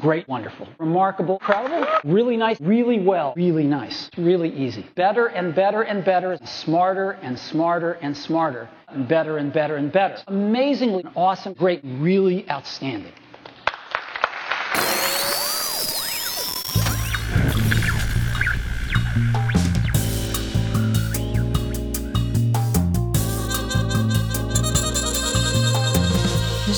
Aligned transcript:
great, 0.00 0.28
wonderful, 0.28 0.68
remarkable, 0.78 1.34
incredible, 1.34 1.86
really 2.04 2.36
nice, 2.36 2.60
really 2.60 3.00
well, 3.00 3.34
really 3.36 3.64
nice, 3.64 4.10
really 4.16 4.50
easy. 4.50 4.86
Better 4.94 5.26
and 5.26 5.54
better 5.54 5.82
and 5.82 6.04
better, 6.04 6.38
smarter 6.44 7.12
and 7.22 7.38
smarter 7.38 7.92
and 7.94 8.16
smarter, 8.16 8.68
and 8.88 9.06
better 9.08 9.38
and 9.38 9.52
better 9.52 9.76
and 9.76 9.92
better. 9.92 10.16
Amazingly 10.26 11.04
awesome, 11.14 11.52
great, 11.54 11.80
really 11.84 12.48
outstanding. 12.50 13.12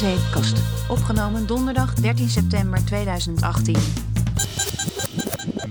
Zeepkast. 0.00 0.88
Opgenomen 0.88 1.46
donderdag 1.46 1.94
13 1.94 2.28
september 2.28 2.84
2018. 2.84 3.76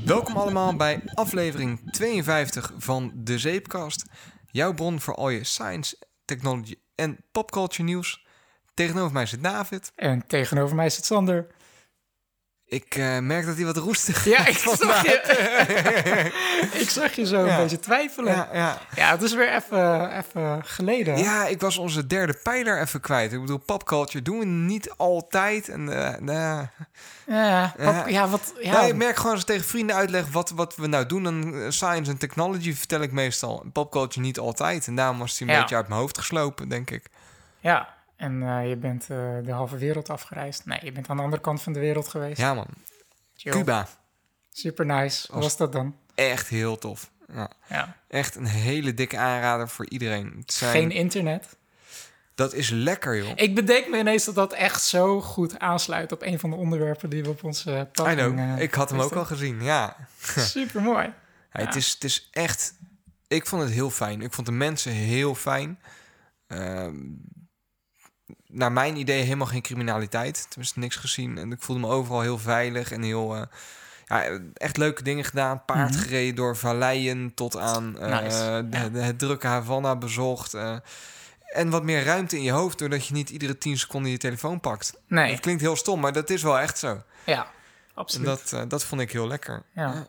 Welkom 0.06 0.38
allemaal 0.38 0.76
bij 0.76 1.02
aflevering 1.14 1.92
52 1.92 2.72
van 2.78 3.12
De 3.16 3.38
Zeepkast. 3.38 4.06
Jouw 4.46 4.74
bron 4.74 5.00
voor 5.00 5.16
al 5.16 5.30
je 5.30 5.44
science, 5.44 5.98
technology 6.26 6.76
en 6.96 7.18
popculture 7.32 7.84
nieuws. 7.84 8.26
Tegenover 8.74 9.14
mij 9.14 9.26
zit 9.26 9.44
David. 9.44 9.92
En 9.96 10.28
tegenover 10.28 10.76
mij 10.76 10.90
zit 10.90 11.06
Sander. 11.06 11.48
Ik 12.70 12.96
eh, 12.96 13.18
merk 13.18 13.46
dat 13.46 13.56
hij 13.56 13.66
wat 13.66 13.78
roestig 13.78 14.26
Ja, 14.26 14.40
ik 14.48 14.58
is 14.66 14.78
zag 14.78 15.02
je, 15.06 16.32
ik 16.82 16.90
zag 16.90 17.14
je 17.14 17.26
zo 17.26 17.46
Ja. 17.46 17.56
een 17.56 17.62
beetje 17.62 17.80
twijfelen. 17.80 18.34
Ja, 18.34 18.50
Ja, 18.54 18.78
ja. 18.96 19.10
het 19.12 19.22
is 19.22 19.34
weer 19.34 19.54
even, 19.56 20.18
even 20.18 20.62
geleden. 20.66 21.18
ja, 21.18 21.46
ik 21.48 21.62
was 21.62 21.78
onze 21.78 22.08
derde 22.08 22.40
pijler 22.44 22.82
even 22.82 23.00
kwijt. 23.02 23.34
Ik 23.34 23.40
bedoel, 23.40 23.58
popculture 23.58 24.22
doen 24.24 24.40
we 24.40 24.46
niet 24.46 24.92
altijd. 24.98 25.70
En, 25.70 25.84
nou, 26.20 26.68
ja, 27.28 27.74
Ja. 28.08 28.28
wat... 28.30 28.54
Ja, 28.60 28.82
ik 28.82 28.96
merk 28.96 29.16
gewoon 29.16 29.32
als 29.32 29.42
ik 29.42 29.48
tegen 29.48 29.66
vrienden 29.66 29.96
uitleg 29.96 30.28
wat, 30.32 30.50
wat 30.50 30.76
we 30.76 30.88
nou 30.88 31.06
doen. 31.06 31.24
Dan 31.24 31.54
eh, 31.56 31.66
science 31.70 32.12
en 32.12 32.18
technology 32.18 32.74
vertel 32.76 33.02
ik 33.02 33.12
meestal. 33.12 33.66
Popculture 33.74 34.22
niet 34.22 34.40
altijd. 34.40 34.88
En 34.88 34.96
daarom 34.96 35.20
was 35.20 35.40
hij 35.40 35.48
een 35.48 35.60
beetje 35.60 35.76
uit 35.76 35.88
mijn 35.88 36.00
hoofd 36.00 36.18
geslopen, 36.18 36.70
denk 36.70 36.90
ik. 36.92 37.06
ja, 37.60 37.98
en 38.20 38.44
eh, 38.44 38.70
je 38.70 38.76
bent 38.78 39.02
eh, 39.10 39.18
de 39.44 39.52
halve 39.52 39.78
wereld 39.78 40.10
afgereisd. 40.10 40.66
Nee, 40.66 40.80
je 40.84 40.92
bent 40.92 41.10
aan 41.10 41.18
de 41.18 41.24
andere 41.24 41.42
kant 41.42 41.62
van 41.62 41.74
de 41.74 41.80
wereld 41.80 42.08
geweest. 42.08 42.38
Ja 42.38 42.54
man, 42.54 42.68
Chill. 43.36 43.52
Cuba. 43.52 43.88
Super 44.52 44.86
nice. 44.86 45.28
Hoe 45.32 45.42
was 45.42 45.58
dat 45.58 45.72
dan? 45.72 45.96
Echt 46.16 46.48
heel 46.48 46.78
tof. 46.78 47.12
Ja. 47.34 47.50
Ja. 47.70 47.96
Echt 48.08 48.36
een 48.36 48.46
hele 48.46 48.94
dikke 48.94 49.18
aanrader 49.18 49.70
voor 49.70 49.90
iedereen. 49.90 50.34
Het 50.40 50.54
zijn- 50.54 50.72
Geen 50.72 50.92
internet. 50.92 51.58
Dat 52.36 52.54
is 52.54 52.70
lekker, 52.70 53.18
joh. 53.18 53.32
Ik 53.36 53.56
bedenk 53.56 53.88
me 53.90 53.98
ineens 53.98 54.26
dat 54.26 54.36
dat 54.36 54.54
echt 54.54 54.84
zo 54.84 55.22
goed 55.22 55.60
aansluit 55.60 56.12
op 56.12 56.22
een 56.22 56.40
van 56.40 56.50
de 56.50 56.56
onderwerpen 56.56 57.10
die 57.10 57.24
we 57.24 57.30
op 57.30 57.44
onze 57.44 57.88
know. 57.92 58.40
eh, 58.40 58.60
ik 58.60 58.74
had 58.74 58.90
hem 58.90 59.00
ook 59.02 59.14
al 59.16 59.26
gezien, 59.26 59.64
ja. 59.64 59.96
Super 60.38 60.82
mooi. 60.82 61.14
Ja, 61.54 61.60
Het, 61.66 61.76
is, 61.76 61.92
het 61.94 62.04
is 62.04 62.30
echt... 62.32 62.74
Ik 63.28 63.46
vond 63.46 63.62
het 63.62 63.72
heel 63.72 63.90
fijn. 63.90 64.22
Ik 64.22 64.34
vond 64.34 64.48
de 64.48 64.54
mensen 64.54 64.92
heel 64.92 65.36
fijn. 65.36 65.80
Ehm, 66.48 66.96
naar 68.52 68.72
mijn 68.72 68.96
idee 68.96 69.22
helemaal 69.22 69.48
geen 69.48 69.62
criminaliteit. 69.62 70.46
Tenminste, 70.50 70.80
niks 70.80 70.96
gezien. 70.96 71.38
En 71.38 71.52
ik 71.52 71.62
voelde 71.62 71.82
me 71.82 71.88
overal 71.94 72.22
heel 72.22 72.38
veilig 72.38 72.92
en 72.92 73.02
heel... 73.02 73.36
eh, 73.36 73.42
ja, 74.06 74.40
echt 74.54 74.78
leuke 74.78 75.04
dingen 75.04 75.24
gedaan. 75.26 75.66
Paard 75.66 75.90
Mhm. 75.92 76.00
gereden 76.00 76.36
door 76.36 76.58
valleien 76.58 77.34
tot 77.34 77.58
aan 77.58 78.00
eh, 78.00 78.20
Nice. 78.22 78.68
de, 78.92 79.00
het 79.00 79.20
drukke 79.20 79.48
Havana 79.48 79.96
bezocht. 79.96 80.54
eh. 80.54 80.76
en 81.54 81.70
wat 81.70 81.84
meer 81.84 82.04
ruimte 82.04 82.36
in 82.38 82.44
je 82.44 82.52
hoofd... 82.52 82.78
doordat 82.78 83.08
je 83.08 83.14
niet 83.14 83.30
iedere 83.30 83.58
tien 83.58 83.78
seconden 83.78 84.12
je 84.12 84.18
telefoon 84.18 84.60
pakt. 84.60 84.94
Nee, 85.08 85.32
Het 85.32 85.40
klinkt 85.40 85.62
heel 85.62 85.76
stom, 85.76 86.00
maar 86.00 86.14
dat 86.14 86.30
is 86.30 86.44
wel 86.44 86.60
echt 86.60 86.78
zo. 86.78 87.02
ja, 87.26 87.44
En 87.44 87.48
absoluut. 87.94 88.26
dat, 88.28 88.54
eh, 88.54 88.62
dat 88.68 88.84
vond 88.86 89.02
ik 89.02 89.12
heel 89.12 89.28
lekker. 89.28 89.64
Ja. 89.74 90.08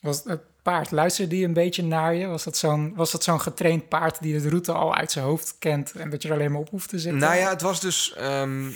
Was 0.00 0.24
het 0.24 0.40
paard, 0.68 0.90
luisterde 0.90 1.34
die 1.34 1.44
een 1.44 1.52
beetje 1.52 1.82
naar 1.82 2.14
je? 2.14 2.26
Was 2.26 2.44
dat 2.44 2.56
zo'n 2.56 2.94
zo'n 3.18 3.40
getraind 3.40 3.88
paard 3.88 4.20
die 4.20 4.40
de 4.40 4.48
route 4.48 4.72
al 4.72 4.94
uit 4.94 5.12
zijn 5.12 5.24
hoofd 5.24 5.56
kent 5.58 5.92
en 5.92 6.10
dat 6.10 6.22
je 6.22 6.28
er 6.28 6.34
alleen 6.34 6.52
maar 6.52 6.60
op 6.60 6.70
hoeft 6.70 6.88
te 6.88 6.98
zitten? 6.98 7.20
Nou 7.20 7.36
ja, 7.36 7.48
het 7.48 7.62
was 7.62 7.80
dus... 7.80 8.14
ehm, 8.16 8.70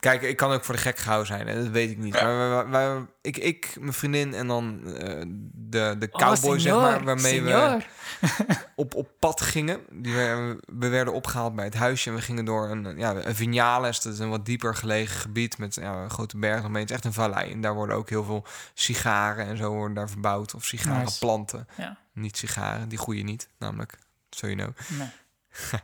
kijk, 0.00 0.22
ik 0.22 0.36
kan 0.36 0.52
ook 0.52 0.64
voor 0.64 0.74
de 0.74 0.80
gek 0.80 0.98
gehouden 0.98 1.26
zijn, 1.26 1.46
hè, 1.46 1.62
dat 1.62 1.72
weet 1.72 1.90
ik 1.90 1.98
niet. 1.98 2.22
Maar 2.22 3.06
ik, 3.20 3.36
ik, 3.36 3.76
mijn 3.80 3.92
vriendin 3.92 4.34
en 4.34 4.46
dan 4.46 4.80
eh, 4.86 5.22
de, 5.52 5.96
de 5.98 6.08
Oh, 6.10 6.20
cowboy, 6.20 6.58
zeg 6.58 6.74
maar, 6.74 7.04
waarmee 7.04 7.42
we 7.42 7.80
op, 8.76 8.94
op 8.94 9.08
pad 9.18 9.40
gingen. 9.40 9.80
Die 9.90 10.14
we, 10.14 10.58
we 10.66 10.88
werden 10.88 11.14
opgehaald 11.14 11.54
bij 11.54 11.64
het 11.64 11.74
huisje 11.74 12.10
en 12.10 12.16
we 12.16 12.22
gingen 12.22 12.44
door 12.44 12.70
een, 12.70 12.98
ja, 12.98 13.14
een 13.14 13.34
vignales. 13.34 14.00
Dat 14.00 14.12
is 14.12 14.18
een 14.18 14.30
wat 14.30 14.46
dieper 14.46 14.74
gelegen 14.74 15.20
gebied 15.20 15.58
met 15.58 15.74
ja, 15.74 15.92
een 15.92 16.10
grote 16.10 16.38
berg 16.38 16.64
omheen. 16.64 16.80
Het 16.80 16.90
is 16.90 16.96
echt 16.96 17.04
een 17.04 17.12
vallei. 17.12 17.52
En 17.52 17.60
daar 17.60 17.74
worden 17.74 17.96
ook 17.96 18.08
heel 18.08 18.24
veel 18.24 18.44
sigaren 18.74 19.46
en 19.46 19.56
zo 19.56 19.70
worden 19.72 19.94
daar 19.94 20.10
verbouwd. 20.10 20.54
Of 20.54 20.64
sigarenplanten. 20.64 21.68
Ja, 21.76 21.98
Niet 22.12 22.36
sigaren, 22.36 22.88
die 22.88 22.98
groeien 22.98 23.24
niet, 23.24 23.48
namelijk. 23.58 23.98
So 24.30 24.46
you 24.48 24.58
know. 24.58 24.98
nee. 24.98 25.08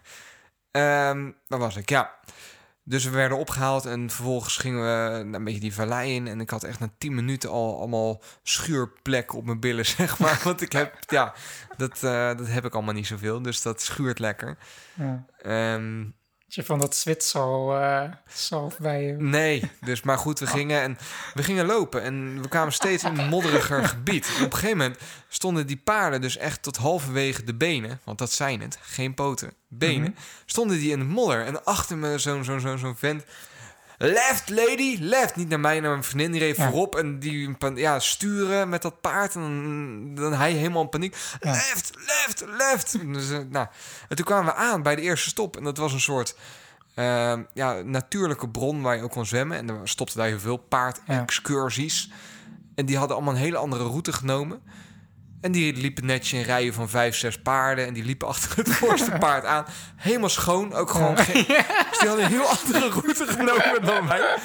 Ehm 0.71 1.31
waar 1.47 1.59
was 1.59 1.77
ik? 1.77 1.89
Ja. 1.89 2.19
Dus 2.85 3.05
we 3.05 3.11
werden 3.11 3.39
opgehaald 3.39 3.87
en 3.87 4.11
vervolgens 4.11 4.57
gingen 4.57 4.83
we 4.83 5.37
een 5.37 5.45
beetje 5.45 5.61
die 5.61 5.75
vallei 5.75 6.15
in. 6.15 6.27
En 6.27 6.41
ik 6.41 6.51
had 6.51 6.65
echt 6.65 6.81
na 6.81 6.93
10 6.99 7.15
minuten 7.15 7.51
al 7.51 7.79
allemaal 7.79 8.23
schuurplekken 8.43 9.39
op 9.39 9.45
mijn 9.45 9.61
billen, 9.61 9.87
zeg 9.97 10.19
maar. 10.19 10.41
Want 10.45 10.61
ik 10.61 10.73
heb, 10.73 10.97
ja, 11.07 11.35
dat, 11.77 12.03
eh, 12.03 12.37
dat 12.37 12.49
heb 12.49 12.65
ik 12.65 12.75
allemaal 12.75 12.95
niet 12.95 13.07
zoveel. 13.07 13.43
Dus 13.43 13.63
dat 13.63 13.83
schuurt 13.83 14.19
lekker. 14.19 14.59
Ja. 14.95 15.25
Ehm, 15.43 16.05
je 16.55 16.65
van 16.65 16.79
dat 16.79 16.97
zwitsal 16.97 17.77
eh 17.77 18.03
zalf 18.29 18.79
bij 18.79 19.03
je... 19.03 19.13
nee, 19.13 19.71
dus 19.81 20.03
maar 20.03 20.19
goed, 20.19 20.39
we 20.39 20.47
gingen, 20.47 20.83
en, 20.83 20.99
we 21.35 21.43
gingen 21.43 21.67
lopen. 21.67 22.03
En 22.03 22.43
we 22.43 22.49
kwamen 22.49 22.73
steeds 22.73 23.05
in 23.05 23.19
een 23.19 23.29
modderiger 23.29 23.85
gebied. 23.95 24.27
En 24.27 24.45
op 24.45 24.53
een 24.53 24.59
gegeven 24.59 24.79
moment 24.79 24.99
stonden 25.29 25.67
die 25.67 25.81
paarden 25.85 26.21
dus 26.21 26.37
echt 26.37 26.63
tot 26.63 26.77
halverwege 26.77 27.45
de 27.45 27.55
benen. 27.55 28.01
Want 28.05 28.19
dat 28.19 28.33
zijn 28.33 28.61
het, 28.61 28.79
geen 28.81 29.15
poten, 29.15 29.53
benen. 29.69 30.17
stonden 30.45 30.79
die 30.79 30.93
in 30.93 30.99
de 30.99 31.05
modder. 31.05 31.47
En 31.47 31.65
achter 31.65 31.97
me 31.97 32.19
zo'n 32.19 32.45
zo'n 32.45 32.61
zo'n 32.61 32.79
zo'n 32.79 32.97
vent. 32.97 33.25
Left, 34.03 34.51
lady, 34.51 34.97
left. 35.01 35.37
Niet 35.37 35.49
naar 35.49 35.61
mij, 35.61 35.81
naar 35.81 35.91
mijn 35.91 36.05
vriendin. 36.05 36.31
Die 36.33 36.41
reed 36.41 36.57
Ja. 36.57 36.65
voorop 36.71 36.97
en 36.97 37.19
die 37.19 37.57
ja, 37.75 37.99
sturen 37.99 38.69
met 38.69 38.83
dat 38.83 39.01
paard. 39.01 39.35
En 39.35 40.13
dan, 40.15 40.33
hij 40.33 40.53
helemaal 40.53 40.83
in 40.83 40.89
paniek. 40.89 41.17
Ja. 41.41 41.51
Left, 41.51 41.91
left, 41.97 42.45
left. 42.47 43.13
Dus, 43.15 43.31
eh, 43.31 43.39
nou. 43.49 43.67
En 44.09 44.17
toen 44.17 44.25
kwamen 44.25 44.45
we 44.55 44.59
aan 44.59 44.83
bij 44.83 44.97
de 44.97 45.03
eerste 45.03 45.29
stop. 45.29 45.57
En 45.57 45.65
dat 45.65 45.77
was 45.77 45.93
een 45.93 46.01
soort 46.01 46.37
eh, 46.95 47.39
ja, 47.55 47.73
natuurlijke 47.83 48.49
bron 48.49 48.83
waar 48.83 48.97
je 48.97 49.03
ook 49.03 49.11
kon 49.11 49.27
zwemmen. 49.27 49.57
En 49.57 49.69
er 49.69 49.89
stopte 49.89 50.17
daar 50.19 50.27
heel 50.27 50.41
veel 50.41 50.57
paardexcursies. 50.57 52.11
En 52.75 52.87
die 52.87 52.97
hadden 52.97 53.17
allemaal 53.17 53.35
een 53.35 53.41
hele 53.41 53.57
andere 53.57 53.85
route 53.85 54.13
genomen. 54.13 54.63
En 55.41 55.53
die 55.53 55.75
liepen 55.75 56.07
netjes 56.07 56.33
in 56.41 56.45
rijen 56.45 56.75
van 56.75 56.89
vijf, 56.89 57.17
zes 57.17 57.39
paarden. 57.43 57.87
En 57.87 57.95
die 57.95 58.05
liepen 58.05 58.29
achter 58.29 58.57
het 58.57 58.69
voorste 58.69 59.11
paard 59.19 59.45
aan. 59.45 59.65
Helemaal 59.97 60.29
schoon. 60.29 60.75
Ook 60.75 60.91
gewoon 60.91 61.19
geen... 61.19 61.45
Dus 61.47 61.99
hadden 61.99 62.25
een 62.25 62.31
heel 62.31 62.47
andere 62.47 62.89
route 62.89 63.27
genomen 63.27 63.83
dan 63.85 64.07
wij. 64.07 64.39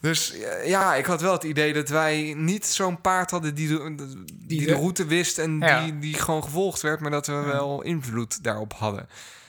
Dus 0.00 0.32
eh, 0.38 0.68
ja, 0.68 0.94
ik 0.94 1.06
had 1.06 1.20
wel 1.20 1.32
het 1.32 1.42
idee 1.42 1.72
dat 1.72 1.88
wij 1.88 2.34
niet 2.36 2.66
zo'n 2.66 3.00
paard 3.00 3.30
hadden 3.30 3.54
die 3.54 3.68
de, 3.68 3.94
die 4.32 4.60
de 4.60 4.66
de- 4.66 4.72
route 4.74 5.04
wist 5.06 5.38
en 5.38 5.58
Ja. 5.58 5.84
die, 5.84 5.98
die 5.98 6.14
gewoon 6.14 6.42
gevolgd 6.44 6.82
werd, 6.82 7.00
maar 7.00 7.10
dat 7.10 7.26
we 7.26 7.32
wel 7.32 7.82
invloed 7.82 8.42
daarop 8.44 8.72
hadden. 8.78 9.08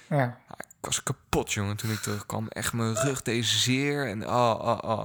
Ja. 0.10 0.38
Ik 0.58 0.86
was 0.94 1.04
kapot, 1.04 1.54
jongen, 1.54 1.76
toen 1.78 1.92
ik 1.92 2.00
terugkwam. 2.00 2.48
Echt 2.48 2.74
mijn 2.74 2.96
rug 2.96 3.22
deed 3.22 3.46
zeer 3.46 4.08
en 4.08 4.28
oh, 4.28 4.60
oh, 4.62 4.78
oh. 4.82 5.04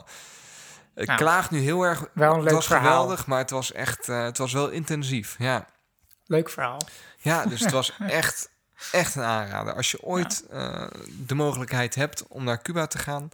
Ik 0.94 1.06
Nou, 1.06 1.18
klaag 1.18 1.50
nu 1.50 1.58
heel 1.58 1.82
erg. 1.82 2.04
wel 2.14 2.28
een 2.30 2.34
het 2.36 2.44
leuk 2.44 2.54
was 2.54 2.66
verhaal. 2.66 2.84
geweldig, 3.00 3.26
maar 3.26 3.38
het 3.38 3.50
was 3.50 3.72
echt, 3.72 4.08
eh, 4.08 4.22
het 4.22 4.38
was 4.38 4.52
wel 4.52 4.68
intensief. 4.68 5.34
Ja, 5.38 5.66
Leuk 6.26 6.50
verhaal. 6.50 6.80
ja 7.18 7.46
dus 7.46 7.60
het 7.60 7.70
was 7.70 7.92
echt, 8.08 8.50
echt 8.92 9.14
een 9.14 9.22
aanrader. 9.22 9.74
Als 9.74 9.90
je 9.90 10.02
ooit 10.02 10.46
eh, 10.50 10.86
de 11.26 11.34
mogelijkheid 11.34 11.94
hebt 11.94 12.26
om 12.28 12.44
naar 12.44 12.62
Cuba 12.62 12.86
te 12.86 12.98
gaan, 12.98 13.28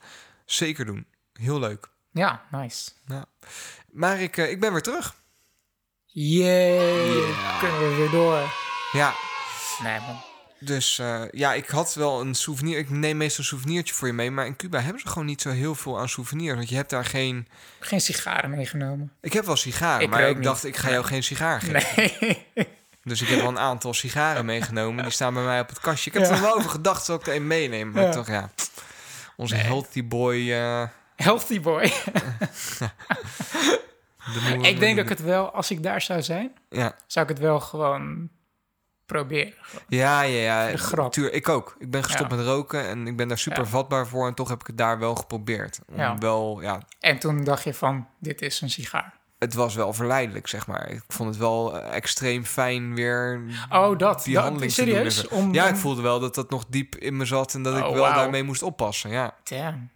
zeker 0.45 0.85
doen. 0.85 1.07
Heel 1.33 1.59
leuk. 1.59 1.89
Ja, 2.13 2.43
nice. 2.51 2.91
Maar 3.93 4.21
ik, 4.21 4.37
eh, 4.37 4.51
ik 4.51 4.61
ben 4.61 4.73
weer 4.73 4.83
terug. 4.83 5.15
Yay, 6.07 7.07
Ja. 7.17 7.59
kunnen 7.59 7.79
we 7.89 7.95
weer 7.97 8.11
door. 8.11 8.41
Ja, 8.93 9.13
Nee, 9.83 10.01
man. 10.01 10.21
Dus 10.61 10.99
eh, 10.99 11.23
ja, 11.31 11.55
ik 11.55 11.69
had 11.69 11.95
wel 11.95 12.21
een 12.21 12.35
souvenir. 12.35 12.79
Ik 12.79 12.91
neem 12.91 13.17
meestal 13.17 13.39
een 13.39 13.45
souvenirtje 13.51 13.95
voor 13.95 14.07
je 14.07 14.13
mee. 14.15 14.31
Maar 14.31 14.47
in 14.47 14.57
Cuba 14.57 14.81
hebben 14.81 15.01
ze 15.03 15.09
gewoon 15.09 15.27
niet 15.27 15.41
zo 15.43 15.51
heel 15.51 15.75
veel 15.75 15.99
aan 15.99 16.09
souvenirs. 16.09 16.57
Want 16.57 16.69
je 16.69 16.75
hebt 16.77 16.91
daar 16.91 17.05
geen... 17.05 17.49
Geen 17.81 18.01
sigaren 18.01 18.51
meegenomen. 18.51 19.13
Ik 19.21 19.33
heb 19.33 19.45
wel 19.45 19.57
sigaren, 19.57 20.03
Ik 20.03 20.09
maar 20.11 20.29
ik 20.29 20.35
niet. 20.35 20.45
dacht, 20.45 20.65
ik 20.65 20.77
ga 20.77 20.91
jou 20.91 21.05
geen 21.05 21.23
sigaar 21.23 21.61
geven. 21.61 21.85
Nee. 21.97 22.47
Dus 23.05 23.23
ik 23.23 23.29
heb 23.29 23.39
wel 23.39 23.49
een 23.49 23.59
aantal 23.59 23.95
sigaren 23.95 24.45
meegenomen. 24.45 25.03
Die 25.05 25.13
staan 25.13 25.35
bij 25.35 25.43
mij 25.43 25.61
op 25.61 25.69
het 25.69 25.81
kastje. 25.81 26.11
Ik 26.11 26.17
heb 26.19 26.27
Ja. 26.29 26.35
er 26.35 26.41
wel 26.41 26.55
over 26.57 26.71
gedacht, 26.71 27.05
zal 27.05 27.17
ik 27.17 27.27
er 27.27 27.35
een 27.35 27.47
meenemen? 27.47 27.95
Maar 27.95 28.03
Ja. 28.03 28.11
toch, 28.11 28.27
ja. 28.27 28.51
Onze 29.37 29.55
healthy 29.55 30.05
boy... 30.07 30.53
eh, 30.53 30.83
Healthy 31.17 31.61
boy. 31.61 31.83
de 34.35 34.59
ik 34.63 34.79
denk 34.79 34.97
dat 34.97 35.05
ik 35.05 35.11
het 35.11 35.23
wel, 35.23 35.51
als 35.51 35.71
ik 35.71 35.83
daar 35.83 36.03
zou 36.03 36.23
zijn, 36.23 36.53
Ja, 36.71 36.95
zou 37.07 37.25
ik 37.27 37.31
het 37.33 37.41
wel 37.43 37.61
gewoon 37.61 38.29
proberen. 39.09 39.55
Ja, 39.89 40.21
ja, 40.23 40.63
ja. 40.69 40.77
grap. 40.77 41.13
Tuur, 41.13 41.33
ik 41.33 41.49
ook. 41.49 41.77
Ik 41.79 41.91
ben 41.91 42.05
gestopt 42.05 42.31
Ja. 42.31 42.37
met 42.37 42.47
roken 42.47 42.89
en 42.89 43.07
ik 43.07 43.17
ben 43.17 43.29
daar 43.29 43.39
super 43.39 43.63
Ja. 43.63 43.69
vatbaar 43.69 44.07
voor. 44.07 44.27
En 44.27 44.35
toch 44.35 44.49
heb 44.49 44.61
ik 44.61 44.67
het 44.67 44.79
daar 44.79 44.99
wel 44.99 45.15
geprobeerd. 45.15 45.81
Om 45.89 45.97
Ja. 45.97 46.19
wel, 46.19 46.61
ja, 46.63 46.83
En 47.01 47.19
toen 47.19 47.45
dacht 47.45 47.65
je 47.65 47.75
van, 47.75 48.07
dit 48.21 48.43
is 48.43 48.61
een 48.61 48.71
sigaar. 48.71 49.17
het 49.39 49.55
was 49.55 49.75
wel 49.75 49.93
verleidelijk, 49.93 50.47
zeg 50.47 50.67
maar. 50.67 50.91
Ik 50.91 51.03
vond 51.09 51.29
het 51.29 51.39
wel 51.39 51.81
extreem 51.83 52.45
fijn 52.45 52.95
weer 52.95 53.41
Oh, 53.71 53.99
dat. 53.99 54.25
die 54.25 54.35
dat 54.35 54.43
handeling 54.43 54.73
te 54.73 54.85
doen. 54.85 54.95
en 54.95 55.13
serieus? 55.13 55.29
Om, 55.29 55.55
ja, 55.55 55.69
ik 55.69 55.77
voelde 55.77 56.03
wel 56.03 56.21
dat 56.21 56.35
dat 56.35 56.51
nog 56.51 56.65
diep 56.69 56.95
in 56.97 57.17
me 57.17 57.25
zat 57.25 57.55
en 57.55 57.63
dat 57.63 57.77
ik 57.77 57.85
Oh, 57.85 57.93
wel 57.95 58.03
daarmee 58.15 58.43
moest 58.43 58.63
oppassen. 58.63 59.11
Ja, 59.11 59.35
Damn. 59.45 59.91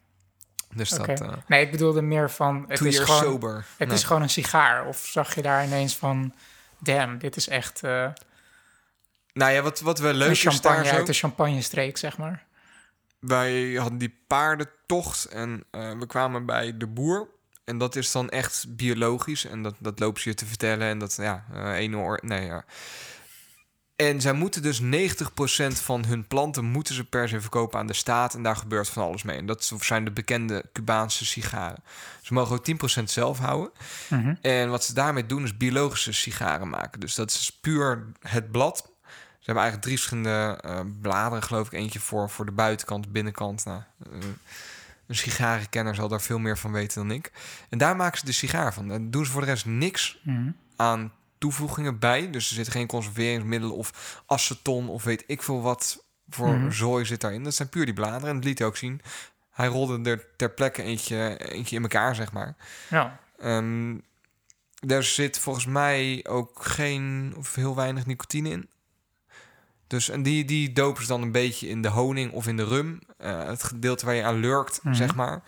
dus 0.74 0.88
dat... 0.90 1.08
eh 1.20 1.28
Nee, 1.46 1.64
ik 1.64 1.70
bedoelde 1.70 2.02
meer 2.02 2.30
van, 2.30 2.64
het 2.68 2.80
is 2.80 2.98
gewoon... 2.98 3.20
sober. 3.22 3.64
Het 3.76 3.88
Nee. 3.88 3.96
is 3.96 4.04
gewoon 4.04 4.22
een 4.22 4.30
sigaar. 4.30 4.86
Of 4.86 4.96
zag 5.06 5.34
je 5.34 5.42
daar 5.42 5.64
ineens 5.64 5.96
van... 5.96 6.34
Damn, 6.78 7.18
dit 7.18 7.36
is 7.36 7.48
echt 7.48 7.82
eh, 7.82 8.06
Nou 9.32 9.52
ja, 9.52 9.62
wat, 9.62 9.80
wat 9.80 9.98
wel 9.98 10.12
leuk 10.12 10.42
een 10.42 10.50
is 10.50 10.60
daar 10.60 10.90
uit 10.90 11.06
de 11.06 11.12
champagne-streek, 11.12 11.96
zeg 11.96 12.18
maar. 12.18 12.44
Wij 13.18 13.74
hadden 13.74 13.98
die 13.98 14.18
paardentocht 14.26 15.24
en 15.24 15.64
eh, 15.70 15.98
we 15.98 16.06
kwamen 16.06 16.46
bij 16.46 16.76
de 16.76 16.86
boer. 16.86 17.28
En 17.64 17.78
dat 17.78 17.96
is 17.96 18.12
dan 18.12 18.28
echt 18.28 18.76
biologisch. 18.76 19.44
En 19.44 19.62
dat, 19.62 19.74
dat 19.78 19.98
loopt 19.98 20.20
ze 20.20 20.28
je 20.28 20.34
te 20.34 20.46
vertellen. 20.46 20.88
En 20.88 20.98
dat, 20.98 21.16
ja, 21.16 21.44
eh 21.52 21.72
één 21.72 21.96
oor... 21.96 22.18
Nee, 22.22 22.44
ja. 22.44 22.64
En 23.96 24.20
zij 24.20 24.32
moeten 24.32 24.62
dus 24.62 24.82
90% 24.82 24.84
van 25.72 26.04
hun 26.04 26.26
planten 26.26 26.64
moeten 26.64 26.94
ze 26.94 27.04
per 27.04 27.28
se 27.28 27.40
verkopen 27.40 27.78
aan 27.78 27.86
de 27.86 27.92
staat. 27.92 28.34
En 28.34 28.42
daar 28.42 28.56
gebeurt 28.56 28.88
van 28.88 29.02
alles 29.02 29.22
mee. 29.22 29.36
En 29.36 29.46
dat 29.46 29.72
zijn 29.80 30.04
de 30.04 30.10
bekende 30.10 30.64
Cubaanse 30.72 31.26
sigaren. 31.26 31.82
Ze 32.22 32.32
mogen 32.32 32.56
ook 32.56 33.00
10% 33.00 33.02
zelf 33.04 33.38
houden. 33.38 33.70
Mhm. 34.08 34.34
En 34.40 34.70
wat 34.70 34.84
ze 34.84 34.94
daarmee 34.94 35.26
doen 35.26 35.44
is 35.44 35.56
biologische 35.56 36.12
sigaren 36.12 36.68
maken. 36.68 37.00
Dus 37.00 37.14
dat 37.14 37.30
is 37.30 37.58
puur 37.60 38.06
het 38.20 38.50
blad. 38.50 38.91
Ze 39.42 39.50
hebben 39.50 39.62
eigenlijk 39.64 39.82
drie 39.82 39.96
verschillende 39.96 40.58
eh, 40.62 40.80
bladeren, 41.00 41.42
geloof 41.42 41.66
ik. 41.66 41.72
Eentje 41.72 42.00
voor, 42.00 42.30
voor 42.30 42.44
de 42.44 42.52
buitenkant, 42.52 43.12
binnenkant. 43.12 43.64
Nou, 43.64 43.82
eh, 44.12 44.18
een 45.06 45.16
sigarenkenner 45.16 45.94
zal 45.94 46.08
daar 46.08 46.20
veel 46.20 46.38
meer 46.38 46.58
van 46.58 46.72
weten 46.72 47.08
dan 47.08 47.16
ik. 47.16 47.32
En 47.68 47.78
daar 47.78 47.96
maken 47.96 48.18
ze 48.18 48.24
de 48.24 48.32
sigaar 48.32 48.74
van. 48.74 48.88
Daar 48.88 49.10
doen 49.10 49.24
ze 49.24 49.30
voor 49.30 49.40
de 49.40 49.46
rest 49.46 49.66
niks 49.66 50.20
Mhm. 50.22 50.50
aan 50.76 51.12
toevoegingen 51.38 51.98
bij. 51.98 52.30
Dus 52.30 52.48
er 52.48 52.54
zitten 52.54 52.72
geen 52.72 52.86
conserveringsmiddelen 52.86 53.76
of 53.76 54.22
aceton 54.26 54.88
of 54.88 55.04
weet 55.04 55.24
ik 55.26 55.42
veel 55.42 55.62
wat 55.62 56.04
voor 56.28 56.54
Mhm. 56.58 56.70
zooi 56.70 57.04
zit 57.04 57.20
daarin. 57.20 57.44
Dat 57.44 57.54
zijn 57.54 57.68
puur 57.68 57.84
die 57.84 57.94
bladeren. 57.94 58.28
En 58.28 58.34
dat 58.34 58.44
liet 58.44 58.58
hij 58.58 58.66
ook 58.66 58.76
zien. 58.76 59.00
Hij 59.50 59.66
rolde 59.66 60.10
er 60.10 60.26
ter 60.36 60.50
plekke 60.50 60.82
eentje, 60.82 61.36
eentje 61.52 61.76
in 61.76 61.82
elkaar, 61.82 62.14
zeg 62.14 62.32
maar. 62.32 62.56
Ja. 62.90 63.18
Ehm 63.38 63.94
daar 64.86 65.02
zit 65.02 65.38
volgens 65.38 65.66
mij 65.66 66.24
ook 66.28 66.64
geen 66.64 67.34
of 67.36 67.54
heel 67.54 67.74
weinig 67.76 68.06
nicotine 68.06 68.48
in. 68.50 68.68
Dus 69.92 70.08
en 70.08 70.22
die, 70.22 70.44
die 70.44 70.72
dopen 70.72 71.02
ze 71.02 71.08
dan 71.08 71.22
een 71.22 71.32
beetje 71.32 71.68
in 71.68 71.82
de 71.82 71.88
honing 71.88 72.32
of 72.32 72.46
in 72.46 72.56
de 72.56 72.64
rum. 72.64 72.98
Eh, 73.18 73.44
het 73.44 73.62
gedeelte 73.62 74.06
waar 74.06 74.14
je 74.14 74.24
aan 74.24 74.34
lurkt, 74.40 74.80
Mhm. 74.82 74.94
zeg 74.94 75.14
maar. 75.14 75.42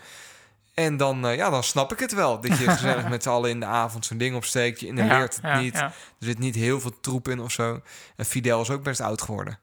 En 0.75 0.97
dan, 0.97 1.27
eh, 1.27 1.37
ja, 1.37 1.51
dan 1.51 1.63
snap 1.65 1.93
ik 1.93 1.99
het 1.99 2.13
wel. 2.15 2.41
Dat 2.41 2.59
je 2.59 2.71
gezellig 2.71 3.09
met 3.09 3.23
z'n 3.23 3.29
allen 3.29 3.51
in 3.51 3.61
de 3.61 3.67
avond 3.67 4.07
zo'n 4.07 4.19
ding 4.19 4.37
opsteekt. 4.37 4.81
Je 4.81 4.87
inhaleert 4.87 5.39
ja, 5.43 5.49
het 5.49 5.57
ja, 5.57 5.61
niet. 5.61 5.75
ja. 5.75 5.85
Er 5.85 5.93
zit 6.19 6.39
niet 6.39 6.55
heel 6.55 6.81
veel 6.81 7.01
troep 7.01 7.29
in 7.29 7.41
of 7.41 7.53
zo. 7.53 7.81
En 8.17 8.25
Fidel 8.25 8.61
is 8.61 8.71
ook 8.71 8.83
best 8.83 9.01
oud 9.01 9.23
geworden. 9.23 9.59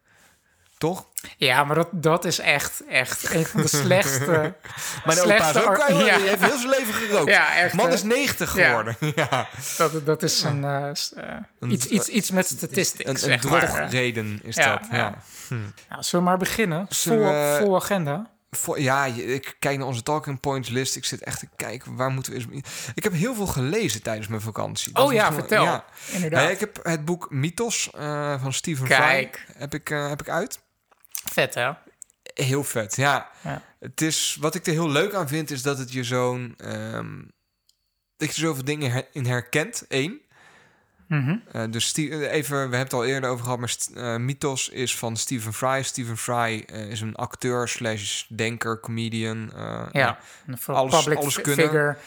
Toch? 0.81 1.05
Ja, 1.37 1.63
maar 1.63 1.75
dat, 1.75 1.87
dat 1.91 2.25
is 2.25 2.39
echt, 2.39 2.83
echt 2.89 3.33
een 3.33 3.45
van 3.45 3.61
de 3.61 3.67
slechtste... 3.83 4.25
Mijn 4.25 4.53
opa 5.05 5.11
slechtste 5.13 5.59
is 5.59 5.65
ook 5.65 5.77
ja. 5.77 6.17
Die 6.17 6.27
heeft 6.27 6.43
heel 6.45 6.57
zijn 6.57 6.69
leven 6.69 6.93
gerookt. 6.93 7.29
Ja, 7.29 7.55
echt. 7.55 7.73
Man 7.73 7.91
is 7.91 8.03
90 8.03 8.55
Ja. 8.55 8.67
geworden. 8.67 8.95
Ja. 9.15 9.47
Dat, 9.77 10.05
dat 10.05 10.23
is 10.23 10.43
een, 10.43 10.63
eh, 10.63 10.87
eh, 10.89 11.35
Een- 11.59 11.71
iets, 11.71 11.85
iets, 11.85 12.07
iets 12.07 12.31
met 12.31 12.47
statistics, 12.47 13.09
Een, 13.09 13.17
zeg 13.17 13.43
maar. 13.43 13.59
drogreden 13.67 14.39
is 14.43 14.55
Ja, 14.55 14.71
dat. 14.77 14.87
ja. 14.91 14.97
Ja. 14.97 15.15
Nou, 15.89 16.03
zullen 16.03 16.25
we 16.25 16.29
maar 16.31 16.37
beginnen? 16.39 16.85
Vol, 16.89 17.17
we- 17.17 17.57
vol 17.61 17.75
agenda. 17.75 18.29
Voor, 18.57 18.79
ja, 18.81 19.05
ik 19.05 19.55
kijk 19.59 19.77
naar 19.77 19.87
onze 19.87 20.03
talking 20.03 20.39
points 20.39 20.69
list. 20.69 20.95
Ik 20.95 21.05
zit 21.05 21.23
echt 21.23 21.39
te 21.39 21.47
kijken, 21.55 21.95
waar 21.95 22.09
moeten 22.09 22.33
we 22.33 22.37
eens... 22.53 22.65
Ik 22.93 23.03
heb 23.03 23.13
heel 23.13 23.35
veel 23.35 23.47
gelezen 23.47 24.01
tijdens 24.03 24.27
mijn 24.27 24.41
vakantie. 24.41 24.93
Dat 24.93 25.05
Oh 25.05 25.13
ja, 25.13 25.33
vertel. 25.33 25.63
Ja. 25.63 25.83
Inderdaad. 26.11 26.49
Ik 26.49 26.59
heb 26.59 26.79
het 26.83 27.05
boek 27.05 27.29
Mythos 27.29 27.89
eh, 27.97 28.41
van 28.41 28.53
Stephen 28.53 28.87
Kijk. 28.87 29.43
Fry 29.45 29.55
heb 29.57 29.73
ik, 29.73 29.89
eh, 29.89 30.09
heb 30.09 30.21
ik 30.21 30.29
uit. 30.29 30.59
Vet, 31.23 31.53
hè? 31.53 31.71
Heel 32.33 32.63
vet, 32.63 32.95
ja. 32.95 33.31
Ja. 33.43 33.61
Het 33.79 34.01
is, 34.01 34.37
wat 34.39 34.55
ik 34.55 34.65
er 34.67 34.73
heel 34.73 34.89
leuk 34.89 35.13
aan 35.13 35.27
vind, 35.27 35.51
is 35.51 35.61
dat 35.61 35.77
het 35.77 35.91
je 35.91 36.03
zo'n... 36.03 36.53
ehm, 36.57 37.21
dat 38.17 38.35
je 38.35 38.41
zoveel 38.41 38.63
dingen 38.63 38.91
her- 38.91 39.07
in 39.11 39.25
herkent, 39.25 39.85
één. 39.87 40.21
Mhm. 41.11 41.35
Eh, 41.51 41.63
dus 41.69 41.93
eh, 41.93 42.31
even, 42.31 42.55
we 42.55 42.59
hebben 42.59 42.79
het 42.79 42.93
al 42.93 43.05
eerder 43.05 43.29
over 43.29 43.43
gehad, 43.43 43.59
maar 43.59 43.75
eh, 43.95 44.17
Mythos 44.17 44.69
is 44.69 44.97
van 44.97 45.17
Stephen 45.17 45.53
Fry. 45.53 45.83
Stephen 45.83 46.17
Fry 46.17 46.53
is 46.89 47.01
een 47.01 47.15
acteur 47.15 47.67
slash 47.67 48.23
denker, 48.27 48.79
comedian. 48.79 49.51
Ja, 49.91 50.17
een 50.47 50.57
voor 50.57 50.75
Alles- 50.75 50.97
public 51.03 51.17
alles 51.17 51.35
figure, 51.35 51.97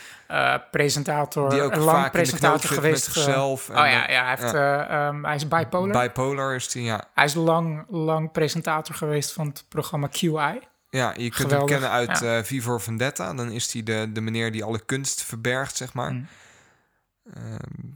presentator, 0.71 1.51
Die 1.51 1.62
ook 1.62 1.73
een 1.73 1.81
lang 1.81 2.11
presentator 2.11 2.71
geweest. 2.71 3.05
zichzelf. 3.05 3.69
oh 3.71 3.75
ja, 3.77 4.11
ja, 4.11 4.25
hij, 4.25 4.37
heeft, 4.37 4.55
ehm, 4.55 5.25
hij 5.25 5.35
is 5.35 5.49
bipolar. 5.49 6.03
Bipolar 6.03 6.55
is 6.55 6.69
die, 6.69 6.83
ja. 6.83 7.05
hij 7.15 7.25
is 7.25 7.35
lang, 7.35 7.85
lang 7.89 8.33
presentator 8.33 8.95
geweest 8.95 9.33
van 9.33 9.47
het 9.47 9.65
programma 9.69 10.09
QI. 10.09 10.61
Ja, 10.91 11.15
je 11.17 11.31
kunt 11.31 11.51
hem 11.51 11.67
kennen 11.67 11.91
uit 11.91 12.19
ja. 12.19 12.37
eh 12.39 12.45
Vivo 12.45 12.79
Vendetta. 12.79 13.35
Dan 13.35 13.51
is 13.51 13.73
hij 13.73 13.83
de, 13.83 14.11
de 14.12 14.21
meneer 14.21 14.53
die 14.53 14.65
alle 14.65 14.85
kunst 14.85 15.23
verbergt, 15.23 15.77
zeg 15.77 15.93
maar. 15.95 16.12
Mm. 16.12 16.27
Ehm, 17.35 17.93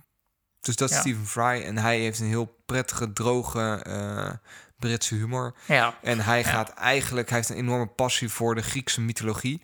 dus 0.69 0.77
dat 0.77 0.89
is 0.91 0.95
Ja. 0.95 1.01
Stephen 1.01 1.27
Fry. 1.27 1.63
En 1.63 1.79
hij 1.79 1.99
heeft 1.99 2.19
een 2.21 2.27
heel 2.27 2.57
prettige, 2.67 3.13
droge 3.13 3.81
eh, 3.83 4.31
Britse 4.79 5.15
humor. 5.15 5.55
Ja, 5.67 5.95
En 6.03 6.21
hij 6.21 6.45
gaat 6.45 6.69
eigenlijk, 6.75 7.29
hij 7.29 7.37
heeft 7.39 7.51
een 7.51 7.57
enorme 7.57 7.87
passie 7.87 8.29
voor 8.29 8.55
de 8.55 8.63
Griekse 8.63 9.01
mythologie. 9.01 9.63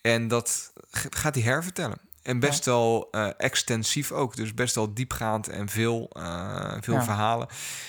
En 0.00 0.28
dat 0.28 0.72
gaat 0.90 1.34
hij 1.34 1.44
hervertellen. 1.44 1.98
En 2.22 2.38
best 2.38 2.64
wel 2.64 3.08
eh, 3.10 3.28
extensief 3.36 4.12
ook. 4.12 4.36
Dus 4.36 4.54
best 4.54 4.74
wel 4.74 4.94
diepgaand 4.94 5.48
en 5.48 5.68
veel, 5.68 6.10
eh, 6.12 6.76
veel 6.80 6.94
Ja. 6.94 7.04
verhalen. 7.04 7.48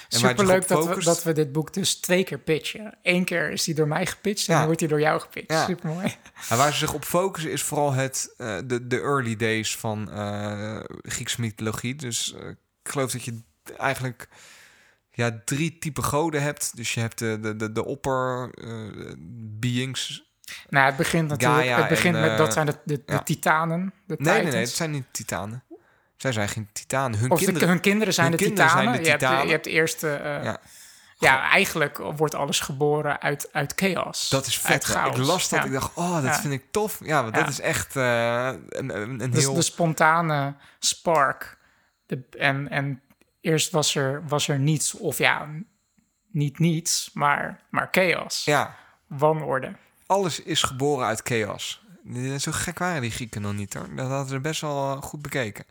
En 0.09 0.19
superleuk 0.19 0.67
dat 0.67 0.95
we, 0.95 1.03
dat 1.03 1.23
we 1.23 1.33
dit 1.33 1.51
boek 1.51 1.73
dus 1.73 1.95
twee 1.95 2.23
keer 2.23 2.39
pitchen. 2.39 2.97
Eén 3.03 3.25
keer 3.25 3.51
is 3.51 3.63
die 3.63 3.75
door 3.75 3.87
mij 3.87 4.05
gepitcht 4.05 4.47
en 4.47 4.55
dan 4.55 4.65
wordt 4.65 4.79
hij 4.79 4.89
door 4.89 4.99
jou 4.99 5.19
gepitcht. 5.19 5.51
Ja. 5.51 5.65
Supermooi. 5.65 6.15
Waar 6.49 6.71
ze 6.71 6.77
zich 6.77 6.93
op 6.93 7.05
focussen 7.05 7.51
is 7.51 7.63
vooral 7.63 7.93
het, 7.93 8.33
eh, 8.37 8.57
de, 8.65 8.87
de 8.87 8.99
early 8.99 9.35
days 9.35 9.77
van 9.77 10.09
Griekse 11.01 11.41
mythologie. 11.41 11.95
Dus 11.95 12.35
ik 12.83 12.91
geloof 12.91 13.11
dat 13.11 13.23
je 13.23 13.39
eigenlijk 13.77 14.27
ja, 15.11 15.41
drie 15.45 15.77
typen 15.77 16.03
goden 16.03 16.41
hebt. 16.41 16.75
Dus 16.75 16.93
je 16.93 16.99
hebt 16.99 17.19
de, 17.19 17.37
de, 17.41 17.55
de, 17.55 17.71
de 17.71 17.85
opper 17.85 18.49
beings. 19.59 20.31
Nou, 20.69 20.85
het 20.85 20.95
begint 20.95 21.29
natuurlijk, 21.29 21.61
Gaia 21.61 21.77
het 21.77 21.87
begint 21.87 22.15
en, 22.15 22.21
met, 22.21 22.31
eh, 22.31 22.37
dat 22.37 22.53
zijn 22.53 22.65
de, 22.65 22.77
de, 22.83 23.01
de 23.05 23.23
titanen, 23.23 23.93
de 24.05 24.15
Nee, 24.19 24.43
nee, 24.43 24.51
nee, 24.51 24.61
het 24.61 24.69
zijn 24.69 24.91
niet 24.91 25.05
titanen. 25.11 25.63
Zij 26.15 26.31
zijn 26.31 26.49
geen 26.49 26.69
titanen. 26.73 27.19
Hun 27.19 27.31
Of 27.31 27.39
kinderen... 27.39 27.67
hun 27.67 27.79
kinderen 27.79 28.13
zijn 28.13 28.27
hun 28.27 28.37
de 28.37 28.43
kinderen 28.43 28.67
titanen. 28.69 28.93
zijn 28.93 29.03
de 29.03 29.03
Je, 29.03 29.09
hebt, 29.09 29.21
titanen. 29.21 29.45
je 29.45 29.51
hebt 29.51 29.63
de 29.63 29.69
eerste... 29.69 30.13
eh, 30.15 30.43
Ja. 30.43 30.57
ja. 31.17 31.49
eigenlijk 31.49 31.97
wordt 31.97 32.35
alles 32.35 32.59
geboren 32.59 33.21
uit, 33.21 33.49
uit 33.51 33.73
chaos. 33.75 34.29
Dat 34.29 34.45
is 34.45 34.57
vet. 34.59 34.87
Ik 34.87 35.17
las 35.17 35.49
dat. 35.49 35.65
Ik 35.65 35.71
dacht, 35.71 35.91
oh, 35.95 36.23
dat 36.23 36.39
vind 36.39 36.53
ik 36.53 36.63
tof. 36.71 36.99
Ja, 37.03 37.21
want 37.21 37.35
dat 37.35 37.47
is 37.47 37.59
echt 37.59 37.95
eh, 37.95 38.47
een, 38.69 38.95
een, 38.95 39.19
een 39.21 39.31
Dus 39.31 39.43
heel... 39.43 39.53
de 39.53 39.61
spontane 39.61 40.55
spark. 40.79 41.57
De, 42.05 42.23
en, 42.37 42.69
en 42.69 43.01
eerst 43.41 43.71
was 43.71 43.95
er, 43.95 44.23
was 44.27 44.47
er 44.47 44.59
niets, 44.59 44.93
of 44.93 45.17
ja, 45.17 45.47
niet 46.31 46.59
niets, 46.59 47.09
maar, 47.13 47.59
maar 47.69 47.87
chaos. 47.91 48.45
Ja, 48.45 48.75
Wanorde. 49.07 49.75
Alles 50.07 50.39
is 50.39 50.63
geboren 50.63 51.05
uit 51.07 51.21
chaos. 51.23 51.81
Zo 52.37 52.51
gek 52.51 52.79
waren 52.79 53.01
die 53.01 53.11
Grieken 53.11 53.41
nog 53.41 53.53
niet 53.53 53.73
hoor. 53.73 53.87
Dat 53.95 54.07
hadden 54.07 54.27
ze 54.27 54.39
best 54.39 54.61
wel 54.61 54.95
eh, 54.95 55.01
goed 55.01 55.21
bekeken. 55.21 55.65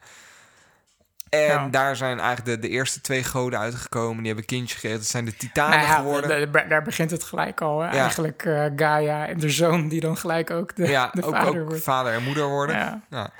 En 1.28 1.40
Ja. 1.40 1.68
daar 1.68 1.96
zijn 1.96 2.20
eigenlijk 2.20 2.62
de, 2.62 2.68
de 2.68 2.74
eerste 2.74 3.00
twee 3.00 3.24
goden 3.24 3.58
uitgekomen. 3.58 4.16
Die 4.16 4.26
hebben 4.26 4.44
kindjes 4.44 4.72
gekregen. 4.74 4.98
Dat 4.98 5.06
zijn 5.08 5.24
de 5.24 5.36
titanen 5.36 5.78
Nou 5.78 5.90
ja, 5.90 5.96
geworden. 5.96 6.40
de- 6.40 6.50
de- 6.50 6.66
daar 6.68 6.82
begint 6.82 7.10
het 7.10 7.22
gelijk 7.22 7.60
al. 7.60 7.80
hè. 7.80 7.86
Ja. 7.86 7.92
Eigenlijk 7.92 8.44
eh, 8.44 8.64
Gaia 8.76 9.26
en 9.26 9.38
de 9.38 9.50
zoon 9.50 9.88
die 9.88 10.00
dan 10.00 10.16
gelijk 10.16 10.50
ook 10.50 10.76
de, 10.76 10.86
ja, 10.88 11.10
de 11.12 11.22
ook, 11.22 11.34
vader 11.34 11.60
ook 11.60 11.68
wordt. 11.68 11.82
vader 11.82 12.12
en 12.12 12.22
moeder 12.22 12.46
worden. 12.48 12.76
Ja. 12.76 13.00
Ja. 13.10 13.30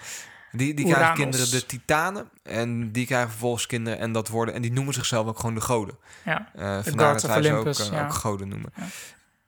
Die, 0.53 0.75
die 0.75 0.93
krijgen 0.93 1.15
kinderen 1.15 1.51
de 1.51 1.67
titanen. 1.67 2.29
En 2.43 2.93
die 2.93 3.07
krijgen 3.07 3.31
vervolgens 3.31 3.67
kinderen. 3.67 3.99
En 3.99 4.13
dat 4.13 4.29
worden. 4.29 4.55
En 4.55 4.63
die 4.63 4.73
noemen 4.73 4.95
zichzelf 4.95 5.27
ook 5.27 5.39
gewoon 5.39 5.55
de 5.55 5.61
goden. 5.61 5.97
Ja. 6.25 6.49
Eh 6.55 6.79
vandaar 6.83 7.13
dat 7.13 7.23
wij 7.23 7.43
ze 7.43 7.53
ook, 7.53 7.67
ook 8.05 8.15
goden 8.15 8.49
noemen. 8.49 8.73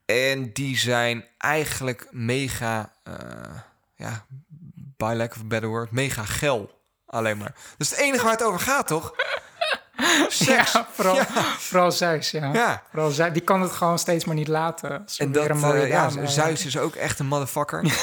En 0.05 0.53
die 0.53 0.77
zijn 0.77 1.25
eigenlijk 1.37 2.07
mega, 2.11 2.91
eh, 3.03 3.13
ja, 3.95 4.25
by 4.97 5.13
lack 5.17 5.31
of 5.31 5.39
a 5.39 5.45
better 5.45 5.69
word, 5.69 5.91
mega 5.91 6.23
geil. 6.23 6.79
Alleen 7.07 7.37
maar. 7.37 7.53
Dat 7.77 7.87
is 7.87 7.89
het 7.89 7.99
enige 7.99 8.23
waar 8.23 8.31
het 8.33 8.43
over 8.43 8.59
gaat, 8.59 8.87
toch? 8.87 9.13
Seks. 10.27 10.71
Ja, 10.71 10.87
vooral, 10.91 11.15
Ja. 11.15 11.25
vooral 11.57 11.91
Zeus, 11.91 12.31
ja. 12.31 12.53
Ja. 12.53 12.83
Vooral 12.89 13.09
Zeus, 13.09 13.33
die 13.33 13.41
kan 13.41 13.61
het 13.61 13.71
gewoon 13.71 13.99
steeds 13.99 14.25
maar 14.25 14.35
niet 14.35 14.47
laten. 14.47 15.05
En 15.17 15.31
dat, 15.31 15.47
eh, 15.47 15.87
ja, 15.87 16.25
Zeus 16.25 16.65
is 16.65 16.77
ook 16.77 16.95
echt 16.95 17.19
een 17.19 17.25
motherfucker. 17.27 17.83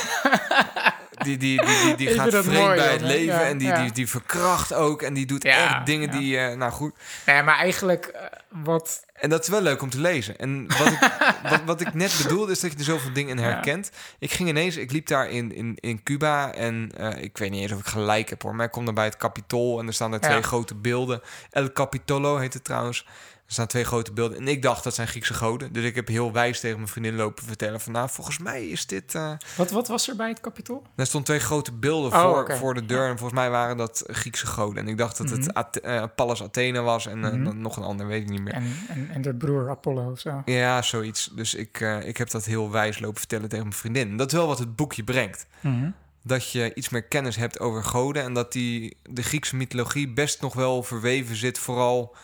Die, 1.23 1.37
die, 1.37 1.62
die, 1.67 1.95
die, 1.97 2.09
gaat 2.09 2.29
vreemd 2.29 2.47
mooi, 2.47 2.76
bij 2.76 2.93
het 2.93 3.00
leven 3.00 3.35
Ja, 3.35 3.43
en 3.43 3.59
die, 3.59 3.69
ja. 3.69 3.83
die, 3.83 3.93
die 3.93 4.09
verkracht 4.09 4.75
ook 4.75 5.02
en 5.02 5.14
die 5.14 5.26
doet 5.26 5.43
Ja, 5.43 5.76
echt 5.76 5.87
dingen 5.87 6.12
ja. 6.12 6.19
die, 6.19 6.38
eh, 6.38 6.57
nou 6.57 6.73
goed. 6.73 6.95
Nee, 7.26 7.43
maar 7.43 7.57
eigenlijk 7.57 8.07
eh, 8.07 8.23
wat... 8.49 9.05
En 9.14 9.31
dat 9.31 9.43
is 9.43 9.49
wel 9.49 9.61
leuk 9.61 9.83
om 9.83 9.91
te 9.91 10.00
lezen. 10.00 10.38
En 10.38 10.67
wat 10.79 10.87
ik, 10.87 10.99
wat, 11.50 11.61
wat 11.64 11.81
ik 11.81 11.95
net 11.95 12.21
bedoelde 12.23 12.52
is 12.52 12.61
dat 12.61 12.73
je 12.73 12.79
er 12.79 12.85
zoveel 12.85 13.12
dingen 13.12 13.37
in 13.37 13.43
Ja. 13.45 13.50
herkent. 13.50 13.91
Ik 14.19 14.31
ging 14.33 14.49
ineens, 14.49 14.76
ik 14.76 14.93
liep 14.93 15.07
daar 15.07 15.31
in, 15.31 15.55
in, 15.55 15.76
in 15.81 16.02
Cuba 16.02 16.52
en 16.55 16.91
eh, 16.97 17.23
ik 17.23 17.38
weet 17.38 17.50
niet 17.50 17.62
eens 17.62 17.73
of 17.73 17.79
ik 17.79 17.87
gelijk 17.87 18.31
heb 18.31 18.43
hoor, 18.43 18.55
maar 18.55 18.67
ik 18.67 18.73
kom 18.73 18.85
daar 18.85 18.95
bij 18.95 19.05
het 19.05 19.17
Capitool 19.17 19.79
en 19.81 19.87
er 19.87 19.95
staan 19.95 20.11
daar 20.11 20.21
twee 20.21 20.37
Ja. 20.37 20.43
grote 20.43 20.75
beelden. 20.75 21.21
El 21.50 21.73
Capitolo 21.73 22.37
heet 22.37 22.55
het 22.55 22.64
trouwens. 22.64 23.07
Er 23.53 23.59
staan 23.59 23.71
twee 23.71 23.85
grote 23.85 24.13
beelden. 24.13 24.39
En 24.39 24.49
ik 24.49 24.63
dacht 24.63 24.85
dat 24.85 24.95
zijn 24.95 25.09
Griekse 25.09 25.35
goden. 25.35 25.73
Dus 25.73 25.85
ik 25.85 25.95
heb 25.95 26.09
heel 26.09 26.33
wijs 26.33 26.61
tegen 26.61 26.77
mijn 26.77 26.89
vriendin 26.89 27.15
lopen 27.17 27.45
vertellen 27.45 27.81
van 27.81 27.93
nou, 27.93 28.09
volgens 28.11 28.39
mij 28.39 28.67
is 28.69 28.87
dit. 28.87 29.15
eh, 29.15 29.33
Wat, 29.57 29.71
wat 29.71 29.89
was 29.89 30.09
er 30.09 30.17
bij 30.17 30.29
het 30.29 30.41
kapitool? 30.41 30.83
er 30.97 31.07
stonden 31.07 31.29
twee 31.29 31.41
grote 31.47 31.73
beelden 31.73 32.13
Oh, 32.13 32.21
voor, 32.31 32.57
voor 32.57 32.75
de 32.75 32.87
deur. 32.87 33.09
En 33.09 33.19
volgens 33.19 33.39
mij 33.41 33.51
waren 33.51 33.77
dat 33.77 34.05
Griekse 34.07 34.47
goden. 34.47 34.83
En 34.83 34.89
ik 34.89 34.99
dacht 34.99 35.17
dat 35.17 35.27
Mhm. 35.27 35.37
het 35.41 35.55
Athe- 35.55 35.81
eh, 35.81 36.05
Pallas 36.17 36.43
Athene 36.43 36.81
was 36.81 37.07
en 37.07 37.25
eh, 37.25 37.33
Mhm. 37.33 37.59
nog 37.61 37.77
een 37.77 37.83
ander, 37.83 38.07
weet 38.07 38.23
ik 38.23 38.29
niet 38.29 38.43
meer. 38.43 38.53
En, 38.53 38.77
en, 38.89 39.09
en 39.11 39.23
de 39.23 39.35
broer 39.35 39.71
Apollo 39.71 40.11
of 40.11 40.19
zo. 40.21 40.43
Ja, 40.45 40.83
zoiets. 40.83 41.31
Dus 41.35 41.55
ik, 41.55 41.81
ik 42.05 42.17
heb 42.17 42.31
dat 42.31 42.45
heel 42.45 42.71
wijs 42.71 42.99
lopen 42.99 43.19
vertellen 43.19 43.49
tegen 43.49 43.65
mijn 43.67 43.77
vriendin. 43.79 44.09
En 44.11 44.17
dat 44.17 44.33
is 44.33 44.39
wel 44.39 44.47
wat 44.47 44.59
het 44.59 44.77
boekje 44.77 45.05
brengt. 45.05 45.47
Mhm. 45.61 45.91
Dat 46.25 46.51
je 46.53 46.75
iets 46.75 46.89
meer 46.89 47.03
kennis 47.03 47.37
hebt 47.37 47.61
over 47.61 47.85
goden. 47.85 48.23
En 48.23 48.35
dat 48.35 48.53
die, 48.53 48.97
de 49.11 49.23
Griekse 49.23 49.57
mythologie 49.57 50.13
best 50.13 50.41
nog 50.41 50.55
wel 50.55 50.83
verweven 50.83 51.37
zit. 51.37 51.59
Vooral 51.59 52.15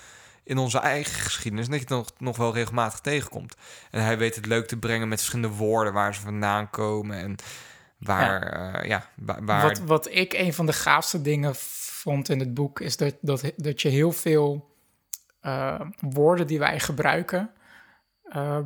in 0.49 0.59
onze 0.59 0.79
eigen 0.79 1.21
geschiedenis. 1.21 1.65
En 1.65 1.71
dat 1.71 1.81
je 1.81 1.87
het 1.87 1.97
nog, 1.97 2.13
nog 2.19 2.37
wel 2.37 2.55
regelmatig 2.55 3.01
tegenkomt. 3.01 3.55
En 3.91 4.03
hij 4.05 4.19
weet 4.19 4.35
het 4.35 4.47
leuk 4.47 4.69
te 4.69 4.77
brengen 4.77 5.09
met 5.09 5.19
verschillende 5.19 5.57
woorden. 5.57 5.93
Waar 5.93 6.15
ze 6.15 6.21
vandaan 6.21 6.71
komen. 6.71 7.19
En 7.19 7.37
waar, 7.99 8.57
ja. 8.77 8.83
ja, 8.85 9.09
wa- 9.17 9.43
waar 9.43 9.63
Wat, 9.63 9.79
wat 9.79 10.09
ik 10.15 10.33
een 10.33 10.55
van 10.55 10.67
de 10.67 10.73
gaafste 10.73 11.23
dingen 11.23 11.55
vond 11.57 12.29
in 12.29 12.39
het 12.39 12.55
boek... 12.55 12.81
is 12.81 12.97
dat, 12.97 13.15
dat, 13.21 13.53
dat 13.57 13.83
je 13.83 13.89
heel 13.89 14.13
veel 14.13 14.75
eh, 15.41 15.81
woorden 16.01 16.47
die 16.47 16.59
wij 16.59 16.81
gebruiken... 16.81 17.51
eh, 18.23 18.59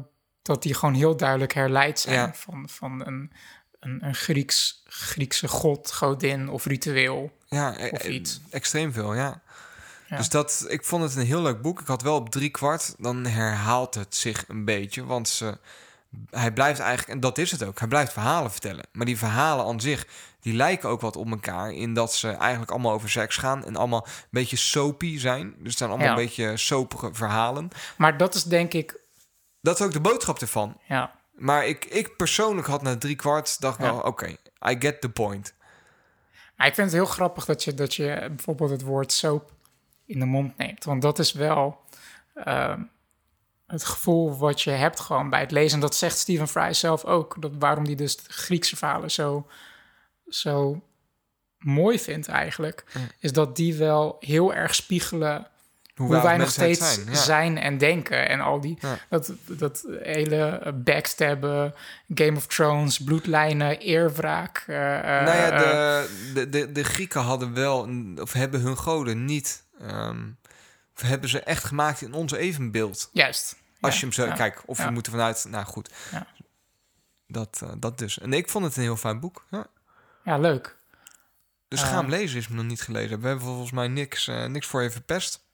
dat 0.42 0.62
die 0.62 0.74
gewoon 0.74 0.94
heel 0.94 1.16
duidelijk 1.16 1.52
herleid 1.54 2.00
zijn 2.00 2.14
Ja. 2.16 2.34
van, 2.34 2.68
van 2.68 3.06
een, 3.06 3.32
een, 3.80 4.04
een 4.06 4.14
Grieks, 4.14 4.82
Griekse 4.86 5.48
god, 5.48 5.92
godin 5.92 6.48
of 6.48 6.64
ritueel. 6.64 7.36
Ja, 7.46 7.78
e- 7.80 7.90
Of 7.90 8.04
e- 8.04 8.08
iets. 8.08 8.40
extreem 8.50 8.92
veel, 8.92 9.14
ja. 9.14 9.41
Ja. 10.12 10.18
Dus 10.18 10.28
dat, 10.28 10.64
ik 10.68 10.84
vond 10.84 11.02
het 11.02 11.16
een 11.16 11.26
heel 11.26 11.42
leuk 11.42 11.62
boek. 11.62 11.80
Ik 11.80 11.86
had 11.86 12.02
wel 12.02 12.14
op 12.16 12.30
drie 12.30 12.50
kwart, 12.50 12.94
dan 12.98 13.24
herhaalt 13.26 13.94
het 13.94 14.14
zich 14.14 14.44
een 14.48 14.64
beetje. 14.64 15.04
Want 15.04 15.28
ze, 15.28 15.58
hij 16.30 16.52
blijft 16.52 16.80
eigenlijk, 16.80 17.10
en 17.10 17.20
dat 17.20 17.38
is 17.38 17.50
het 17.50 17.64
ook, 17.64 17.78
hij 17.78 17.88
blijft 17.88 18.12
verhalen 18.12 18.50
vertellen. 18.50 18.84
Maar 18.92 19.06
die 19.06 19.18
verhalen 19.18 19.64
aan 19.66 19.80
zich, 19.80 20.06
die 20.40 20.54
lijken 20.54 20.88
ook 20.88 21.00
wat 21.00 21.16
op 21.16 21.30
elkaar. 21.30 21.72
In 21.72 21.94
dat 21.94 22.14
ze 22.14 22.28
eigenlijk 22.30 22.70
allemaal 22.70 22.92
over 22.92 23.10
seks 23.10 23.36
gaan 23.36 23.64
en 23.64 23.76
allemaal 23.76 24.06
een 24.06 24.12
beetje 24.30 24.56
soapy 24.56 25.18
zijn. 25.18 25.54
Dus 25.58 25.68
het 25.68 25.78
zijn 25.78 25.90
allemaal 25.90 26.08
Ja. 26.08 26.12
een 26.14 26.24
beetje 26.24 26.56
soapige 26.56 27.08
verhalen. 27.12 27.68
Maar 27.96 28.16
dat 28.16 28.34
is 28.34 28.44
denk 28.44 28.72
ik... 28.72 29.00
Dat 29.60 29.80
is 29.80 29.86
ook 29.86 29.92
de 29.92 30.00
boodschap 30.00 30.38
ervan. 30.38 30.76
Ja, 30.88 31.12
Maar 31.32 31.66
ik, 31.66 31.84
ik 31.84 32.16
persoonlijk 32.16 32.66
had 32.66 32.82
na 32.82 32.96
drie 32.98 33.16
kwart, 33.16 33.60
dacht 33.60 33.78
ik 33.78 33.84
Ja. 33.84 33.92
wel, 33.92 34.00
oké, 34.00 34.26
I 34.68 34.76
get 34.78 35.00
the 35.00 35.08
point. 35.10 35.54
Ik 36.56 36.74
vind 36.74 36.76
het 36.76 36.92
heel 36.92 37.04
grappig 37.06 37.44
dat 37.44 37.64
je, 37.64 37.74
dat 37.74 37.94
je 37.94 38.26
bijvoorbeeld 38.28 38.70
het 38.70 38.82
woord 38.82 39.12
soap 39.12 39.50
in 40.06 40.18
de 40.18 40.24
mond 40.26 40.56
neemt. 40.56 40.84
Want 40.84 41.02
dat 41.02 41.18
is 41.18 41.32
wel 41.32 41.80
ehm, 42.34 42.80
het 43.66 43.84
gevoel 43.84 44.36
wat 44.36 44.62
je 44.62 44.70
hebt 44.70 45.00
gewoon 45.00 45.30
bij 45.30 45.40
het 45.40 45.50
lezen. 45.50 45.74
En 45.74 45.80
dat 45.80 45.94
zegt 45.96 46.18
Stephen 46.18 46.48
Fry 46.48 46.72
zelf 46.72 47.04
ook. 47.04 47.36
Dat 47.42 47.52
waarom 47.58 47.84
hij 47.84 47.94
dus 47.94 48.16
de 48.16 48.32
Griekse 48.32 48.76
verhalen 48.76 49.10
zo, 49.10 49.46
zo 50.28 50.82
mooi 51.58 51.98
vindt 51.98 52.28
eigenlijk. 52.28 52.84
Is 53.18 53.32
dat 53.32 53.56
die 53.56 53.74
wel 53.74 54.16
heel 54.20 54.54
erg 54.54 54.74
spiegelen 54.74 55.46
hoe, 55.94 56.22
wij 56.22 56.36
nog 56.36 56.50
steeds 56.50 56.98
zijn, 57.12 57.58
en 57.58 57.78
denken. 57.78 58.28
En 58.28 58.40
al 58.40 58.60
die, 58.60 58.78
Ja. 58.80 58.98
dat, 59.08 59.32
dat 59.46 59.86
hele 60.02 60.72
backstabben, 60.84 61.74
Game 62.14 62.36
of 62.36 62.46
Thrones, 62.46 62.98
bloedlijnen, 63.04 63.78
eerwraak. 63.78 64.64
eh, 64.66 64.76
nou 64.76 65.36
ja, 65.36 65.50
eh, 65.50 65.60
de, 65.60 66.08
de, 66.34 66.48
de, 66.48 66.72
de 66.72 66.84
Grieken 66.84 67.20
hadden 67.20 67.54
wel, 67.54 67.88
of 68.20 68.32
hebben 68.32 68.60
hun 68.60 68.78
goden 68.78 69.24
niet, 69.24 69.61
ehm, 69.82 70.30
of 70.96 71.02
hebben 71.02 71.28
ze 71.28 71.40
echt 71.40 71.64
gemaakt 71.64 72.00
in 72.02 72.12
onze 72.12 72.38
evenbeeld. 72.38 73.10
Juist. 73.12 73.56
Als 73.80 73.92
Ja, 73.94 73.98
je 74.00 74.04
hem 74.06 74.14
zo, 74.14 74.24
ja, 74.24 74.32
kijk, 74.34 74.62
of 74.66 74.78
ja. 74.78 74.84
we 74.84 74.90
moeten 74.90 75.12
vanuit, 75.12 75.46
nou 75.48 75.64
goed. 75.64 75.90
Ja. 76.10 76.26
Dat, 77.26 77.60
eh, 77.62 77.72
dat 77.78 77.98
dus. 77.98 78.18
En 78.18 78.32
ik 78.32 78.48
vond 78.50 78.64
het 78.64 78.76
een 78.76 78.82
heel 78.82 78.96
fijn 78.96 79.20
boek. 79.20 79.44
Ja. 79.50 79.66
Ja, 80.24 80.38
leuk. 80.38 80.76
Dus 81.68 81.82
Eh. 81.82 81.88
ga 81.88 81.96
hem 82.00 82.08
lezen, 82.08 82.38
is 82.38 82.48
me 82.48 82.56
nog 82.56 82.64
niet 82.64 82.82
gelezen. 82.82 83.20
We 83.20 83.26
hebben 83.26 83.44
volgens 83.46 83.70
mij 83.70 83.88
niks, 83.88 84.28
eh, 84.28 84.44
niks 84.46 84.66
voor 84.66 84.82
je 84.82 84.90
verpest. 84.90 85.44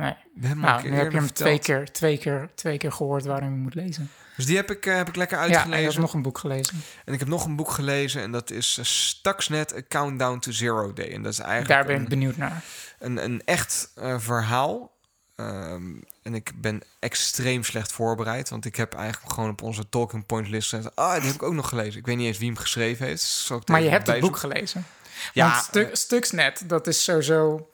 Nee. 0.00 0.54
Nou, 0.54 0.88
nu 0.88 0.96
heb 0.96 1.10
je 1.12 1.18
hem 1.18 1.32
twee 1.32 1.58
keer, 1.58 1.92
twee, 1.92 2.18
keer, 2.18 2.48
twee 2.54 2.78
keer 2.78 2.92
gehoord 2.92 3.24
waarom 3.24 3.50
je 3.50 3.56
moet 3.60 3.74
lezen. 3.74 4.10
Dus 4.36 4.46
die 4.46 4.56
heb 4.56 4.70
ik, 4.70 4.86
eh, 4.86 4.94
heb 4.96 5.08
ik 5.08 5.16
lekker 5.16 5.38
Ja, 5.38 5.44
en 5.44 5.50
uitgelezen. 5.54 5.84
hebt 5.84 5.98
nog 5.98 6.14
een 6.14 6.22
boek 6.22 6.38
gelezen. 6.38 6.82
En 7.04 7.12
ik 7.12 7.18
heb 7.18 7.28
nog 7.28 7.44
een 7.44 7.56
boek 7.56 7.70
gelezen 7.70 8.22
en 8.22 8.32
dat 8.32 8.50
is 8.50 8.76
eh, 8.78 8.84
Stuxnet, 8.84 9.74
A 9.76 9.80
Countdown 9.88 10.38
to 10.38 10.50
Zero 10.50 10.92
Day. 10.92 11.12
En 11.12 11.22
dat 11.22 11.32
is 11.32 11.38
eigenlijk 11.38 11.68
Daar 11.70 11.84
ben 11.94 12.02
ik 12.02 12.08
benieuwd 12.08 12.36
naar. 12.36 12.64
een, 12.98 13.24
een 13.24 13.42
echt 13.44 13.90
eh, 13.94 14.18
verhaal. 14.18 14.98
Ehm, 15.36 15.82
en 16.22 16.34
ik 16.34 16.52
ben 16.54 16.82
extreem 16.98 17.64
slecht 17.64 17.92
voorbereid. 17.92 18.48
Want 18.48 18.64
ik 18.64 18.76
heb 18.76 18.94
eigenlijk 18.94 19.32
gewoon 19.32 19.50
op 19.50 19.62
onze 19.62 19.88
talking 19.88 20.26
point 20.26 20.48
list 20.48 20.68
gezet. 20.68 20.96
Ah, 20.96 21.14
die 21.14 21.22
heb 21.26 21.34
ik 21.34 21.42
ook 21.42 21.52
nog 21.54 21.68
gelezen. 21.68 21.98
Ik 22.00 22.06
weet 22.06 22.16
niet 22.16 22.26
eens 22.26 22.38
wie 22.38 22.46
hem 22.48 22.56
geschreven 22.58 23.06
heeft. 23.06 23.50
Ik 23.60 23.68
Maar 23.68 23.82
je 23.82 23.88
hebt 23.88 24.06
het 24.06 24.20
boek 24.20 24.36
gelezen. 24.36 24.84
Ja, 25.32 25.50
Want 25.50 25.64
Stu- 25.64 25.88
Stuxnet, 25.92 26.62
dat 26.66 26.86
is 26.86 27.04
sowieso 27.04 27.68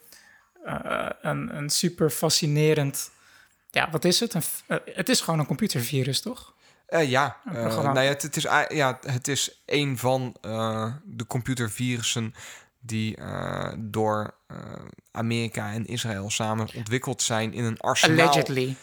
eh, 0.67 1.09
een, 1.21 1.57
een 1.57 1.69
super 1.69 2.09
fascinerend... 2.09 3.11
Ja, 3.71 3.89
wat 3.89 4.05
is 4.05 4.19
het? 4.19 4.33
Een, 4.33 4.41
eh, 4.67 4.77
het 4.85 5.09
is 5.09 5.21
gewoon 5.21 5.39
een 5.39 5.45
computervirus, 5.45 6.21
toch? 6.21 6.53
eh, 6.87 7.09
ja. 7.09 7.37
Nou 7.43 7.99
ja, 7.99 8.01
het, 8.01 8.21
het 8.21 8.35
is, 8.35 8.43
ja, 8.67 8.99
het 9.01 9.27
is 9.27 9.63
een 9.65 9.97
van 9.97 10.35
de 11.03 11.25
computervirussen 11.27 12.33
die 12.79 13.17
door 13.77 14.35
Amerika 15.11 15.71
en 15.71 15.85
Israël 15.85 16.29
samen 16.29 16.67
ontwikkeld 16.75 17.21
zijn 17.21 17.53
in 17.53 17.63
een 17.63 17.79
arsenaal. 17.79 18.27
Allegedly. 18.27 18.75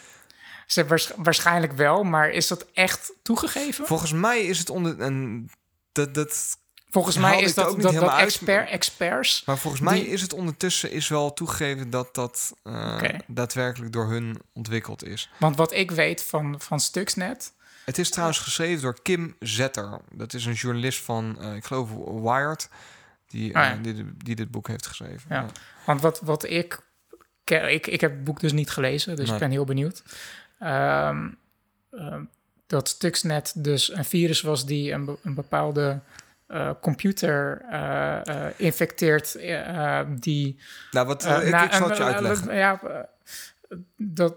Ze, 0.67 0.85
waars- 0.85 1.11
waarschijnlijk 1.15 1.73
wel, 1.73 2.03
maar 2.03 2.29
is 2.29 2.47
dat 2.47 2.65
echt 2.73 3.13
toegegeven? 3.21 3.85
Volgens 3.85 4.11
mij 4.11 4.41
is 4.41 4.59
het 4.59 4.69
onder 4.69 5.01
een 5.01 5.49
dat 5.91 6.13
dat 6.13 6.57
Volgens 6.95 7.17
mij 7.17 7.41
is 7.41 7.53
dat, 7.53 7.65
ook 7.65 7.73
niet 7.75 7.83
dat, 7.83 7.93
dat 7.93 8.17
expert, 8.17 8.69
experts... 8.69 9.43
Maar 9.45 9.57
volgens 9.57 9.81
mij 9.81 9.99
is 9.99 10.21
het 10.21 10.33
ondertussen 10.33 10.91
is 10.91 11.07
wel 11.07 11.33
toegegeven 11.33 11.89
dat 11.89 12.15
dat 12.15 12.53
eh, 12.63 13.01
daadwerkelijk 13.27 13.93
door 13.93 14.09
hun 14.09 14.41
ontwikkeld 14.53 15.03
is. 15.03 15.29
Want 15.39 15.55
wat 15.55 15.73
ik 15.73 15.91
weet 15.91 16.23
van, 16.23 16.61
van 16.61 16.79
Stuxnet... 16.79 17.53
Het 17.85 17.97
is 17.97 18.09
trouwens 18.09 18.39
geschreven 18.39 18.81
door 18.81 19.01
Kim 19.01 19.35
Zetter. 19.39 20.01
Dat 20.11 20.33
is 20.33 20.45
een 20.45 20.53
journalist 20.53 21.01
van, 21.01 21.37
eh, 21.41 21.55
ik 21.55 21.65
geloof, 21.65 21.89
Wired, 22.21 22.69
die, 23.27 23.53
eh, 23.53 23.61
Ah, 23.61 23.75
ja. 23.75 23.81
die, 23.81 24.05
die 24.17 24.35
dit 24.35 24.51
boek 24.51 24.67
heeft 24.67 24.85
geschreven. 24.85 25.25
Ja. 25.29 25.35
Ja. 25.35 25.45
Want 25.85 26.01
wat, 26.01 26.19
wat 26.23 26.43
ik, 26.43 26.79
ik... 27.43 27.87
Ik 27.87 28.01
heb 28.01 28.11
het 28.11 28.23
boek 28.23 28.39
dus 28.39 28.53
niet 28.53 28.69
gelezen, 28.69 29.15
dus 29.15 29.25
Nee. 29.25 29.33
ik 29.33 29.41
ben 29.41 29.51
heel 29.51 29.65
benieuwd. 29.65 30.03
Ehm, 30.59 31.29
ehm, 31.91 32.23
dat 32.67 32.87
Stuxnet 32.87 33.53
dus 33.55 33.93
een 33.93 34.05
virus 34.05 34.41
was 34.41 34.65
die 34.65 34.91
een, 34.91 35.17
een 35.23 35.33
bepaalde 35.33 35.99
eh, 36.47 36.71
computer 36.81 37.61
eh, 37.69 38.45
infecteert... 38.57 39.33
die... 40.19 40.61
Nou, 40.91 41.07
wat, 41.07 41.25
ik, 41.25 41.61
ik 41.61 41.73
zal 41.73 41.87
het 41.89 41.97
je 41.97 42.03
uitleggen. 42.03 42.55
Ja, 42.55 42.79
dat... 43.97 44.35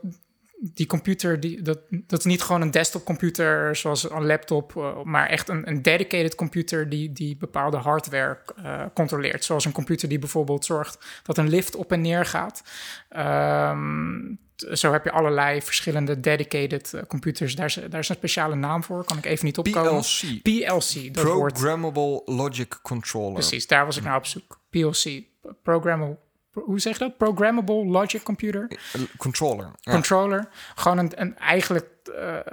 Die 0.61 0.87
computer, 0.87 1.41
die, 1.41 1.63
dat, 1.63 1.79
dat 1.91 2.19
is 2.19 2.25
niet 2.25 2.43
gewoon 2.43 2.61
een 2.61 2.71
desktopcomputer 2.71 3.77
zoals 3.77 4.11
een 4.11 4.27
laptop, 4.27 4.77
eh, 4.77 5.03
maar 5.03 5.29
echt 5.29 5.49
een, 5.49 5.69
een 5.69 5.83
dedicated 5.83 6.35
computer 6.35 6.89
die, 6.89 7.13
die 7.13 7.37
bepaalde 7.37 7.77
hardware 7.77 8.39
eh, 8.57 8.85
controleert. 8.95 9.45
Zoals 9.45 9.65
een 9.65 9.73
computer 9.73 10.09
die 10.09 10.19
bijvoorbeeld 10.19 10.65
zorgt 10.65 11.23
dat 11.23 11.39
een 11.39 11.49
lift 11.49 11.75
op 11.75 11.93
en 11.93 12.01
neer 12.01 12.25
gaat. 12.25 12.63
Ehm, 13.09 14.35
zo 14.73 14.93
heb 14.93 15.05
je 15.05 15.11
allerlei 15.11 15.63
verschillende 15.63 16.21
dedicated 16.21 16.95
eh, 16.95 17.03
computers. 17.03 17.55
Daar 17.55 17.67
is, 17.67 17.75
daar 17.75 18.01
is 18.01 18.09
een 18.09 18.15
speciale 18.15 18.55
naam 18.55 18.85
voor, 18.85 19.05
kan 19.05 19.19
ik 19.19 19.27
even 19.27 19.45
niet 19.45 19.59
opkomen. 19.59 20.01
PLC, 20.01 20.43
PLC, 20.43 21.15
dat. 21.15 21.25
Programmable 21.25 22.23
Logic 22.25 22.79
Controller. 22.83 23.33
Precies, 23.33 23.67
daar 23.67 23.85
was 23.85 23.97
ik 23.97 24.03
naar 24.05 24.17
op 24.17 24.27
zoek. 24.27 24.61
PLC, 24.71 25.23
Programmable, 25.63 26.19
hoe 26.65 26.81
zeg 26.81 26.93
je 26.93 27.05
dat? 27.05 27.17
Programmable 27.17 27.85
Logic 27.85 28.23
Computer. 28.23 28.69
Controller. 29.17 29.71
Ja. 29.81 29.93
controller. 29.93 30.49
Gewoon 30.75 30.99
een, 30.99 31.13
een 31.15 31.39
eigenlijk, 31.39 31.87
eh, 32.17 32.37
eh, 32.37 32.45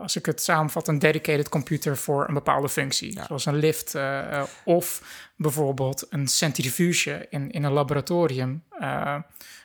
als 0.00 0.16
ik 0.16 0.26
het 0.26 0.42
samenvat, 0.42 0.88
een 0.88 0.98
dedicated 0.98 1.48
computer 1.48 1.96
voor 1.96 2.28
een 2.28 2.34
bepaalde 2.34 2.68
functie. 2.68 3.20
Zoals 3.26 3.46
een 3.46 3.56
lift 3.56 3.94
eh, 3.94 4.42
of 4.64 5.02
bijvoorbeeld 5.36 6.06
een 6.10 6.28
centrifuge 6.28 7.26
in, 7.30 7.50
in 7.50 7.64
een 7.64 7.72
laboratorium. 7.72 8.62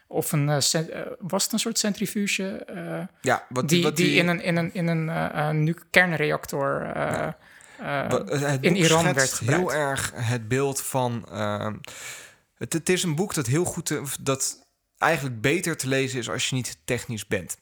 of 0.08 0.32
een, 0.32 0.46
was 1.20 1.44
het 1.44 1.54
een 1.54 1.60
soort 1.60 1.80
centrifuge? 1.80 2.66
ja, 3.22 3.46
wat 3.50 3.70
die, 3.70 3.84
wat 3.84 3.96
die 3.96 4.18
in 4.18 4.28
een, 4.28 4.42
in 4.42 4.56
een, 4.56 4.74
in 4.74 4.88
een, 4.88 5.76
kernreactor. 5.90 6.82
Het 7.82 8.58
in 8.62 8.76
Iran 8.76 9.14
werd 9.14 9.34
gebruikt. 9.34 9.72
heel 9.72 9.80
erg 9.80 10.12
het 10.16 10.48
beeld 10.48 10.82
van. 10.82 11.28
Het, 12.58 12.74
het 12.74 12.90
is 12.90 13.04
een 13.04 13.16
boek 13.16 13.34
dat 13.34 13.46
heel 13.48 13.64
goed. 13.66 13.86
te- 13.86 14.04
dat 14.22 14.66
eigenlijk 14.98 15.42
beter 15.42 15.78
te 15.78 15.88
lezen 15.88 16.20
is 16.20 16.30
als 16.30 16.50
je 16.50 16.56
niet 16.56 16.78
technisch 16.86 17.28
bent. 17.28 17.58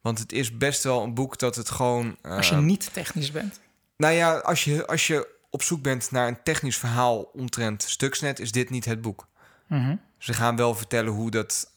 Want 0.00 0.18
het 0.18 0.32
is 0.32 0.56
best 0.56 0.82
wel 0.82 1.02
een 1.02 1.14
boek 1.14 1.38
dat 1.38 1.56
het 1.56 1.70
gewoon. 1.70 2.16
als 2.22 2.48
je 2.48 2.54
ehm, 2.54 2.64
niet 2.64 2.92
technisch 2.92 3.30
bent. 3.30 3.60
Nou 3.96 4.14
ja, 4.14 4.36
als 4.38 4.64
je, 4.64 4.86
als 4.86 5.06
je 5.06 5.28
op 5.50 5.62
zoek 5.62 5.82
bent 5.82 6.10
naar 6.10 6.28
een 6.28 6.42
technisch 6.42 6.76
verhaal 6.78 7.22
omtrent 7.22 7.82
Stuxnet, 7.82 8.38
is 8.40 8.52
dit 8.52 8.70
niet 8.70 8.84
het 8.84 9.00
boek. 9.00 9.28
Mhm. 9.68 9.96
Ze 10.18 10.32
gaan 10.32 10.56
wel 10.56 10.74
vertellen 10.74 11.12
hoe 11.12 11.30
dat 11.30 11.70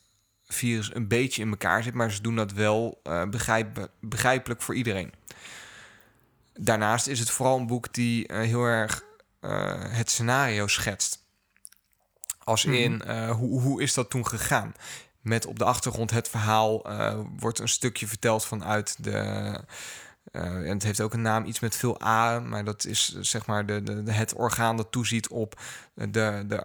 virus 0.46 0.96
een 0.96 1.08
beetje 1.08 1.42
in 1.42 1.50
elkaar 1.50 1.84
zit, 1.84 1.94
maar 1.94 2.12
ze 2.12 2.22
doen 2.22 2.36
dat 2.36 2.52
wel 2.52 3.00
eh, 3.04 3.30
begrijp, 3.30 3.90
begrijpelijk 4.00 4.62
voor 4.62 4.76
iedereen. 4.76 5.14
Daarnaast 6.54 7.08
is 7.08 7.20
het 7.20 7.30
vooral 7.30 7.58
een 7.58 7.68
boek 7.68 7.94
die 7.94 8.28
eh, 8.28 8.40
heel 8.40 8.64
erg 8.64 9.04
eh, 9.40 9.74
het 9.78 10.10
scenario 10.12 10.68
schetst. 10.68 11.26
Als 12.48 12.66
in, 12.66 13.02
eh, 13.02 13.30
hoe, 13.32 13.62
hoe 13.62 13.82
is 13.82 13.94
dat 13.94 14.10
toen 14.10 14.28
gegaan? 14.28 14.74
Met 15.22 15.46
op 15.46 15.60
de 15.60 15.66
achtergrond 15.66 16.12
het 16.12 16.30
verhaal 16.30 16.84
eh, 16.84 17.20
wordt 17.40 17.60
een 17.60 17.68
stukje 17.70 18.08
verteld 18.08 18.46
vanuit 18.46 18.96
de. 19.04 19.12
eh, 20.32 20.42
en 20.44 20.68
het 20.70 20.84
heeft 20.84 21.02
ook 21.02 21.14
een 21.14 21.22
naam, 21.22 21.46
iets 21.46 21.60
met 21.60 21.76
veel 21.76 22.02
A, 22.04 22.40
maar 22.40 22.64
dat 22.64 22.86
is 22.86 23.18
zeg 23.20 23.46
maar 23.46 23.66
de, 23.66 23.84
de- 24.04 24.12
het 24.12 24.34
orgaan 24.34 24.78
dat 24.78 24.92
toeziet 24.92 25.28
op 25.28 25.60
de, 25.98 26.44
de, 26.48 26.64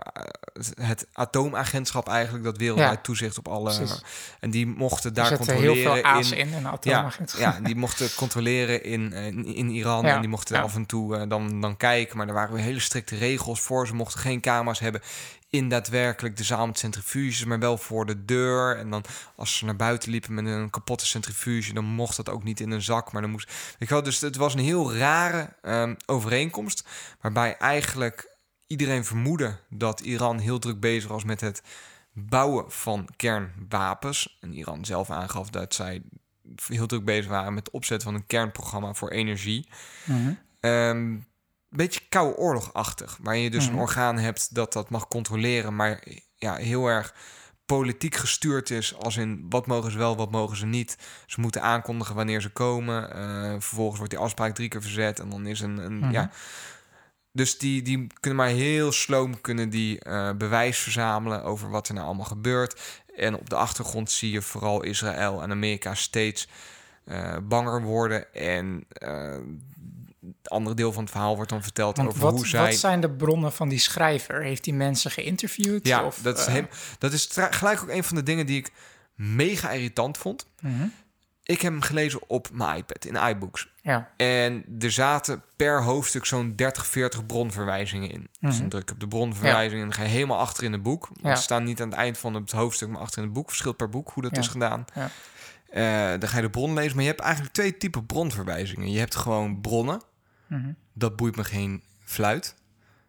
het 0.81 1.07
atoomagentschap 1.13 2.09
eigenlijk, 2.09 2.45
dat 2.45 2.57
wereldwijd 2.57 2.93
Ja, 2.95 3.01
toezicht 3.01 3.39
op 3.39 3.49
alle. 3.49 3.77
precies. 3.77 4.03
En 4.41 4.51
die 4.51 4.67
mochten 4.67 5.15
daar 5.15 5.27
zitten 5.27 5.47
heel 5.55 5.57
controleren 5.75 6.03
veel 6.23 6.39
in. 6.39 6.49
in 6.49 6.55
en 6.55 6.63
Ja, 6.63 6.69
atoomagentschap. 6.71 7.41
ja, 7.41 7.61
die 7.61 7.77
mochten 7.77 8.15
controleren 8.15 8.85
in, 8.85 9.13
in, 9.13 9.45
in 9.45 9.69
Iran. 9.71 10.05
Ja, 10.07 10.15
En 10.15 10.21
die 10.21 10.29
mochten 10.31 10.63
af 10.63 10.75
en 10.75 10.87
toe 10.87 11.17
eh, 11.17 11.29
dan, 11.29 11.61
dan 11.61 11.77
kijken. 11.77 12.17
Maar 12.17 12.29
er 12.29 12.35
waren 12.35 12.55
weer 12.55 12.65
hele 12.65 12.81
strikte 12.81 13.17
regels 13.17 13.61
voor. 13.61 13.87
Ze 13.87 13.95
mochten 13.95 14.21
geen 14.21 14.41
camera's 14.41 14.79
hebben 14.79 15.01
in 15.51 15.69
daadwerkelijk 15.69 16.37
de 16.37 16.45
zaal 16.45 16.67
met 16.67 16.79
centrifuges, 16.79 17.45
maar 17.45 17.59
wel 17.59 17.79
voor 17.79 18.07
de 18.07 18.25
deur. 18.25 18.77
En 18.77 18.91
dan 18.91 19.05
als 19.37 19.57
ze 19.57 19.65
naar 19.65 19.77
buiten 19.77 20.11
liepen 20.11 20.35
met 20.35 20.47
een 20.47 20.71
kapotte 20.71 21.07
centrifuge, 21.07 21.73
dan 21.75 21.85
mocht 21.85 22.17
dat 22.17 22.29
ook 22.29 22.45
niet 22.45 22.61
in 22.61 22.71
een 22.71 22.83
zak. 22.83 23.13
Maar 23.13 23.23
dan 23.23 23.31
moest. 23.31 23.53
Je 23.79 23.87
wel, 23.87 24.03
dus 24.03 24.21
het 24.21 24.37
was 24.37 24.55
een 24.55 24.61
heel 24.61 24.95
rare 24.95 25.49
ehm, 25.63 25.95
overeenkomst. 26.07 26.85
Waarbij 27.21 27.57
eigenlijk 27.57 28.31
iedereen 28.73 29.05
vermoedde 29.05 29.59
dat 29.69 30.01
Iran 30.01 30.39
heel 30.39 30.59
druk 30.59 30.81
bezig 30.81 31.09
was 31.11 31.25
met 31.25 31.41
het 31.41 31.63
bouwen 32.13 32.71
van 32.73 33.09
kernwapens. 33.17 34.39
En 34.41 34.53
Iran 34.53 34.85
zelf 34.85 35.11
aangaf 35.11 35.51
dat 35.51 35.75
zij 35.75 36.03
heel 36.67 36.87
druk 36.87 37.05
bezig 37.05 37.27
waren 37.31 37.55
met 37.55 37.67
het 37.67 37.75
opzetten 37.75 38.09
van 38.11 38.17
een 38.21 38.27
kernprogramma 38.27 38.95
voor 38.95 39.11
energie. 39.11 39.69
Mhm. 40.05 40.33
Ehm 40.61 41.17
beetje 41.69 42.01
koude 42.09 42.37
oorlogachtig, 42.37 43.19
waar 43.23 43.37
je 43.37 43.51
dus 43.51 43.65
Mhm. 43.65 43.75
een 43.75 43.81
orgaan 43.81 44.19
hebt 44.19 44.55
dat 44.55 44.73
dat 44.73 44.91
mag 44.91 45.09
controleren, 45.09 45.77
maar 45.77 46.05
ja, 46.37 46.55
heel 46.55 46.87
erg 46.87 47.15
politiek 47.67 48.15
gestuurd 48.15 48.71
is, 48.71 48.95
als 48.99 49.17
in 49.17 49.47
wat 49.49 49.67
mogen 49.67 49.91
ze 49.91 49.99
wel, 49.99 50.17
wat 50.17 50.31
mogen 50.31 50.57
ze 50.57 50.67
niet. 50.67 50.99
Ze 51.27 51.41
moeten 51.41 51.63
aankondigen 51.63 52.15
wanneer 52.15 52.41
ze 52.41 52.49
komen. 52.49 53.15
Eh, 53.15 53.51
vervolgens 53.51 53.97
wordt 53.99 54.13
die 54.13 54.23
afspraak 54.23 54.55
drie 54.55 54.69
keer 54.69 54.83
verzet 54.83 55.21
en 55.21 55.29
dan 55.29 55.47
is 55.47 55.61
een, 55.61 55.79
een 55.79 55.99
Mhm. 55.99 56.11
ja. 56.11 56.31
Dus 57.33 57.59
die, 57.59 57.83
die 57.83 58.07
kunnen 58.21 58.39
maar 58.39 58.49
heel 58.55 58.93
sloom 58.93 59.41
kunnen 59.41 59.71
die 59.71 60.01
eh, 60.01 60.33
bewijs 60.33 60.79
verzamelen 60.79 61.43
over 61.45 61.71
wat 61.71 61.89
er 61.89 61.95
nou 61.95 62.07
allemaal 62.07 62.25
gebeurt. 62.27 62.81
En 63.17 63.35
op 63.39 63.51
de 63.51 63.57
achtergrond 63.57 64.11
zie 64.11 64.31
je 64.31 64.43
vooral 64.43 64.83
Israël 64.83 65.43
en 65.43 65.51
Amerika 65.51 65.95
steeds 65.95 66.49
eh, 67.05 67.37
banger 67.43 67.83
worden. 67.83 68.35
En 68.35 68.85
eh, 68.89 69.37
het 70.21 70.51
andere 70.51 70.77
deel 70.77 70.93
van 70.93 71.03
het 71.03 71.13
verhaal 71.13 71.35
wordt 71.37 71.51
dan 71.51 71.63
verteld 71.63 71.97
Want 71.97 72.09
over 72.09 72.21
wat, 72.21 72.33
hoe 72.33 72.47
zij. 72.47 72.65
wat 72.67 72.75
zijn 72.75 73.01
de 73.01 73.11
bronnen 73.11 73.53
van 73.53 73.69
die 73.69 73.79
schrijver? 73.79 74.43
Heeft 74.43 74.65
die 74.65 74.75
mensen 74.75 75.11
geïnterviewd? 75.11 75.87
ja, 75.87 76.05
of, 76.05 76.19
dat 76.23 76.39
is, 76.39 76.47
heel- 76.47 76.69
dat 76.99 77.13
is 77.13 77.29
gelijk 77.33 77.83
ook 77.83 77.89
een 77.89 78.05
van 78.05 78.17
de 78.17 78.23
dingen 78.23 78.47
die 78.47 78.59
ik 78.59 78.71
mega 79.15 79.71
irritant 79.71 80.19
vond. 80.19 80.47
mhm. 80.61 80.87
Ik 81.45 81.61
heb 81.61 81.73
hem 81.73 81.83
gelezen 81.83 82.21
op 82.29 82.49
mijn 82.53 82.77
iPad 82.77 83.05
in 83.05 83.15
iBooks. 83.15 83.72
Ja, 83.83 84.11
En 84.17 84.65
er 84.79 84.91
zaten 84.93 85.43
per 85.57 85.83
hoofdstuk 85.83 86.25
zo'n 86.25 86.57
30, 86.57 86.87
40 86.87 87.27
bronverwijzingen 87.27 88.11
in. 88.11 88.29
Dus 88.41 88.51
Mhm. 88.53 88.61
dan 88.61 88.69
druk 88.69 88.83
ik 88.83 88.91
op 88.91 89.01
de 89.01 89.09
bronverwijzing 89.09 89.81
en 89.83 89.89
dan 89.89 89.97
ga 89.97 90.03
je 90.03 90.09
helemaal 90.09 90.39
achter 90.39 90.65
in 90.65 90.73
het 90.73 90.83
boek. 90.83 91.07
Want 91.09 91.21
Ja. 91.23 91.35
Ze 91.37 91.43
staan 91.43 91.65
niet 91.65 91.81
aan 91.83 91.89
het 91.89 91.99
eind 91.99 92.19
van 92.19 92.35
het 92.35 92.51
hoofdstuk, 92.51 92.89
maar 92.89 93.01
achter 93.01 93.19
in 93.19 93.25
het 93.25 93.33
boek. 93.33 93.49
Verschilt 93.49 93.77
per 93.77 93.89
boek 93.89 94.11
hoe 94.11 94.23
dat 94.23 94.35
Ja. 94.35 94.41
is 94.41 94.49
gedaan. 94.49 94.85
Ja. 94.95 95.09
Eh, 95.71 96.21
dan 96.21 96.29
ga 96.29 96.37
je 96.37 96.43
de 96.43 96.51
bron 96.51 96.75
lezen. 96.75 96.93
Maar 96.95 97.03
je 97.05 97.11
hebt 97.11 97.21
eigenlijk 97.23 97.55
twee 97.55 97.77
typen 97.77 98.07
bronverwijzingen. 98.07 98.91
Je 98.91 98.99
hebt 98.99 99.15
gewoon 99.17 99.61
bronnen. 99.61 100.03
Mhm. 100.47 100.73
Dat 100.93 101.17
boeit 101.17 101.37
me 101.37 101.45
geen 101.45 101.83
fluit. 102.05 102.55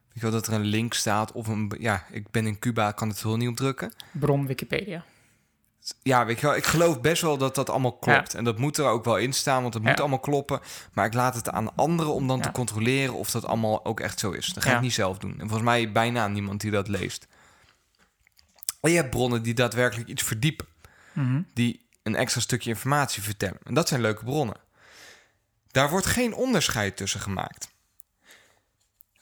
Weet 0.07 0.13
je 0.13 0.19
wel, 0.21 0.31
dat 0.31 0.47
er 0.47 0.53
een 0.53 0.61
link 0.65 0.93
staat 0.93 1.31
of 1.31 1.47
een... 1.47 1.71
Ja, 1.79 2.05
ik 2.11 2.31
ben 2.31 2.47
in 2.47 2.59
Cuba, 2.59 2.91
kan 2.91 3.09
het 3.09 3.21
wel 3.23 3.37
niet 3.37 3.49
op 3.49 3.55
drukken. 3.55 3.93
bron 4.11 4.47
Wikipedia. 4.47 5.03
Ja, 6.01 6.25
weet 6.25 6.39
je 6.39 6.45
wel, 6.47 6.55
ik 6.55 6.65
geloof 6.65 7.01
best 7.01 7.21
wel 7.21 7.37
dat 7.37 7.55
dat 7.55 7.69
allemaal 7.69 7.97
klopt. 7.97 8.33
En 8.33 8.43
dat 8.43 8.57
moet 8.57 8.77
er 8.77 8.85
ook 8.85 9.05
wel 9.05 9.17
in 9.17 9.33
staan, 9.33 9.61
want 9.61 9.73
het 9.73 9.83
Ja. 9.83 9.89
moet 9.89 9.99
allemaal 9.99 10.19
kloppen. 10.19 10.59
Maar 10.93 11.05
ik 11.05 11.13
laat 11.13 11.35
het 11.35 11.49
aan 11.49 11.75
anderen 11.75 12.13
om 12.13 12.27
dan 12.27 12.37
Ja. 12.37 12.43
te 12.43 12.51
controleren 12.51 13.13
of 13.13 13.31
dat 13.31 13.45
allemaal 13.45 13.85
ook 13.85 13.99
echt 13.99 14.19
zo 14.19 14.31
is. 14.31 14.47
Dat 14.47 14.63
ga 14.63 14.75
ik 14.75 14.81
niet 14.81 14.93
zelf 14.93 15.17
doen. 15.17 15.31
En 15.31 15.39
volgens 15.39 15.61
mij 15.61 15.91
bijna 15.91 16.27
niemand 16.27 16.61
die 16.61 16.71
dat 16.71 16.87
leest. 16.87 17.27
En 18.81 18.89
je 18.91 18.95
hebt 18.97 19.09
bronnen 19.09 19.43
die 19.43 19.53
daadwerkelijk 19.53 20.09
iets 20.09 20.23
verdiepen. 20.23 20.67
Mhm. 21.13 21.41
Die 21.53 21.85
een 22.03 22.15
extra 22.15 22.41
stukje 22.41 22.69
informatie 22.69 23.23
vertellen. 23.23 23.57
En 23.63 23.73
dat 23.73 23.87
zijn 23.87 24.01
leuke 24.01 24.23
bronnen. 24.23 24.57
Daar 25.71 25.89
wordt 25.89 26.05
geen 26.05 26.33
onderscheid 26.33 26.97
tussen 26.97 27.19
gemaakt. 27.19 27.71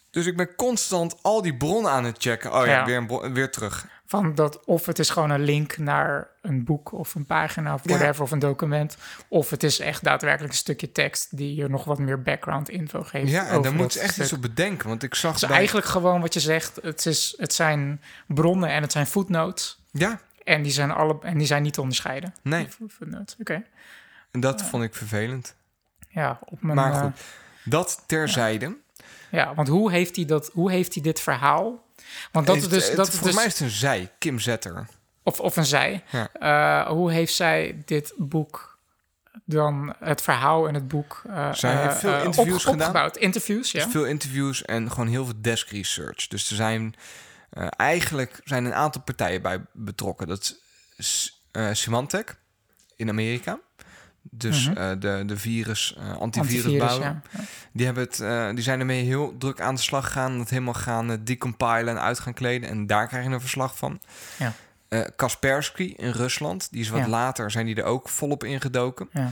Dus 0.10 0.26
ik 0.26 0.38
ben 0.38 0.56
constant 0.56 1.24
al 1.24 1.42
die 1.42 1.58
bronnen 1.58 1.92
aan 1.92 2.04
het 2.04 2.16
checken. 2.20 2.54
Oh 2.54 2.66
ja, 2.66 2.72
Ja. 2.72 2.86
Weer, 2.86 2.98
een 2.98 3.08
bron- 3.08 3.34
weer 3.34 3.52
terug. 3.52 3.88
Van 4.12 4.36
dat, 4.36 4.66
of 4.66 4.86
het 4.86 5.00
is 5.00 5.10
gewoon 5.10 5.30
een 5.30 5.44
link 5.44 5.78
naar 5.78 6.28
een 6.42 6.64
boek 6.64 6.92
of 6.92 7.16
een 7.16 7.26
pagina 7.26 7.74
of 7.74 7.82
Ja. 7.84 7.98
whatever, 7.98 8.24
of 8.24 8.32
een 8.32 8.40
document. 8.40 8.98
Of 9.28 9.50
het 9.50 9.64
is 9.64 9.80
echt 9.80 10.04
daadwerkelijk 10.04 10.52
een 10.54 10.60
stukje 10.60 10.92
tekst 10.92 11.38
die 11.38 11.56
je 11.56 11.68
nog 11.68 11.84
wat 11.84 12.00
meer 12.00 12.22
background 12.22 12.70
info 12.70 13.04
geeft. 13.04 13.32
Ja, 13.32 13.48
en 13.48 13.62
daar 13.62 13.74
moet 13.74 13.94
ze 13.94 14.00
echt 14.00 14.12
stuk. 14.14 14.24
iets 14.24 14.34
op 14.34 14.42
bedenken. 14.42 14.88
Want 14.88 15.04
ik 15.04 15.16
zag 15.16 15.32
Het 15.34 15.42
is 15.42 15.48
bij- 15.48 15.58
eigenlijk 15.58 15.88
gewoon 15.88 16.22
wat 16.22 16.34
je 16.34 16.40
zegt. 16.40 16.80
Het, 16.82 17.06
is, 17.06 17.34
het 17.38 17.54
zijn 17.54 18.02
bronnen 18.28 18.70
en 18.70 18.82
het 18.82 18.92
zijn 18.92 19.06
footnotes. 19.08 19.80
Ja, 19.92 20.20
En 20.44 20.62
die 20.62 20.72
zijn, 20.72 20.92
alle, 20.92 21.18
en 21.22 21.38
die 21.38 21.48
zijn 21.48 21.64
niet 21.64 21.74
te 21.74 21.82
onderscheiden. 21.82 22.34
nee. 22.42 22.68
Footnotes, 22.90 23.36
oké. 23.40 23.64
En 24.32 24.40
dat 24.40 24.62
vond 24.62 24.84
ik 24.84 24.96
vervelend. 24.96 25.56
Ja, 26.10 26.40
op 26.46 26.62
mijn, 26.62 26.76
Maar 26.78 26.94
eh, 26.94 27.02
goed, 27.02 27.22
dat 27.64 28.04
terzijde. 28.06 28.78
ja, 29.32 29.54
want 29.54 29.68
hoe 29.68 29.92
heeft 29.92 30.16
hij, 30.16 30.26
dat, 30.26 30.50
hoe 30.54 30.72
heeft 30.72 30.94
hij 30.94 31.04
dit 31.04 31.20
verhaal? 31.20 31.90
Want 32.32 32.48
dat 32.48 32.56
Het- 32.56 32.66
is 32.66 32.72
dus... 32.72 32.88
het- 32.88 32.96
Dat 32.96 33.08
is 33.08 33.14
volgens 33.14 33.32
dus 33.32 33.44
mij 33.44 33.46
is 33.54 33.60
het 33.60 33.62
een 33.70 33.76
zij, 33.78 34.12
Kim 34.20 34.40
Zetter. 34.40 34.88
of, 35.24 35.40
of 35.40 35.56
een 35.58 35.66
zij. 35.66 36.04
Ja. 36.12 36.30
Eh, 36.34 36.88
hoe 36.92 37.12
heeft 37.12 37.34
zij 37.34 37.82
dit 37.86 38.14
boek 38.18 38.70
dan, 39.46 39.96
het 40.00 40.22
verhaal 40.22 40.68
in 40.68 40.74
het 40.74 40.88
boek... 40.88 41.22
eh, 41.28 41.54
Zij 41.54 41.76
heeft 41.82 41.94
eh, 41.94 42.00
veel 42.00 42.14
eh, 42.14 42.24
interviews 42.24 42.64
gedaan. 42.64 42.80
Opgebouwd. 42.80 43.18
Interviews, 43.18 43.72
ja. 43.72 43.90
Veel 43.90 44.06
interviews 44.06 44.62
en 44.66 44.92
gewoon 44.92 45.08
heel 45.08 45.26
veel 45.26 45.42
desk 45.42 45.70
research. 45.70 46.28
Dus 46.28 46.50
er 46.50 46.56
zijn 46.56 46.96
eh, 47.50 47.68
eigenlijk 47.78 48.42
zijn 48.44 48.66
een 48.66 48.74
aantal 48.74 49.02
partijen 49.02 49.42
bij 49.42 49.66
betrokken. 49.74 50.28
Dat 50.28 50.56
is 50.98 51.42
eh, 51.52 51.70
Symantec 51.72 52.36
in 52.96 53.10
Amerika. 53.10 53.60
Dus 54.30 54.68
Mhm. 54.70 54.78
eh, 54.78 54.90
de, 55.00 55.24
de 55.26 55.38
virus, 55.38 55.96
eh 55.98 56.18
antivirus 56.18 56.72
ja. 56.98 57.22
Die, 57.74 57.86
hebben 57.86 58.04
het, 58.04 58.20
eh, 58.20 58.50
die 58.54 58.64
zijn 58.64 58.80
ermee 58.80 59.04
heel 59.04 59.36
druk 59.38 59.62
aan 59.62 59.76
de 59.76 59.82
slag 59.82 60.06
gegaan. 60.06 60.40
Het 60.40 60.50
helemaal 60.50 60.74
gaan 60.74 61.20
decompilen 61.24 61.88
en 61.88 62.02
uit 62.02 62.20
gaan 62.20 62.34
kleden. 62.34 62.70
En 62.70 62.88
daar 62.88 63.08
krijg 63.08 63.26
je 63.26 63.32
een 63.32 63.40
verslag 63.42 63.78
van. 63.78 64.00
Ja. 64.38 64.54
Kaspersky 65.16 65.94
in 65.98 66.10
Rusland. 66.12 66.72
Die 66.72 66.82
is 66.82 66.90
wat 66.90 67.00
Ja. 67.00 67.08
later, 67.08 67.52
zijn 67.52 67.66
die 67.66 67.76
er 67.76 67.84
ook 67.84 68.10
volop 68.10 68.44
ingedoken. 68.44 69.10
Ja. 69.14 69.32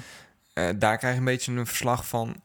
Daar 0.73 0.97
krijg 0.97 1.13
je 1.13 1.19
een 1.19 1.25
beetje 1.25 1.52
een 1.52 1.65
verslag 1.67 2.08
van. 2.08 2.41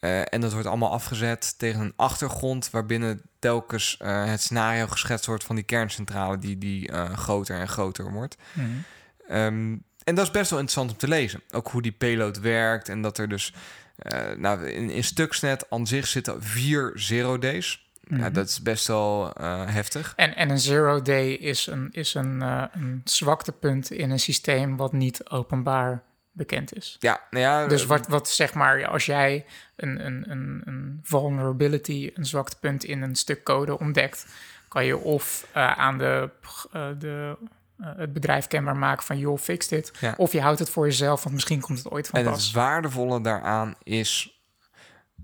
En 0.00 0.40
dat 0.40 0.52
wordt 0.52 0.66
allemaal 0.68 0.92
afgezet 0.92 1.58
tegen 1.58 1.80
een 1.80 1.92
achtergrond... 1.96 2.70
waarbinnen 2.70 3.22
telkens 3.38 3.96
het 4.04 4.40
scenario 4.40 4.86
geschetst 4.86 5.26
wordt 5.26 5.44
van 5.44 5.54
die 5.56 5.64
kerncentrale... 5.64 6.38
die, 6.38 6.58
die 6.58 6.92
groter 7.14 7.58
en 7.60 7.68
groter 7.68 8.12
wordt. 8.12 8.36
Ehm, 9.28 9.76
en 10.08 10.14
dat 10.14 10.24
is 10.24 10.30
best 10.30 10.50
wel 10.50 10.58
interessant 10.58 10.90
om 10.90 10.96
te 10.96 11.08
lezen. 11.08 11.42
Ook 11.50 11.68
hoe 11.68 11.82
die 11.82 11.92
payload 11.92 12.38
werkt 12.40 12.88
en 12.88 13.02
dat 13.02 13.18
er 13.18 13.28
dus... 13.28 13.52
eh, 13.98 14.36
nou, 14.36 14.66
in, 14.68 14.90
in 14.90 15.04
Stuxnet 15.04 15.70
aan 15.70 15.86
zich 15.86 16.06
zitten 16.06 16.42
vier 16.42 16.92
zero 16.94 17.38
days. 17.38 17.86
Ja, 18.10 18.16
Mhm. 18.16 18.32
dat 18.32 18.48
is 18.48 18.62
best 18.62 18.86
wel 18.86 19.32
eh, 19.32 19.62
heftig. 19.66 20.12
En, 20.16 20.36
en 20.36 20.50
een 20.50 20.58
zero 20.58 21.02
day 21.02 21.28
is 21.32 21.66
een, 21.66 21.88
is 21.92 22.14
een, 22.14 22.42
eh, 22.42 22.62
een 22.72 23.00
zwaktepunt 23.04 23.90
in 23.90 24.10
een 24.10 24.18
systeem 24.20 24.76
wat 24.76 24.92
niet 24.92 25.28
openbaar 25.30 26.02
bekend 26.32 26.76
is. 26.76 26.96
Ja, 26.98 27.20
nou 27.30 27.44
ja, 27.44 27.66
Dus 27.66 27.86
wat, 27.86 28.06
wat 28.06 28.28
zeg 28.28 28.54
maar, 28.54 28.86
als 28.86 29.06
jij 29.06 29.44
een, 29.76 30.06
een, 30.06 30.30
een, 30.30 30.62
een 30.64 31.00
vulnerability, 31.02 32.10
een 32.14 32.26
zwaktepunt 32.26 32.84
in 32.84 33.02
een 33.02 33.14
stuk 33.16 33.42
code 33.44 33.78
ontdekt, 33.78 34.26
kan 34.68 34.84
je 34.84 34.96
of 34.98 35.46
aan 35.52 35.98
de, 35.98 36.30
de, 36.98 37.36
het 37.82 38.12
bedrijf 38.12 38.46
kenbaar 38.46 38.76
maken 38.76 39.04
van 39.04 39.18
joh, 39.18 39.38
fix 39.38 39.68
dit. 39.68 39.92
Ja. 40.00 40.14
Of 40.16 40.32
je 40.32 40.40
houdt 40.40 40.58
het 40.58 40.70
voor 40.70 40.84
jezelf, 40.86 41.22
want 41.22 41.34
misschien 41.34 41.60
komt 41.60 41.78
het 41.78 41.90
ooit 41.90 42.08
van 42.08 42.18
En 42.18 42.24
pas. 42.24 42.44
het 42.44 42.54
waardevolle 42.54 43.20
daaraan 43.20 43.74
is 43.82 44.40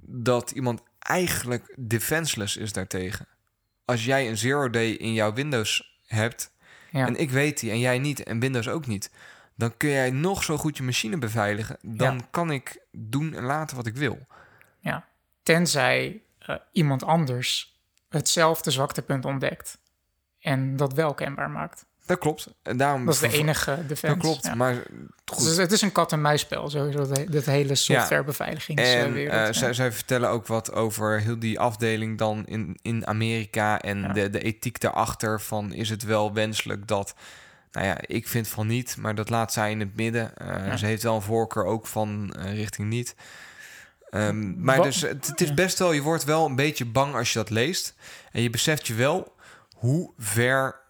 dat 0.07 0.51
iemand 0.51 0.83
eigenlijk 0.99 1.75
defenseless 1.77 2.57
is 2.57 2.73
daartegen. 2.73 3.27
Als 3.85 4.05
jij 4.05 4.29
een 4.29 4.37
zero 4.39 4.71
day 4.71 4.91
in 4.91 5.13
jouw 5.13 5.33
Windows 5.33 5.99
hebt 6.07 6.53
Ja. 6.91 7.07
en 7.07 7.17
ik 7.17 7.31
weet 7.31 7.61
die 7.61 7.71
en 7.71 7.79
jij 7.79 7.99
niet 7.99 8.23
en 8.23 8.41
Windows 8.41 8.69
ook 8.69 8.87
niet, 8.87 9.11
dan 9.57 9.77
kun 9.77 9.89
jij 9.89 10.11
nog 10.11 10.43
zo 10.43 10.57
goed 10.57 10.77
je 10.77 10.83
machine 10.83 11.19
beveiligen. 11.19 11.77
Dan 11.83 12.15
Ja. 12.17 12.27
kan 12.31 12.51
ik 12.51 12.79
doen 12.93 13.35
en 13.35 13.43
laten 13.45 13.77
wat 13.77 13.87
ik 13.87 13.97
wil. 13.97 14.27
ja. 14.81 15.05
Tenzij 15.43 16.23
eh, 16.39 16.57
iemand 16.73 17.05
anders 17.05 17.79
hetzelfde 18.09 18.71
zwaktepunt 18.71 19.25
ontdekt 19.25 19.79
en 20.41 20.77
dat 20.77 20.93
wel 20.93 21.15
kenbaar 21.15 21.51
maakt. 21.51 21.87
Dat 22.07 22.19
klopt. 22.19 22.47
En 22.63 22.77
daarom 22.77 23.05
Dat 23.07 23.15
is 23.15 23.21
de 23.21 23.29
enige 23.39 23.79
defense. 23.87 24.07
Dat 24.07 24.17
klopt. 24.17 24.45
ja. 24.45 24.55
Maar 24.55 24.75
goed. 25.25 25.45
Dus 25.45 25.57
het 25.57 25.73
is 25.73 25.81
een 25.83 25.93
kat-en-muisspel, 25.93 26.71
sowieso, 26.71 27.07
dat, 27.07 27.33
dat 27.33 27.45
hele 27.45 27.75
softwarebeveiligingswereld. 27.75 29.15
En 29.15 29.23
ja. 29.23 29.53
zij, 29.53 29.73
zij 29.73 29.93
vertellen 29.93 30.29
ook 30.31 30.47
wat 30.47 30.73
over 30.73 31.21
heel 31.21 31.39
die 31.39 31.61
afdeling 31.61 32.19
dan 32.19 32.47
in, 32.47 32.79
in 32.83 33.07
Amerika 33.07 33.81
en 33.81 34.01
Ja. 34.01 34.13
de, 34.13 34.31
de 34.31 34.41
ethiek 34.43 34.81
daarachter. 34.81 35.41
Van 35.41 35.73
is 35.73 35.91
het 35.91 36.03
wel 36.03 36.33
wenselijk 36.33 36.89
dat. 36.89 37.15
Nou 37.73 37.87
ja, 37.87 37.97
ik 38.01 38.29
vind 38.29 38.49
van 38.49 38.67
niet, 38.67 38.97
maar 38.99 39.15
dat 39.15 39.31
laat 39.31 39.53
zij 39.53 39.71
in 39.71 39.81
het 39.81 39.97
midden. 39.97 40.37
Eh, 40.37 40.67
Ja. 40.67 40.77
Ze 40.77 40.87
heeft 40.87 41.03
wel 41.03 41.15
een 41.15 41.23
voorkeur 41.23 41.65
ook 41.65 41.87
van 41.87 42.35
richting 42.39 42.89
niet. 42.89 43.15
Ehm, 44.11 44.63
maar 44.65 44.77
Wat- 44.77 44.85
dus, 44.87 45.01
het, 45.01 45.27
het 45.27 45.41
is 45.41 45.55
best 45.55 45.79
wel, 45.79 45.93
je 45.93 46.03
wordt 46.03 46.25
wel 46.25 46.47
een 46.47 46.57
beetje 46.57 46.85
bang 46.85 47.15
als 47.15 47.33
je 47.33 47.39
dat 47.39 47.51
leest. 47.51 47.95
En 48.33 48.43
je 48.43 48.51
beseft 48.51 48.87
je 48.87 48.95
wel 48.95 49.33
hoe 49.77 50.13
ver 50.19 50.83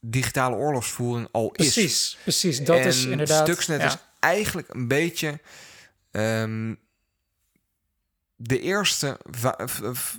digitale 0.00 0.56
oorlogsvoering 0.56 1.28
al 1.32 1.46
is. 1.54 1.72
Precies, 1.72 2.18
precies. 2.22 2.64
Dat 2.64 2.78
is 2.84 3.04
inderdaad... 3.04 3.46
Stuxnet 3.48 3.80
ja. 3.80 3.86
is 3.86 3.96
eigenlijk 4.20 4.74
een 4.74 4.88
beetje 4.88 5.40
ehm, 6.10 6.74
de, 8.36 8.60
eerste, 8.60 9.18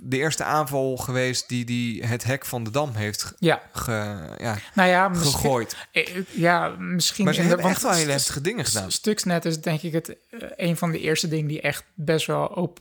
de 0.02 0.16
eerste 0.16 0.44
aanval 0.44 0.96
geweest 0.96 1.48
die, 1.48 1.64
die 1.64 2.04
het 2.06 2.24
hek 2.24 2.46
van 2.46 2.64
de 2.64 2.70
dam 2.70 2.94
heeft 2.94 3.22
ge- 3.22 3.34
Ja, 3.38 3.62
ge- 3.72 4.34
ja, 4.38 4.58
nou 4.74 4.88
ja, 4.88 5.14
gegooid. 5.14 5.76
eh, 5.92 6.16
Ja, 6.30 6.68
misschien... 6.68 7.24
Maar 7.24 7.34
ze 7.34 7.40
de- 7.42 7.46
hebben 7.48 7.66
echt 7.66 7.82
wel 7.82 7.92
hele 7.92 8.10
heftige 8.12 8.40
dingen 8.40 8.64
gedaan. 8.64 8.90
Stuxnet 8.92 9.44
is 9.44 9.60
denk 9.60 9.82
ik 9.82 9.92
het, 9.92 10.08
eh, 10.08 10.16
een 10.56 10.76
van 10.76 10.90
de 10.90 11.00
eerste 11.00 11.28
dingen 11.28 11.46
die 11.46 11.60
echt 11.60 11.84
best 11.94 12.26
wel 12.26 12.46
op 12.46 12.80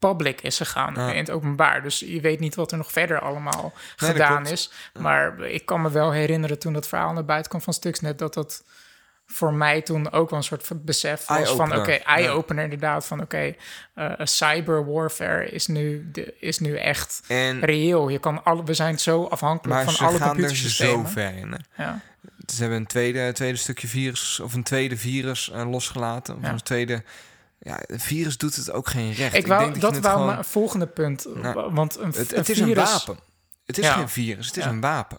public 0.00 0.40
is 0.40 0.56
gegaan 0.56 0.94
Ja. 0.96 1.10
in 1.12 1.18
het 1.18 1.30
openbaar. 1.30 1.82
Dus 1.82 1.98
je 1.98 2.20
weet 2.20 2.40
niet 2.40 2.54
wat 2.54 2.70
er 2.72 2.76
nog 2.78 2.92
verder 2.92 3.20
allemaal 3.20 3.72
Nee, 3.96 4.10
gedaan 4.10 4.46
is. 4.46 4.70
Maar 5.00 5.40
ik 5.40 5.66
kan 5.66 5.82
me 5.82 5.90
wel 5.90 6.12
herinneren 6.12 6.58
toen 6.58 6.72
dat 6.72 6.88
verhaal 6.88 7.12
naar 7.12 7.24
buiten 7.24 7.50
kwam 7.50 7.62
van 7.62 7.72
Stuxnet... 7.72 8.18
dat 8.18 8.34
dat 8.34 8.64
voor 9.26 9.52
mij 9.54 9.82
toen 9.82 10.12
ook 10.12 10.30
wel 10.30 10.38
een 10.38 10.44
soort 10.44 10.66
van 10.66 10.84
besef 10.84 11.26
was 11.26 11.50
van... 11.50 11.76
Oké, 11.76 11.90
eye-opener 11.92 12.64
inderdaad. 12.64 13.06
Van 13.06 13.20
oké, 13.20 13.54
eh, 13.94 14.12
cyber 14.18 14.92
warfare 14.92 15.50
is 15.50 15.66
nu, 15.66 16.08
de, 16.12 16.34
is 16.40 16.58
nu 16.58 16.76
echt 16.76 17.22
En, 17.28 17.60
reëel. 17.64 18.08
Je 18.08 18.18
kan 18.18 18.44
alle, 18.44 18.64
we 18.64 18.74
zijn 18.74 18.98
zo 18.98 19.24
afhankelijk 19.24 19.74
maar 19.74 19.84
van 19.84 19.94
ze 19.94 20.04
alle 20.04 20.18
gaan 20.18 20.28
er 20.28 20.34
zo 20.34 20.38
computersystemen. 20.40 21.08
ver 21.08 21.36
in. 21.36 21.52
hè. 21.70 21.82
Ja. 21.84 22.00
Ze 22.46 22.60
hebben 22.60 22.78
een 22.78 22.86
tweede, 22.86 23.32
tweede 23.32 23.56
stukje 23.58 23.88
virus 23.88 24.40
of 24.40 24.54
een 24.54 24.62
tweede 24.62 24.96
virus 24.96 25.50
eh, 25.50 25.70
losgelaten. 25.70 26.36
Of 26.36 26.42
Ja. 26.42 26.48
een 26.50 26.62
tweede. 26.62 27.02
Ja, 27.62 27.80
een 27.86 28.00
virus 28.00 28.36
doet 28.38 28.56
het 28.56 28.70
ook 28.72 28.88
geen 28.88 29.12
recht. 29.12 29.34
Ik 29.34 29.46
wou, 29.46 29.62
denk 29.62 29.80
dat 29.80 29.94
het 29.94 30.02
wou 30.04 30.14
gewoon- 30.16 30.32
mijn 30.32 30.44
volgende 30.44 30.86
punt. 30.86 31.26
Nou, 31.34 31.72
want 31.74 31.98
een, 31.98 32.06
Het, 32.12 32.32
een 32.32 32.38
het 32.38 32.48
is 32.48 32.58
een 32.58 32.74
wapen. 32.74 33.18
Het 33.64 33.78
is 33.78 33.84
Ja. 33.86 33.92
geen 33.92 34.08
virus, 34.08 34.46
het 34.46 34.56
is 34.56 34.64
Ja. 34.64 34.70
een 34.70 34.80
wapen. 34.80 35.18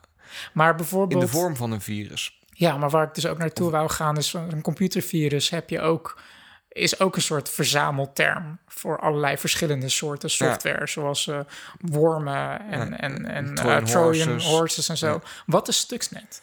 Maar 0.54 0.69
In 0.71 0.77
bijvoorbeeld, 0.77 1.21
de 1.21 1.27
vorm 1.27 1.56
van 1.56 1.71
een 1.71 1.82
virus. 1.82 2.39
ja, 2.49 2.77
maar 2.77 2.89
waar 2.89 3.08
ik 3.08 3.13
dus 3.13 3.25
ook 3.25 3.38
naartoe 3.38 3.71
wou 3.71 3.89
gaan 3.89 4.17
is 4.17 4.34
een 4.34 4.62
computervirus 4.62 5.49
heb 5.49 5.69
je 5.69 5.82
ook 5.82 6.21
is 6.69 6.99
ook 6.99 7.15
een 7.15 7.21
soort 7.21 7.49
verzamelterm 7.49 8.60
voor 8.67 8.99
allerlei 8.99 9.38
verschillende 9.38 9.89
soorten 9.89 10.30
software, 10.30 10.88
zoals 10.88 11.27
eh, 11.27 11.39
wormen 11.80 12.62
en, 12.69 12.89
Ja, 12.89 12.97
en, 12.97 13.25
en 13.25 13.56
Trojan 13.56 13.77
eh, 13.82 13.86
Trojan 13.89 14.27
horses. 14.30 14.49
horses 14.49 14.89
en 14.89 14.97
zo. 14.97 15.08
Ja. 15.08 15.21
Wat 15.45 15.67
is 15.67 15.77
Stuxnet? 15.77 16.41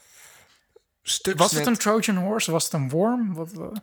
Stuxnet, 1.03 1.39
Was 1.39 1.53
het 1.53 1.67
een 1.67 1.77
Trojan 1.77 2.17
horse? 2.17 2.51
Was 2.51 2.65
het 2.65 2.73
een 2.73 2.89
worm? 2.89 3.35
Wat, 3.35 3.53
wat- 3.53 3.81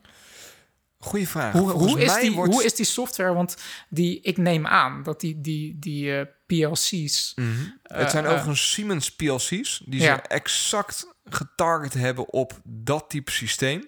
Goeie 1.05 1.27
vraag. 1.27 1.53
hoe, 1.53 1.99
is 2.01 2.13
die, 2.19 2.31
wordt- 2.31 2.53
hoe 2.53 2.63
is 2.63 2.75
die 2.75 2.85
software? 2.85 3.33
Want 3.33 3.55
die, 3.89 4.19
ik 4.21 4.37
neem 4.37 4.67
aan 4.67 5.03
dat 5.03 5.19
die, 5.19 5.41
die, 5.41 5.79
die 5.79 6.17
eh, 6.19 6.25
PLC's 6.45 7.31
Mhm. 7.35 7.49
het 7.83 8.11
zijn 8.11 8.25
eh, 8.25 8.31
overigens 8.31 8.71
Siemens 8.71 9.15
PLC's 9.15 9.81
die 9.85 10.01
Ja. 10.01 10.15
ze 10.15 10.21
exact 10.21 11.13
getarget 11.25 11.93
hebben 11.93 12.29
op 12.33 12.59
dat 12.63 13.09
type 13.09 13.31
systeem. 13.31 13.87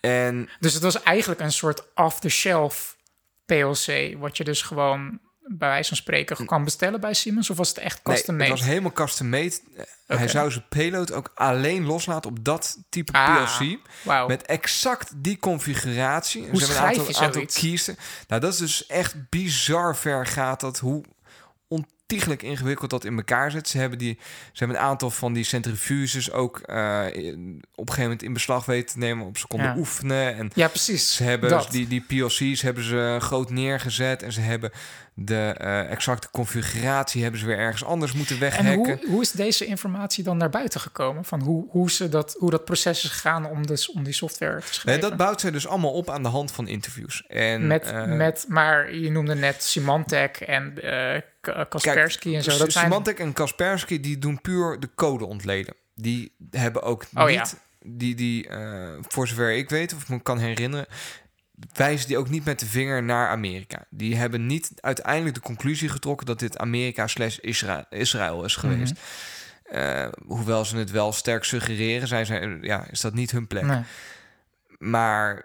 En 0.00 0.48
Dus 0.60 0.74
het 0.74 0.82
was 0.82 1.02
eigenlijk 1.02 1.40
een 1.40 1.52
soort 1.52 1.82
off-the-shelf 1.94 2.96
PLC, 3.44 4.14
wat 4.18 4.36
je 4.36 4.44
dus 4.44 4.62
gewoon 4.62 5.20
bij 5.48 5.68
wijze 5.68 5.88
van 5.88 5.96
spreken 5.96 6.46
kan 6.46 6.64
bestellen 6.64 7.00
bij 7.00 7.14
Siemens, 7.14 7.50
of 7.50 7.56
was 7.56 7.68
het 7.68 7.78
echt 7.78 8.04
nee, 8.04 8.14
custom 8.14 8.40
het 8.40 8.48
was 8.48 8.62
helemaal 8.62 8.92
custom 8.92 9.28
made. 9.28 9.60
Hij 10.06 10.28
zou 10.28 10.50
zijn 10.50 10.64
payload 10.68 11.12
ook 11.12 11.32
alleen 11.34 11.84
loslaten 11.84 12.30
op 12.30 12.44
dat 12.44 12.78
type 12.88 13.12
Ah, 13.12 13.58
PLC. 13.58 13.78
Met 14.28 14.42
exact 14.42 15.12
die 15.16 15.38
configuratie. 15.38 16.48
Hoe 16.48 16.60
ze 16.60 16.66
hebben 16.66 16.76
schrijf 16.76 16.96
een 16.96 17.02
je 17.02 17.20
aantal, 17.20 17.40
aantal 17.40 17.60
keys. 17.60 17.86
Nou, 18.28 18.40
dat 18.40 18.52
is 18.52 18.58
dus 18.58 18.86
echt 18.86 19.28
bizar 19.30 19.96
ver 19.96 20.26
gaat 20.26 20.60
dat. 20.60 20.78
Hoe 20.78 21.04
ontiegelijk 21.68 22.42
ingewikkeld 22.42 22.90
dat 22.90 23.04
in 23.04 23.16
elkaar 23.16 23.50
zit. 23.50 23.68
Ze 23.68 23.78
hebben, 23.78 23.98
die, 23.98 24.18
ze 24.52 24.58
hebben 24.64 24.76
een 24.76 24.82
aantal 24.82 25.10
van 25.10 25.32
die 25.32 25.44
centrifuges 25.44 26.32
ook 26.32 26.58
eh, 26.60 27.04
in- 27.12 27.62
op 27.74 27.78
een 27.78 27.94
gegeven 27.94 28.02
moment 28.02 28.22
in 28.22 28.32
beslag 28.32 28.64
weten 28.64 28.92
te 28.92 28.98
nemen. 28.98 29.26
Op 29.26 29.38
ze 29.38 29.46
konden 29.46 29.68
Ja. 29.68 29.76
oefenen. 29.76 30.36
En 30.36 30.50
ja, 30.54 30.68
precies. 30.68 31.14
ze 31.16 31.22
hebben 31.24 31.50
dat. 31.50 31.70
die, 31.70 31.88
die 31.88 32.00
PLC's 32.00 32.62
hebben 32.62 32.84
ze 32.84 33.16
groot 33.20 33.50
neergezet. 33.50 34.22
En 34.22 34.32
ze 34.32 34.40
hebben 34.40 34.70
de 35.14 35.54
eh, 35.56 35.90
exacte 35.90 36.28
configuratie 36.30 37.22
hebben 37.22 37.40
ze 37.40 37.46
weer 37.46 37.58
ergens 37.58 37.84
anders 37.84 38.12
moeten 38.12 38.34
en 38.34 38.40
weghacken. 38.40 38.74
hoe, 38.74 38.98
hoe 39.06 39.20
is 39.22 39.30
deze 39.30 39.66
informatie 39.66 40.24
dan 40.24 40.36
naar 40.36 40.50
buiten 40.50 40.80
gekomen? 40.80 41.24
Van 41.24 41.40
hoe, 41.42 41.66
hoe, 41.70 41.90
ze 41.90 42.08
dat, 42.08 42.36
hoe 42.38 42.50
dat 42.50 42.64
proces 42.64 43.04
is 43.04 43.10
gegaan 43.10 43.46
om, 43.46 43.66
dus, 43.66 43.90
om 43.90 44.04
die 44.04 44.12
software 44.12 44.52
te 44.58 44.60
Nee, 44.64 44.72
schrijven? 44.72 45.02
dat 45.08 45.16
bouwt 45.16 45.40
zij 45.40 45.50
dus 45.50 45.66
allemaal 45.66 45.92
op 45.92 46.10
aan 46.10 46.22
de 46.22 46.28
hand 46.28 46.52
van 46.52 46.68
interviews. 46.68 47.24
En, 47.26 47.66
met, 47.66 47.84
eh, 47.90 48.04
met, 48.04 48.44
maar 48.48 48.94
je 48.94 49.10
noemde 49.10 49.34
net 49.34 49.62
Symantec 49.62 50.36
en 50.36 50.74
eh, 51.46 51.64
Kaspersky 51.68 52.34
en 52.34 52.42
zo. 52.42 52.58
Dat 52.58 52.72
zijn, 52.72 52.84
Symantec 52.84 53.18
en 53.18 53.32
Kaspersky 53.32 54.00
die 54.00 54.18
doen 54.18 54.40
puur 54.40 54.80
de 54.80 54.88
code 54.94 55.24
ontleden. 55.24 55.74
Die 55.94 56.34
hebben 56.50 56.82
ook 56.82 57.04
Oh, 57.14 57.26
niet, 57.26 57.34
ja. 57.34 57.46
die, 57.80 58.14
die 58.14 58.48
eh, 58.48 58.92
voor 59.00 59.28
zover 59.28 59.52
ik 59.52 59.70
weet 59.70 59.94
of 59.94 60.08
me 60.08 60.22
kan 60.22 60.38
herinneren, 60.38 60.86
wijzen 61.72 62.08
die 62.08 62.18
ook 62.18 62.28
niet 62.28 62.44
met 62.44 62.60
de 62.60 62.66
vinger 62.66 63.02
naar 63.02 63.28
Amerika. 63.28 63.86
Die 63.90 64.16
hebben 64.16 64.46
niet 64.46 64.72
uiteindelijk 64.80 65.34
de 65.34 65.40
conclusie 65.40 65.88
getrokken 65.88 66.26
dat 66.26 66.38
dit 66.38 66.58
Amerika 66.58 67.06
slash 67.06 67.38
Israël, 67.38 68.44
is 68.44 68.56
geweest. 68.56 68.92
Mhm. 68.92 69.76
Eh, 69.76 70.08
hoewel 70.26 70.64
ze 70.64 70.76
het 70.76 70.90
wel 70.90 71.12
sterk 71.12 71.44
suggereren, 71.44 72.08
zijn 72.08 72.26
zij, 72.26 72.58
ja, 72.60 72.86
is 72.90 73.00
dat 73.00 73.14
niet 73.14 73.30
hun 73.30 73.46
plek. 73.46 73.64
Nee. 73.64 73.82
Maar 74.78 75.44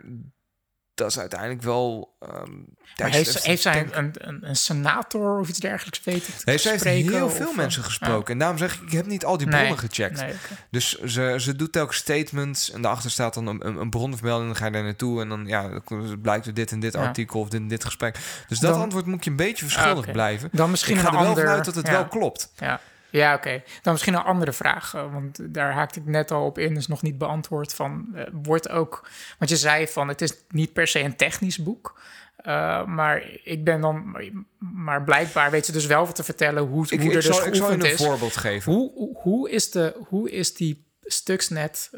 dat 0.94 1.10
is 1.10 1.20
uiteindelijk 1.20 1.62
wel. 1.62 2.16
ehm, 2.20 2.52
heeft, 2.96 3.44
heeft 3.44 3.62
zij 3.62 3.88
een, 3.92 4.12
een, 4.28 4.50
een 4.50 4.56
senator 4.56 5.40
of 5.40 5.50
iets 5.50 5.60
dergelijks 5.60 6.04
weten 6.04 6.34
te 6.38 6.42
Nee, 6.46 6.58
ze 6.58 6.70
heeft 6.70 6.84
heel 6.84 7.30
veel 7.30 7.50
eh, 7.50 7.56
mensen 7.56 7.84
gesproken. 7.84 8.34
En 8.34 8.40
daarom 8.40 8.58
zeg 8.58 8.76
ik, 8.76 8.82
ik 8.82 8.92
heb 8.92 9.06
niet 9.06 9.26
al 9.26 9.38
die 9.38 9.48
Nee, 9.48 9.56
bronnen 9.66 9.90
gecheckt. 9.90 10.20
Nee. 10.22 10.34
Dus 10.72 11.00
ze, 11.00 11.36
ze 11.40 11.56
doet 11.56 11.72
telkens 11.72 11.98
statements 11.98 12.72
en 12.72 12.82
daarachter 12.82 13.12
staat 13.12 13.34
dan 13.34 13.48
een, 13.48 13.68
een, 13.68 13.76
een 13.78 13.90
bronvermelding. 13.90 14.48
Dan 14.48 14.56
ga 14.58 14.66
je 14.66 14.72
daar 14.72 14.84
naartoe 14.84 15.22
en 15.22 15.30
dan 15.30 15.46
ja, 15.48 15.82
blijkt 16.22 16.46
er 16.46 16.54
dit 16.54 16.72
en 16.72 16.80
dit 16.80 16.94
Ja. 16.94 17.00
artikel 17.06 17.40
of 17.40 17.50
dit 17.50 17.60
en 17.60 17.68
dit 17.68 17.84
gesprek. 17.84 18.18
Dus 18.48 18.60
dat 18.60 18.72
Dan- 18.74 18.82
antwoord 18.82 19.06
moet 19.06 19.24
je 19.24 19.30
een 19.30 19.36
beetje 19.36 19.66
verschuldigd 19.66 19.96
Ah, 19.96 20.04
oké. 20.04 20.12
blijven. 20.12 20.50
Dan 20.52 20.70
misschien 20.72 20.96
ik 20.96 21.02
ga 21.02 21.08
er 21.08 21.14
wel 21.14 21.22
ander... 21.28 21.44
vanuit 21.44 21.66
dat 21.66 21.76
het 21.76 21.90
wel 21.90 22.08
klopt. 22.08 22.52
Ja, 22.58 22.82
ja 23.12 23.34
oké. 23.36 23.64
Dan 23.82 23.94
misschien 23.94 24.14
een 24.14 24.24
andere 24.24 24.52
vraag. 24.54 24.94
eh, 24.94 25.14
Want 25.14 25.54
daar 25.54 25.74
haakte 25.74 26.00
ik 26.00 26.06
net 26.06 26.32
al 26.32 26.46
op 26.46 26.58
in, 26.58 26.78
is 26.78 26.88
nog 26.88 27.02
niet 27.02 27.18
beantwoord. 27.18 27.74
Van, 27.74 28.08
eh, 28.16 28.24
wordt 28.32 28.70
ook... 28.70 29.08
Want 29.38 29.52
je 29.52 29.58
zei 29.58 29.88
van, 29.88 30.08
het 30.08 30.22
is 30.22 30.34
niet 30.50 30.74
per 30.74 30.88
se 30.88 31.00
een 31.00 31.16
technisch 31.16 31.58
boek. 31.64 32.00
eh, 32.38 32.86
maar 32.86 33.24
ik 33.44 33.64
ben 33.64 33.82
dan... 33.82 34.18
Maar 34.60 35.04
blijkbaar 35.04 35.52
weet 35.52 35.66
ze 35.66 35.72
dus 35.72 35.86
wel 35.86 36.06
wat 36.06 36.16
te 36.16 36.24
vertellen 36.24 36.64
hoe, 36.64 36.86
Ik, 36.90 37.00
hoe 37.02 37.10
ik, 37.10 37.16
er 37.16 37.22
dus 37.22 37.40
ik 37.46 37.56
zal 37.56 37.72
je 37.72 37.78
een 37.78 37.86
is. 37.86 37.96
voorbeeld 38.04 38.38
geven. 38.38 38.72
Hoe, 38.74 38.92
hoe, 38.94 39.18
hoe, 39.22 39.50
is 39.50 39.72
de, 39.72 39.96
hoe 40.08 40.32
is 40.32 40.54
die 40.54 40.86
Stuxnet 41.04 41.90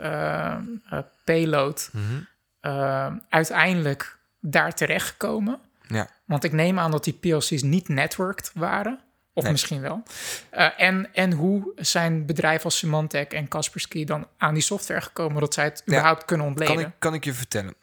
payload 1.23 1.89
Mhm. 1.93 3.17
uiteindelijk 3.29 4.17
daar 4.39 4.73
terechtgekomen? 4.73 5.59
Ja. 5.87 6.07
Want 6.25 6.43
ik 6.43 6.51
neem 6.51 6.79
aan 6.79 6.91
dat 6.91 7.03
die 7.03 7.13
PLC's 7.13 7.61
niet 7.61 7.87
networked 7.87 8.51
waren. 8.53 8.99
Of 9.33 9.43
Nee. 9.43 9.51
misschien 9.51 9.81
wel. 9.81 10.03
Eh, 10.49 10.69
en, 10.77 11.13
en 11.13 11.31
hoe 11.31 11.71
zijn 11.75 12.25
bedrijven 12.25 12.63
als 12.65 12.77
Symantec 12.77 13.33
en 13.33 13.47
Kaspersky 13.47 14.03
dan 14.05 14.27
aan 14.37 14.53
die 14.53 14.63
software 14.63 15.01
gekomen... 15.01 15.39
dat 15.41 15.53
zij 15.53 15.63
het 15.63 15.81
Ja. 15.85 15.91
überhaupt 15.93 16.25
kunnen 16.25 16.45
ontleden? 16.47 16.75
Kan 16.75 16.83
ik, 16.85 16.91
kan 16.99 17.13
ik 17.13 17.23
je 17.25 17.33
vertellen. 17.33 17.73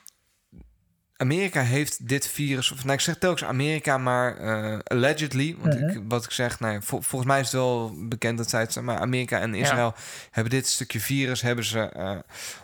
Amerika 1.17 1.61
heeft 1.63 2.09
dit 2.09 2.27
virus, 2.29 2.71
of 2.73 2.83
nou, 2.83 2.93
ik 2.95 3.01
zeg 3.01 3.19
telkens 3.19 3.45
Amerika, 3.45 3.99
maar 3.99 4.37
eh, 4.37 4.79
allegedly, 4.85 5.57
want 5.59 5.75
Mhm. 5.81 5.89
ik, 5.89 6.01
wat 6.09 6.25
ik 6.25 6.31
zeg, 6.31 6.61
nou, 6.61 6.83
vol- 6.83 7.01
volgens 7.01 7.31
mij 7.31 7.41
is 7.41 7.45
het 7.47 7.55
wel 7.55 7.95
bekend 8.09 8.39
dat 8.39 8.51
zij 8.51 8.61
het 8.61 8.81
maar 8.81 8.99
Amerika 8.99 9.41
en 9.41 9.55
Israël 9.55 9.95
hebben 10.31 10.53
dit 10.53 10.67
stukje 10.67 11.01
virus 11.01 11.43
hebben 11.43 11.65
ze 11.65 11.81
eh, 11.81 12.19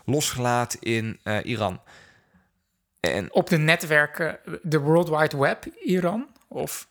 losgelaten 0.05 0.81
in 0.81 1.21
Iran. 1.43 1.81
En 3.01 3.33
Op 3.33 3.49
de 3.49 3.59
netwerken, 3.59 4.39
de 4.63 4.79
World 4.79 5.09
Wide 5.09 5.37
Web, 5.37 5.65
Iran? 5.85 6.29
Of 6.49 6.89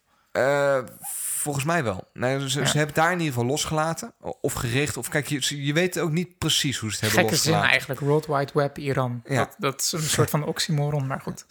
volgens 1.46 1.66
mij 1.66 1.84
wel. 1.84 2.08
Nee, 2.14 2.50
ze, 2.50 2.66
ze, 2.68 2.78
hebben 2.78 2.96
daar 2.96 3.12
in 3.12 3.18
ieder 3.18 3.34
geval 3.34 3.50
losgelaten. 3.50 4.14
Of 4.42 4.54
gericht. 4.54 4.98
Of 4.98 5.10
kijk, 5.10 5.28
je, 5.28 5.66
je 5.66 5.74
weet 5.74 6.00
ook 6.00 6.12
niet 6.12 6.38
precies 6.38 6.78
hoe 6.78 6.90
ze 6.90 6.96
het 6.96 7.06
hebben 7.06 7.20
Gekke 7.20 7.36
losgelaten. 7.36 7.62
zin 7.62 7.72
eigenlijk. 7.72 8.00
World 8.00 8.26
Wide 8.26 8.52
Web 8.54 8.78
Iran. 8.78 9.22
Ja. 9.26 9.36
Dat, 9.36 9.56
dat 9.58 9.82
is 9.82 9.92
een 9.92 10.02
soort 10.02 10.30
van 10.30 10.44
oxymoron, 10.44 11.08
maar 11.08 11.22
goed. 11.22 11.46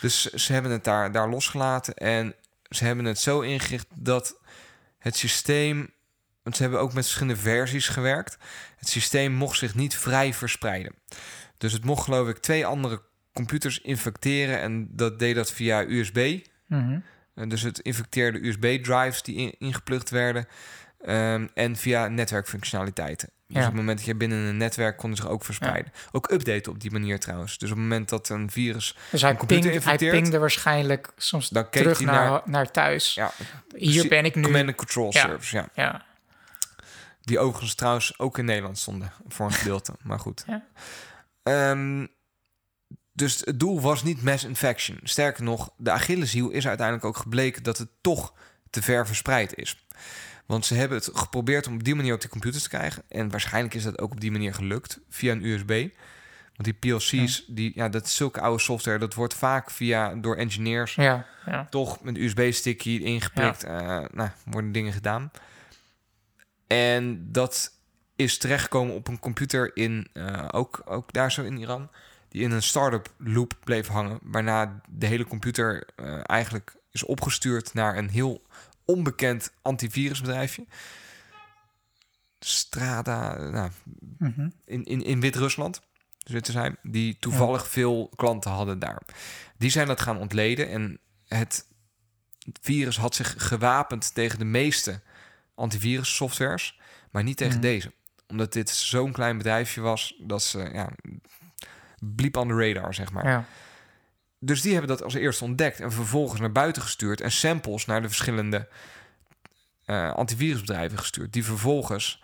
Dus 0.00 0.24
ze 0.24 0.52
hebben 0.52 0.70
het 0.70 0.84
daar, 0.84 1.12
daar 1.12 1.28
losgelaten. 1.28 1.94
En 1.94 2.34
ze 2.68 2.84
hebben 2.84 3.04
het 3.04 3.18
zo 3.18 3.40
ingericht 3.40 3.86
dat 3.94 4.38
het 4.98 5.16
systeem... 5.16 5.94
Want 6.42 6.56
ze 6.56 6.62
hebben 6.62 6.80
ook 6.80 6.92
met 6.92 7.04
verschillende 7.04 7.40
versies 7.40 7.88
gewerkt. 7.88 8.36
Het 8.76 8.88
systeem 8.88 9.32
mocht 9.32 9.58
zich 9.58 9.74
niet 9.74 9.96
vrij 9.96 10.34
verspreiden. 10.34 10.94
Dus 11.58 11.72
het 11.72 11.84
mocht 11.84 12.04
geloof 12.04 12.28
ik 12.28 12.38
twee 12.38 12.66
andere 12.66 13.02
computers 13.32 13.80
infecteren. 13.80 14.60
En 14.60 14.88
dat 14.90 15.18
deed 15.18 15.34
dat 15.34 15.52
via 15.52 15.82
USB. 15.82 16.46
Mhm. 16.66 16.98
En 17.36 17.48
dus 17.48 17.62
het 17.62 17.78
infecteerde 17.78 18.46
USB-drives 18.46 19.22
die 19.22 19.36
in, 19.36 19.54
ingeplucht 19.58 20.10
werden. 20.10 20.46
ehm, 21.04 21.46
en 21.54 21.76
via 21.76 22.08
netwerkfunctionaliteiten. 22.08 23.28
Dus 23.46 23.56
Ja. 23.56 23.60
op 23.62 23.66
het 23.66 23.76
moment 23.76 23.98
dat 23.98 24.06
je 24.06 24.14
binnen 24.14 24.38
een 24.38 24.56
netwerk 24.56 24.96
kon 24.96 25.16
zich 25.16 25.28
ook 25.28 25.44
verspreiden. 25.44 25.92
Ook 26.12 26.30
updaten 26.30 26.72
op 26.72 26.80
die 26.80 26.90
manier 26.90 27.18
trouwens. 27.20 27.58
Dus 27.58 27.70
op 27.70 27.74
het 27.76 27.84
moment 27.84 28.08
dat 28.08 28.28
een 28.28 28.50
virus... 28.50 28.96
Dus 29.10 29.22
hij, 29.22 29.36
computer 29.36 29.70
pingde, 29.70 29.88
hij 29.88 29.96
pingde 29.96 30.38
waarschijnlijk 30.38 31.12
soms 31.16 31.48
Dan 31.48 31.70
keek 31.70 31.82
terug 31.82 31.98
hij 31.98 32.06
naar, 32.06 32.30
naar- 32.30 32.42
naar 32.44 32.70
thuis. 32.70 33.14
Ja, 33.14 33.30
Hier 33.76 34.08
ben 34.08 34.24
ik 34.24 34.34
nu. 34.34 34.42
Command 34.42 34.66
and 34.66 34.76
Control. 34.76 35.12
Service, 35.12 35.56
ja. 35.56 35.68
Ja, 35.74 36.04
Die 37.22 37.38
overigens 37.38 37.74
trouwens 37.74 38.18
ook 38.18 38.38
in 38.38 38.44
Nederland 38.44 38.78
stonden. 38.78 39.12
Voor 39.28 39.46
een 39.46 39.52
gedeelte, 39.52 39.92
maar 40.02 40.18
goed. 40.20 40.44
Ja. 40.46 40.62
Dus 43.16 43.40
het 43.44 43.60
doel 43.60 43.80
was 43.80 44.02
niet 44.02 44.22
mass 44.22 44.44
infection. 44.44 44.98
Sterker 45.02 45.42
nog, 45.44 45.70
de 45.76 45.90
Achilleshiel 45.90 46.50
is 46.50 46.66
uiteindelijk 46.66 47.06
ook 47.06 47.16
gebleken 47.16 47.62
dat 47.62 47.78
het 47.78 47.88
toch 48.00 48.34
te 48.70 48.82
ver 48.82 49.06
verspreid 49.06 49.54
is. 49.54 49.86
Want 50.46 50.66
ze 50.66 50.74
hebben 50.74 50.98
het 50.98 51.10
geprobeerd 51.12 51.66
om 51.66 51.74
op 51.74 51.84
die 51.84 51.94
manier 51.94 52.14
op 52.14 52.20
die 52.20 52.30
computers 52.30 52.62
te 52.62 52.68
krijgen. 52.68 53.02
En 53.08 53.30
waarschijnlijk 53.30 53.74
is 53.74 53.82
dat 53.82 53.98
ook 53.98 54.12
op 54.12 54.20
die 54.20 54.30
manier 54.30 54.54
gelukt, 54.54 55.00
via 55.08 55.32
een 55.32 55.44
USB. 55.44 55.88
Want 56.56 56.64
die 56.64 56.72
PLC's, 56.72 57.44
die, 57.46 57.72
ja, 57.74 57.88
dat 57.88 58.04
is 58.04 58.16
zulke 58.16 58.40
oude 58.40 58.62
software, 58.62 58.98
dat 58.98 59.14
wordt 59.14 59.34
vaak 59.34 59.70
via, 59.70 60.14
door 60.14 60.36
engineers 60.36 60.94
ja, 60.94 61.26
ja. 61.46 61.66
toch 61.70 62.02
met 62.02 62.16
een 62.16 62.22
USB-stickje 62.22 63.00
ingeprikt. 63.00 63.64
eh, 63.64 64.04
nou, 64.12 64.30
worden 64.44 64.72
dingen 64.72 64.92
gedaan. 64.92 65.30
En 66.66 67.32
dat 67.32 67.72
is 68.16 68.38
terechtgekomen 68.38 68.94
op 68.94 69.08
een 69.08 69.18
computer 69.18 69.76
in, 69.76 70.08
eh, 70.12 70.48
ook, 70.50 70.82
ook 70.84 71.12
daar 71.12 71.32
zo 71.32 71.42
in 71.42 71.58
Iran, 71.58 71.90
die 72.36 72.44
in 72.44 72.50
een 72.50 72.62
start-up 72.62 73.12
loop 73.18 73.56
bleef 73.64 73.86
hangen. 73.86 74.18
Waarna 74.22 74.80
de 74.88 75.06
hele 75.06 75.24
computer 75.24 75.86
eh, 75.96 76.20
eigenlijk 76.22 76.76
is 76.90 77.04
opgestuurd 77.04 77.74
naar 77.74 77.96
een 77.96 78.08
heel 78.08 78.42
onbekend 78.84 79.52
antivirusbedrijfje. 79.62 80.66
Strada, 82.38 83.48
nou, 83.50 83.70
Mhm. 84.18 84.48
in, 84.64 84.84
in, 84.84 85.02
in 85.04 85.20
Wit-Rusland, 85.20 85.80
te 86.40 86.52
zijn, 86.52 86.76
die 86.82 87.16
toevallig 87.18 87.68
veel 87.68 88.10
klanten 88.16 88.50
hadden 88.50 88.78
daar. 88.78 89.02
Die 89.58 89.70
zijn 89.70 89.86
dat 89.86 90.00
gaan 90.00 90.18
ontleden 90.18 90.68
en 90.68 90.98
het 91.28 91.66
virus 92.60 92.96
had 92.96 93.14
zich 93.14 93.34
gewapend 93.38 94.14
tegen 94.14 94.38
de 94.38 94.44
meeste 94.44 95.00
antivirussoftwares, 95.54 96.80
maar 97.10 97.22
niet 97.22 97.36
tegen 97.36 97.52
Mhm. 97.58 97.62
deze. 97.62 97.92
Omdat 98.28 98.52
dit 98.52 98.68
zo'n 98.70 99.12
klein 99.12 99.36
bedrijfje 99.36 99.80
was, 99.80 100.14
dat 100.18 100.42
ze 100.42 100.58
ja, 100.72 100.90
bliep 102.00 102.38
aan 102.38 102.48
de 102.48 102.54
radar, 102.54 102.94
zeg 102.94 103.12
maar. 103.12 103.28
ja. 103.28 103.44
Dus 104.38 104.62
die 104.62 104.72
hebben 104.72 104.90
dat 104.90 105.02
als 105.02 105.14
eerste 105.14 105.44
ontdekt 105.44 105.80
en 105.80 105.92
vervolgens 105.92 106.40
naar 106.40 106.52
buiten 106.52 106.82
gestuurd 106.82 107.20
en 107.20 107.30
samples 107.30 107.86
naar 107.86 108.02
de 108.02 108.08
verschillende 108.08 108.68
eh, 109.84 110.12
antivirusbedrijven 110.12 110.98
gestuurd, 110.98 111.32
die 111.32 111.44
vervolgens 111.44 112.22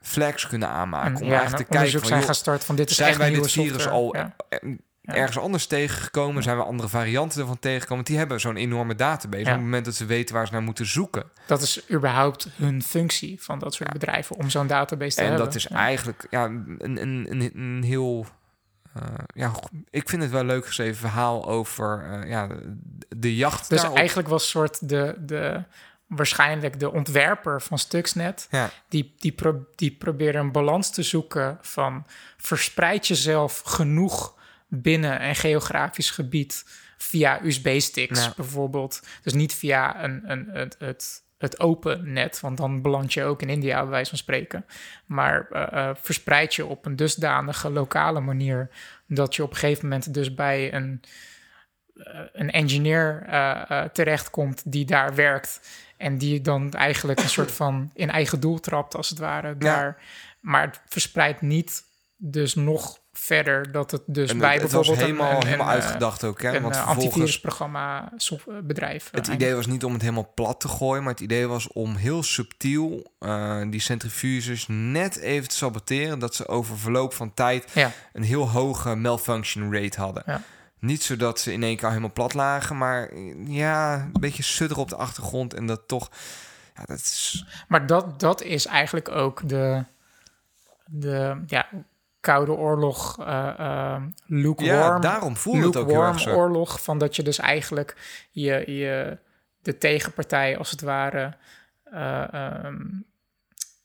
flags 0.00 0.46
kunnen 0.46 0.68
aanmaken 0.68 1.20
om 1.20 1.26
ja, 1.26 1.38
eigenlijk 1.38 1.68
te 1.68 1.76
kijken 1.76 2.00
van, 2.00 2.08
zijn 2.08 2.34
starten 2.34 2.66
van 2.66 2.76
dit 2.76 2.90
is 2.90 2.96
zijn 2.96 3.18
wij 3.18 3.30
dit 3.30 3.50
virus 3.50 3.82
software. 3.82 3.90
al 3.90 4.16
Ja. 4.16 5.14
ergens 5.14 5.38
anders 5.38 5.66
tegengekomen? 5.66 6.42
Zijn 6.42 6.56
we 6.56 6.62
andere 6.62 6.88
varianten 6.88 7.40
ervan 7.40 7.58
tegengekomen? 7.58 7.96
Want 7.96 8.06
die 8.06 8.18
hebben 8.18 8.40
zo'n 8.40 8.56
enorme 8.56 8.94
database. 8.94 9.42
Op 9.42 9.50
het 9.50 9.60
moment 9.60 9.84
dat 9.84 9.94
ze 9.94 10.04
weten 10.04 10.34
waar 10.34 10.46
ze 10.46 10.52
naar 10.52 10.62
moeten 10.62 10.86
zoeken. 10.86 11.24
Dat 11.46 11.62
is 11.62 11.90
überhaupt 11.90 12.48
hun 12.56 12.82
functie 12.82 13.42
van 13.42 13.58
dat 13.58 13.74
soort 13.74 13.92
bedrijven 13.92 14.36
om 14.36 14.50
zo'n 14.50 14.66
database 14.66 15.16
te 15.16 15.22
en 15.22 15.28
hebben. 15.28 15.44
dat 15.44 15.54
is 15.54 15.66
eigenlijk 15.66 16.26
ja, 16.30 16.44
een, 16.44 16.78
een, 16.78 17.26
een, 17.30 17.50
een 17.54 17.82
heel... 17.82 18.26
eh, 18.94 19.02
ja, 19.34 19.52
ik 19.90 20.08
vind 20.08 20.22
het 20.22 20.30
wel 20.30 20.44
leuk 20.44 20.66
geschreven 20.66 20.96
verhaal 21.00 21.48
over 21.48 22.04
eh, 22.04 22.28
ja, 22.28 22.46
de, 22.46 22.76
de 23.16 23.36
jacht 23.36 23.68
Dus 23.68 23.80
daarop. 23.80 23.98
eigenlijk 23.98 24.28
was 24.28 24.48
soort 24.48 24.88
de, 24.88 25.14
de, 25.18 25.62
waarschijnlijk 26.06 26.80
de 26.80 26.92
ontwerper 26.92 27.62
van 27.62 27.78
Stuxnet... 27.78 28.46
Ja, 28.50 28.70
die, 28.88 29.14
die, 29.18 29.32
pro, 29.32 29.66
die 29.74 29.96
probeerde 29.96 30.38
een 30.38 30.52
balans 30.52 30.90
te 30.90 31.02
zoeken 31.02 31.58
van... 31.60 32.06
verspreid 32.36 33.06
jezelf 33.06 33.60
genoeg 33.64 34.38
binnen 34.68 35.28
een 35.28 35.36
geografisch 35.36 36.10
gebied... 36.10 36.64
via 36.98 37.42
USB-sticks 37.44 38.24
Ja. 38.24 38.32
bijvoorbeeld. 38.36 39.02
Dus 39.22 39.32
niet 39.32 39.54
via 39.54 40.04
een, 40.04 40.30
een, 40.30 40.48
het, 40.52 40.76
het, 40.78 41.22
het 41.42 41.60
open 41.60 42.12
net... 42.12 42.40
want 42.40 42.56
dan 42.56 42.82
beland 42.82 43.12
je 43.12 43.24
ook 43.24 43.42
in 43.42 43.48
India, 43.48 43.80
bij 43.80 43.90
wijze 43.90 44.08
van 44.08 44.18
spreken. 44.18 44.64
Maar 45.06 45.46
eh, 45.50 45.88
eh, 45.88 45.96
verspreid 45.96 46.54
je 46.54 46.66
op 46.66 46.86
een 46.86 46.96
dusdanige 46.96 47.70
lokale 47.70 48.20
manier... 48.20 48.70
dat 49.06 49.34
je 49.34 49.42
op 49.42 49.50
een 49.50 49.56
gegeven 49.56 49.88
moment 49.88 50.14
dus 50.14 50.34
bij 50.34 50.74
een 50.74 51.02
eh, 51.94 52.20
een 52.32 52.50
engineer 52.50 53.24
eh, 53.26 53.82
terechtkomt 53.82 54.72
die 54.72 54.84
daar 54.84 55.14
werkt. 55.14 55.60
En 55.96 56.18
die 56.18 56.40
dan 56.40 56.72
eigenlijk 56.72 57.20
een 57.20 57.28
soort 57.28 57.52
van 57.62 57.90
in 57.94 58.10
eigen 58.10 58.40
doel 58.40 58.60
trapt, 58.60 58.96
als 58.96 59.08
het 59.08 59.18
ware. 59.18 59.56
Daar. 59.56 60.02
Maar 60.40 60.66
het 60.66 60.80
verspreidt 60.86 61.40
niet 61.40 61.82
dus 62.24 62.54
nog 62.54 62.98
verder 63.12 63.72
dat 63.72 63.90
het 63.90 64.02
dus 64.06 64.30
en 64.30 64.38
bij 64.38 64.52
het, 64.52 64.62
het 64.62 64.72
was 64.72 64.86
bijvoorbeeld 64.86 65.18
helemaal, 65.18 65.40
een, 65.40 65.46
helemaal 65.46 65.66
een, 65.66 65.72
eh, 65.72 65.82
uitgedacht 65.82 66.24
ook. 66.24 66.42
Hè? 66.42 66.56
een 66.56 66.62
Want 66.62 66.74
eh, 66.74 66.86
antivirusprogramma 66.86 68.12
eh, 68.12 68.36
bedrijf. 68.62 69.08
Het 69.12 69.26
idee 69.26 69.54
was 69.54 69.66
niet 69.66 69.84
om 69.84 69.92
het 69.92 70.00
helemaal 70.00 70.32
plat 70.34 70.60
te 70.60 70.68
gooien, 70.68 71.02
maar 71.02 71.12
het 71.12 71.20
idee 71.20 71.46
was 71.46 71.68
om 71.68 71.94
heel 71.94 72.22
subtiel 72.22 73.12
die 73.70 73.80
centrifuges 73.80 74.66
net 74.68 75.16
even 75.16 75.48
te 75.48 75.56
saboteren, 75.56 76.18
dat 76.18 76.34
ze 76.34 76.48
over 76.48 76.78
verloop 76.78 77.14
van 77.14 77.34
tijd 77.34 77.70
Ja, 77.72 77.90
een 78.12 78.22
heel 78.22 78.48
hoge 78.48 78.94
malfunction 78.94 79.74
rate 79.74 80.00
hadden. 80.00 80.22
Ja. 80.26 80.42
Niet 80.78 81.02
zodat 81.02 81.40
ze 81.40 81.52
in 81.52 81.62
één 81.62 81.76
keer 81.76 81.88
helemaal 81.88 82.12
plat 82.12 82.34
lagen, 82.34 82.78
maar 82.78 83.14
ja, 83.46 83.94
een 83.94 84.20
beetje 84.20 84.42
sutter 84.42 84.78
op 84.78 84.88
de 84.88 84.96
achtergrond 84.96 85.54
en 85.54 85.66
dat 85.66 85.88
toch. 85.88 86.10
Ja, 86.76 86.82
dat 86.84 86.98
is. 86.98 87.46
maar 87.68 87.86
dat, 87.86 88.20
dat 88.20 88.42
is 88.42 88.66
eigenlijk 88.66 89.08
ook 89.08 89.48
de, 89.48 89.84
de 90.86 91.42
ja, 91.46 91.68
Koude 92.22 92.52
Oorlog, 92.52 93.18
eh 93.20 93.96
lukewarm. 94.26 94.78
Ja, 94.78 94.98
daarom 94.98 95.36
voelde 95.36 95.66
het 95.66 95.76
ook 95.76 95.90
heel 95.90 96.02
erg 96.02 96.20
zo. 96.20 96.34
oorlog. 96.34 96.82
Van 96.82 96.98
dat 96.98 97.16
je 97.16 97.22
dus 97.22 97.38
eigenlijk 97.38 97.96
je, 98.30 98.72
je, 98.72 99.18
de 99.62 99.78
tegenpartij, 99.78 100.58
als 100.58 100.70
het 100.70 100.80
ware, 100.80 101.36
ehm, 101.84 102.80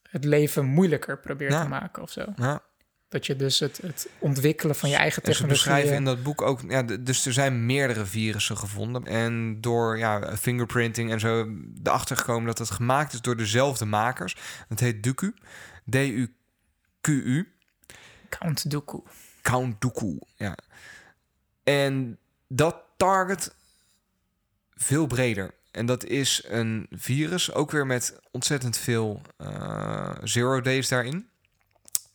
het 0.09 0.23
leven 0.23 0.65
moeilijker 0.65 1.19
probeert 1.19 1.51
Ja. 1.51 1.61
te 1.61 1.67
maken 1.67 2.01
of 2.03 2.11
zo. 2.11 2.25
Ja. 2.35 2.61
Dat 3.09 3.25
je 3.25 3.35
dus 3.35 3.59
het, 3.59 3.79
het 3.81 4.09
ontwikkelen 4.19 4.75
van 4.75 4.89
je 4.89 4.95
eigen 4.95 5.23
En 5.23 5.33
ze 5.33 5.37
technologie... 5.39 5.63
beschrijven 5.65 5.95
in 5.97 6.05
dat 6.05 6.23
boek 6.23 6.41
ook, 6.41 6.61
ja, 6.67 6.83
dus 6.83 7.25
er 7.25 7.33
zijn 7.33 7.65
meerdere 7.65 8.05
virussen 8.05 8.57
gevonden. 8.57 9.05
En 9.05 9.61
door 9.61 9.97
ja, 9.97 10.37
fingerprinting 10.37 11.11
en 11.11 11.19
zo 11.19 11.47
erachter 11.83 12.17
gekomen 12.17 12.45
dat 12.45 12.57
het 12.57 12.71
gemaakt 12.71 13.13
is 13.13 13.21
door 13.21 13.37
dezelfde 13.37 13.85
makers. 13.85 14.35
Dat 14.69 14.79
heet 14.79 15.03
Duku. 15.03 15.33
D-U-Q-U. 15.89 17.51
Count 18.29 18.71
Dooku. 18.71 18.99
Count 19.41 19.81
Dooku, 19.81 20.19
ja. 20.35 20.57
En 21.63 22.17
dat 22.47 22.75
target 22.97 23.53
veel 24.75 25.07
breder. 25.07 25.53
En 25.71 25.85
dat 25.85 26.03
is 26.03 26.43
een 26.47 26.87
virus, 26.91 27.53
ook 27.53 27.71
weer 27.71 27.85
met 27.85 28.19
ontzettend 28.31 28.77
veel 28.77 29.21
eh, 29.37 30.11
zero 30.23 30.61
days 30.61 30.87
daarin. 30.87 31.29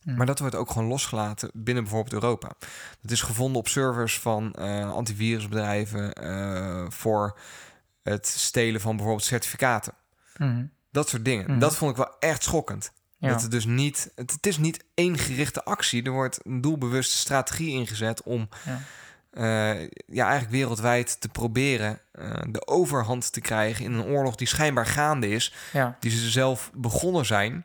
Hmm. 0.02 0.16
Maar 0.16 0.26
dat 0.26 0.38
wordt 0.38 0.54
ook 0.54 0.70
gewoon 0.70 0.88
losgelaten 0.88 1.50
binnen 1.54 1.82
bijvoorbeeld 1.82 2.22
Europa. 2.22 2.52
Dat 3.00 3.10
is 3.10 3.22
gevonden 3.22 3.58
op 3.58 3.68
servers 3.68 4.18
van 4.18 4.52
eh, 4.52 4.92
antivirusbedrijven 4.92 6.12
eh, 6.12 6.84
voor 6.88 7.38
het 8.02 8.26
stelen 8.26 8.80
van 8.80 8.96
bijvoorbeeld 8.96 9.26
certificaten. 9.26 9.92
Mhm. 10.36 10.64
Dat 10.90 11.08
soort 11.08 11.24
dingen. 11.24 11.50
Mhm. 11.50 11.58
Dat 11.58 11.76
vond 11.76 11.90
ik 11.90 11.96
wel 11.96 12.16
echt 12.18 12.42
schokkend. 12.42 12.92
Ja. 13.22 13.28
Dat 13.28 13.42
het 13.42 13.50
dus 13.50 13.64
niet, 13.64 14.10
het, 14.14 14.32
het 14.32 14.46
is 14.46 14.58
niet 14.58 14.84
één 14.94 15.18
gerichte 15.18 15.64
actie. 15.64 16.02
Er 16.02 16.10
wordt 16.10 16.40
een 16.46 16.60
doelbewuste 16.60 17.16
strategie 17.16 17.70
ingezet 17.70 18.22
om 18.22 18.48
Ja. 18.64 18.80
eh, 19.30 19.88
ja, 20.06 20.24
eigenlijk 20.24 20.50
wereldwijd 20.50 21.20
te 21.20 21.28
proberen 21.28 22.00
eh, 22.12 22.30
de 22.48 22.66
overhand 22.66 23.32
te 23.32 23.40
krijgen 23.40 23.84
in 23.84 23.92
een 23.92 24.04
oorlog 24.04 24.34
die 24.34 24.46
schijnbaar 24.46 24.86
gaande 24.86 25.28
is, 25.28 25.54
ja. 25.72 25.96
die 26.00 26.10
ze 26.10 26.30
zelf 26.30 26.70
begonnen 26.74 27.26
zijn, 27.26 27.64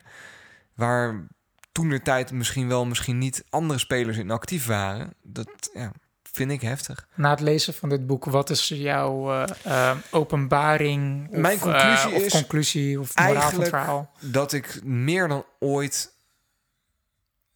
waar 0.74 1.26
toen 1.72 1.88
de 1.88 2.02
tijd 2.02 2.32
misschien 2.32 2.68
wel 2.68 2.86
misschien 2.86 3.18
niet 3.18 3.44
andere 3.50 3.78
spelers 3.78 4.16
in 4.16 4.30
actief 4.30 4.66
waren. 4.66 5.14
Dat 5.22 5.70
ja, 5.74 5.92
vind 6.38 6.50
ik 6.50 6.60
heftig. 6.60 7.06
Na 7.14 7.30
het 7.30 7.40
lezen 7.40 7.74
van 7.74 7.88
dit 7.88 8.06
boek, 8.06 8.24
wat 8.24 8.50
is 8.50 8.68
jouw 8.68 9.32
eh, 9.32 9.90
eh, 9.90 9.96
openbaring? 10.10 11.28
Of, 11.30 11.36
Mijn 11.36 11.58
conclusie 11.58 12.10
eh, 12.10 12.16
of 12.16 12.22
is 12.22 12.32
conclusie 12.32 13.00
of 13.00 13.16
moraal 13.16 13.50
van 13.50 13.60
het 13.60 13.68
verhaal? 13.68 14.12
Dat 14.20 14.52
ik 14.52 14.80
meer 14.84 15.28
dan 15.28 15.44
ooit 15.58 16.12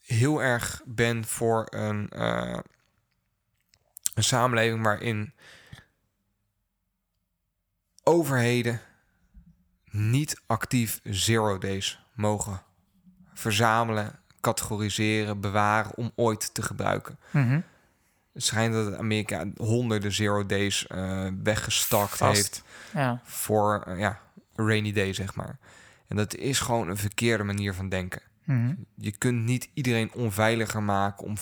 heel 0.01 0.43
erg 0.43 0.83
ben 0.85 1.25
voor 1.25 1.67
een, 1.71 2.09
eh, 2.09 2.59
een 4.15 4.25
samenleving 4.25 4.83
waarin 4.85 5.35
overheden 8.03 8.81
niet 9.91 10.41
actief 10.47 11.01
zero 11.03 11.59
days 11.59 12.05
mogen 12.15 12.63
verzamelen, 13.35 14.21
categoriseren, 14.41 15.41
bewaren 15.41 15.97
om 15.97 16.13
ooit 16.15 16.55
te 16.55 16.63
gebruiken. 16.63 17.19
Mhm. 17.31 17.61
Het 18.33 18.43
schijnt 18.45 18.75
dat 18.75 18.95
Amerika 18.97 19.45
honderden 19.57 20.13
zero 20.13 20.47
days 20.47 20.87
eh 20.87 21.27
weggestakt 21.43 22.17
Vast. 22.17 22.37
heeft 22.37 22.63
Ja. 22.95 23.21
voor 23.25 23.83
eh, 23.87 23.99
ja, 23.99 24.21
rainy 24.55 24.93
day, 24.93 25.13
zeg 25.13 25.35
maar. 25.35 25.59
En 26.09 26.17
dat 26.17 26.35
is 26.35 26.61
gewoon 26.61 26.89
een 26.89 26.97
verkeerde 26.97 27.45
manier 27.45 27.75
van 27.75 27.89
denken. 27.89 28.23
Mhm. 28.45 28.75
Je 28.97 29.17
kunt 29.19 29.45
niet 29.45 29.69
iedereen 29.75 30.13
onveiliger 30.15 30.83
maken 30.83 31.25
om. 31.25 31.35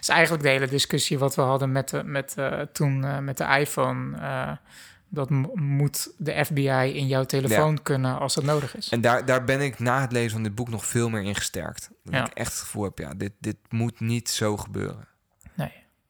is 0.00 0.08
eigenlijk 0.08 0.42
de 0.42 0.48
hele 0.48 0.68
discussie 0.68 1.18
wat 1.18 1.34
we 1.34 1.42
hadden 1.42 1.72
met, 1.72 1.88
de, 1.88 2.04
met, 2.04 2.34
eh, 2.36 2.60
toen 2.60 3.24
met 3.24 3.36
de 3.36 3.44
iPhone. 3.44 4.58
dat 5.08 5.30
moet 5.54 6.12
de 6.18 6.44
FBI 6.44 6.92
in 6.94 7.06
jouw 7.06 7.24
telefoon 7.24 7.82
kunnen 7.82 8.18
als 8.18 8.34
dat 8.34 8.44
nodig 8.44 8.76
is. 8.76 8.88
En 8.88 9.00
daar, 9.00 9.24
daar 9.24 9.44
ben 9.44 9.60
ik 9.60 9.78
na 9.78 10.00
het 10.00 10.12
lezen 10.12 10.30
van 10.30 10.42
dit 10.42 10.54
boek 10.54 10.68
nog 10.68 10.86
veel 10.86 11.08
meer 11.08 11.22
in 11.22 11.34
gesterkt. 11.34 11.90
Dat 12.04 12.14
Ja. 12.14 12.26
ik 12.26 12.32
echt 12.32 12.52
het 12.52 12.60
gevoel 12.60 12.84
heb, 12.84 12.98
ja, 12.98 13.14
dit, 13.14 13.32
dit 13.40 13.56
moet 13.68 14.00
niet 14.00 14.28
zo 14.30 14.56
gebeuren. 14.56 15.06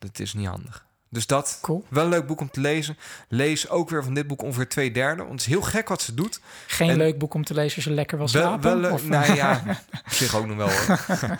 Dat 0.02 0.18
is 0.18 0.34
niet 0.34 0.46
handig. 0.46 0.84
Dus 1.08 1.26
dat, 1.26 1.58
Cool. 1.62 1.84
wel 1.88 2.04
een 2.04 2.10
leuk 2.10 2.26
boek 2.26 2.40
om 2.40 2.50
te 2.50 2.60
lezen. 2.60 2.96
Lees 3.28 3.68
ook 3.68 3.90
weer 3.90 4.04
van 4.04 4.14
dit 4.14 4.26
boek 4.26 4.42
ongeveer 4.42 4.68
twee 4.68 4.90
derde. 4.90 5.16
Want 5.22 5.32
het 5.32 5.40
is 5.40 5.46
heel 5.46 5.62
gek 5.62 5.88
wat 5.88 6.02
ze 6.02 6.14
doet. 6.14 6.40
Geen 6.66 6.90
En- 6.90 6.96
leuk 6.96 7.18
boek 7.18 7.34
om 7.34 7.44
te 7.44 7.54
lezen 7.54 7.76
als 7.76 7.84
je 7.84 7.90
lekker 7.90 8.18
wil 8.18 8.28
Wel, 8.32 8.42
slapen? 8.42 8.80
wel 8.80 8.92
of- 8.92 9.06
Nou 9.06 9.34
ja, 9.34 9.62
op 10.06 10.12
zich 10.12 10.36
ook 10.36 10.46
nog 10.46 10.56
wel 10.56 10.70
hoor. 10.70 11.38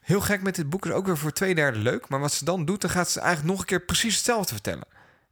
Heel 0.00 0.20
gek 0.20 0.42
met 0.42 0.54
dit 0.54 0.70
boek 0.70 0.86
is 0.86 0.92
ook 0.92 1.06
weer 1.06 1.18
voor 1.18 1.32
twee 1.32 1.54
derde 1.54 1.78
leuk. 1.78 2.08
Maar 2.08 2.20
wat 2.20 2.32
ze 2.32 2.44
dan 2.44 2.64
doet, 2.64 2.80
dan 2.80 2.90
gaat 2.90 3.10
ze 3.10 3.20
eigenlijk 3.20 3.50
nog 3.50 3.60
een 3.60 3.66
keer 3.66 3.80
precies 3.80 4.14
hetzelfde 4.16 4.52
vertellen. 4.52 4.84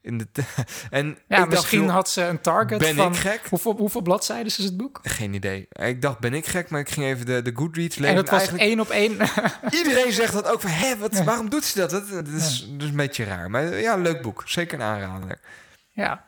In 0.07 0.19
de 0.19 0.27
en 0.91 1.19
ja, 1.29 1.45
misschien 1.45 1.89
had 1.89 2.09
ze 2.09 2.23
een 2.23 2.41
target 2.41 2.79
ben 2.79 2.95
van... 2.95 3.13
ik 3.13 3.19
gek? 3.19 3.41
Hoeveel, 3.49 3.77
hoeveel 3.77 4.03
bladzijden 4.03 4.47
is 4.47 4.57
het 4.57 4.77
boek? 4.77 5.01
Geen 5.03 5.35
idee. 5.35 5.69
Ik 5.73 6.03
dacht, 6.03 6.19
ben 6.19 6.35
ik 6.35 6.47
gek? 6.47 6.71
Maar 6.71 6.81
ik 6.81 6.91
ging 6.91 7.07
even 7.07 7.27
de, 7.27 7.43
de 7.43 7.53
Goodreads 7.55 7.97
lezen. 7.97 8.15
En 8.15 8.21
het 8.21 8.31
was 8.31 8.39
Eigenlijk, 8.39 8.69
één 8.69 8.81
op 8.81 8.89
één. 8.91 9.19
iedereen 9.79 10.13
zegt 10.13 10.33
dat 10.33 10.49
ook 10.49 10.61
van, 10.61 10.71
hé, 10.71 10.99
wat, 10.99 11.25
waarom 11.25 11.51
doet 11.51 11.65
ze 11.65 11.79
dat? 11.79 11.91
Dat, 11.91 12.09
dat 12.09 12.29
is 12.29 12.69
dus 12.71 12.89
een 12.89 12.97
beetje 12.97 13.25
raar. 13.25 13.51
Maar 13.51 13.77
ja, 13.81 13.97
leuk 13.97 14.23
boek. 14.23 14.43
Zeker 14.47 14.81
een 14.81 14.87
aanrader. 14.87 15.41
ja, 15.91 16.25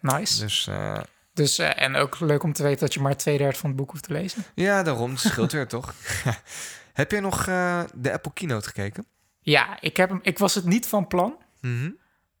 nice. 0.00 0.40
Dus 0.40 0.66
eh, 0.66 0.98
Dus, 1.32 1.58
eh, 1.58 1.82
en 1.82 1.96
ook 1.96 2.20
leuk 2.20 2.42
om 2.42 2.52
te 2.52 2.62
weten 2.62 2.80
dat 2.80 2.94
je 2.94 3.00
maar 3.00 3.16
twee 3.16 3.38
derde 3.38 3.58
van 3.58 3.68
het 3.68 3.78
boek 3.78 3.90
hoeft 3.90 4.04
te 4.06 4.12
lezen. 4.12 4.44
ja, 4.54 4.82
daarom. 4.82 5.10
Het 5.10 5.20
scheelt 5.20 5.52
weer, 5.52 5.66
toch? 5.76 5.94
Heb 6.92 7.10
jij 7.10 7.20
nog 7.20 7.46
eh, 7.46 7.80
de 7.94 8.12
Apple 8.12 8.32
Keynote 8.34 8.66
gekeken? 8.66 9.06
Ja, 9.40 9.76
ik, 9.80 9.96
heb 9.96 10.08
hem, 10.08 10.18
ik 10.22 10.38
was 10.38 10.54
het 10.54 10.64
niet 10.64 10.86
van 10.86 11.06
plan. 11.06 11.36
Mhm. 11.60 11.90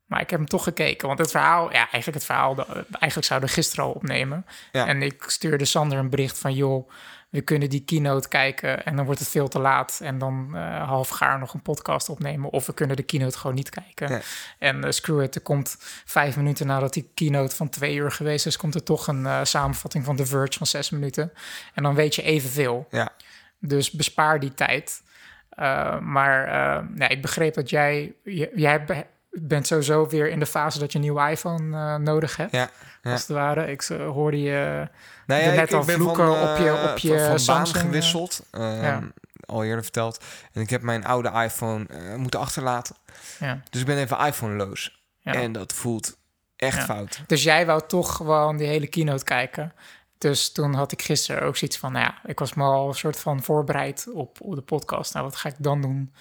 Maar 0.06 0.20
ik 0.20 0.30
heb 0.30 0.38
hem 0.38 0.48
toch 0.48 0.62
gekeken. 0.62 1.06
Want 1.06 1.18
het 1.18 1.30
verhaal, 1.30 1.72
ja, 1.72 1.78
eigenlijk 1.78 2.14
het 2.14 2.24
verhaal, 2.24 2.66
eigenlijk 2.90 3.24
zouden 3.26 3.48
we 3.48 3.54
gisteren 3.54 3.84
al 3.84 3.90
opnemen. 3.90 4.46
Ja. 4.72 4.86
En 4.86 5.02
ik 5.02 5.24
stuurde 5.26 5.64
Sander 5.64 5.98
een 5.98 6.10
bericht 6.10 6.38
van, 6.38 6.54
joh, 6.54 6.90
we 7.30 7.40
kunnen 7.40 7.70
die 7.70 7.84
keynote 7.84 8.28
kijken 8.28 8.84
en 8.84 8.96
dan 8.96 9.04
wordt 9.04 9.20
het 9.20 9.28
veel 9.28 9.48
te 9.48 9.58
laat. 9.58 10.00
En 10.02 10.18
dan 10.18 10.50
eh 10.54 10.88
half 10.88 11.08
gaar 11.08 11.38
nog 11.38 11.54
een 11.54 11.62
podcast 11.62 12.08
opnemen. 12.08 12.50
Of 12.50 12.66
we 12.66 12.74
kunnen 12.74 12.96
de 12.96 13.02
keynote 13.02 13.38
gewoon 13.38 13.56
niet 13.56 13.68
kijken. 13.68 14.08
Ja. 14.08 14.20
En 14.58 14.84
eh, 14.84 14.90
screw 14.90 15.22
it, 15.22 15.34
er 15.34 15.40
komt 15.40 15.76
vijf 16.04 16.36
minuten 16.36 16.66
nadat 16.66 16.92
die 16.92 17.10
keynote 17.14 17.56
van 17.56 17.68
twee 17.68 17.94
uur 17.94 18.12
geweest 18.12 18.46
is, 18.46 18.56
komt 18.56 18.74
er 18.74 18.82
toch 18.82 19.06
een 19.06 19.26
eh, 19.26 19.40
samenvatting 19.42 20.04
van 20.04 20.16
The 20.16 20.26
Verge 20.26 20.58
van 20.58 20.66
zes 20.66 20.90
minuten. 20.90 21.32
En 21.74 21.82
dan 21.82 21.94
weet 21.94 22.14
je 22.14 22.22
evenveel. 22.22 22.86
Ja. 22.90 23.12
Dus 23.60 23.90
bespaar 23.90 24.40
die 24.40 24.54
tijd. 24.54 25.02
Uh, 25.58 25.98
maar 25.98 26.48
uh, 26.48 26.88
nee, 26.94 27.08
ik 27.08 27.22
begreep 27.22 27.54
dat 27.54 27.70
jij... 27.70 28.14
Jij 28.54 28.84
be- 28.84 29.06
bent 29.40 29.66
sowieso 29.66 30.08
weer 30.08 30.28
in 30.28 30.38
de 30.38 30.46
fase 30.46 30.78
dat 30.78 30.92
je 30.92 30.98
een 30.98 31.04
nieuwe 31.04 31.30
iPhone 31.30 31.76
uh, 31.76 31.94
nodig 31.94 32.36
hebt. 32.36 32.52
Ja, 32.52 32.70
ja. 33.02 33.12
Als 33.12 33.20
het 33.20 33.30
ware. 33.30 33.70
Ik 33.70 33.88
uh, 33.88 34.08
hoorde 34.08 34.40
je 34.42 34.88
Nou 35.26 35.42
er 35.42 35.56
net 35.56 35.72
al 35.72 35.84
ben 35.84 35.94
vloeken 35.94 36.26
van, 36.26 36.50
op 36.50 36.58
je, 36.58 36.68
eh, 36.68 36.90
op 36.90 36.98
je 36.98 37.38
van, 37.38 37.56
eh. 37.56 37.64
gewisseld. 37.64 38.46
ehm, 38.50 38.82
ja. 38.82 39.02
Al 39.46 39.64
eerder 39.64 39.82
verteld. 39.82 40.24
En 40.52 40.60
ik 40.60 40.70
heb 40.70 40.82
mijn 40.82 41.04
oude 41.04 41.30
iPhone 41.30 41.86
eh, 41.88 42.14
moeten 42.14 42.40
achterlaten. 42.40 42.96
Ja. 43.38 43.60
Dus 43.70 43.80
ik 43.80 43.86
ben 43.86 43.98
even 43.98 44.18
iPhone-loos. 44.26 45.02
Ja. 45.20 45.32
En 45.32 45.52
dat 45.52 45.72
voelt 45.72 46.16
echt 46.56 46.76
Ja. 46.76 46.84
fout. 46.84 47.22
Dus 47.26 47.42
jij 47.42 47.66
wou 47.66 47.82
toch 47.86 48.16
gewoon 48.16 48.56
die 48.56 48.66
hele 48.66 48.86
keynote 48.86 49.24
kijken. 49.24 49.72
Dus 50.18 50.52
toen 50.52 50.74
had 50.74 50.92
ik 50.92 51.02
gisteren 51.02 51.42
ook 51.42 51.56
zoiets 51.56 51.78
van... 51.78 51.92
Nou 51.92 52.04
ja, 52.04 52.30
ik 52.30 52.38
was 52.38 52.54
me 52.54 52.64
al 52.64 52.88
een 52.88 52.94
soort 52.94 53.18
van 53.18 53.42
voorbereid 53.42 54.06
op, 54.12 54.40
op 54.40 54.54
de 54.54 54.62
podcast. 54.62 55.12
Nou, 55.12 55.24
wat 55.24 55.36
ga 55.36 55.48
ik 55.48 55.54
dan 55.58 55.80
doen? 55.80 56.14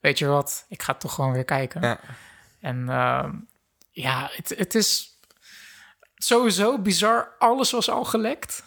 Weet 0.00 0.18
je 0.18 0.26
wat? 0.26 0.64
Ik 0.68 0.82
ga 0.82 0.94
toch 0.94 1.14
gewoon 1.14 1.32
weer 1.32 1.44
kijken. 1.44 1.80
Ja. 1.80 1.98
En 2.62 2.86
uh, 2.88 3.24
ja, 3.90 4.28
het, 4.32 4.54
het 4.56 4.74
is 4.74 5.18
sowieso 6.14 6.78
bizar. 6.78 7.28
Alles 7.38 7.70
was 7.70 7.90
al 7.90 8.04
gelekt. 8.04 8.64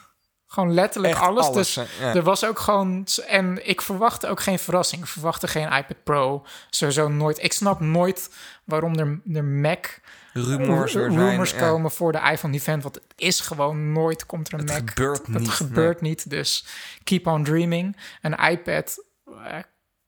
Gewoon 0.48 0.74
letterlijk 0.74 1.14
Echt 1.14 1.24
alles. 1.24 1.46
alles, 1.46 1.74
dus? 1.74 1.88
Ja. 2.00 2.14
er 2.16 2.24
was 2.24 2.44
ook 2.44 2.60
gewoon... 2.60 3.08
En 3.28 3.68
ik 3.68 3.82
verwachtte 3.82 4.28
ook 4.28 4.42
geen 4.42 4.60
verrassing. 4.60 5.02
Ik 5.02 5.08
verwachtte 5.08 5.48
geen 5.48 5.72
iPad 5.72 6.04
Pro. 6.04 6.46
Sowieso 6.70 7.08
nooit. 7.08 7.44
Ik 7.44 7.54
snap 7.54 7.80
nooit 7.80 8.30
waarom 8.64 8.96
er, 8.96 9.20
er 9.34 9.44
Mac... 9.44 10.00
Rumors, 10.34 10.92
zijn, 10.92 11.18
rumors 11.18 11.52
ja. 11.52 11.60
komen 11.60 11.92
voor 11.92 12.12
de 12.12 12.30
iPhone 12.32 12.54
event. 12.54 12.84
Want 12.84 12.96
het 12.96 13.14
is 13.16 13.40
gewoon 13.40 13.92
nooit 13.92 14.26
komt 14.26 14.48
er 14.48 14.54
een 14.54 14.60
Het 14.60 14.70
Mac. 14.70 14.90
gebeurt 14.90 15.34
dat 15.34 15.42
niet, 15.42 15.50
gebeurt 15.50 16.02
niet. 16.02 16.30
Dus 16.30 16.66
keep 17.04 17.28
on 17.28 17.44
dreaming. 17.44 17.98
Een 18.22 18.34
iPad, 18.34 19.04
eh, 19.26 19.58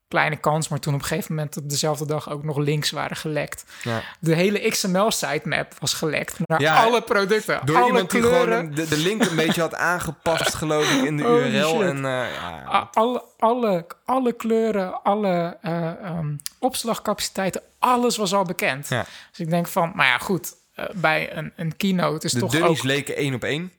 kleine 0.08 0.36
kans. 0.36 0.68
Maar 0.68 0.80
toen 0.80 0.94
op 0.94 1.00
een 1.00 1.06
gegeven 1.06 1.36
moment 1.36 1.58
op 1.58 1.70
dezelfde 1.70 2.06
dag 2.06 2.30
ook 2.30 2.44
nog 2.44 2.58
links 2.58 2.92
waren 2.92 3.18
gelekt. 3.18 3.66
Ja. 3.84 4.02
De 4.20 4.36
hele 4.36 4.70
XML-sitemap 4.70 5.74
was 5.80 5.94
gelekt 5.94 6.40
naar 6.46 6.62
Ja, 6.62 6.84
alle 6.84 7.02
producten. 7.02 7.62
Door 7.66 7.76
alle 7.76 7.86
iemand 7.86 8.12
die 8.12 8.20
kleuren. 8.22 8.58
gewoon 8.58 8.76
de, 8.76 8.88
de 8.88 8.98
link 8.98 9.26
een 9.26 9.36
beetje 9.36 9.62
had 9.62 9.76
aangepast, 9.76 10.54
geloof 10.64 10.94
ik, 10.94 11.04
in 11.04 11.18
de 11.18 11.24
URL. 11.24 11.70
shit. 11.70 11.82
En, 11.82 11.96
eh, 12.06 12.34
ja, 12.34 12.90
alle, 12.94 13.24
alle, 13.38 13.86
alle 14.06 14.34
kleuren, 14.34 15.04
alle 15.04 15.58
eh, 15.62 15.88
ehm, 15.88 16.36
opslagcapaciteiten, 16.60 17.62
alles 17.80 18.18
was 18.18 18.34
al 18.34 18.44
bekend. 18.44 18.90
Dus 18.90 19.06
ik 19.38 19.50
denk 19.50 19.68
van, 19.68 19.92
maar 19.96 20.08
ja, 20.08 20.18
goed, 20.18 20.54
eh, 20.74 20.86
bij 20.94 21.38
een, 21.38 21.54
een 21.56 21.78
keynote 21.78 22.26
is 22.26 22.32
de 22.32 22.40
toch 22.40 22.52
dummies 22.52 22.80
ook... 22.80 22.86
leken 22.86 23.16
één 23.16 23.34
op 23.34 23.44
één. 23.44 23.72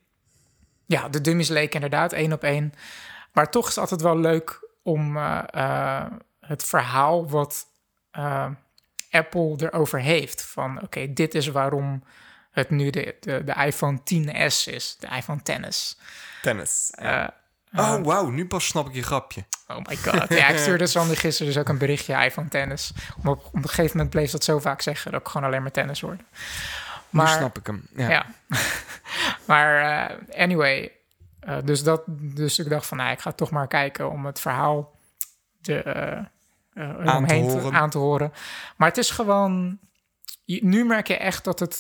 Ja, 0.87 1.09
de 1.09 1.21
dummies 1.21 1.49
leken 1.49 1.75
inderdaad 1.75 2.13
één 2.13 2.33
op 2.33 2.43
één. 2.43 2.75
Maar 3.33 3.51
toch 3.51 3.63
is 3.63 3.75
het 3.75 3.79
altijd 3.79 4.03
wel 4.03 4.19
leuk 4.19 4.68
om 4.89 5.17
eh, 5.17 5.43
eh, 5.51 6.07
het 6.41 6.65
verhaal 6.65 7.29
wat 7.29 7.67
eh, 8.11 8.47
Apple 9.11 9.57
erover 9.57 10.01
heeft. 10.01 10.43
Van 10.43 10.83
oké, 10.83 11.13
dit 11.13 11.35
is 11.35 11.47
waarom 11.47 12.03
het 12.51 12.71
nu 12.71 12.91
de, 12.91 13.17
de, 13.21 13.45
de 13.45 13.55
iPhone 13.55 13.99
10s 13.99 14.65
is. 14.67 14.97
De 15.01 15.09
iPhone. 15.17 15.43
Tennis. 15.43 15.97
Eh, 16.91 17.27
Oh, 17.77 18.05
wauw, 18.05 18.29
nu 18.29 18.47
pas 18.47 18.67
snap 18.67 18.89
ik 18.89 18.95
je 18.95 19.03
grapje. 19.03 19.45
Oh 19.67 19.77
my 19.77 19.97
god. 19.97 20.29
Ja, 20.29 20.49
ik 20.49 20.59
stuurde 20.65 20.87
Sander 20.87 21.17
gisteren 21.17 21.53
dus 21.53 21.63
ook 21.63 21.69
een 21.69 21.79
berichtje 21.79 22.25
iPhone 22.25 22.49
tennis. 22.49 22.93
Om 23.23 23.29
op, 23.29 23.45
op 23.45 23.55
een 23.55 23.69
gegeven 23.69 23.97
moment 23.97 24.11
bleef 24.11 24.31
dat 24.31 24.45
zo 24.45 24.59
vaak 24.59 24.83
zeggen 24.83 25.13
dat 25.13 25.21
ik 25.21 25.27
gewoon 25.27 25.47
alleen 25.47 25.63
maar 25.63 25.71
tennis 25.71 26.01
hoorde. 26.01 26.23
nu 26.23 26.25
Maar, 27.11 27.29
snap 27.29 27.59
ik 27.59 27.67
hem. 27.67 27.89
Ja. 27.97 28.09
ja. 28.11 28.27
maar 29.51 30.11
anyway, 30.37 30.93
eh, 31.41 31.57
dus, 31.65 31.83
dat, 31.83 32.03
dus 32.09 32.59
ik 32.59 32.69
dacht 32.69 32.87
van, 32.87 32.97
nou, 32.97 33.11
ik 33.11 33.21
ga 33.21 33.33
toch 33.33 33.51
maar 33.51 33.67
kijken 33.67 34.11
om 34.11 34.27
het 34.27 34.41
verhaal 34.41 34.97
de, 35.61 35.83
eh, 35.83 36.19
eh, 36.73 37.07
Aan 37.07 37.27
te 37.27 37.35
horen. 37.35 37.73
aan 37.73 37.91
te 37.91 37.99
horen. 37.99 38.33
Maar 38.77 38.89
het 38.89 38.99
is 38.99 39.11
gewoon, 39.11 39.79
nu 40.45 40.85
merk 40.85 41.09
je 41.09 41.17
echt 41.17 41.45
dat 41.45 41.59
het, 41.61 41.79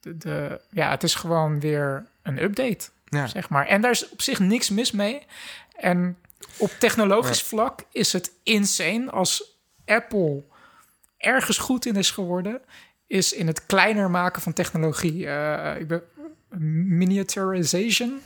de, 0.00 0.16
de, 0.16 0.60
ja, 0.70 0.90
het 0.90 1.02
is 1.02 1.14
gewoon 1.14 1.60
weer 1.60 2.06
een 2.22 2.42
update 2.42 2.88
Ja. 3.04 3.26
zeg 3.26 3.48
maar. 3.48 3.66
En 3.66 3.80
daar 3.80 3.90
is 3.90 4.08
op 4.08 4.22
zich 4.22 4.38
niks 4.38 4.70
mis 4.70 4.90
mee. 4.90 5.26
En 5.76 6.18
op 6.56 6.70
technologisch 6.78 7.42
vlak 7.42 7.80
is 7.92 8.12
het 8.12 8.32
insane 8.42 9.10
als 9.10 9.58
Apple 9.86 10.44
ergens 11.16 11.58
goed 11.58 11.86
in 11.86 11.96
is 11.96 12.10
geworden, 12.10 12.60
is 13.06 13.32
in 13.32 13.46
het 13.46 13.66
kleiner 13.66 14.10
maken 14.10 14.42
van 14.42 14.52
technologie. 14.52 15.26
Ik 15.78 15.88
ben 15.88 16.02
miniaturization. 16.56 18.20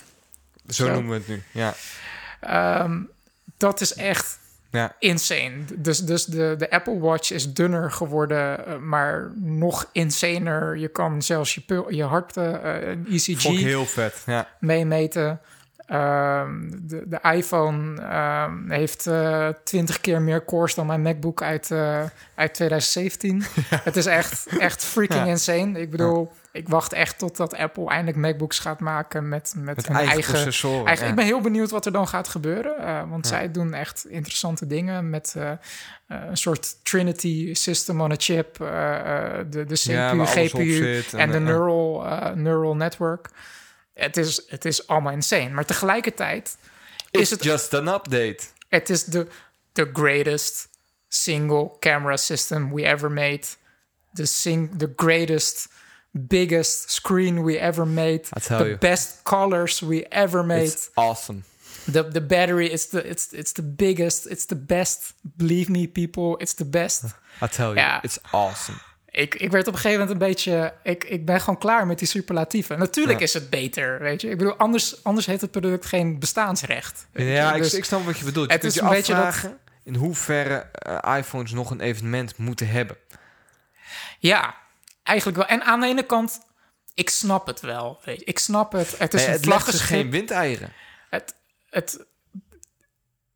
Zo, 0.68 0.84
Zo. 0.86 0.92
noemen 0.92 1.10
we 1.10 1.16
het 1.16 1.28
nu. 1.28 1.42
Ja. 1.50 1.74
Ehm, 2.40 3.00
dat 3.56 3.80
is 3.80 3.94
echt 3.94 4.38
Ja. 4.70 4.96
insane. 4.98 5.52
Dus, 5.76 5.98
dus 5.98 6.24
de, 6.24 6.54
de 6.58 6.70
Apple 6.70 6.98
Watch 6.98 7.30
is 7.32 7.52
dunner 7.52 7.90
geworden, 7.92 8.66
eh, 8.66 8.76
maar 8.78 9.32
nog 9.36 9.88
insaner. 9.92 10.76
Je 10.76 10.88
kan 10.88 11.22
zelfs 11.22 11.54
je, 11.54 11.84
je 11.88 12.02
hart, 12.04 12.36
eh, 12.36 12.52
een 12.80 13.06
ECG 13.10 13.42
heel 13.42 13.86
vet. 13.86 14.22
Ja. 14.26 14.48
meemeten. 14.60 15.40
Ehm, 15.86 16.70
de, 16.82 17.02
de 17.06 17.18
iPhone 17.34 18.00
ehm, 18.02 18.70
heeft 18.70 19.06
eh, 19.06 19.48
twintig 19.64 20.00
keer 20.00 20.22
meer 20.22 20.44
cores 20.44 20.74
dan 20.74 20.86
mijn 20.86 21.02
MacBook 21.02 21.42
uit, 21.42 21.70
eh, 21.70 22.02
uit 22.34 22.54
2017. 22.54 23.42
Het 23.88 23.96
is 23.96 24.06
echt, 24.06 24.46
echt 24.58 24.84
freaking 24.84 25.20
Ja. 25.24 25.26
insane. 25.30 25.80
Ik 25.80 25.90
bedoel, 25.90 26.32
ik 26.52 26.68
wacht 26.68 26.92
echt 26.92 27.18
totdat 27.18 27.54
Apple 27.54 27.88
eindelijk 27.88 28.16
MacBooks 28.16 28.58
gaat 28.58 28.80
maken 28.80 29.28
met, 29.28 29.52
met, 29.56 29.76
Met 29.76 29.86
hun 29.86 29.96
eigen, 29.96 30.14
eigen... 30.14 30.32
processoren. 30.32 30.86
eigen 30.86 31.04
ja. 31.04 31.10
Ik 31.10 31.16
ben 31.16 31.24
heel 31.24 31.40
benieuwd 31.40 31.70
wat 31.70 31.86
er 31.86 31.92
dan 31.92 32.08
gaat 32.08 32.28
gebeuren. 32.28 32.76
eh, 32.78 33.10
want 33.10 33.24
Ja. 33.28 33.30
zij 33.36 33.50
doen 33.50 33.74
echt 33.74 34.06
interessante 34.08 34.66
dingen 34.66 35.10
met 35.10 35.34
eh, 35.36 35.50
eh, 35.50 35.58
een 36.06 36.36
soort 36.36 36.84
Trinity 36.84 37.54
system 37.54 38.00
on 38.00 38.12
a 38.12 38.16
chip. 38.18 38.56
de, 38.56 39.64
de 39.66 39.74
CPU, 39.74 39.92
Ja, 39.92 40.24
GPU 40.26 41.02
en 41.16 41.30
de 41.30 41.40
neural, 41.40 42.02
neural 42.34 42.76
network. 42.76 43.28
Het 43.94 44.16
is, 44.16 44.42
het 44.46 44.64
is 44.64 44.86
allemaal 44.86 45.12
insane. 45.12 45.48
Maar 45.50 45.64
tegelijkertijd 45.64 46.56
is 47.10 47.30
het, 47.30 47.44
just 47.44 47.74
an 47.74 47.88
update. 47.88 48.38
het 48.68 48.90
is 48.90 49.04
de 49.04 49.26
the 49.72 49.90
greatest 49.92 50.68
single 51.08 51.76
camera 51.80 52.16
system 52.16 52.74
we 52.74 52.82
ever 52.86 53.10
made. 53.10 53.42
The, 54.14 54.26
sing, 54.26 54.78
the 54.78 54.92
greatest, 54.96 55.68
biggest 56.12 56.90
screen 56.90 57.42
we 57.44 57.58
ever 57.58 57.86
made. 57.86 58.20
I 58.36 58.40
tell 58.40 58.58
The 58.58 58.64
you. 58.64 58.78
best 58.78 59.22
colors 59.22 59.80
we 59.80 60.04
ever 60.08 60.44
made. 60.44 60.62
It's 60.66 60.90
awesome. 60.94 61.42
The, 61.92 62.08
the 62.08 62.20
battery 62.22 62.66
is 62.70 62.88
the, 62.88 63.08
it's, 63.08 63.28
it's 63.32 63.52
the 63.52 63.62
biggest. 63.62 64.26
It's 64.26 64.46
the 64.46 64.56
best. 64.56 65.14
Believe 65.22 65.70
me, 65.70 65.88
people. 65.88 66.36
It's 66.38 66.54
the 66.54 66.64
best. 66.64 67.04
I 67.42 67.46
tell 67.48 67.64
you. 67.66 67.76
Ja. 67.76 68.02
It's 68.02 68.18
awesome. 68.30 68.78
Ik, 69.10 69.34
ik 69.34 69.50
werd 69.50 69.66
op 69.66 69.72
een 69.74 69.78
gegeven 69.80 70.00
moment 70.06 70.20
een 70.22 70.28
beetje... 70.28 70.74
Ik, 70.82 71.04
ik 71.04 71.26
ben 71.26 71.40
gewoon 71.40 71.58
klaar 71.58 71.86
met 71.86 71.98
die 71.98 72.08
superlatieven. 72.08 72.78
Natuurlijk 72.78 73.18
Ja. 73.18 73.24
is 73.24 73.34
het 73.34 73.50
beter, 73.50 73.98
weet 74.00 74.20
je. 74.20 74.28
Ik 74.30 74.38
bedoel, 74.38 74.56
anders, 74.56 75.04
anders 75.04 75.26
heeft 75.26 75.40
het 75.40 75.50
product 75.50 75.86
geen 75.86 76.18
bestaansrecht. 76.18 77.06
Ja, 77.12 77.54
ik, 77.54 77.62
Dus 77.62 77.74
ik 77.74 77.84
snap 77.84 78.04
wat 78.04 78.18
je 78.18 78.24
bedoelt. 78.24 78.46
Je 78.46 78.52
het 78.52 78.60
kunt 78.60 78.72
is 78.74 78.78
je 78.80 78.86
een 78.86 78.92
beetje 78.94 79.14
dat- 79.14 79.24
afvragen 79.24 79.58
in 79.84 79.94
hoeverre 79.94 80.54
eh, 80.72 81.16
iPhones 81.18 81.52
nog 81.52 81.70
een 81.70 81.80
evenement 81.80 82.36
moeten 82.36 82.68
hebben. 82.68 82.96
Ja, 84.18 84.54
eigenlijk 85.02 85.38
wel. 85.38 85.46
En 85.46 85.62
aan 85.62 85.80
de 85.80 85.86
ene 85.86 86.02
kant, 86.06 86.40
ik 86.94 87.10
snap 87.10 87.46
het 87.46 87.60
wel. 87.60 88.00
Weet 88.04 88.18
je. 88.18 88.24
Ik 88.24 88.38
snap 88.38 88.72
het. 88.72 88.98
Het 88.98 89.14
is 89.14 89.20
Nee, 89.20 89.28
een 89.28 89.34
het 89.36 89.44
vlaggenschip. 89.44 89.86
geen 89.88 90.10
windeieren. 90.10 90.72
Het, 91.10 91.34
het, 91.70 92.06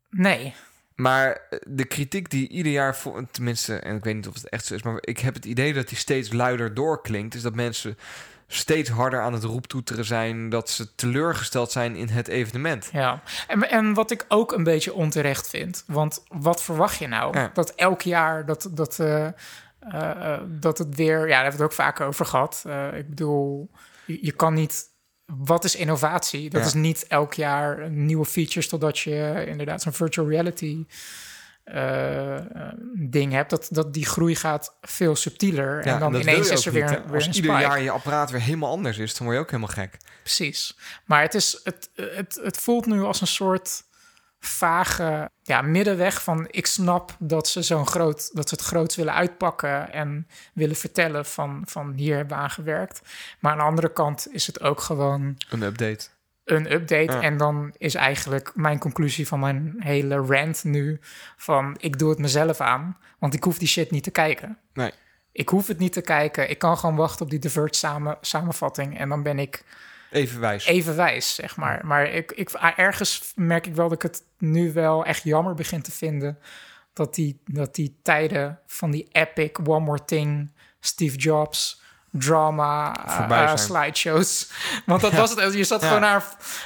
nee. 0.09 0.55
Maar 0.95 1.41
eh, 1.49 1.59
de 1.67 1.85
kritiek 1.85 2.29
die 2.29 2.47
ieder 2.49 2.71
jaar, 2.71 2.95
voor, 2.95 3.25
tenminste, 3.31 3.75
en 3.75 3.95
ik 3.95 4.03
weet 4.03 4.15
niet 4.15 4.27
of 4.27 4.33
het 4.33 4.49
echt 4.49 4.65
zo 4.65 4.73
is, 4.73 4.83
maar 4.83 4.97
ik 5.01 5.19
heb 5.19 5.33
het 5.33 5.45
idee 5.45 5.73
dat 5.73 5.87
die 5.87 5.97
steeds 5.97 6.31
luider 6.31 6.73
doorklinkt, 6.73 7.35
is 7.35 7.41
dat 7.41 7.55
mensen 7.55 7.97
steeds 8.47 8.89
harder 8.89 9.21
aan 9.21 9.33
het 9.33 9.43
roeptoeteren 9.43 10.05
zijn 10.05 10.49
dat 10.49 10.69
ze 10.69 10.95
teleurgesteld 10.95 11.71
zijn 11.71 11.95
in 11.95 12.07
het 12.07 12.27
evenement. 12.27 12.89
Ja, 12.91 13.21
en, 13.47 13.69
en 13.69 13.93
wat 13.93 14.11
ik 14.11 14.25
ook 14.27 14.51
een 14.51 14.63
beetje 14.63 14.93
onterecht 14.93 15.49
vind. 15.49 15.83
Want 15.87 16.23
wat 16.27 16.63
verwacht 16.63 16.97
je 16.97 17.07
nou? 17.07 17.37
Ja. 17.37 17.49
Dat 17.53 17.69
elk 17.75 18.01
jaar 18.01 18.45
dat, 18.45 18.69
dat, 18.71 18.99
eh, 18.99 19.27
eh, 19.91 20.33
eh, 20.33 20.41
dat 20.47 20.77
het 20.77 20.95
weer... 20.95 21.19
Ja, 21.19 21.25
daar 21.25 21.41
hebben 21.43 21.57
we 21.59 21.63
het 21.63 21.71
ook 21.71 21.85
vaker 21.85 22.05
over 22.05 22.25
gehad. 22.25 22.63
Eh, 22.67 22.97
ik 22.97 23.09
bedoel, 23.09 23.69
je, 24.05 24.17
je 24.21 24.31
kan 24.31 24.53
niet... 24.53 24.85
Wat 25.25 25.63
is 25.63 25.75
innovatie? 25.75 26.49
Dat 26.49 26.61
Ja. 26.61 26.67
is 26.67 26.73
niet 26.73 27.07
elk 27.07 27.33
jaar 27.33 27.89
nieuwe 27.89 28.25
features... 28.25 28.67
totdat 28.67 28.99
je 28.99 29.43
inderdaad 29.47 29.81
zo'n 29.81 29.93
virtual 29.93 30.29
reality... 30.29 30.85
ding 32.95 33.31
hebt, 33.31 33.49
dat, 33.49 33.67
dat 33.71 33.93
die 33.93 34.05
groei 34.05 34.35
gaat 34.35 34.77
veel 34.81 35.15
subtieler. 35.15 35.79
en 35.79 35.99
dan 35.99 36.15
ineens 36.15 36.49
is 36.49 36.65
er 36.65 36.71
weer, 36.71 36.89
niet, 36.89 37.05
weer 37.05 37.13
Als 37.15 37.25
een 37.25 37.33
ieder 37.33 37.51
spike. 37.51 37.67
jaar 37.67 37.81
je 37.81 37.91
apparaat 37.91 38.31
weer 38.31 38.41
helemaal 38.41 38.71
anders 38.71 38.97
is, 38.97 39.15
dan 39.15 39.23
word 39.25 39.37
je 39.37 39.43
ook 39.43 39.51
helemaal 39.51 39.73
gek. 39.73 39.97
Precies. 40.21 40.77
Maar 41.05 41.21
het, 41.21 41.33
is, 41.33 41.59
het, 41.63 41.89
het, 41.95 42.39
het 42.43 42.57
voelt 42.57 42.85
nu 42.85 43.01
als 43.01 43.21
een 43.21 43.27
soort 43.27 43.83
vage 44.39 45.31
ja, 45.43 45.61
middenweg 45.61 46.23
van... 46.23 46.47
ik 46.49 46.65
snap 46.65 47.15
dat 47.19 47.47
ze 47.47 47.61
zo'n 47.61 47.87
groot, 47.87 48.35
dat 48.35 48.49
ze 48.49 48.55
het 48.55 48.63
groots 48.63 48.95
willen 48.95 49.13
uitpakken... 49.13 49.91
en 49.93 50.27
willen 50.53 50.75
vertellen 50.75 51.25
van, 51.25 51.61
van 51.65 51.93
hier 51.93 52.15
hebben 52.15 52.37
we 52.37 52.43
aan 52.43 52.49
gewerkt. 52.49 53.01
Maar 53.39 53.51
aan 53.51 53.57
de 53.57 53.63
andere 53.63 53.93
kant 53.93 54.27
is 54.31 54.47
het 54.47 54.61
ook 54.61 54.81
gewoon 54.81 55.37
Een 55.49 55.61
update. 55.61 56.07
een 56.43 56.71
update. 56.71 57.11
Ja. 57.11 57.21
En 57.21 57.37
dan 57.37 57.73
is 57.77 57.95
eigenlijk 57.95 58.51
mijn 58.55 58.79
conclusie 58.79 59.27
van 59.27 59.39
mijn 59.39 59.75
hele 59.79 60.15
rant 60.15 60.63
nu... 60.63 60.99
van 61.37 61.75
ik 61.79 61.99
doe 61.99 62.09
het 62.09 62.19
mezelf 62.19 62.61
aan, 62.61 62.97
want 63.19 63.33
ik 63.33 63.43
hoef 63.43 63.57
die 63.57 63.67
shit 63.67 63.91
niet 63.91 64.03
te 64.03 64.11
kijken. 64.11 64.57
Nee. 64.73 64.91
Ik 65.31 65.49
hoef 65.49 65.67
het 65.67 65.79
niet 65.79 65.93
te 65.93 66.01
kijken. 66.01 66.49
Ik 66.49 66.59
kan 66.59 66.77
gewoon 66.77 66.95
wachten 66.95 67.21
op 67.25 67.29
die 67.29 67.39
Diverge 67.39 67.73
samen, 67.73 68.17
samenvatting... 68.21 68.99
en 68.99 69.09
dan 69.09 69.23
ben 69.23 69.39
ik 69.39 69.63
Even 70.11 70.39
wijs. 70.39 70.65
even 70.65 70.95
wijs, 70.95 71.35
zeg 71.35 71.55
maar. 71.55 71.85
Maar 71.85 72.05
ik, 72.05 72.31
ik, 72.31 72.49
ergens 72.75 73.31
merk 73.35 73.67
ik 73.67 73.75
wel 73.75 73.89
dat 73.89 74.03
ik 74.03 74.11
het 74.11 74.23
nu 74.37 74.73
wel 74.73 75.05
echt 75.05 75.23
jammer 75.23 75.53
begin 75.53 75.81
te 75.81 75.91
vinden... 75.91 76.39
dat 76.93 77.15
die, 77.15 77.41
dat 77.45 77.75
die 77.75 77.99
tijden 78.01 78.59
van 78.67 78.91
die 78.91 79.07
epic 79.11 79.51
One 79.65 79.85
More 79.85 80.05
Thing, 80.05 80.51
Steve 80.79 81.17
Jobs... 81.17 81.81
drama, 82.11 83.05
eh, 83.05 83.45
zijn. 83.45 83.57
slideshows. 83.57 84.51
Want 84.85 85.01
dat 85.01 85.13
was 85.13 85.35
het. 85.35 85.53
Je 85.53 85.63
zat 85.63 85.81
Ja. 85.81 85.87
gewoon 85.87 86.01
naar 86.01 86.23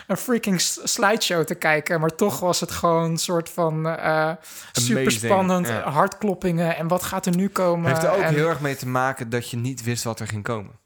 een 0.07 0.17
freaking 0.17 0.61
slideshow 0.61 1.43
te 1.43 1.55
kijken... 1.55 1.99
maar 1.99 2.15
toch 2.15 2.39
was 2.39 2.59
het 2.59 2.71
gewoon 2.71 3.03
een 3.03 3.17
soort 3.17 3.49
van 3.49 3.87
uh, 3.87 4.31
superspannend... 4.71 5.67
ja. 5.67 5.89
hartkloppingen 5.89 6.75
en 6.75 6.87
wat 6.87 7.03
gaat 7.03 7.25
er 7.25 7.35
nu 7.35 7.47
komen? 7.49 7.89
heeft 7.89 8.03
er 8.03 8.11
ook 8.11 8.21
en, 8.21 8.33
heel 8.33 8.49
erg 8.49 8.59
mee 8.59 8.75
te 8.75 8.87
maken 8.87 9.29
dat 9.29 9.49
je 9.49 9.57
niet 9.57 9.83
wist 9.83 10.03
wat 10.03 10.19
er 10.19 10.27
ging 10.27 10.43
komen. 10.43 10.79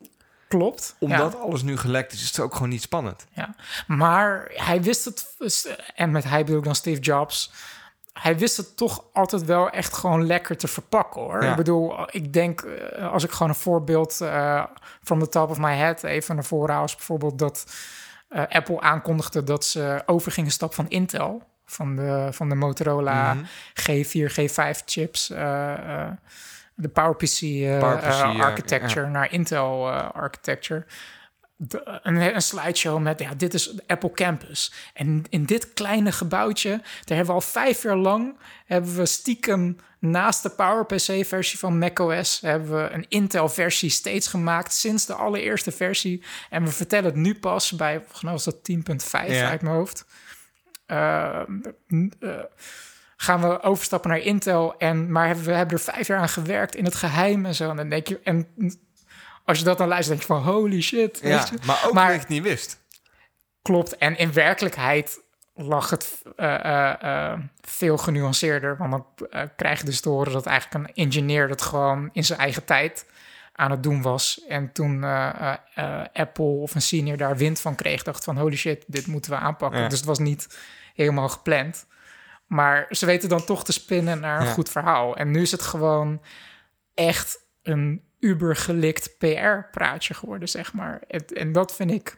Klopt. 0.48 0.96
ja. 1.00 1.08
Omdat 1.08 1.40
alles 1.40 1.62
nu 1.62 1.78
gelekt 1.78 2.14
is, 2.14 2.22
is 2.22 2.28
het 2.28 2.40
ook 2.40 2.54
gewoon 2.54 2.70
niet 2.70 2.82
spannend. 2.82 3.26
Ja, 3.34 3.56
maar 3.88 4.52
hij 4.54 4.82
wist 4.82 5.06
het, 5.06 5.36
en 5.96 6.12
met 6.12 6.24
hij 6.24 6.44
bedoel 6.44 6.60
ik 6.60 6.66
dan 6.66 6.76
Steve 6.76 7.02
Jobs. 7.02 7.52
Hij 8.14 8.38
wist 8.38 8.58
het 8.58 8.78
toch 8.78 9.04
altijd 9.14 9.46
wel 9.46 9.70
echt 9.70 9.94
gewoon 9.94 10.26
lekker 10.26 10.58
te 10.58 10.68
verpakken 10.68 11.22
hoor. 11.22 11.44
Ja. 11.44 11.50
Ik 11.50 11.56
bedoel, 11.56 11.96
ik 12.12 12.34
denk 12.34 12.62
eh, 12.62 13.12
als 13.12 13.24
ik 13.24 13.32
gewoon 13.32 13.50
een 13.50 13.56
voorbeeld 13.56 14.20
uh, 14.22 14.64
from 15.04 15.20
the 15.20 15.30
top 15.30 15.50
of 15.50 15.58
my 15.58 15.74
head 15.76 16.04
even 16.04 16.36
naar 16.36 16.44
voren 16.46 16.76
haal, 16.76 16.86
bijvoorbeeld 16.86 17.40
dat 17.40 17.66
uh, 18.30 18.42
Apple 18.50 18.82
aankondigde 18.82 19.44
dat 19.44 19.66
ze 19.66 20.04
over 20.06 20.32
gingen 20.32 20.52
stappen 20.52 20.76
van 20.78 20.90
Intel, 20.90 21.44
van 21.66 21.96
de, 21.96 22.28
van 22.32 22.50
de 22.50 22.56
Motorola 22.56 23.34
Mhm. 23.34 23.44
G4, 23.92 24.32
G5 24.32 24.84
chips. 24.86 25.30
uh, 25.30 26.08
de 26.76 26.90
PowerPC, 26.90 27.42
uh, 27.42 27.80
PowerPC, 27.80 28.04
ja, 28.04 28.44
architecture 28.44 29.08
naar 29.08 29.32
Intel 29.32 29.88
uh, 29.88 30.10
architecture. 30.12 30.86
De, 31.58 32.00
een, 32.04 32.16
een, 32.36 32.42
slideshow 32.42 33.02
met, 33.02 33.20
ja, 33.20 33.34
dit 33.34 33.54
is 33.54 33.88
Apple 33.88 34.12
Campus. 34.12 34.74
En 34.94 35.24
in 35.30 35.46
dit 35.46 35.74
kleine 35.74 36.12
gebouwtje, 36.12 36.70
daar 36.70 37.18
hebben 37.18 37.26
we 37.26 37.32
al 37.32 37.42
vijf 37.42 37.84
jaar 37.84 37.98
lang, 37.98 38.38
hebben 38.66 38.96
we 38.96 39.06
stiekem 39.06 39.78
naast 40.00 40.44
de 40.44 40.50
PowerPC-versie 40.50 41.60
van 41.60 41.78
macOS, 41.78 42.42
hebben 42.42 42.84
we 42.84 42.90
een 42.90 43.06
Intel-versie 43.10 43.90
steeds 43.90 44.28
gemaakt 44.28 44.74
sinds 44.74 45.06
de 45.06 45.14
allereerste 45.14 45.72
versie. 45.72 46.24
En 46.50 46.64
we 46.64 46.72
vertellen 46.72 47.06
het 47.06 47.16
nu 47.16 47.40
pas 47.40 47.72
bij, 47.72 48.00
volgens 48.00 48.22
mij 48.22 48.32
was 48.32 48.44
dat 48.44 48.56
10.5 48.56 49.28
Ja. 49.28 49.50
uit 49.50 49.62
mijn 49.62 49.76
hoofd. 49.76 50.06
Uh, 50.88 51.42
uh, 52.20 52.44
gaan 53.16 53.42
we 53.42 53.62
overstappen 53.62 54.10
naar 54.10 54.20
Intel. 54.20 54.78
En, 54.78 55.12
maar 55.12 55.38
we 55.44 55.52
hebben 55.52 55.78
er 55.78 55.84
vijf 55.84 56.08
jaar 56.08 56.20
aan 56.20 56.30
gewerkt 56.30 56.76
in 56.76 56.86
het 56.86 56.96
geheim 56.96 57.46
en 57.46 57.56
zo. 57.56 57.70
En 57.70 57.76
dan 57.76 57.90
denk 57.90 58.08
je, 58.08 58.20
en 58.24 58.48
als 59.46 59.58
je 59.58 59.64
dat 59.64 59.78
dan 59.78 59.88
luistert, 59.88 60.18
denk 60.18 60.30
je 60.30 60.44
van 60.44 60.54
holy 60.54 60.82
shit. 60.82 61.20
Ja, 61.22 61.38
weet 61.38 61.50
je? 61.50 61.58
maar 61.66 61.82
ook 61.86 61.94
Maar- 61.94 62.06
dat 62.06 62.16
ik 62.16 62.22
het 62.22 62.30
niet 62.30 62.44
wist. 62.44 62.84
Klopt. 63.62 63.98
En 63.98 64.18
in 64.18 64.34
werkelijkheid 64.34 65.24
lag 65.56 65.90
het 65.90 66.22
eh, 66.36 66.66
eh, 66.66 67.32
eh, 67.32 67.40
veel 67.62 67.98
genuanceerder. 67.98 68.78
Want 68.78 68.92
dan 68.92 69.06
krijg 69.56 69.80
je 69.80 69.86
dus 69.86 70.02
te 70.02 70.10
horen 70.10 70.34
dat 70.34 70.46
eigenlijk 70.46 70.88
een 70.88 71.06
engineer 71.06 71.48
dat 71.48 71.62
gewoon 71.62 72.10
in 72.14 72.24
zijn 72.24 72.40
eigen 72.40 72.66
tijd 72.66 73.06
aan 73.54 73.72
het 73.72 73.84
doen 73.84 74.02
was. 74.02 74.42
En 74.48 74.72
toen 74.72 75.04
Apple 76.14 76.46
of 76.46 76.76
een 76.76 76.82
senior 76.82 77.18
daar 77.18 77.38
wind 77.38 77.60
van 77.60 77.76
kreeg, 77.76 78.04
dacht 78.04 78.24
van 78.24 78.38
holy 78.38 78.56
shit, 78.56 78.84
dit 78.88 79.08
moeten 79.08 79.32
we 79.32 79.38
aanpakken. 79.38 79.82
Ja. 79.82 79.88
Dus 79.88 79.98
het 79.98 80.08
was 80.08 80.20
niet 80.20 80.60
helemaal 80.96 81.30
gepland. 81.30 81.86
Maar 82.46 82.86
ze 82.90 83.06
weten 83.06 83.30
dan 83.30 83.46
toch 83.46 83.64
te 83.66 83.72
spinnen 83.72 84.20
naar 84.20 84.40
een 84.40 84.46
Ja. 84.46 84.52
goed 84.52 84.70
verhaal. 84.70 85.16
En 85.18 85.32
nu 85.32 85.42
is 85.42 85.52
het 85.52 85.62
gewoon 85.62 86.22
echt 86.94 87.40
een 87.64 88.04
ubergelikt 88.20 89.18
PR-praatje 89.18 90.14
geworden, 90.14 90.50
zeg 90.50 90.74
maar. 90.74 91.02
En, 91.08 91.26
en 91.28 91.52
dat 91.52 91.76
vind 91.76 91.92
ik 91.92 92.18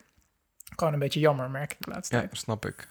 gewoon 0.75 0.93
een 0.93 0.99
beetje 0.99 1.19
jammer, 1.19 1.49
merk 1.49 1.71
ik 1.71 1.77
de 1.79 1.91
laatste 1.91 2.15
Ja, 2.15 2.27
snap 2.31 2.65
ik. 2.65 2.87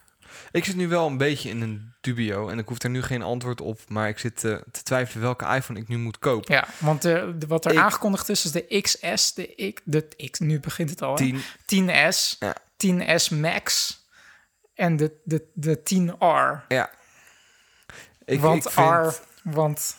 Ik 0.50 0.64
zit 0.64 0.76
nu 0.76 0.88
wel 0.88 1.06
een 1.06 1.16
beetje 1.16 1.48
in 1.48 1.60
een 1.60 1.92
dubio 2.00 2.48
en 2.48 2.58
ik 2.58 2.68
hoef 2.68 2.82
er 2.82 2.90
nu 2.90 3.02
geen 3.02 3.22
antwoord 3.22 3.60
op, 3.60 3.80
maar 3.88 4.08
ik 4.08 4.18
zit 4.18 4.44
eh, 4.44 4.56
te 4.70 4.82
twijfelen 4.82 5.22
welke 5.22 5.54
iPhone 5.54 5.78
ik 5.80 5.88
nu 5.88 5.98
moet 5.98 6.18
kopen. 6.18 6.54
Ja, 6.54 6.66
want 6.78 7.02
de, 7.02 7.34
de- 7.38 7.46
wat 7.46 7.64
er 7.64 7.72
Ik- 7.72 7.78
aangekondigd 7.78 8.28
is, 8.28 8.44
is 8.44 8.50
de 8.52 8.80
XS, 8.80 9.34
de, 9.34 9.54
ik, 9.54 9.80
de 9.84 10.28
X, 10.30 10.38
nu 10.38 10.60
begint 10.60 10.90
het 10.90 11.02
al, 11.02 11.16
hè? 11.16 11.16
10. 11.66 11.88
10S, 11.88 12.36
Ja. 12.38 12.56
10S 12.76 13.28
Max 13.40 13.98
en 14.74 14.96
de, 14.96 15.20
de, 15.24 15.50
de 15.54 15.78
10R. 15.78 16.66
Ja. 16.68 16.90
Ik, 18.26 18.40
want 18.40 18.64
ik 18.64 18.70
vind 18.70 18.86
R, 18.88 19.14
want 19.42 19.96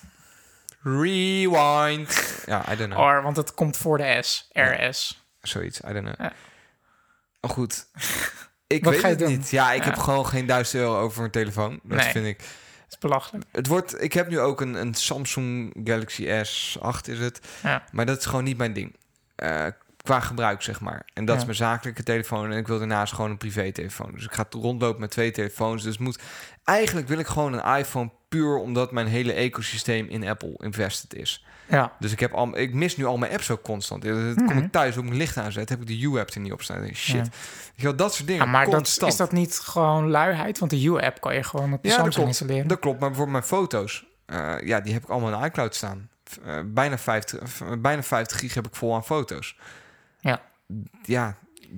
Rewind. 0.81 2.35
Ja, 2.45 2.71
I 2.71 2.75
don't 2.75 2.93
know. 2.93 3.19
R, 3.19 3.21
want 3.21 3.37
het 3.37 3.53
komt 3.53 3.77
voor 3.77 3.97
de 3.97 4.17
S, 4.21 4.49
RS. 4.51 5.25
Zoiets, 5.41 5.79
I 5.79 5.93
don't 5.93 6.05
know. 6.05 6.19
Ja. 6.19 6.33
Oh, 7.41 7.51
goed. 7.51 7.85
Ik 8.67 8.83
Wat 8.83 8.93
weet 8.93 9.01
ga 9.01 9.07
je 9.07 9.13
het 9.15 9.23
doen? 9.23 9.37
niet. 9.37 9.49
Ja, 9.49 9.71
ik 9.71 9.83
Ja. 9.83 9.89
heb 9.89 9.97
gewoon 9.97 10.25
geen 10.27 10.45
duizend 10.45 10.81
euro 10.81 10.99
over 10.99 11.23
een 11.23 11.31
telefoon. 11.31 11.79
Dat 11.83 11.97
Nee. 11.97 12.11
vind 12.11 12.25
ik. 12.25 12.37
Het 12.39 12.47
is 12.89 12.97
belachelijk. 12.97 13.45
Het 13.51 13.67
wordt, 13.67 14.01
ik 14.01 14.13
heb 14.13 14.29
nu 14.29 14.39
ook 14.39 14.61
een, 14.61 14.73
een 14.73 14.93
Samsung 14.93 15.75
Galaxy 15.83 16.23
S8 16.25 17.09
is 17.09 17.19
het. 17.19 17.39
Ja. 17.63 17.83
Maar 17.91 18.05
dat 18.05 18.17
is 18.17 18.25
gewoon 18.25 18.43
niet 18.43 18.57
mijn 18.57 18.73
ding. 18.73 18.95
Eh, 19.35 19.65
qua 20.01 20.19
gebruik, 20.19 20.61
zeg 20.61 20.79
maar. 20.81 21.05
En 21.13 21.25
dat 21.25 21.35
Ja. 21.35 21.39
is 21.41 21.45
mijn 21.47 21.57
zakelijke 21.57 22.03
telefoon. 22.03 22.51
En 22.51 22.57
ik 22.57 22.67
wil 22.67 22.77
daarnaast 22.77 23.13
gewoon 23.13 23.29
een 23.31 23.37
privé-telefoon. 23.37 24.11
Dus 24.13 24.23
ik 24.25 24.33
ga 24.33 24.45
rondlopen 24.49 24.99
met 25.01 25.11
twee 25.11 25.31
telefoons. 25.31 25.83
Dus 25.83 25.97
moet... 25.97 26.19
Eigenlijk 26.67 27.07
wil 27.07 27.17
ik 27.19 27.27
gewoon 27.27 27.53
een 27.53 27.77
iPhone 27.77 28.09
puur 28.29 28.57
omdat 28.57 28.91
mijn 28.91 29.07
hele 29.07 29.33
ecosysteem 29.33 30.07
in 30.09 30.27
Apple 30.27 30.53
invested 30.57 31.13
is. 31.13 31.45
Ja. 31.69 31.91
Dus 31.99 32.11
ik, 32.11 32.19
heb 32.19 32.33
al, 32.33 32.57
ik 32.57 32.73
mis 32.73 32.97
nu 32.97 33.05
al 33.05 33.17
mijn 33.17 33.31
apps 33.31 33.51
ook 33.51 33.61
constant. 33.61 34.03
Dan 34.03 34.33
kom 34.35 34.45
Mhm. 34.45 34.57
ik 34.57 34.71
thuis, 34.71 34.97
ook 34.97 35.03
mijn 35.03 35.15
licht 35.17 35.37
aanzet, 35.37 35.69
heb 35.69 35.81
ik 35.81 35.87
de 35.87 35.99
U-app 36.01 36.29
er 36.29 36.39
niet 36.39 36.51
op 36.51 36.61
staan. 36.61 36.93
Shit. 36.93 37.29
Ja. 37.75 37.91
Dat 37.91 38.13
soort 38.13 38.27
dingen. 38.27 38.45
Ja, 38.45 38.51
maar 38.51 38.69
dat, 38.69 38.99
is 39.05 39.15
dat 39.15 39.31
niet 39.31 39.59
gewoon 39.59 40.09
luiheid? 40.09 40.59
Want 40.59 40.71
de 40.71 40.83
U-app 40.83 41.21
kan 41.21 41.35
je 41.35 41.43
gewoon 41.43 41.73
op 41.73 41.81
de 41.83 41.87
Ja, 41.89 41.95
dat 41.95 42.03
Samsung 42.03 42.13
klopt. 42.13 42.27
installeren. 42.27 42.67
Dat 42.67 42.79
klopt, 42.79 42.99
maar 42.99 43.09
bijvoorbeeld 43.09 43.37
mijn 43.37 43.49
foto's, 43.61 44.05
eh, 44.25 44.55
ja, 44.63 44.79
die 44.81 44.93
heb 44.93 45.03
ik 45.03 45.09
allemaal 45.09 45.39
in 45.41 45.45
iCloud 45.45 45.75
staan. 45.75 46.09
Eh, 46.45 46.59
bijna, 46.65 46.97
50, 46.97 47.61
eh, 47.61 47.67
bijna 47.79 48.03
50 48.03 48.39
gig 48.39 48.53
heb 48.53 48.67
ik 48.67 48.75
vol 48.75 48.95
aan 48.95 49.05
foto's. 49.05 49.57
Ja. 50.19 50.41
Ja, 51.03 51.35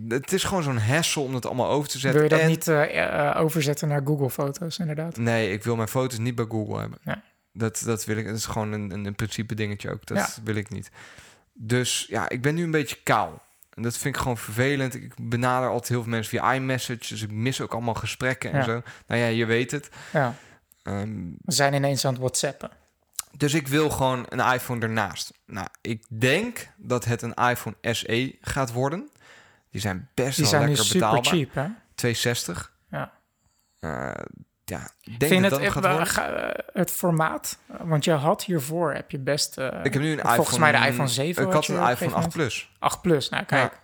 het 0.08 0.34
is 0.34 0.44
gewoon 0.44 0.64
zo'n 0.64 0.78
hassle 0.78 1.22
om 1.22 1.34
het 1.36 1.46
allemaal 1.46 1.70
over 1.70 1.90
te 1.90 2.00
zetten. 2.00 2.22
Wil 2.22 2.30
je 2.30 2.36
dat 2.36 2.40
En- 2.40 2.48
niet 2.48 2.68
eh, 2.68 3.30
eh, 3.30 3.42
overzetten 3.42 3.88
naar 3.88 4.02
Google 4.06 4.30
Foto's, 4.30 4.80
inderdaad? 4.80 5.18
Nee, 5.18 5.52
ik 5.52 5.64
wil 5.64 5.76
mijn 5.76 5.88
foto's 5.88 6.18
niet 6.20 6.36
bij 6.36 6.46
Google 6.50 6.80
hebben. 6.80 7.00
Ja. 7.04 7.22
Dat, 7.54 7.82
dat 7.86 8.06
wil 8.06 8.18
ik. 8.18 8.26
Dat 8.26 8.36
is 8.36 8.46
gewoon 8.46 8.72
een, 8.72 9.06
een, 9.06 9.16
principe 9.16 9.56
dingetje 9.56 9.92
ook. 9.92 10.06
Dat 10.06 10.18
Ja. 10.18 10.28
wil 10.44 10.56
ik 10.56 10.70
niet. 10.70 10.92
Dus 11.54 12.06
ja, 12.10 12.30
ik 12.30 12.42
ben 12.42 12.56
nu 12.56 12.64
een 12.64 12.72
beetje 12.72 12.98
kaal. 13.04 13.42
En 13.74 13.82
dat 13.84 13.98
vind 13.98 14.16
ik 14.16 14.22
gewoon 14.22 14.38
vervelend. 14.38 14.96
Ik 14.96 15.14
benader 15.22 15.70
altijd 15.70 15.90
heel 15.90 16.02
veel 16.02 16.12
mensen 16.12 16.30
via 16.40 16.54
iMessage. 16.54 17.00
Dus 17.08 17.22
ik 17.22 17.32
mis 17.32 17.62
ook 17.62 17.74
allemaal 17.74 17.94
gesprekken 17.94 18.52
en 18.52 18.58
Ja. 18.58 18.64
zo. 18.64 18.82
Nou 19.08 19.22
ja, 19.22 19.28
je 19.28 19.46
weet 19.46 19.72
het. 19.72 19.90
Ja. 20.14 20.36
Ehm, 20.84 21.10
We 21.42 21.52
zijn 21.52 21.74
ineens 21.74 22.06
aan 22.06 22.12
het 22.12 22.22
whatsappen. 22.22 22.70
dus 23.38 23.54
ik 23.54 23.68
wil 23.68 23.90
gewoon 23.90 24.26
een 24.30 24.54
iPhone 24.54 24.82
ernaast. 24.82 25.34
Nou, 25.46 25.68
ik 25.82 26.04
denk 26.08 26.68
dat 26.78 27.06
het 27.06 27.22
een 27.22 27.34
iPhone 27.34 27.76
SE 27.82 28.36
gaat 28.42 28.72
worden. 28.72 29.10
Die 29.70 29.82
zijn 29.82 30.10
best 30.14 30.36
Die 30.36 30.44
wel 30.44 30.54
zijn 30.54 30.68
lekker 30.68 30.86
super 30.86 31.00
betaalbaar. 31.00 31.32
cheap, 31.32 31.54
hè? 31.54 31.66
260. 31.96 32.74
Ja. 32.90 33.12
Eh, 33.80 33.90
ja, 34.66 34.80
ik 34.84 34.90
Vind 35.04 35.20
denk 35.20 35.42
dat 35.42 35.52
het, 35.52 35.74
dat 35.74 35.74
gaat 35.74 35.86
eh, 35.86 36.06
ga- 36.06 36.54
het 36.74 36.92
formaat? 36.92 37.58
Want 37.66 38.04
je 38.04 38.12
had 38.12 38.44
hiervoor, 38.44 38.94
heb 38.94 39.12
je 39.12 39.20
best... 39.20 39.58
eh, 39.58 39.66
Ik 39.84 39.94
heb 39.94 40.02
nu 40.02 40.12
een 40.12 40.20
volgens 40.20 40.48
iPhone... 40.48 40.72
mij 40.72 40.82
de 40.82 40.88
iPhone 40.88 41.08
7 41.08 41.48
Ik 41.48 41.54
had 41.54 41.68
een 41.68 41.74
iPhone 41.76 41.90
gegeven 41.96 42.14
8 42.18 42.30
Plus. 42.30 42.72
8 42.80 43.02
Plus, 43.02 43.30
nou 43.30 43.44
kijk. 43.46 43.80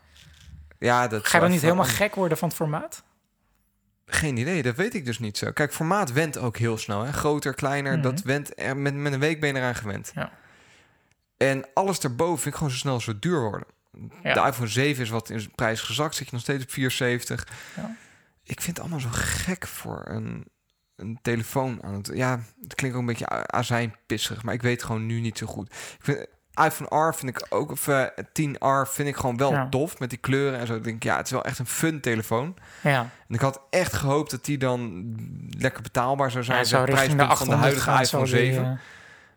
Ja, 0.79 1.07
dat 1.07 1.27
Ga 1.27 1.37
je 1.37 1.43
dan 1.43 1.51
niet 1.51 1.61
helemaal 1.61 1.85
gek? 1.85 2.15
worden 2.15 2.37
van 2.37 2.47
het 2.47 2.57
formaat? 2.57 3.03
Geen 4.05 4.37
idee, 4.37 4.63
dat 4.63 4.75
weet 4.75 4.93
ik 4.93 5.05
dus 5.05 5.19
niet 5.19 5.37
zo. 5.37 5.51
Kijk, 5.51 5.73
formaat 5.73 6.11
went 6.11 6.37
ook 6.37 6.57
heel 6.57 6.77
snel. 6.77 7.01
Hè? 7.03 7.11
Groter, 7.13 7.53
kleiner, 7.53 7.93
Mhm. 7.93 8.01
dat 8.01 8.21
went 8.21 8.59
er, 8.59 8.77
met, 8.77 8.93
met 8.93 9.13
een 9.13 9.19
week 9.19 9.39
ben 9.39 9.49
je 9.49 9.55
eraan 9.59 9.75
gewend. 9.75 10.11
Ja. 10.15 10.31
En 11.37 11.65
alles 11.73 11.99
daarboven 11.99 12.37
vind 12.37 12.47
ik 12.53 12.55
gewoon 12.55 12.71
zo 12.73 12.77
snel 12.79 12.99
zo 12.99 13.19
duur 13.19 13.39
worden. 13.41 13.67
Ja. 14.23 14.33
De 14.33 14.47
iPhone 14.49 14.67
7 14.69 15.03
is 15.03 15.09
wat 15.09 15.29
in 15.29 15.51
prijs 15.55 15.81
gezakt, 15.81 16.15
zit 16.15 16.25
je 16.25 16.33
nog 16.33 16.41
steeds 16.41 16.63
op 16.63 16.71
74. 16.71 17.47
Ja. 17.75 17.95
Ik 18.43 18.61
vind 18.61 18.77
het 18.77 18.79
allemaal 18.79 18.99
zo 18.99 19.09
gek 19.11 19.67
voor 19.67 20.01
een, 20.07 20.45
een 20.95 21.19
telefoon 21.21 21.83
aan 21.83 21.93
het... 21.93 22.11
Ja, 22.13 22.39
het 22.61 22.75
klinkt 22.75 22.95
ook 22.95 23.01
een 23.01 23.07
beetje 23.07 23.47
azijnpissig, 23.51 24.43
maar 24.43 24.53
ik 24.53 24.61
weet 24.61 24.83
gewoon 24.83 25.05
nu 25.05 25.19
niet 25.19 25.37
zo 25.37 25.47
goed. 25.47 25.67
Ik 25.71 25.97
vind, 25.99 26.27
iPhone 26.65 27.07
R 27.09 27.13
vind 27.15 27.37
ik 27.37 27.45
ook, 27.49 27.71
of 27.71 27.87
eh, 27.87 28.03
10R 28.17 28.89
vind 28.91 29.07
ik 29.07 29.15
gewoon 29.15 29.37
wel 29.37 29.51
Ja. 29.51 29.69
tof 29.69 29.99
met 29.99 30.09
die 30.09 30.19
kleuren 30.19 30.59
en 30.59 30.67
zo. 30.67 30.75
Ik 30.75 30.83
denk, 30.83 31.03
ja, 31.03 31.15
het 31.17 31.25
is 31.25 31.31
wel 31.31 31.43
echt 31.45 31.59
een 31.59 31.65
fun 31.65 31.99
telefoon. 32.01 32.55
Ja, 32.83 32.99
En 33.27 33.35
ik 33.35 33.41
had 33.41 33.61
echt 33.69 33.93
gehoopt 33.93 34.31
dat 34.31 34.45
die 34.45 34.57
dan 34.57 35.03
lekker 35.57 35.81
betaalbaar 35.81 36.31
zou 36.31 36.43
zijn. 36.43 36.57
ja 36.57 36.63
zo 36.63 36.83
richting 36.83 37.11
de 37.11 37.17
van 37.17 37.27
800 37.29 37.57
de 37.57 37.63
huidige 37.63 37.89
iPhone 38.01 38.27
zo 38.27 38.35
die, 38.37 38.45
7. 38.53 38.63
eh, 38.63 38.69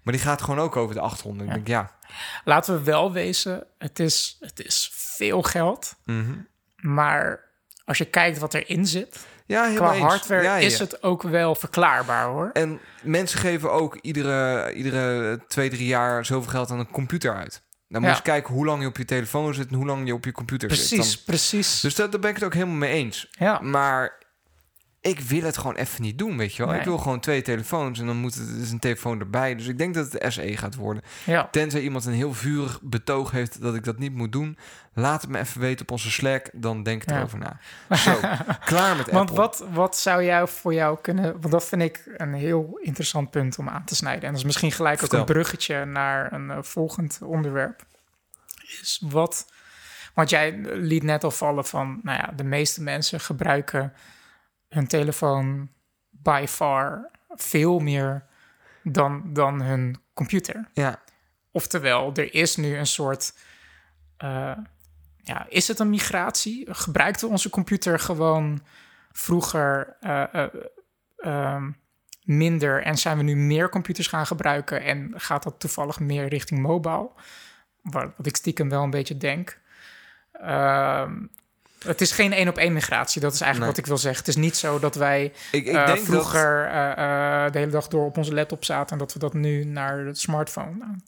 Maar 0.03 0.13
die 0.13 0.23
gaat 0.23 0.43
gewoon 0.43 0.59
ook 0.61 0.77
over 0.77 0.95
de 0.95 1.01
800. 1.01 1.49
Ja. 1.51 1.55
Ik 1.57 1.67
denk, 1.67 1.79
ja. 1.81 1.97
Laten 2.45 2.75
we 2.75 2.83
wel 2.83 3.13
wezen, 3.13 3.67
het 3.79 3.99
is, 3.99 4.37
het 4.41 4.61
is 4.67 4.91
veel 4.95 5.43
geld. 5.43 5.95
mhm. 6.05 6.33
Maar 6.77 7.45
als 7.85 7.99
je 7.99 8.05
kijkt 8.05 8.39
wat 8.39 8.55
erin 8.55 8.87
zit, 8.87 9.27
Ja, 9.47 9.73
qua 9.75 9.93
eens. 9.93 10.03
hardware 10.03 10.43
Ja, 10.43 10.57
ja, 10.57 10.67
is 10.67 10.79
het 10.79 11.03
ook 11.03 11.23
wel 11.23 11.55
verklaarbaar 11.55 12.25
hoor. 12.27 12.51
En 12.53 12.81
mensen 13.03 13.39
geven 13.39 13.73
ook 13.73 13.97
iedere, 14.01 14.73
iedere 14.73 15.41
twee, 15.49 15.71
drie 15.71 15.87
jaar 15.87 16.25
zoveel 16.27 16.51
geld 16.51 16.71
aan 16.71 16.79
een 16.79 16.91
computer 16.91 17.35
uit. 17.35 17.63
Dan 17.89 18.03
moet 18.03 18.17
je 18.17 18.23
kijken 18.23 18.55
hoe 18.55 18.67
lang 18.67 18.81
je 18.83 18.89
op 18.89 18.97
je 18.97 19.05
telefoon 19.05 19.55
zit 19.55 19.69
en 19.69 19.75
hoe 19.75 19.87
lang 19.87 20.07
je 20.07 20.15
op 20.15 20.25
je 20.25 20.33
computer 20.33 20.75
zit. 20.75 20.89
Precies, 20.89 21.23
precies. 21.23 21.81
dus 21.81 21.95
dat, 21.95 22.11
daar 22.13 22.21
ben 22.21 22.31
ik 22.31 22.37
het 22.37 22.45
ook 22.45 22.55
helemaal 22.55 22.75
mee 22.77 22.93
eens. 22.93 23.29
ja. 23.39 23.59
Maar 23.61 24.19
ik 25.01 25.21
wil 25.21 25.43
het 25.43 25.59
gewoon 25.59 25.75
even 25.77 26.03
niet 26.03 26.19
doen, 26.19 26.37
weet 26.37 26.55
je 26.55 26.63
wel. 26.63 26.71
Nee. 26.71 26.79
Ik 26.81 26.87
wil 26.87 26.99
gewoon 26.99 27.21
twee 27.21 27.43
telefoons 27.43 27.99
en 28.01 28.07
dan 28.07 28.17
moet 28.17 28.35
het 28.35 28.59
dus 28.59 28.71
een 28.71 28.79
telefoon 28.79 29.21
erbij. 29.21 29.55
Dus 29.55 29.67
ik 29.67 29.79
denk 29.79 29.95
dat 29.95 30.13
het 30.13 30.23
de 30.23 30.31
SE 30.31 30.57
gaat 30.57 30.75
worden. 30.75 31.03
ja. 31.25 31.49
Tenzij 31.51 31.81
iemand 31.81 32.05
een 32.05 32.13
heel 32.13 32.35
vurig 32.35 32.81
betoog 32.83 33.31
heeft 33.31 33.61
dat 33.61 33.75
ik 33.75 33.85
dat 33.85 33.99
niet 33.99 34.15
moet 34.15 34.33
doen. 34.33 34.59
Laat 34.95 35.21
het 35.23 35.31
me 35.31 35.39
even 35.39 35.61
weten 35.61 35.81
op 35.83 35.91
onze 35.91 36.11
Slack. 36.11 36.51
Dan 36.53 36.83
denk 36.83 37.03
ik 37.03 37.11
Ja. 37.11 37.17
erover 37.17 37.39
na. 37.39 37.59
Zo, 37.97 38.19
klaar 38.65 38.97
met 38.97 39.11
Want 39.11 39.31
Apple. 39.31 39.35
wat, 39.37 39.65
wat 39.73 39.97
zou 39.97 40.25
jou 40.25 40.49
voor 40.49 40.75
jou 40.75 40.99
kunnen... 41.03 41.33
Want 41.41 41.51
dat 41.51 41.65
vind 41.65 41.83
ik 41.83 42.03
een 42.17 42.35
heel 42.35 42.79
interessant 42.83 43.31
punt 43.31 43.59
om 43.59 43.69
aan 43.69 43.85
te 43.85 43.95
snijden. 43.97 44.23
En 44.23 44.29
dat 44.31 44.39
is 44.39 44.45
misschien 44.45 44.73
gelijk 44.73 44.99
Vertel. 44.99 45.21
ook 45.21 45.29
een 45.29 45.33
bruggetje 45.35 45.85
naar 45.85 46.33
een 46.33 46.51
eh, 46.51 46.59
volgend 46.63 47.19
onderwerp. 47.23 47.83
Is 48.81 49.03
wat... 49.05 49.53
Want 50.15 50.31
jij 50.31 50.59
liet 50.63 51.03
net 51.03 51.25
al 51.25 51.31
vallen 51.31 51.65
van... 51.65 52.01
Nou 52.03 52.19
ja, 52.19 52.33
de 52.37 52.45
meeste 52.45 52.83
mensen 52.83 53.21
gebruiken 53.21 53.93
hun 54.69 54.87
telefoon 54.87 55.71
by 56.11 56.45
far 56.49 57.11
veel 57.29 57.79
meer 57.79 58.25
dan, 58.83 59.33
dan 59.33 59.62
hun 59.62 59.97
computer. 60.14 60.69
Ja, 60.73 61.03
Oftewel, 61.51 62.12
er 62.14 62.35
is 62.35 62.57
nu 62.57 62.77
een 62.77 62.87
soort. 62.87 63.35
eh, 64.16 64.57
ja, 65.16 65.47
is 65.49 65.69
het 65.69 65.79
een 65.79 65.91
migratie? 65.91 66.75
Gebruikten 66.75 67.27
we 67.27 67.33
onze 67.33 67.51
computer 67.51 67.99
gewoon 67.99 68.61
vroeger 69.12 69.97
eh, 70.01 70.35
eh, 70.35 70.49
ehm, 71.16 71.71
minder 72.23 72.83
en 72.83 72.99
zijn 72.99 73.16
we 73.16 73.23
nu 73.23 73.37
meer 73.37 73.69
computers 73.69 74.07
gaan 74.07 74.27
gebruiken 74.27 74.83
en 74.83 75.12
gaat 75.16 75.43
dat 75.43 75.61
toevallig 75.61 76.01
meer 76.01 76.29
richting 76.29 76.61
mobile? 76.61 77.11
Wat, 77.83 78.12
ik 78.23 78.37
stiekem 78.37 78.69
wel 78.69 78.83
een 78.83 78.91
beetje 78.91 79.16
denk. 79.16 79.61
Ehm, 80.33 81.27
het 81.87 82.01
is 82.01 82.12
geen 82.12 82.33
één 82.33 82.49
op 82.49 82.57
één 82.57 82.72
migratie, 82.72 83.20
dat 83.20 83.33
is 83.33 83.41
eigenlijk 83.41 83.59
Nee. 83.59 83.68
wat 83.70 83.79
ik 83.79 83.87
wil 83.87 83.99
zeggen. 83.99 84.20
Het 84.24 84.37
is 84.37 84.43
niet 84.43 84.57
zo 84.57 84.79
dat 84.79 84.95
wij 84.95 85.24
ik, 85.53 85.66
ik 85.66 85.74
eh, 85.74 85.87
denk 85.87 85.99
vroeger 85.99 86.64
eh, 86.66 86.91
eh, 87.45 87.53
de 87.53 87.59
hele 87.59 87.70
dag 87.70 87.89
door 87.89 88.05
op 88.05 88.16
onze 88.16 88.35
laptop 88.35 88.64
zaten 88.64 88.93
en 88.93 88.99
dat 88.99 89.12
we 89.12 89.18
dat 89.18 89.35
nu 89.35 89.64
naar 89.64 90.05
de 90.05 90.14
smartphone 90.14 90.83
aan 90.85 91.03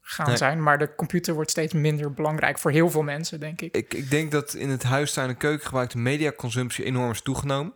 gaan 0.00 0.26
Nee. 0.26 0.36
zijn. 0.36 0.62
Maar 0.62 0.78
de 0.78 0.94
computer 0.94 1.34
wordt 1.34 1.50
steeds 1.50 1.72
minder 1.72 2.12
belangrijk 2.12 2.58
voor 2.58 2.70
heel 2.70 2.90
veel 2.90 3.02
mensen, 3.02 3.40
denk 3.40 3.60
ik. 3.60 3.76
Ik, 3.76 3.94
ik 3.94 4.10
denk 4.10 4.30
dat 4.30 4.54
in 4.54 4.68
het 4.68 4.82
huistuin 4.82 5.28
en 5.28 5.36
keuken 5.36 5.66
gebruikte 5.66 5.98
mediaconsumptie 5.98 6.84
enorm 6.84 7.10
is 7.10 7.22
toegenomen. 7.22 7.72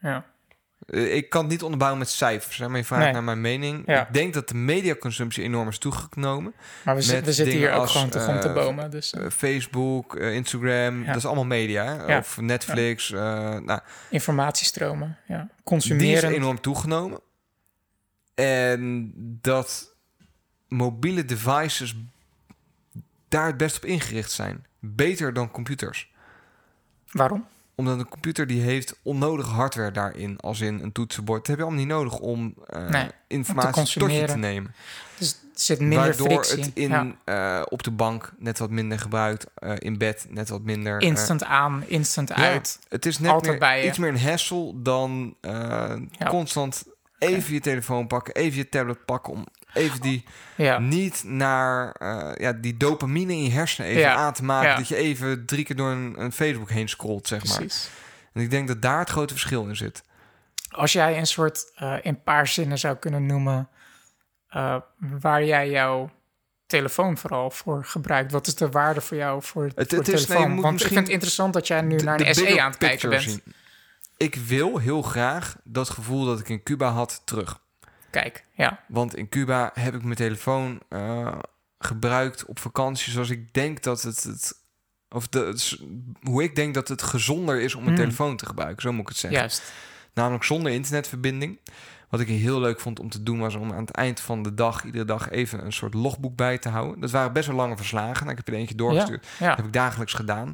Ja, 0.00 0.24
Ik 0.86 1.28
kan 1.30 1.40
het 1.42 1.50
niet 1.50 1.62
onderbouwen 1.62 1.98
met 2.00 2.08
cijfers, 2.10 2.58
hè, 2.58 2.68
maar 2.68 2.78
je 2.78 2.84
vraagt 2.84 3.02
Nee. 3.04 3.12
naar 3.12 3.22
mijn 3.24 3.40
mening. 3.40 3.82
Ja. 3.86 4.06
Ik 4.06 4.14
denk 4.14 4.34
dat 4.34 4.48
de 4.48 4.54
mediaconsumptie 4.54 5.42
enorm 5.44 5.68
is 5.68 5.78
toegenomen. 5.78 6.54
maar 6.84 6.94
we, 6.94 7.02
zitten 7.02 7.46
hier 7.46 7.72
ook 7.72 7.80
als, 7.80 7.92
gewoon 7.92 8.08
te 8.10 8.18
grond 8.18 8.40
te 8.42 8.48
eh, 8.48 8.54
bomen. 8.54 8.90
Dus 8.90 9.12
eh, 9.12 9.24
Eh, 9.24 9.30
Facebook, 9.30 10.16
eh, 10.16 10.34
Instagram, 10.34 11.00
Ja. 11.00 11.06
dat 11.06 11.16
is 11.16 11.26
allemaal 11.26 11.44
media. 11.44 12.06
Ja. 12.06 12.18
Of 12.18 12.40
Netflix. 12.40 13.12
eh, 13.12 13.18
nou, 13.58 13.80
informatiestromen, 14.10 15.18
ja. 15.26 15.36
die 15.36 15.44
is 15.46 15.60
Consumeren. 15.64 16.30
enorm 16.34 16.60
toegenomen. 16.60 17.20
En 18.34 19.12
dat 19.40 19.94
mobiele 20.68 21.24
devices 21.24 21.94
daar 23.28 23.46
het 23.46 23.56
best 23.56 23.76
op 23.76 23.84
ingericht 23.84 24.30
zijn. 24.30 24.66
Beter 24.80 25.32
dan 25.32 25.50
computers. 25.50 26.12
Waarom? 27.10 27.46
Omdat 27.76 27.98
een 27.98 28.08
computer 28.08 28.46
die 28.46 28.60
heeft 28.60 28.98
onnodige 29.02 29.50
hardware 29.50 29.90
daarin. 29.90 30.38
Als 30.40 30.60
in 30.60 30.80
een 30.82 30.92
toetsenbord. 30.92 31.38
Dat 31.38 31.46
heb 31.46 31.56
je 31.56 31.62
allemaal 31.62 31.80
niet 31.80 31.90
nodig 31.90 32.18
om 32.18 32.54
eh, 32.66 32.88
Nee, 32.88 33.08
informatie 33.26 34.00
tot 34.00 34.12
je 34.12 34.24
te 34.24 34.36
nemen. 34.36 34.74
Dus 35.18 35.36
zit 35.54 35.80
minder 35.80 35.98
Waardoor 35.98 36.26
frictie. 36.44 36.62
het 36.64 36.70
in, 36.74 36.88
ja. 36.90 37.14
eh, 37.60 37.62
op 37.68 37.82
de 37.82 37.90
bank 37.90 38.32
net 38.38 38.58
wat 38.58 38.70
minder 38.70 38.98
gebruikt. 38.98 39.46
eh, 39.54 39.72
in 39.78 39.98
bed 39.98 40.26
net 40.30 40.48
wat 40.48 40.62
minder. 40.62 41.00
Instant 41.00 41.44
aan, 41.44 41.84
instant 41.86 42.28
ja, 42.28 42.34
uit. 42.34 42.78
Het 42.88 43.06
is 43.06 43.18
net 43.18 43.42
meer, 43.42 43.58
bij 43.58 43.88
iets 43.88 43.98
meer 43.98 44.08
een 44.08 44.20
hassle 44.20 44.72
dan 44.82 45.34
Ja. 45.40 45.98
constant 46.28 46.84
even 47.18 47.54
je 47.54 47.60
telefoon 47.60 48.06
pakken, 48.06 48.34
even 48.34 48.58
je 48.58 48.68
tablet 48.68 49.04
pakken 49.04 49.32
om 49.32 49.46
even 49.76 50.00
die 50.00 50.24
Ja, 50.56 50.78
niet 50.78 51.22
naar 51.24 51.92
eh, 51.92 52.30
ja, 52.34 52.52
die 52.52 52.76
dopamine 52.76 53.32
in 53.32 53.42
je 53.42 53.50
hersenen 53.50 53.90
even 53.90 54.00
Ja. 54.02 54.14
aan 54.14 54.32
te 54.32 54.44
maken. 54.44 54.76
Dat 54.76 54.88
je 54.88 54.96
even 54.96 55.46
drie 55.46 55.64
keer 55.64 55.76
door 55.76 55.90
een, 55.90 56.14
een 56.20 56.32
Facebook 56.32 56.70
heen 56.70 56.88
scrolt, 56.88 57.26
zeg 57.26 57.44
maar. 57.46 57.56
precies. 57.56 57.88
En 58.32 58.42
ik 58.42 58.50
denk 58.50 58.68
dat 58.68 58.82
daar 58.82 58.98
het 58.98 59.10
grote 59.10 59.32
verschil 59.32 59.66
in 59.68 59.76
zit. 59.76 60.02
Als 60.68 60.92
jij 60.92 61.18
een 61.18 61.26
soort 61.26 61.72
eh, 61.74 61.94
in 62.02 62.22
paar 62.22 62.46
zinnen 62.46 62.78
zou 62.78 62.96
kunnen 62.96 63.26
noemen 63.26 63.68
eh, 64.48 64.76
waar 65.20 65.44
jij 65.44 65.70
jouw 65.70 66.10
telefoon 66.66 67.16
vooral 67.18 67.50
voor 67.50 67.84
gebruikt, 67.84 68.32
wat 68.32 68.46
is 68.46 68.54
de 68.54 68.68
waarde 68.70 69.00
voor 69.00 69.16
jou 69.16 69.42
voor, 69.42 69.64
Het- 69.64 69.72
voor 69.74 69.80
het 69.98 70.06
de 70.06 70.12
is- 70.12 70.26
nee, 70.26 70.36
telefoon? 70.38 70.60
Want 70.60 70.80
ik 70.80 70.86
vind 70.86 71.00
het 71.00 71.08
interessant 71.08 71.52
dat 71.52 71.66
jij 71.66 71.80
nu 71.80 71.96
De- 71.96 72.04
naar 72.04 72.18
de 72.18 72.26
een 72.28 72.34
SE 72.34 72.60
aan 72.62 72.68
het 72.70 72.78
kijken 72.78 73.08
bent. 73.10 73.22
zien. 73.22 73.42
ik 74.16 74.34
wil 74.34 74.78
heel 74.78 75.02
graag 75.02 75.56
dat 75.64 75.90
gevoel 75.90 76.24
dat 76.24 76.40
ik 76.40 76.48
in 76.48 76.62
Cuba 76.62 76.88
had 76.90 77.22
terug. 77.24 77.60
Kijk, 78.20 78.44
ja. 78.54 78.80
Want 78.88 79.16
in 79.16 79.28
Cuba 79.28 79.70
heb 79.74 79.94
ik 79.94 80.02
mijn 80.02 80.16
telefoon 80.16 80.80
uh, 80.90 81.38
gebruikt 81.78 82.44
op 82.44 82.58
vakantie 82.58 83.12
zoals 83.12 83.30
ik 83.30 83.54
denk 83.54 83.82
dat 83.82 84.02
het, 84.02 84.22
het 84.22 84.54
of 85.08 85.28
de, 85.28 85.58
hoe 86.22 86.42
ik 86.42 86.54
denk 86.56 86.74
dat 86.74 86.88
het 86.88 87.02
gezonder 87.02 87.60
is 87.60 87.74
om 87.74 87.84
een 87.84 87.90
Mm. 87.90 87.96
telefoon 87.96 88.36
te 88.36 88.46
gebruiken, 88.46 88.82
zo 88.82 88.92
moet 88.92 89.00
ik 89.02 89.08
het 89.08 89.16
zeggen. 89.16 89.40
Juist. 89.40 89.72
Namelijk 90.14 90.44
zonder 90.44 90.72
internetverbinding. 90.72 91.58
Wat 92.08 92.20
ik 92.20 92.28
heel 92.28 92.60
leuk 92.60 92.80
vond 92.80 93.00
om 93.00 93.08
te 93.10 93.22
doen 93.22 93.38
was 93.38 93.54
om 93.54 93.72
aan 93.72 93.80
het 93.80 93.90
eind 93.90 94.20
van 94.20 94.42
de 94.42 94.54
dag, 94.54 94.84
iedere 94.84 95.04
dag 95.04 95.30
even 95.30 95.64
een 95.64 95.72
soort 95.72 95.94
logboek 95.94 96.36
bij 96.36 96.58
te 96.58 96.68
houden. 96.68 97.00
Dat 97.00 97.10
waren 97.10 97.32
best 97.32 97.46
wel 97.46 97.56
lange 97.56 97.76
verslagen. 97.76 98.28
Ik 98.28 98.36
heb 98.36 98.48
er 98.48 98.54
eentje 98.54 98.74
doorgestuurd. 98.74 99.26
Ja, 99.38 99.46
Dat 99.48 99.56
heb 99.56 99.66
ik 99.66 99.72
dagelijks 99.72 100.12
gedaan. 100.12 100.52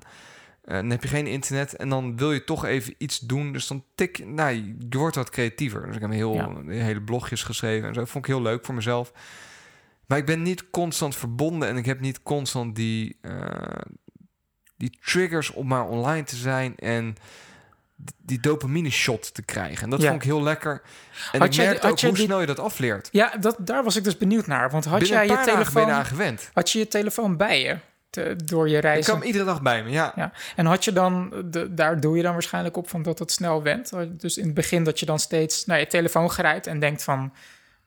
Eh, 0.63 0.75
dan 0.75 0.91
heb 0.91 1.03
je 1.03 1.09
geen 1.09 1.27
internet 1.27 1.77
en 1.77 1.89
dan 1.89 2.17
wil 2.17 2.33
je 2.33 2.45
toch 2.45 2.65
even 2.65 2.95
iets 2.99 3.19
doen. 3.19 3.53
Dus 3.53 3.67
dan 3.67 3.85
tik 3.95 4.27
nou, 4.27 4.55
je 4.55 4.99
wordt 4.99 5.17
wat 5.17 5.31
creatiever. 5.31 5.87
Dus 5.87 5.95
ik 5.95 6.01
heb 6.01 6.11
heel, 6.11 6.35
Ja. 6.35 6.53
hele 6.67 7.03
blogjes 7.03 7.43
geschreven 7.43 7.89
en 7.89 7.95
zo. 7.95 8.05
Vond 8.05 8.25
ik 8.27 8.31
heel 8.33 8.43
leuk 8.43 8.65
voor 8.65 8.75
mezelf. 8.75 9.13
Maar 10.07 10.19
ik 10.19 10.27
ben 10.27 10.43
niet 10.43 10.71
constant 10.71 11.17
verbonden 11.17 11.69
en 11.69 11.77
ik 11.77 11.87
heb 11.87 12.01
niet 12.01 12.23
constant 12.23 12.77
die, 12.77 13.19
eh, 13.21 13.81
die 14.77 14.99
triggers 15.05 15.51
om 15.51 15.67
maar 15.67 15.87
online 15.89 16.25
te 16.25 16.37
zijn 16.37 16.77
en 16.77 17.15
die 18.17 18.41
dopamine 18.41 18.91
shot 18.91 19.35
te 19.35 19.43
krijgen. 19.43 19.83
En 19.85 19.91
dat 19.91 20.01
Ja. 20.03 20.09
vond 20.09 20.23
ik 20.23 20.29
heel 20.29 20.43
lekker. 20.43 20.83
En 21.33 21.39
Had 21.39 21.49
ik 21.49 21.55
jij- 21.55 21.67
merkte 21.67 21.89
ook 21.89 22.01
hoe 22.01 22.13
die- 22.13 22.25
snel 22.25 22.41
je 22.41 22.47
dat 22.47 22.59
afleert. 22.59 23.09
Ja, 23.13 23.37
dat, 23.41 23.57
daar 23.59 23.85
was 23.85 23.97
ik 23.97 24.05
dus 24.05 24.17
benieuwd 24.17 24.47
naar. 24.47 24.71
Want 24.71 24.85
had 24.85 24.99
Binnen 24.99 25.09
jij 25.19 25.23
een 25.23 25.31
je 25.31 25.35
dagen 25.37 25.53
ben 25.53 25.59
je 25.63 25.69
telefoon, 25.69 25.93
eraan 25.93 26.07
gewend. 26.07 26.51
had 26.55 26.71
je 26.71 26.79
je 26.79 26.89
telefoon 26.89 27.37
bij 27.37 27.63
je 27.63 27.79
te- 28.13 28.37
door 28.45 28.69
je 28.69 28.77
Ik 28.77 28.83
reizen? 28.83 29.13
kwam 29.15 29.27
iedere 29.27 29.45
dag 29.45 29.63
bij 29.63 29.83
me, 29.85 29.91
ja. 29.91 30.13
Ja, 30.17 30.33
en 30.57 30.67
had 30.67 30.85
je 30.85 30.93
dan, 30.93 31.33
de, 31.45 31.75
daar 31.75 32.01
doe 32.01 32.17
je 32.17 32.23
dan 32.23 32.33
waarschijnlijk 32.33 32.77
op 32.77 32.89
van 32.89 33.03
dat 33.03 33.19
het 33.19 33.31
snel 33.33 33.63
went. 33.63 33.93
Dus 34.11 34.37
in 34.39 34.45
het 34.45 34.55
begin 34.55 34.85
dat 34.85 35.01
je 35.01 35.07
dan 35.07 35.19
steeds 35.19 35.65
naar 35.67 35.79
je 35.79 35.87
telefoon 35.87 36.31
grijpt 36.31 36.67
en 36.67 36.81
denkt 36.81 37.05
van, 37.05 37.33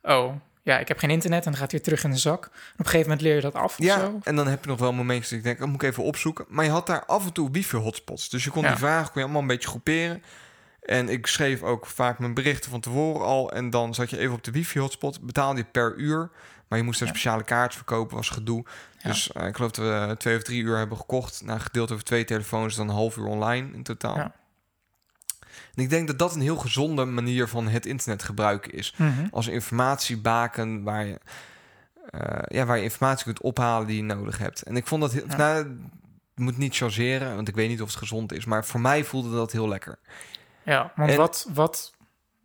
oh 0.01 0.33
ja, 0.61 0.79
ik 0.79 0.87
heb 0.87 0.99
geen 0.99 1.09
internet 1.09 1.45
en 1.45 1.51
dan 1.51 1.59
gaat 1.59 1.71
hij 1.71 1.79
weer 1.79 1.81
terug 1.81 2.03
in 2.03 2.11
de 2.11 2.17
zak. 2.21 2.43
En 2.45 2.49
op 2.73 2.79
een 2.79 2.85
gegeven 2.85 3.01
moment 3.03 3.21
leer 3.21 3.35
je 3.35 3.41
dat 3.41 3.53
af. 3.53 3.75
Ja, 3.77 3.99
zo. 3.99 4.19
en 4.23 4.35
dan 4.35 4.47
heb 4.47 4.63
je 4.63 4.69
nog 4.69 4.79
wel 4.79 4.93
momentjes 4.93 5.29
dat 5.29 5.37
ik 5.37 5.43
denk, 5.43 5.59
dat 5.59 5.67
moet 5.67 5.81
ik 5.83 5.89
even 5.89 6.03
opzoeken. 6.03 6.45
Maar 6.49 6.65
je 6.65 6.71
had 6.71 6.87
daar 6.87 7.05
af 7.05 7.25
en 7.25 7.33
toe 7.33 7.51
wifi-hotspots. 7.51 8.29
Dus 8.29 8.43
je 8.43 8.49
kon 8.49 8.61
Ja. 8.63 8.67
die 8.69 8.77
vragen 8.77 9.05
kon 9.05 9.13
je 9.15 9.21
allemaal 9.23 9.41
een 9.41 9.47
beetje 9.47 9.67
groeperen. 9.67 10.23
En 10.81 11.09
ik 11.09 11.27
schreef 11.27 11.63
ook 11.63 11.85
vaak 11.85 12.19
mijn 12.19 12.33
berichten 12.33 12.71
van 12.71 12.79
tevoren 12.79 13.25
al. 13.25 13.51
En 13.51 13.69
dan 13.69 13.93
zat 13.93 14.09
je 14.09 14.17
even 14.17 14.35
op 14.35 14.43
de 14.43 14.51
wifi-hotspot. 14.51 15.21
Betaalde 15.21 15.57
je 15.59 15.65
per 15.71 15.95
uur. 15.95 16.29
Maar 16.67 16.77
je 16.77 16.83
moest 16.85 17.01
een 17.01 17.07
speciale 17.07 17.43
kaart 17.43 17.75
verkopen, 17.75 18.15
was 18.15 18.29
gedoe. 18.29 18.65
Dus 19.03 19.31
eh, 19.31 19.47
ik 19.47 19.55
geloof 19.55 19.71
dat 19.71 19.85
we 20.09 20.15
twee 20.17 20.35
of 20.37 20.43
drie 20.43 20.61
uur 20.63 20.77
hebben 20.77 20.97
gekocht. 20.97 21.41
Nou, 21.45 21.59
gedeeld 21.59 21.91
over 21.91 22.03
twee 22.03 22.23
telefoons, 22.25 22.75
dan 22.75 22.87
een 22.89 22.95
half 22.95 23.17
uur 23.17 23.25
online 23.25 23.73
in 23.73 23.83
totaal. 23.83 24.15
Ja. 24.15 24.33
En 25.75 25.83
ik 25.83 25.89
denk 25.89 26.07
dat 26.07 26.19
dat 26.19 26.35
een 26.35 26.41
heel 26.41 26.57
gezonde 26.57 27.05
manier 27.05 27.47
van 27.47 27.67
het 27.67 27.85
internet 27.85 28.23
gebruiken 28.23 28.71
is 28.71 28.93
Mhm. 28.97 29.27
als 29.31 29.47
informatiebaken 29.47 30.83
waar 30.83 31.05
je, 31.05 31.19
eh, 32.09 32.39
ja, 32.57 32.65
waar 32.65 32.77
je 32.77 32.83
informatie 32.83 33.23
kunt 33.25 33.41
ophalen 33.41 33.87
die 33.87 33.95
je 33.97 34.03
nodig 34.03 34.37
hebt. 34.37 34.61
En 34.63 34.75
ik 34.75 34.87
vond 34.87 35.01
dat 35.01 35.11
heel, 35.11 35.25
Ja. 35.27 35.35
nou, 35.35 35.77
moet 36.35 36.57
niet 36.57 36.75
chargeren, 36.75 37.35
want 37.35 37.47
ik 37.47 37.55
weet 37.55 37.69
niet 37.69 37.81
of 37.81 37.87
het 37.87 37.97
gezond 37.97 38.33
is, 38.33 38.45
maar 38.45 38.65
voor 38.65 38.79
mij 38.81 39.03
voelde 39.03 39.31
dat 39.35 39.51
heel 39.51 39.67
lekker. 39.67 39.99
Ja, 40.65 40.91
want 40.95 41.11
En- 41.11 41.17
wat, 41.17 41.47
wat, 41.53 41.93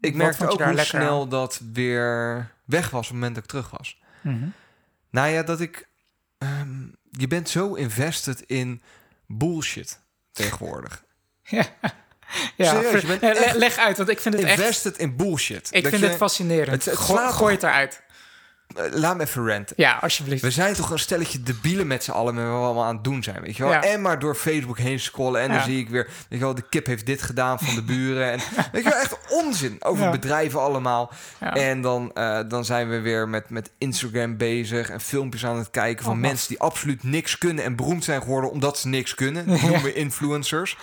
Ik 0.01 0.15
merkte 0.15 0.45
ook 0.49 0.51
hoe 0.63 0.67
lekker 0.67 0.85
snel 0.85 1.29
dat 1.29 1.61
weer 1.73 2.51
weg 2.65 2.91
was 2.91 3.01
op 3.01 3.07
het 3.07 3.15
moment 3.15 3.35
dat 3.35 3.45
ik 3.45 3.51
terug 3.51 3.71
was. 3.71 3.99
Mhm. 4.21 4.49
Nou 5.11 5.29
ja, 5.29 5.43
dat 5.43 5.61
ik, 5.61 5.89
ehm, 6.39 6.83
je 7.11 7.27
bent 7.27 7.49
zo 7.49 7.75
invested 7.75 8.41
in 8.41 8.83
bullshit 9.27 9.99
tegenwoordig. 10.33 11.05
ja, 11.43 11.65
ja 12.57 12.71
Serieus, 12.83 13.05
ver- 13.19 13.57
leg 13.59 13.77
uit, 13.77 13.97
want 13.97 14.09
ik 14.09 14.21
vind 14.21 14.35
het 14.35 14.45
echt, 14.45 14.59
Invested 14.59 14.99
in 14.99 15.17
bullshit. 15.17 15.69
ik 15.71 15.87
vind 15.87 16.01
je- 16.03 16.07
het 16.09 16.17
fascinerend. 16.17 16.71
het- 16.71 16.85
het 16.85 16.95
Go- 16.97 17.29
gooi 17.31 17.55
het 17.55 17.63
eruit. 17.63 18.03
Eh, 18.77 18.85
laat 18.93 19.17
me 19.17 19.23
even 19.23 19.47
ranten. 19.47 19.77
Ja, 19.79 19.99
alsjeblieft. 20.01 20.43
We 20.43 20.51
zijn 20.51 20.75
toch 20.75 20.91
een 20.91 20.99
stelletje 20.99 21.43
debielen 21.43 21.87
met 21.87 22.05
z'n 22.05 22.11
allen 22.11 22.35
met 22.35 22.45
wat 22.45 22.53
we 22.53 22.59
allemaal 22.65 22.85
aan 22.85 22.95
het 22.95 23.05
doen 23.05 23.23
zijn, 23.23 23.41
weet 23.43 23.57
je 23.57 23.63
wel? 23.63 23.73
Ja. 23.73 23.83
En 23.83 24.01
maar 24.03 24.19
door 24.19 24.35
Facebook 24.35 24.79
heen 24.79 25.01
scrollen 25.01 25.41
en 25.41 25.49
dan 25.53 25.63
zie 25.63 25.79
ik 25.79 25.89
weer, 25.89 26.05
weet 26.05 26.39
je 26.39 26.45
wel, 26.45 26.55
de 26.55 26.69
kip 26.69 26.87
heeft 26.87 27.07
dit 27.07 27.23
gedaan 27.23 27.59
van 27.59 27.75
de 27.75 27.83
buren. 27.83 28.31
En 28.33 28.39
weet 28.73 28.83
je 28.85 28.91
wel, 28.91 28.99
echt 29.01 29.17
onzin 29.29 29.77
over 29.81 30.05
Ja. 30.05 30.11
bedrijven 30.11 30.61
allemaal. 30.61 31.13
En 31.39 31.81
dan, 31.81 32.11
eh, 32.15 32.39
dan 32.49 32.65
zijn 32.65 32.89
we 32.89 33.01
weer 33.01 33.29
met, 33.29 33.51
met 33.51 33.71
Instagram 33.79 34.37
bezig 34.37 34.91
en 34.91 35.01
filmpjes 35.01 35.47
aan 35.47 35.59
het 35.59 35.71
kijken 35.71 36.05
van 36.05 36.15
Oh, 36.15 36.21
mensen 36.21 36.49
die 36.49 36.61
absoluut 36.61 37.03
niks 37.03 37.39
kunnen 37.39 37.65
en 37.65 37.77
beroemd 37.77 38.05
zijn 38.05 38.23
geworden 38.23 38.51
omdat 38.51 38.79
ze 38.79 38.89
niks 38.89 39.15
kunnen. 39.15 39.47
Die 39.51 39.61
noemen 39.61 39.83
we 39.83 39.93
influencers. 39.93 40.77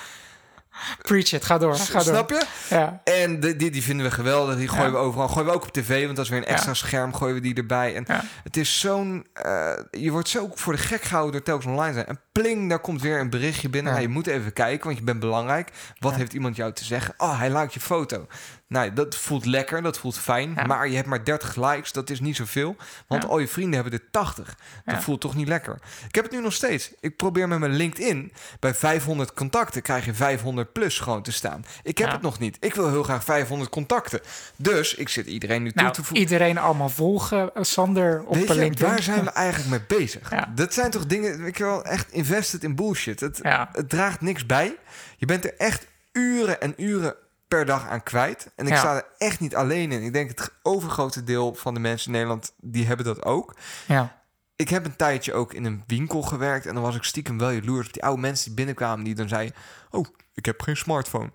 Preach 1.02 1.32
it, 1.32 1.46
ga 1.46 1.58
door, 1.58 1.76
ga 1.76 1.92
door. 1.94 2.02
Snap 2.02 2.30
je? 2.30 2.46
Ja, 2.70 3.02
En 3.04 3.40
de, 3.40 3.56
die, 3.56 3.72
die 3.72 3.84
vinden 3.84 4.06
we 4.06 4.12
geweldig. 4.12 4.56
Die 4.58 4.68
gooien 4.68 4.86
Ja. 4.86 4.92
we 4.92 4.98
overal. 4.98 5.28
Gooien 5.28 5.46
we 5.48 5.54
ook 5.56 5.64
op 5.64 5.72
tv, 5.72 6.04
want 6.06 6.16
dat 6.16 6.26
is 6.26 6.32
weer 6.32 6.40
een 6.40 6.46
extra 6.46 6.70
Ja. 6.70 6.76
scherm. 6.76 7.14
Gooien 7.14 7.36
we 7.36 7.42
die 7.42 7.54
erbij. 7.56 7.96
En 7.96 8.06
het 8.44 8.58
is 8.58 8.80
zo'n... 8.80 9.28
eh, 9.34 9.72
je 9.92 10.12
wordt 10.12 10.30
zo 10.30 10.52
voor 10.54 10.74
de 10.74 10.80
gek 10.80 11.02
gehouden 11.02 11.32
door 11.34 11.44
telkens 11.44 11.66
online 11.72 11.94
zijn. 11.94 12.06
En 12.06 12.20
pling, 12.32 12.70
daar 12.70 12.80
komt 12.80 13.02
weer 13.02 13.20
een 13.20 13.30
berichtje 13.30 13.70
binnen. 13.70 13.92
Nou, 13.92 14.04
je 14.06 14.12
moet 14.12 14.28
even 14.28 14.54
kijken, 14.54 14.86
want 14.86 14.98
je 14.98 15.04
bent 15.04 15.20
belangrijk. 15.20 15.70
Wat 16.00 16.16
heeft 16.16 16.34
iemand 16.34 16.56
jou 16.56 16.74
te 16.74 16.84
zeggen? 16.84 17.14
Oh, 17.18 17.40
hij 17.40 17.50
liked 17.58 17.74
je 17.74 17.80
foto. 17.80 18.28
Nou, 18.70 18.94
dat 18.94 19.16
voelt 19.16 19.46
lekker, 19.46 19.82
dat 19.82 19.98
voelt 19.98 20.18
fijn. 20.18 20.54
Ja. 20.56 20.64
Maar 20.66 20.88
je 20.88 20.96
hebt 20.96 21.08
maar 21.08 21.24
30 21.24 21.56
likes, 21.56 21.92
dat 21.92 22.10
is 22.10 22.20
niet 22.20 22.36
zoveel. 22.36 22.76
Want 23.08 23.24
Ja. 23.24 23.30
al 23.30 23.40
je 23.40 23.48
vrienden 23.48 23.74
hebben 23.82 23.94
er 24.00 24.06
80. 24.12 24.58
Dat 24.86 24.96
Ja. 24.96 25.02
voelt 25.02 25.22
toch 25.22 25.36
niet 25.36 25.48
lekker. 25.48 25.78
Ik 26.08 26.16
heb 26.16 26.24
het 26.24 26.34
nu 26.34 26.42
nog 26.42 26.54
steeds. 26.54 26.92
Ik 27.00 27.16
probeer 27.16 27.48
met 27.48 27.60
mijn 27.60 27.76
LinkedIn... 27.76 28.32
bij 28.60 28.74
500 28.76 29.34
contacten 29.34 29.82
krijg 29.82 30.06
je 30.06 30.14
500 30.14 30.72
plus 30.74 31.00
gewoon 31.00 31.22
te 31.22 31.32
staan. 31.32 31.66
Ik 31.84 31.98
heb 31.98 32.12
het 32.12 32.22
nog 32.22 32.40
niet. 32.40 32.58
Ik 32.60 32.74
wil 32.76 32.90
heel 32.90 33.04
graag 33.04 33.24
500 33.24 33.70
contacten. 33.70 34.20
Dus 34.56 34.96
ik 34.96 35.10
zit 35.10 35.26
iedereen 35.28 35.64
nu 35.64 35.72
toe 35.72 35.82
nou, 35.82 35.94
te 35.94 36.04
voegen. 36.04 36.18
iedereen 36.26 36.58
allemaal 36.58 36.90
volgen. 36.90 37.54
eh, 37.56 37.64
Sander 37.64 38.24
op 38.26 38.34
Weet 38.36 38.48
je, 38.48 38.56
LinkedIn. 38.56 38.88
waar 38.88 39.02
zijn 39.02 39.24
we 39.24 39.30
eigenlijk 39.46 39.70
mee 39.90 40.00
bezig? 40.00 40.30
Dat 40.56 40.74
zijn 40.74 40.92
toch 40.92 41.06
dingen, 41.06 41.46
je 41.46 41.64
wel, 41.64 41.84
echt 41.86 42.12
invested 42.12 42.64
in 42.64 42.76
bullshit. 42.76 43.20
Het, 43.20 43.40
het 43.72 43.90
draagt 43.90 44.22
niks 44.22 44.46
bij. 44.46 44.76
Je 45.18 45.26
bent 45.26 45.44
er 45.46 45.54
echt 45.58 45.88
uren 46.12 46.62
en 46.62 46.74
uren 46.78 47.16
per 47.48 47.66
dag 47.66 47.88
aan 47.88 48.04
kwijt. 48.04 48.52
En 48.56 48.66
ik 48.66 48.74
Ja. 48.74 48.80
sta 48.80 48.96
er 48.96 49.06
echt 49.18 49.40
niet 49.40 49.56
alleen 49.56 49.92
in. 49.92 50.02
Ik 50.04 50.14
denk 50.14 50.30
het 50.30 50.52
overgrote 50.64 51.24
deel 51.24 51.54
van 51.56 51.74
de 51.74 51.80
mensen 51.80 52.06
in 52.08 52.12
Nederland, 52.14 52.54
die 52.62 52.86
hebben 52.86 53.06
dat 53.06 53.24
ook. 53.26 53.56
Ja, 53.88 54.16
Ik 54.56 54.70
heb 54.70 54.86
een 54.86 54.96
tijdje 54.96 55.34
ook 55.34 55.54
in 55.54 55.66
een 55.66 55.84
winkel 55.88 56.22
gewerkt. 56.22 56.66
En 56.66 56.74
dan 56.74 56.84
was 56.84 56.96
ik 56.96 57.04
stiekem 57.04 57.38
wel 57.38 57.50
jaloers 57.50 57.88
op 57.88 57.94
die 57.94 58.04
oude 58.04 58.22
mensen 58.22 58.46
die 58.46 58.54
binnenkwamen. 58.56 59.06
Die 59.06 59.16
dan 59.16 59.28
zeiden, 59.28 59.56
oh, 59.90 60.06
ik 60.34 60.46
heb 60.46 60.62
geen 60.62 60.78
smartphone. 60.78 61.32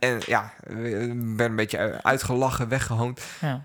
En 0.00 0.20
ja, 0.26 0.52
ik 0.68 1.36
ben 1.36 1.50
een 1.50 1.56
beetje 1.56 2.02
uitgelachen, 2.02 2.68
weggehoond. 2.68 3.20
ja. 3.40 3.64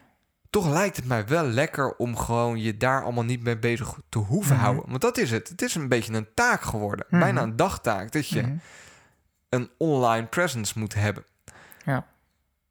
Toch 0.50 0.68
lijkt 0.70 0.96
het 0.96 1.06
mij 1.06 1.28
wel 1.28 1.46
lekker 1.46 1.96
om 1.96 2.18
gewoon 2.18 2.60
je 2.62 2.78
daar 2.78 3.04
allemaal 3.04 3.24
niet 3.24 3.44
mee 3.44 3.58
bezig 3.58 3.94
te 4.10 4.18
hoeven 4.20 4.56
Mhm. 4.56 4.64
houden. 4.64 4.86
Want 4.89 5.02
dat 5.02 5.18
is 5.18 5.32
het. 5.32 5.50
Het 5.50 5.62
is 5.62 5.76
een 5.76 5.88
beetje 5.89 6.14
een 6.14 6.28
taak 6.34 6.62
geworden. 6.62 7.06
Mhm. 7.10 7.20
Bijna 7.20 7.41
een 7.41 7.56
dagtaak. 7.56 8.12
Dat 8.12 8.28
je 8.28 8.41
Mhm. 8.41 8.56
een 9.50 9.70
online 9.78 10.26
presence 10.28 10.80
moet 10.80 10.94
hebben. 10.94 11.24
Ja. 11.84 12.06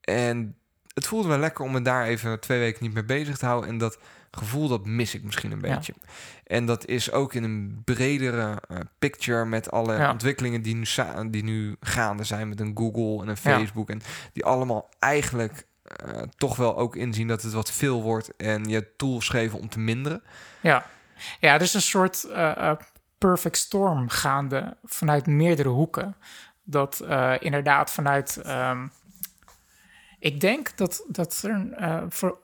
En 0.01 0.57
het 0.95 1.07
voelde 1.07 1.29
wel 1.29 1.39
lekker 1.39 1.65
om 1.65 1.73
me 1.73 1.83
daar 1.83 2.05
even 2.05 2.41
twee 2.41 2.59
weken 2.59 2.83
niet 2.83 2.95
mee 2.95 3.05
bezig 3.05 3.39
te 3.39 3.47
houden. 3.47 3.71
En 3.71 3.79
dat 3.79 3.99
gevoel, 4.31 4.69
dat 4.69 4.87
mis 4.87 5.15
ik 5.15 5.23
misschien 5.23 5.53
een 5.53 5.61
Ja. 5.61 5.75
beetje. 5.75 5.95
En 6.47 6.67
dat 6.67 6.87
is 6.87 7.13
ook 7.13 7.35
in 7.35 7.45
een 7.45 7.83
bredere 7.85 8.63
eh, 8.69 8.79
picture 8.99 9.45
met 9.45 9.71
alle 9.71 9.97
Ja. 9.97 10.11
ontwikkelingen 10.11 10.63
die 10.63 10.75
nu, 10.75 10.85
die 11.31 11.45
nu 11.45 11.77
gaande 11.81 12.25
zijn 12.25 12.49
met 12.49 12.61
een 12.61 12.73
Google 12.77 13.23
en 13.23 13.29
een 13.29 13.37
Ja. 13.43 13.59
Facebook. 13.59 13.91
En 13.91 14.01
die 14.33 14.45
allemaal 14.45 14.89
eigenlijk 14.99 15.67
eh, 15.83 16.23
toch 16.37 16.57
wel 16.57 16.77
ook 16.77 16.97
inzien 16.97 17.29
dat 17.29 17.43
het 17.43 17.53
wat 17.53 17.71
veel 17.73 18.03
wordt. 18.03 18.37
En 18.37 18.65
je 18.65 18.97
tools 18.97 19.29
geven 19.29 19.59
om 19.59 19.69
te 19.69 19.79
minderen. 19.79 20.23
Ja, 20.61 20.87
ja 21.41 21.55
er 21.55 21.61
is 21.61 21.75
een 21.75 21.83
soort 21.83 22.25
eh, 22.25 22.73
perfect 23.19 23.57
storm 23.57 24.09
gaande 24.09 24.77
vanuit 24.85 25.27
meerdere 25.27 25.69
hoeken. 25.69 26.17
Dat 26.65 27.05
inderdaad 27.39 27.91
vanuit. 27.91 28.37
ehm, 28.37 28.87
ik 30.23 30.41
denk 30.41 30.77
dat, 30.77 31.05
dat 31.09 31.43
er. 31.43 31.73
eh, 31.77 32.03
voor, 32.09 32.39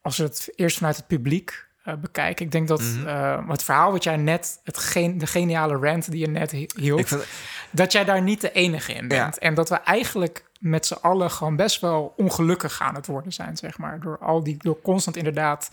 als 0.00 0.16
we 0.16 0.22
het 0.24 0.52
eerst 0.54 0.76
vanuit 0.76 0.96
het 0.96 1.06
publiek 1.06 1.66
eh, 1.84 1.94
bekijken. 1.94 2.44
Ik 2.44 2.52
denk 2.52 2.68
dat 2.68 2.82
eh, 3.06 3.48
het 3.48 3.62
verhaal 3.64 3.92
wat 3.92 4.04
jij 4.04 4.16
net. 4.16 4.60
Het 4.64 4.92
de 5.20 5.26
geniale 5.26 5.76
rant 5.76 6.10
die 6.10 6.20
je 6.20 6.28
net 6.28 6.50
hi- 6.50 6.66
hield. 6.76 7.08
Vind, 7.08 7.26
dat 7.70 7.92
jij 7.92 8.04
daar 8.04 8.22
niet 8.22 8.40
de 8.40 8.52
enige 8.52 8.92
in 8.92 9.08
bent. 9.08 9.38
En 9.38 9.54
dat 9.54 9.68
we 9.68 9.74
eigenlijk 9.76 10.44
met 10.60 10.86
z'n 10.86 10.94
allen 11.00 11.30
gewoon 11.30 11.56
best 11.56 11.80
wel 11.80 12.14
ongelukkig 12.16 12.80
aan 12.80 12.94
het 12.94 13.06
worden 13.06 13.32
zijn, 13.32 13.56
zeg 13.56 13.78
maar. 13.78 14.00
Door 14.00 14.18
al 14.18 14.42
die, 14.42 14.56
door 14.58 14.80
constant 14.82 15.16
inderdaad 15.16 15.70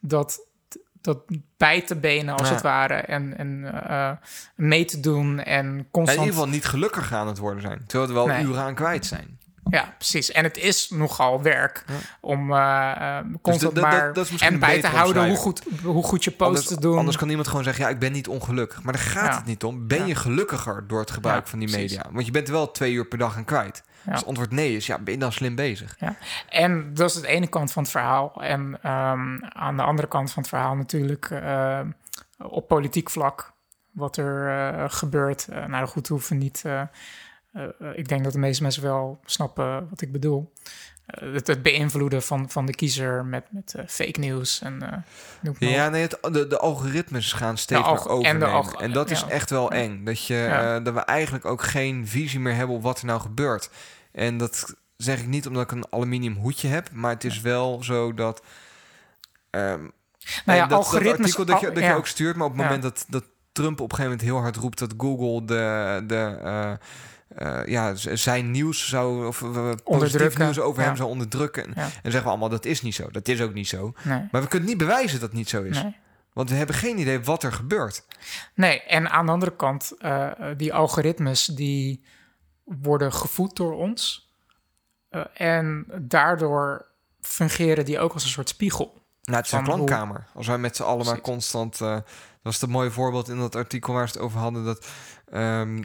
dat, 0.00 0.40
dat 1.00 1.18
bij 1.56 1.80
te 1.82 1.96
benen 1.96 2.34
als 2.36 2.48
Ja. 2.48 2.54
het 2.54 2.62
ware. 2.62 2.94
En, 2.94 3.36
en 3.38 4.20
mee 4.54 4.84
te 4.84 5.00
doen 5.00 5.40
en 5.40 5.66
in 5.66 5.88
constant... 5.90 6.18
ieder 6.18 6.34
geval 6.34 6.48
niet 6.52 6.64
gelukkig 6.64 7.12
aan 7.12 7.26
het 7.26 7.38
worden 7.38 7.62
zijn. 7.62 7.84
Terwijl 7.86 8.08
er 8.10 8.14
wel 8.16 8.26
Nee. 8.26 8.44
uren 8.44 8.62
aan 8.62 8.74
kwijt 8.74 9.06
zijn. 9.06 9.40
Ja, 9.70 9.94
precies. 9.98 10.30
En 10.30 10.44
het 10.44 10.56
is 10.56 10.90
nogal 10.90 11.42
werk 11.42 11.84
om 12.20 12.50
uh, 12.52 13.18
constant 13.42 13.74
dat- 13.74 13.84
maar 13.84 14.12
dat 14.12 14.30
en 14.38 14.58
bij 14.58 14.80
te 14.80 14.86
houden 14.86 15.28
hoe 15.28 15.36
goed, 15.36 15.62
hoe 15.82 16.02
goed 16.04 16.24
je 16.24 16.30
post 16.30 16.48
Anders, 16.48 16.66
te 16.66 16.80
doen. 16.80 16.98
anders 16.98 17.16
kan 17.16 17.28
iemand 17.28 17.48
gewoon 17.48 17.64
zeggen, 17.64 17.84
ja, 17.84 17.90
ik 17.90 17.98
ben 17.98 18.12
niet 18.12 18.28
ongelukkig. 18.28 18.82
Maar 18.82 18.92
daar 18.92 19.02
gaat 19.02 19.26
Ja. 19.32 19.36
het 19.36 19.44
niet 19.46 19.64
om. 19.64 19.86
Ben 19.88 19.98
Ja. 19.98 20.04
je 20.06 20.14
gelukkiger 20.14 20.84
door 20.86 21.00
het 21.00 21.10
gebruik 21.10 21.46
van 21.46 21.58
die 21.58 21.68
precies. 21.70 21.90
media? 21.96 22.10
Want 22.12 22.26
je 22.26 22.32
bent 22.32 22.48
wel 22.48 22.70
twee 22.70 22.92
uur 22.92 23.06
per 23.06 23.18
dag 23.18 23.36
aan 23.36 23.44
kwijt. 23.44 23.82
Als 24.06 24.18
het 24.18 24.28
antwoord 24.28 24.50
nee 24.50 24.76
is, 24.76 24.86
ja, 24.86 24.98
ben 24.98 25.12
je 25.14 25.20
dan 25.20 25.32
slim 25.32 25.54
bezig? 25.54 25.96
Ja. 25.98 26.16
En 26.48 26.94
dat 26.94 27.10
is 27.14 27.20
de 27.20 27.26
ene 27.26 27.46
kant 27.46 27.72
van 27.72 27.82
het 27.82 27.92
verhaal. 27.92 28.42
En 28.42 28.78
ehm, 28.82 29.42
aan 29.48 29.76
de 29.76 29.82
andere 29.82 30.08
kant 30.08 30.32
van 30.32 30.42
het 30.42 30.50
verhaal 30.50 30.74
natuurlijk 30.76 31.30
eh, 31.30 31.80
op 32.38 32.68
politiek 32.68 33.10
vlak 33.10 33.52
wat 33.90 34.16
er 34.16 34.48
eh, 34.48 34.84
gebeurt. 34.88 35.46
Nou 35.66 35.86
goed, 35.86 36.08
hoeven 36.08 36.38
niet. 36.38 36.64
Eh, 37.52 37.62
eh, 37.64 37.98
ik 37.98 38.08
denk 38.08 38.24
dat 38.24 38.32
de 38.32 38.38
meeste 38.38 38.62
mensen 38.62 38.82
wel 38.82 39.20
snappen 39.24 39.88
wat 39.90 40.00
ik 40.00 40.12
bedoel. 40.12 40.52
Eh, 41.06 41.32
het, 41.32 41.46
het 41.46 41.62
beïnvloeden 41.62 42.22
van, 42.22 42.50
van 42.50 42.66
de 42.66 42.74
kiezer 42.74 43.24
met, 43.24 43.44
met 43.50 43.74
fake 43.86 44.20
news 44.20 44.60
en. 44.62 45.04
Ja, 45.58 45.88
nee, 45.88 46.02
het, 46.02 46.18
de, 46.32 46.46
de 46.46 46.58
algoritmes 46.58 47.32
gaan 47.32 47.56
steeds 47.58 47.82
alg- 47.82 48.04
meer 48.04 48.12
overnemen. 48.12 48.74
En, 48.80 48.92
dat 48.92 49.10
is 49.10 49.20
ja. 49.20 49.28
echt 49.28 49.50
wel 49.50 49.70
eng. 49.70 50.04
Dat, 50.04 50.26
je, 50.26 50.80
dat 50.82 50.94
we 50.94 51.00
eigenlijk 51.00 51.44
ook 51.44 51.62
geen 51.62 52.06
visie 52.08 52.40
meer 52.40 52.54
hebben 52.54 52.76
op 52.76 52.82
wat 52.82 52.98
er 53.00 53.06
nou 53.06 53.20
gebeurt. 53.20 53.70
En 54.12 54.36
dat 54.36 54.74
zeg 54.96 55.20
ik 55.20 55.26
niet 55.26 55.46
omdat 55.46 55.62
ik 55.62 55.70
een 55.72 55.86
aluminium 55.90 56.34
hoedje 56.36 56.68
heb. 56.68 56.90
Maar 56.92 57.10
het 57.10 57.24
is 57.24 57.40
wel 57.40 57.82
zo 57.82 58.14
dat... 58.14 58.42
ehm, 59.50 59.80
Nou 60.44 60.58
ja, 60.58 60.66
dat, 60.66 60.78
algoritmes- 60.78 61.36
dat 61.36 61.38
artikel 61.38 61.44
dat 61.44 61.60
je, 61.60 61.70
dat 61.72 61.82
ja. 61.82 61.88
je 61.90 61.96
ook 61.96 62.06
stuurt, 62.06 62.36
maar 62.36 62.46
op 62.46 62.52
het 62.52 62.60
Ja. 62.60 62.66
moment 62.66 62.82
dat, 62.82 63.04
dat 63.08 63.24
Trump 63.52 63.80
op 63.80 63.90
een 63.90 63.96
gegeven 63.96 64.10
moment 64.10 64.28
heel 64.28 64.40
hard 64.40 64.56
roept 64.56 64.78
dat 64.78 64.94
Google 64.96 65.44
de, 65.44 66.04
de 66.06 66.38
uh, 66.44 66.72
uh, 67.38 67.60
ja, 67.66 67.94
zijn 67.94 68.50
nieuws 68.50 68.88
zou, 68.88 69.26
of 69.26 69.40
uh, 69.40 69.70
positief 69.84 70.38
nieuws 70.38 70.58
over 70.60 70.82
hem 70.82 70.96
zou 70.96 71.08
onderdrukken. 71.08 71.64
En, 71.64 71.72
Ja. 71.76 71.82
en 71.82 71.90
zeggen 72.02 72.22
we 72.22 72.28
allemaal 72.28 72.48
dat 72.48 72.64
is 72.64 72.82
niet 72.82 72.94
zo. 72.94 73.10
Dat 73.10 73.28
is 73.28 73.40
ook 73.40 73.54
niet 73.54 73.68
zo. 73.68 73.92
Nee, 74.02 74.28
Maar 74.30 74.42
we 74.42 74.48
kunnen 74.48 74.68
niet 74.68 74.78
bewijzen 74.78 75.20
dat 75.20 75.28
het 75.28 75.38
niet 75.38 75.48
zo 75.48 75.62
is. 75.62 75.82
nee. 75.82 75.96
Want 76.32 76.50
we 76.50 76.56
hebben 76.56 76.74
geen 76.76 76.98
idee 76.98 77.20
wat 77.20 77.42
er 77.42 77.52
gebeurt. 77.52 78.04
Nee, 78.54 78.82
en 78.82 79.10
aan 79.10 79.26
de 79.26 79.32
andere 79.32 79.56
kant, 79.56 79.92
eh, 79.98 80.30
die 80.56 80.74
algoritmes 80.74 81.44
die 81.46 82.04
worden 82.64 83.12
gevoed 83.12 83.56
door 83.56 83.72
ons. 83.72 84.30
Eh, 85.08 85.22
en 85.34 85.86
daardoor 86.00 86.86
fungeren 87.20 87.84
die 87.84 87.98
ook 87.98 88.12
als 88.12 88.22
een 88.24 88.28
soort 88.30 88.48
spiegel. 88.48 89.00
Nou, 89.22 89.36
het 89.36 89.46
is 89.46 89.52
een 89.52 89.62
klankkamer. 89.64 90.26
Als 90.34 90.46
wij 90.46 90.58
met 90.58 90.76
z'n 90.76 90.82
allen 90.82 91.06
maar 91.06 91.20
constant... 91.20 91.80
eh, 91.80 91.88
dat 91.90 92.52
was 92.52 92.60
het 92.60 92.70
mooie 92.70 92.90
voorbeeld 92.90 93.28
in 93.28 93.38
dat 93.38 93.54
artikel 93.56 93.92
waar 93.92 94.08
ze 94.08 94.14
het 94.14 94.22
over 94.22 94.38
hadden. 94.40 94.64
Dat, 94.64 94.86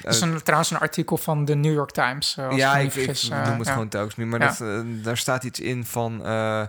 Dat 0.02 0.14
is 0.14 0.22
een, 0.22 0.42
trouwens 0.44 0.72
een 0.72 0.78
artikel 0.78 1.18
van 1.18 1.46
de 1.46 1.56
New 1.56 1.74
York 1.74 1.92
Times. 1.92 2.38
eh, 2.38 2.48
als 2.48 2.56
ja, 2.56 2.78
ik, 2.78 2.86
ik 2.86 2.92
vergis, 2.92 3.30
noem 3.30 3.40
eh, 3.40 3.58
het 3.58 3.70
gewoon 3.70 3.88
telkens 3.88 4.16
nu. 4.16 4.26
Maar 4.26 4.40
Ja. 4.42 4.48
dat, 4.48 4.62
eh, 4.62 4.80
daar 5.04 5.18
staat 5.18 5.44
iets 5.44 5.60
in 5.60 5.86
van 5.86 6.26
eh, 6.26 6.62
eh, 6.62 6.68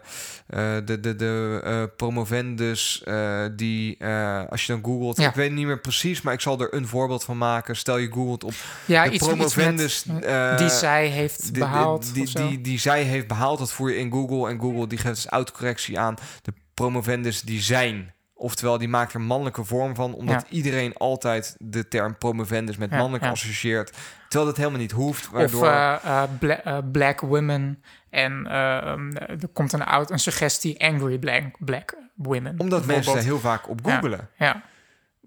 de, 0.84 1.00
de, 1.00 1.16
de 1.16 1.60
eh, 1.64 1.82
promovendus 1.96 3.02
eh, 3.04 3.44
die, 3.56 3.96
eh, 3.98 4.42
als 4.48 4.66
je 4.66 4.72
dan 4.72 4.84
googelt... 4.84 5.16
Ja. 5.16 5.28
Ik 5.28 5.34
weet 5.34 5.52
niet 5.52 5.66
meer 5.66 5.80
precies, 5.80 6.22
maar 6.22 6.32
ik 6.34 6.40
zal 6.40 6.60
er 6.60 6.74
een 6.74 6.86
voorbeeld 6.86 7.24
van 7.24 7.38
maken. 7.38 7.76
Stel 7.76 7.96
je 7.96 8.12
googelt 8.12 8.44
op 8.44 8.54
Ja, 8.84 9.02
de 9.02 9.06
iets, 9.10 9.16
iets 9.16 9.26
promovendus... 9.26 10.04
met, 10.04 10.24
eh, 10.24 10.56
die 10.56 10.68
zij 10.68 11.06
heeft 11.06 11.52
behaald. 11.52 12.14
Die, 12.14 12.32
die, 12.34 12.60
die, 12.60 12.78
zij 12.78 13.02
heeft 13.02 13.26
behaald, 13.28 13.58
dat 13.58 13.72
voer 13.72 13.90
je 13.90 13.96
in 13.98 14.10
Google. 14.12 14.48
En 14.48 14.60
Google 14.60 14.86
die 14.86 14.98
geeft 14.98 15.14
dus 15.14 15.26
autocorrectie 15.26 15.98
aan 15.98 16.14
de 16.42 16.52
promovendus 16.74 17.40
die 17.42 17.60
zijn. 17.60 18.12
Oftewel, 18.40 18.78
die 18.78 18.88
maakt 18.88 19.12
er 19.14 19.20
mannelijke 19.20 19.64
vorm 19.64 19.94
van, 19.94 20.14
omdat 20.14 20.44
Ja. 20.48 20.56
iedereen 20.56 20.94
altijd 20.96 21.56
de 21.58 21.88
term 21.88 22.16
promovendus 22.18 22.76
met 22.76 22.90
mannelijk 22.90 23.24
ja. 23.24 23.30
associeert. 23.30 23.96
Terwijl 24.28 24.50
dat 24.50 24.56
helemaal 24.56 24.80
niet 24.80 24.90
hoeft. 24.92 25.24
Of 25.26 25.32
Waardoor, 25.32 25.66
eh, 25.66 25.94
eh, 26.04 26.22
bla- 26.38 26.62
eh, 26.64 26.78
black 26.92 27.20
women. 27.20 27.82
En 28.10 28.32
um, 28.56 29.16
er 29.16 29.48
komt 29.52 29.72
een, 29.72 29.84
out, 29.84 30.10
een 30.10 30.18
suggestie 30.18 30.84
angry 30.84 31.18
black, 31.18 31.44
black 31.58 31.94
women. 32.14 32.54
omdat 32.58 32.86
mensen 32.86 33.14
daar 33.14 33.22
heel 33.22 33.38
vaak 33.38 33.68
op 33.68 33.80
googelen. 33.84 34.28
Ja, 34.38 34.62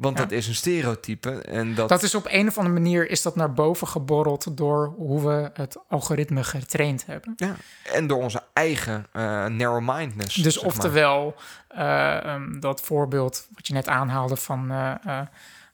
Want 0.01 0.17
Ja. 0.17 0.23
dat 0.23 0.31
is 0.31 0.47
een 0.47 0.55
stereotype. 0.55 1.41
En 1.41 1.75
dat, 1.75 1.89
dat 1.89 2.03
is 2.03 2.15
op 2.15 2.25
een 2.29 2.47
of 2.47 2.57
andere 2.57 2.75
manier 2.79 3.09
is 3.09 3.21
dat 3.21 3.35
naar 3.35 3.53
boven 3.53 3.87
geborreld 3.87 4.57
door 4.57 4.93
hoe 4.97 5.27
we 5.27 5.49
het 5.53 5.77
algoritme 5.87 6.43
getraind 6.43 7.05
hebben. 7.05 7.33
ja. 7.35 7.55
En 7.93 8.07
door 8.07 8.17
onze 8.21 8.43
eigen 8.53 9.05
eh 9.11 9.45
narrow-mindedness. 9.45 10.35
Dus 10.35 10.57
oftewel, 10.57 11.35
eh, 11.67 12.17
um, 12.25 12.59
dat 12.59 12.81
voorbeeld 12.81 13.47
wat 13.55 13.67
je 13.67 13.73
net 13.73 13.87
aanhaalde 13.87 14.35
van 14.35 14.71
eh, 14.71 15.19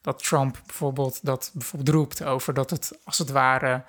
dat 0.02 0.22
Trump 0.24 0.60
bijvoorbeeld 0.66 1.18
dat 1.22 1.50
bijvoorbeeld 1.54 1.96
roept 1.96 2.24
over 2.24 2.54
dat 2.54 2.70
het 2.70 2.98
als 3.04 3.18
het 3.18 3.30
ware 3.30 3.82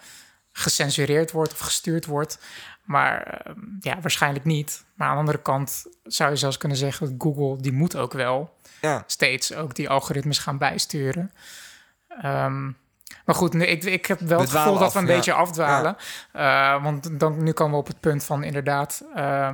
gecensureerd 0.51 1.31
wordt 1.31 1.51
of 1.51 1.59
gestuurd 1.59 2.05
wordt. 2.05 2.39
Maar 2.83 3.23
eh, 3.23 3.53
ja, 3.79 4.01
waarschijnlijk 4.01 4.45
niet. 4.45 4.83
Maar 4.93 5.07
aan 5.07 5.13
de 5.13 5.19
andere 5.19 5.41
kant 5.41 5.85
zou 6.03 6.29
je 6.29 6.35
zelfs 6.35 6.57
kunnen 6.57 6.77
zeggen 6.77 7.05
dat 7.07 7.15
Google 7.17 7.61
die 7.61 7.73
moet 7.73 7.95
ook 7.95 8.13
wel 8.13 8.57
Ja. 8.81 9.03
steeds 9.07 9.53
ook 9.53 9.75
die 9.75 9.89
algoritmes 9.89 10.37
gaan 10.37 10.57
bijsturen. 10.57 11.31
Ehm, 12.21 12.65
maar 13.25 13.35
goed, 13.35 13.53
nu, 13.53 13.65
ik, 13.65 13.83
ik 13.83 14.05
heb 14.05 14.19
wel 14.19 14.37
We 14.37 14.43
het 14.43 14.53
gevoel 14.53 14.77
dat 14.77 14.93
we 14.93 14.99
een 14.99 15.07
ja. 15.07 15.15
beetje 15.15 15.33
afdwalen. 15.33 15.95
Eh, 16.31 16.83
want 16.83 17.19
dan, 17.19 17.43
nu 17.43 17.51
komen 17.51 17.73
we 17.73 17.79
op 17.79 17.87
het 17.87 17.99
punt 17.99 18.23
van 18.23 18.43
inderdaad 18.43 19.03
eh, 19.15 19.49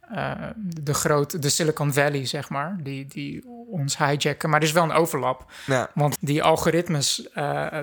eh, 0.00 0.32
de 0.56 0.94
grote, 0.94 1.38
de 1.38 1.48
Silicon 1.48 1.92
Valley, 1.92 2.26
zeg 2.26 2.48
maar, 2.48 2.76
die, 2.82 3.06
die 3.06 3.44
ons 3.70 3.98
hijacken. 3.98 4.50
Maar 4.50 4.60
er 4.60 4.66
is 4.66 4.72
wel 4.72 4.82
een 4.82 4.92
overlap. 4.92 5.52
Ja. 5.66 5.90
Want 5.94 6.16
die 6.20 6.42
algoritmes, 6.42 7.28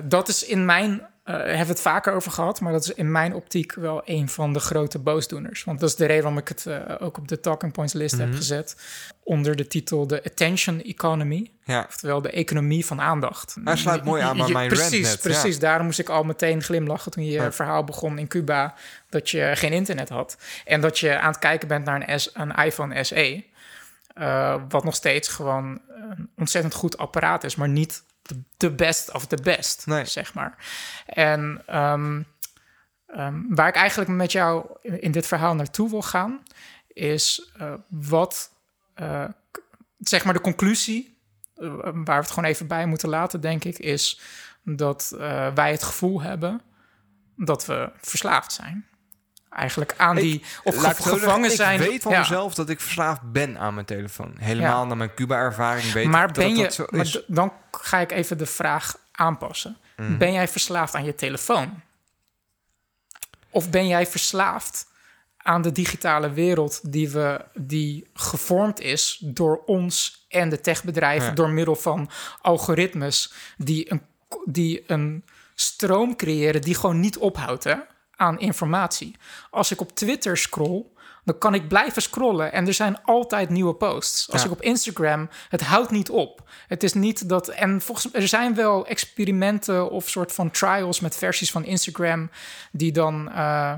dat 0.04 0.28
is 0.28 0.44
in 0.44 0.64
mijn, 0.64 1.00
eh 1.24 1.34
hebben 1.34 1.58
we 1.58 1.72
het 1.72 1.80
vaker 1.80 2.12
over 2.12 2.30
gehad, 2.32 2.60
maar 2.60 2.72
dat 2.72 2.82
is 2.84 2.92
in 2.92 3.12
mijn 3.12 3.34
optiek 3.34 3.72
wel 3.74 4.02
een 4.04 4.28
van 4.28 4.52
de 4.52 4.60
grote 4.60 4.98
boosdoeners. 4.98 5.64
Want 5.64 5.80
dat 5.80 5.88
is 5.88 5.96
de 5.96 6.06
reden 6.06 6.22
waarom 6.22 6.40
ik 6.40 6.48
het 6.48 6.66
ook 7.00 7.18
op 7.18 7.28
de 7.28 7.40
talking 7.40 7.72
points 7.72 7.92
list 7.92 8.18
heb 8.18 8.28
Mhm. 8.28 8.36
gezet. 8.36 8.76
Onder 9.28 9.56
de 9.56 9.66
titel 9.66 10.06
de 10.06 10.24
attention 10.24 10.82
economy. 10.82 11.50
ja. 11.64 11.84
Oftewel 11.88 12.22
de 12.22 12.30
economie 12.30 12.86
van 12.86 13.00
aandacht. 13.00 13.56
Hij 13.64 13.76
sluit 13.76 14.04
mooi 14.04 14.22
aan 14.22 14.36
bij 14.36 14.48
mijn 14.48 14.68
Precies, 14.68 15.06
net, 15.06 15.12
ja. 15.22 15.30
precies. 15.30 15.58
Daarom 15.58 15.86
moest 15.86 15.98
ik 15.98 16.08
al 16.08 16.22
meteen 16.24 16.62
glimlachen 16.62 17.10
toen 17.12 17.24
je 17.24 17.30
Ja. 17.30 17.52
verhaal 17.52 17.84
begon 17.84 18.18
in 18.18 18.28
Cuba... 18.28 18.74
dat 19.08 19.30
je 19.30 19.50
geen 19.54 19.72
internet 19.72 20.08
had. 20.08 20.36
En 20.64 20.80
dat 20.80 20.98
je 20.98 21.18
aan 21.18 21.30
het 21.30 21.38
kijken 21.38 21.68
bent 21.68 21.84
naar 21.84 22.08
een, 22.08 22.20
S, 22.20 22.30
een 22.34 22.54
iPhone 22.54 23.04
SE... 23.04 23.44
eh, 24.14 24.62
wat 24.68 24.84
nog 24.84 24.94
steeds 24.94 25.28
gewoon 25.28 25.80
een 25.88 26.30
ontzettend 26.36 26.74
goed 26.74 26.98
apparaat 26.98 27.44
is... 27.44 27.56
maar 27.56 27.68
niet 27.68 28.02
de- 28.56 28.70
best 28.70 29.12
of 29.12 29.26
the 29.26 29.38
best, 29.42 29.86
Nee. 29.86 30.04
zeg 30.04 30.34
maar. 30.34 30.56
En 31.06 31.62
ehm, 31.66 32.22
ehm, 33.06 33.34
waar 33.48 33.68
ik 33.68 33.74
eigenlijk 33.76 34.10
met 34.10 34.32
jou 34.32 34.66
in, 34.82 35.00
in 35.00 35.12
dit 35.12 35.26
verhaal 35.26 35.54
naartoe 35.54 35.90
wil 35.90 36.02
gaan... 36.02 36.42
is 36.88 37.50
eh, 37.58 37.72
wat, 37.88 38.50
eh, 38.98 39.24
zeg 39.98 40.24
maar 40.24 40.34
de 40.34 40.40
conclusie 40.40 41.18
eh, 41.54 41.68
waar 41.82 42.04
we 42.04 42.12
het 42.12 42.30
gewoon 42.30 42.50
even 42.50 42.66
bij 42.66 42.86
moeten 42.86 43.08
laten, 43.08 43.40
denk 43.40 43.64
ik, 43.64 43.78
is 43.78 44.20
dat 44.64 45.12
eh, 45.18 45.54
wij 45.54 45.70
het 45.70 45.82
gevoel 45.82 46.20
hebben 46.22 46.60
dat 47.36 47.66
we 47.66 47.90
verslaafd 48.00 48.52
zijn. 48.52 48.86
Eigenlijk 49.50 49.94
aan 49.96 50.16
Ik- 50.16 50.22
die, 50.22 50.42
of 50.64 50.74
ik 50.74 50.96
gevangen 50.96 51.50
ik 51.50 51.56
zijn. 51.56 51.78
weet 51.78 52.02
van 52.02 52.12
Ja, 52.12 52.18
mezelf 52.18 52.54
dat 52.54 52.68
ik 52.68 52.80
verslaafd 52.80 53.32
ben 53.32 53.58
aan 53.58 53.74
mijn 53.74 53.86
telefoon. 53.86 54.34
Helemaal 54.38 54.80
Ja. 54.82 54.86
naar 54.86 54.96
mijn 54.96 55.14
Cuba-ervaring 55.14 55.92
weet 55.92 56.06
Maar 56.06 56.28
ik 56.28 56.34
ben 56.34 56.48
dat 56.48 56.56
je, 56.56 56.62
dat 56.62 56.74
zo 56.74 56.86
maar 56.90 57.00
is. 57.00 57.22
dan 57.26 57.52
ga 57.70 57.98
ik 57.98 58.12
even 58.12 58.38
de 58.38 58.46
vraag 58.46 58.96
aanpassen. 59.12 59.76
Mhm. 59.96 60.16
Ben 60.18 60.32
jij 60.32 60.48
verslaafd 60.48 60.94
aan 60.94 61.04
je 61.04 61.14
telefoon? 61.14 61.80
Of 63.50 63.70
ben 63.70 63.86
jij 63.86 64.06
verslaafd 64.06 64.86
aan 65.42 65.62
de 65.62 65.72
digitale 65.72 66.30
wereld 66.32 66.92
die, 66.92 67.08
we, 67.10 67.44
die 67.54 68.06
gevormd 68.14 68.80
is 68.80 69.18
door 69.24 69.62
ons 69.66 70.24
en 70.28 70.48
de 70.48 70.60
techbedrijven 70.60 71.28
Ja. 71.28 71.34
door 71.34 71.50
middel 71.50 71.76
van 71.76 72.10
algoritmes 72.42 73.32
die 73.56 73.92
een, 73.92 74.02
die 74.44 74.84
een 74.86 75.24
stroom 75.54 76.16
creëren 76.16 76.60
die 76.62 76.74
gewoon 76.74 77.00
niet 77.00 77.18
ophoudt 77.18 77.64
hè, 77.64 77.74
aan 78.16 78.38
informatie. 78.38 79.16
Als 79.50 79.70
ik 79.72 79.80
op 79.80 79.94
Twitter 79.94 80.36
scroll, 80.36 80.84
dan 81.24 81.38
kan 81.38 81.54
ik 81.54 81.68
blijven 81.68 82.02
scrollen 82.02 82.52
en 82.52 82.66
er 82.66 82.74
zijn 82.74 83.02
altijd 83.02 83.48
nieuwe 83.48 83.74
posts. 83.74 84.30
Als 84.30 84.40
Ja. 84.40 84.46
ik 84.46 84.52
op 84.52 84.62
Instagram, 84.62 85.28
het 85.48 85.60
houdt 85.62 85.90
niet 85.90 86.10
op. 86.10 86.48
Het 86.66 86.82
is 86.82 86.92
niet 86.92 87.28
dat. 87.28 87.48
En 87.48 87.80
volgens 87.80 88.12
mij, 88.12 88.22
er 88.22 88.28
zijn 88.28 88.54
wel 88.54 88.86
experimenten 88.86 89.90
of 89.90 90.08
soort 90.08 90.32
van 90.32 90.50
trials 90.50 91.00
met 91.00 91.16
versies 91.16 91.50
van 91.50 91.64
Instagram 91.64 92.30
die 92.72 92.92
dan. 92.92 93.30
eh, 93.30 93.74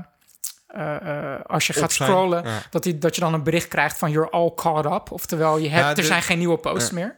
eh, 0.71 1.33
eh, 1.35 1.41
als 1.45 1.67
je 1.67 1.73
gaat 1.73 1.91
zijn, 1.91 2.09
scrollen, 2.09 2.43
ja. 2.43 2.61
dat, 2.69 2.83
die, 2.83 2.97
dat 2.97 3.15
je 3.15 3.21
dan 3.21 3.33
een 3.33 3.43
bericht 3.43 3.67
krijgt 3.67 3.97
van 3.97 4.11
you're 4.11 4.29
all 4.29 4.51
caught 4.55 4.85
up. 4.93 5.11
Oftewel, 5.11 5.57
je 5.57 5.69
hebt, 5.69 5.83
Ja, 5.83 5.95
er 5.95 6.03
zijn 6.03 6.21
geen 6.21 6.37
nieuwe 6.37 6.57
posts 6.57 6.89
Ja. 6.89 6.95
meer. 6.95 7.15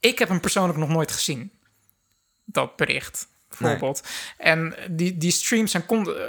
Ik 0.00 0.18
heb 0.18 0.28
hem 0.28 0.40
persoonlijk 0.40 0.78
nog 0.78 0.88
nooit 0.88 1.12
gezien. 1.12 1.50
Dat 2.44 2.76
bericht, 2.76 3.28
bijvoorbeeld. 3.48 4.02
En 4.38 4.74
die, 4.90 5.16
die 5.16 5.30
streams 5.30 5.70
zijn 5.70 5.86
con- 5.86 6.08
eh, 6.16 6.24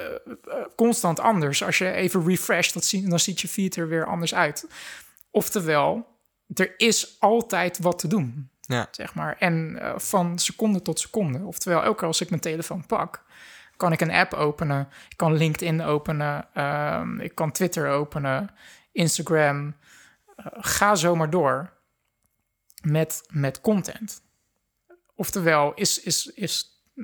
constant 0.75 1.19
anders. 1.19 1.63
Als 1.63 1.77
je 1.77 1.91
even 1.91 2.27
refresht, 2.27 2.73
dat 2.73 2.85
zie, 2.85 3.09
dan 3.09 3.19
ziet 3.19 3.41
je 3.41 3.47
feed 3.47 3.75
er 3.75 3.87
weer 3.87 4.05
anders 4.05 4.35
uit. 4.35 4.67
Oftewel, 5.31 6.07
er 6.53 6.73
is 6.77 7.15
altijd 7.19 7.77
wat 7.79 7.99
te 7.99 8.07
doen, 8.07 8.49
Ja. 8.61 8.87
zeg 8.91 9.13
maar. 9.13 9.35
En 9.39 9.79
van 9.95 10.39
seconde 10.39 10.81
tot 10.81 10.99
seconde. 10.99 11.39
Oftewel, 11.43 11.83
elke 11.83 11.97
keer 11.97 12.07
als 12.07 12.21
ik 12.21 12.29
mijn 12.29 12.41
telefoon 12.41 12.85
pak... 12.85 13.25
kan 13.77 13.91
ik 13.91 14.01
een 14.01 14.11
app 14.11 14.33
openen. 14.33 14.87
Ik 15.09 15.17
kan 15.17 15.33
LinkedIn 15.33 15.81
openen. 15.81 16.47
ehm, 16.53 17.19
ik 17.19 17.35
kan 17.35 17.51
Twitter 17.51 17.87
openen. 17.87 18.49
Instagram. 18.91 19.75
Eh, 20.35 20.45
ga 20.51 20.95
zo 20.95 21.15
maar 21.15 21.29
door 21.29 21.73
met, 22.81 23.23
met 23.29 23.61
content. 23.61 24.21
Oftewel, 25.15 25.73
is, 25.73 26.01
is, 26.01 26.25
is 26.25 26.83
eh, 26.95 27.03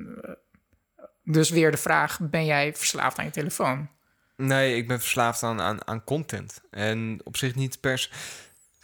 dus 1.22 1.50
weer 1.50 1.70
de 1.70 1.76
vraag: 1.76 2.18
ben 2.20 2.44
jij 2.44 2.74
verslaafd 2.74 3.18
aan 3.18 3.24
je 3.24 3.30
telefoon? 3.30 3.88
Nee, 4.36 4.76
ik 4.76 4.88
ben 4.88 5.00
verslaafd 5.00 5.42
aan, 5.42 5.60
aan, 5.60 5.86
aan 5.86 6.04
content. 6.04 6.60
En 6.70 7.20
op 7.24 7.36
zich 7.36 7.54
niet 7.54 7.80
pers. 7.80 8.12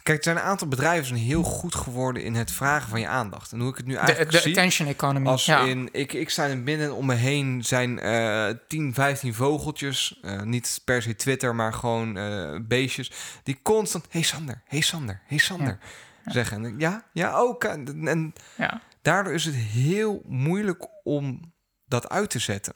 Kijk, 0.03 0.17
er 0.17 0.23
zijn 0.23 0.35
een 0.37 0.43
aantal 0.43 0.67
bedrijven 0.67 1.05
zijn 1.05 1.19
heel 1.19 1.43
goed 1.43 1.75
geworden 1.75 2.23
in 2.23 2.35
het 2.35 2.51
vragen 2.51 2.89
van 2.89 2.99
je 2.99 3.07
aandacht. 3.07 3.51
En 3.51 3.59
hoe 3.59 3.69
ik 3.69 3.77
het 3.77 3.85
nu 3.85 3.93
De, 3.93 3.99
eigenlijk 3.99 4.31
de 4.31 4.39
zie... 4.39 4.51
attention 4.51 4.87
economy. 4.87 5.27
Als 5.27 5.45
ja. 5.45 5.59
in, 5.59 5.89
ik, 5.91 6.13
ik 6.13 6.29
sta 6.29 6.45
in 6.45 6.63
binnen 6.63 6.87
en 6.87 6.93
om 6.93 7.05
me 7.05 7.13
heen 7.13 7.63
zijn 7.63 7.99
eh 7.99 8.49
10, 8.67 8.93
15 8.93 9.33
vogeltjes. 9.33 10.19
eh, 10.21 10.41
niet 10.41 10.81
per 10.85 11.01
se 11.01 11.15
Twitter, 11.15 11.55
maar 11.55 11.73
gewoon 11.73 12.17
eh, 12.17 12.59
beestjes. 12.61 13.11
Die 13.43 13.59
constant, 13.61 14.05
hey 14.09 14.21
Sander, 14.21 14.61
hey 14.65 14.81
Sander, 14.81 15.21
hey 15.25 15.37
Sander. 15.37 15.77
Zeggen. 16.25 16.65
En, 16.65 16.75
ja, 16.79 17.05
ja, 17.13 17.33
ook. 17.33 17.63
En, 17.63 18.07
en 18.07 18.33
ja. 18.57 18.81
daardoor 19.01 19.33
is 19.33 19.45
het 19.45 19.55
heel 19.55 20.21
moeilijk 20.25 20.87
om 21.03 21.53
dat 21.87 22.09
uit 22.09 22.29
te 22.29 22.39
zetten. 22.39 22.73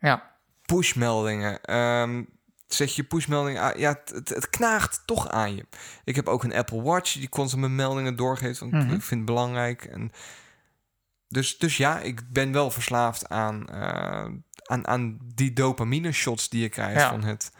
ja. 0.00 0.36
Pushmeldingen. 0.66 1.60
ehm, 1.62 2.22
zet 2.68 2.94
je 2.94 3.04
pushmeldingen 3.04 3.62
aan. 3.62 3.78
Ja, 3.78 4.00
het, 4.04 4.28
het, 4.28 4.50
knaagt 4.50 5.02
toch 5.04 5.28
aan 5.28 5.54
je. 5.54 5.66
Ik 6.04 6.16
heb 6.16 6.28
ook 6.28 6.44
een 6.44 6.54
Apple 6.54 6.82
Watch 6.82 7.12
die 7.12 7.28
constant 7.28 7.60
mijn 7.62 7.74
meldingen 7.74 8.16
doorgeeft. 8.16 8.58
Want 8.60 8.72
Mhm. 8.72 8.82
ik 8.94 9.02
vind 9.02 9.10
het 9.20 9.24
belangrijk. 9.24 9.84
En 9.84 10.12
dus, 11.28 11.58
dus 11.58 11.76
ja, 11.76 11.98
ik 12.00 12.32
ben 12.32 12.52
wel 12.52 12.70
verslaafd 12.70 13.28
aan, 13.28 13.68
eh, 13.68 14.26
aan, 14.64 14.86
aan 14.86 15.18
die 15.34 15.52
dopamine 15.52 16.12
shots 16.12 16.48
die 16.48 16.62
je 16.62 16.68
krijgt 16.68 17.00
Ja. 17.00 17.08
van 17.08 17.24
het. 17.24 17.52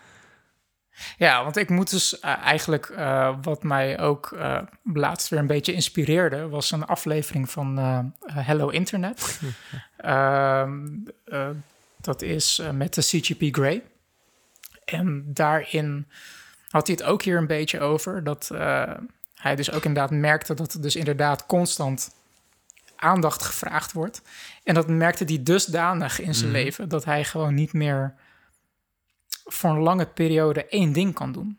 Ja, 1.16 1.42
want 1.42 1.56
ik 1.56 1.68
moet 1.68 1.90
dus 1.90 2.18
eh, 2.20 2.36
eigenlijk, 2.36 2.86
eh, 2.88 3.36
wat 3.42 3.62
mij 3.62 3.98
ook 4.00 4.36
laatst 4.84 5.28
weer 5.28 5.38
een 5.38 5.46
beetje 5.46 5.72
inspireerde, 5.72 6.48
was 6.48 6.70
een 6.70 6.86
aflevering 6.86 7.50
van 7.50 7.76
Hello 8.24 8.68
Internet. 8.68 9.40
Ehm, 9.96 10.86
eh, 11.24 11.48
dat 12.00 12.22
is 12.22 12.62
met 12.72 12.94
de 12.94 13.00
CGP 13.02 13.54
Grey. 13.54 13.82
En 14.90 15.24
daarin 15.26 16.08
had 16.68 16.86
hij 16.86 16.96
het 16.98 17.06
ook 17.06 17.22
hier 17.22 17.36
een 17.36 17.46
beetje 17.46 17.80
over, 17.80 18.24
dat 18.24 18.50
eh, 18.50 18.92
hij 19.34 19.56
dus 19.56 19.70
ook 19.70 19.84
inderdaad 19.84 20.10
merkte 20.10 20.54
dat 20.54 20.72
er 20.74 20.80
dus 20.82 20.96
inderdaad 20.96 21.46
constant 21.46 22.10
aandacht 22.96 23.42
gevraagd 23.42 23.92
wordt. 23.92 24.22
En 24.64 24.74
dat 24.74 24.88
merkte 24.88 25.24
hij 25.24 25.42
dusdanig 25.42 26.20
in 26.20 26.34
zijn 26.34 26.50
Mhm. 26.50 26.58
leven 26.58 26.88
dat 26.88 27.04
hij 27.04 27.24
gewoon 27.24 27.54
niet 27.54 27.72
meer 27.72 28.14
voor 29.44 29.70
een 29.70 29.78
lange 29.82 30.06
periode 30.06 30.66
één 30.66 30.92
ding 30.92 31.14
kan 31.14 31.32
doen. 31.32 31.58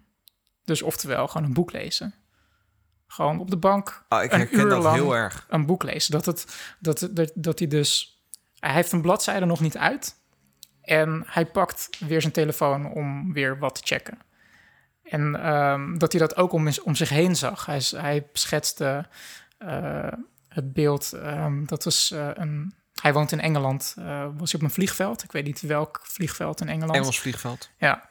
Dus 0.64 0.82
oftewel 0.82 1.28
gewoon 1.28 1.48
een 1.48 1.54
boek 1.54 1.72
lezen. 1.72 2.14
Gewoon 3.08 3.40
op 3.40 3.50
de 3.50 3.58
bank 3.58 4.04
Ah, 4.08 4.24
ik 4.24 4.32
een 4.32 4.40
herken 4.40 4.60
uur 4.60 4.70
dat 4.70 4.84
lang 4.84 4.96
heel 4.96 5.16
erg. 5.16 5.46
een 5.50 5.66
boek 5.66 5.84
lezen. 5.84 6.12
Dat, 6.12 6.26
het, 6.26 6.46
dat, 6.80 7.10
dat, 7.12 7.32
dat 7.36 7.60
hij 7.60 7.68
dus... 7.68 8.18
Hij 8.60 8.74
heeft 8.74 8.92
een 8.92 9.02
bladzijde 9.02 9.46
nog 9.46 9.60
niet 9.60 9.78
uit. 9.78 10.16
En 10.90 11.24
hij 11.26 11.46
pakt 11.46 11.90
weer 12.00 12.22
zijn 12.22 12.34
telefoon 12.34 12.92
om 12.92 13.34
weer 13.34 13.60
wat 13.60 13.76
te 13.76 13.82
checken. 13.84 14.18
En 15.04 15.44
ehm, 15.44 15.98
dat 15.98 16.12
hij 16.12 16.22
dat 16.22 16.36
ook 16.36 16.52
om, 16.52 16.68
om 16.84 16.96
zich 16.96 17.10
heen 17.10 17.36
zag. 17.36 17.66
Hij, 17.66 17.82
hij 17.96 18.28
schetste 18.34 19.08
eh, 19.58 20.12
het 20.48 20.74
beeld. 20.74 21.14
ehm, 21.14 21.66
dat 21.66 21.84
was 21.84 22.12
eh, 22.12 22.30
een... 22.34 22.74
Hij 23.02 23.14
woont 23.14 23.32
in 23.32 23.40
Engeland. 23.40 23.96
eh, 23.98 24.28
was 24.38 24.52
hij 24.52 24.62
op 24.62 24.68
een 24.68 24.74
vliegveld. 24.74 25.24
Ik 25.24 25.32
weet 25.32 25.46
niet 25.46 25.62
welk 25.62 26.00
vliegveld 26.04 26.62
in 26.62 26.70
Engeland. 26.70 26.96
Engels 26.96 27.20
vliegveld. 27.20 27.70
Ja. 27.78 28.08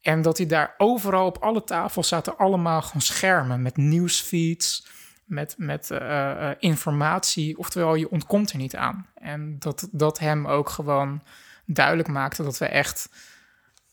En 0.00 0.22
dat 0.22 0.36
hij 0.36 0.46
daar 0.46 0.74
overal 0.76 1.26
op 1.26 1.38
alle 1.38 1.64
tafels 1.64 2.08
zaten 2.08 2.38
allemaal 2.38 2.82
gewoon 2.82 3.02
schermen 3.02 3.62
met 3.62 3.76
nieuwsfeeds, 3.76 4.86
met, 5.24 5.54
met 5.58 5.90
informatie. 6.58 7.58
Oftewel, 7.58 7.94
je 7.94 8.10
ontkomt 8.10 8.50
er 8.50 8.56
niet 8.56 8.76
aan. 8.76 9.06
En 9.14 9.58
dat 9.58 9.88
dat 9.92 10.18
hem 10.18 10.46
ook 10.46 10.68
gewoon 10.68 11.22
duidelijk 11.74 12.08
maakte 12.08 12.42
dat 12.42 12.58
we 12.58 12.66
echt 12.66 13.08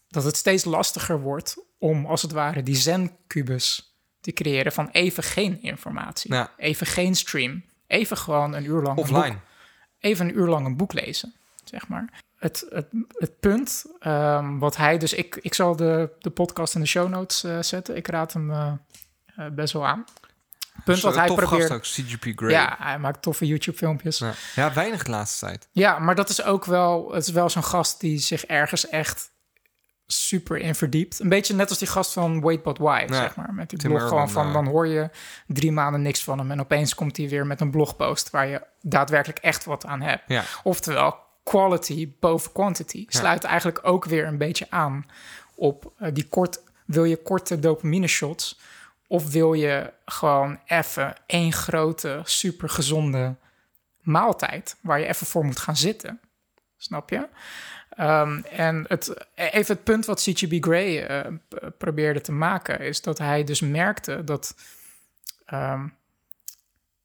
dat 0.07 0.23
het 0.23 0.37
steeds 0.37 0.65
lastiger 0.65 1.19
wordt 1.21 1.57
om 1.77 2.05
als 2.05 2.21
het 2.21 2.31
ware 2.31 2.63
die 2.63 2.75
zen-kubus 2.75 3.93
te 4.21 4.31
creëren 4.31 4.71
van 4.71 4.89
even 4.89 5.23
geen 5.23 5.61
informatie, 5.61 6.33
Ja. 6.33 6.51
even 6.57 6.87
geen 6.87 7.15
stream, 7.15 7.63
even 7.87 8.17
gewoon 8.17 8.53
een 8.53 8.65
uur 8.65 8.81
lang 8.81 8.87
een 8.87 9.05
boek 9.05 9.15
Offline. 9.17 9.37
even 9.99 10.27
een 10.27 10.37
uur 10.37 10.47
lang 10.47 10.65
een 10.65 10.77
boek 10.77 10.93
lezen, 10.93 11.33
zeg 11.63 11.87
maar. 11.87 12.23
Het, 12.35 12.65
het, 12.69 12.87
het 13.07 13.39
punt 13.39 13.85
ehm, 13.99 14.57
wat 14.57 14.77
hij 14.77 14.97
dus... 14.97 15.13
Ik, 15.13 15.35
ik 15.41 15.53
zal 15.53 15.75
de, 15.75 16.09
de 16.19 16.29
podcast 16.29 16.75
in 16.75 16.81
de 16.81 16.87
show 16.87 17.09
notes 17.09 17.43
eh, 17.43 17.61
zetten. 17.61 17.95
Ik 17.95 18.07
raad 18.07 18.33
hem 18.33 18.51
eh, 18.51 18.73
eh, 19.35 19.51
best 19.51 19.73
wel 19.73 19.87
aan. 19.87 20.05
Punt 20.83 21.01
wat 21.01 21.15
hij 21.15 21.27
probeert... 21.27 21.71
ook, 21.71 21.81
CGP 21.81 22.25
Grey. 22.35 22.51
Ja, 22.51 22.75
hij 22.79 22.99
maakt 22.99 23.21
toffe 23.21 23.45
YouTube-filmpjes. 23.45 24.17
Ja. 24.17 24.27
Ja. 24.27 24.33
ja, 24.55 24.73
weinig 24.73 25.03
de 25.03 25.11
laatste 25.11 25.45
tijd. 25.45 25.67
maar 25.99 26.15
dat 26.15 26.29
is 26.29 26.43
ook 26.43 26.65
wel... 26.65 27.11
Het 27.11 27.27
is 27.27 27.33
wel 27.33 27.49
zo'n 27.49 27.63
gast 27.63 27.99
die 27.99 28.17
zich 28.19 28.45
ergens 28.45 28.89
echt 28.89 29.31
super 30.11 30.57
in 30.57 30.75
verdiept. 30.75 31.19
Een 31.19 31.29
beetje 31.29 31.53
net 31.53 31.69
als 31.69 31.77
die 31.77 31.87
gast 31.87 32.13
van 32.13 32.41
Wait 32.41 32.63
But 32.63 32.77
Why, 32.77 33.05
Ja, 33.07 33.15
zeg 33.15 33.35
maar. 33.35 33.53
Met 33.53 33.69
die 33.69 33.79
Tim 33.79 33.89
blog 33.89 34.07
gewoon 34.07 34.29
van... 34.29 34.47
eh. 34.47 34.53
Dan 34.53 34.67
hoor 34.67 34.87
je 34.87 35.09
drie 35.47 35.71
maanden 35.71 36.01
niks 36.01 36.23
van 36.23 36.37
hem... 36.37 36.51
en 36.51 36.59
opeens 36.59 36.95
komt 36.95 37.17
hij 37.17 37.29
weer 37.29 37.45
met 37.45 37.61
een 37.61 37.71
blogpost... 37.71 38.29
waar 38.29 38.47
je 38.47 38.61
daadwerkelijk 38.81 39.39
echt 39.39 39.65
wat 39.65 39.85
aan 39.85 40.01
hebt. 40.01 40.23
Ja. 40.27 40.43
Oftewel, 40.63 41.17
quality 41.43 42.13
boven 42.19 42.51
quantity. 42.51 42.97
Ja. 42.97 43.19
Sluit 43.19 43.43
eigenlijk 43.43 43.79
ook 43.81 44.05
weer 44.05 44.27
een 44.27 44.37
beetje 44.37 44.67
aan 44.69 45.05
op 45.55 45.91
eh, 45.97 46.13
die 46.13 46.27
kort... 46.27 46.61
Wil 46.85 47.03
je 47.03 47.17
korte 47.21 47.59
dopamine 47.59 48.07
shots... 48.07 48.59
of 49.09 49.31
wil 49.31 49.53
je 49.53 49.93
gewoon 50.05 50.59
even 50.65 51.15
één 51.25 51.53
grote, 51.53 52.21
super 52.23 52.69
gezonde 52.69 53.35
maaltijd... 54.01 54.77
waar 54.81 54.99
je 54.99 55.05
even 55.05 55.27
voor 55.27 55.45
moet 55.45 55.59
gaan 55.59 55.77
zitten? 55.77 56.19
Snap 56.77 57.09
je? 57.09 57.27
Ehm, 57.89 58.41
en 58.43 58.85
het, 58.87 59.27
even 59.35 59.75
het 59.75 59.83
punt 59.83 60.05
wat 60.05 60.21
CGB 60.21 60.63
Grey 60.63 61.05
eh, 61.07 61.33
p- 61.47 61.71
probeerde 61.77 62.21
te 62.21 62.31
maken... 62.31 62.79
is 62.79 63.01
dat 63.01 63.17
hij 63.17 63.43
dus 63.43 63.61
merkte 63.61 64.23
dat... 64.23 64.55
ehm 65.45 65.87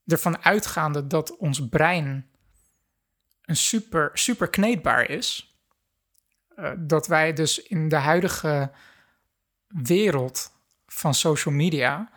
ervan 0.06 0.44
uitgaande 0.44 1.06
dat 1.06 1.36
ons 1.36 1.68
brein 1.68 2.28
een 3.44 3.56
super, 3.56 4.10
super 4.14 4.48
kneedbaar 4.48 5.10
is. 5.10 5.56
eh, 6.56 6.72
dat 6.78 7.06
wij 7.06 7.32
dus 7.32 7.62
in 7.62 7.88
de 7.88 7.96
huidige 7.96 8.70
wereld 9.68 10.52
van 10.94 11.14
social 11.14 11.54
media, 11.54 12.10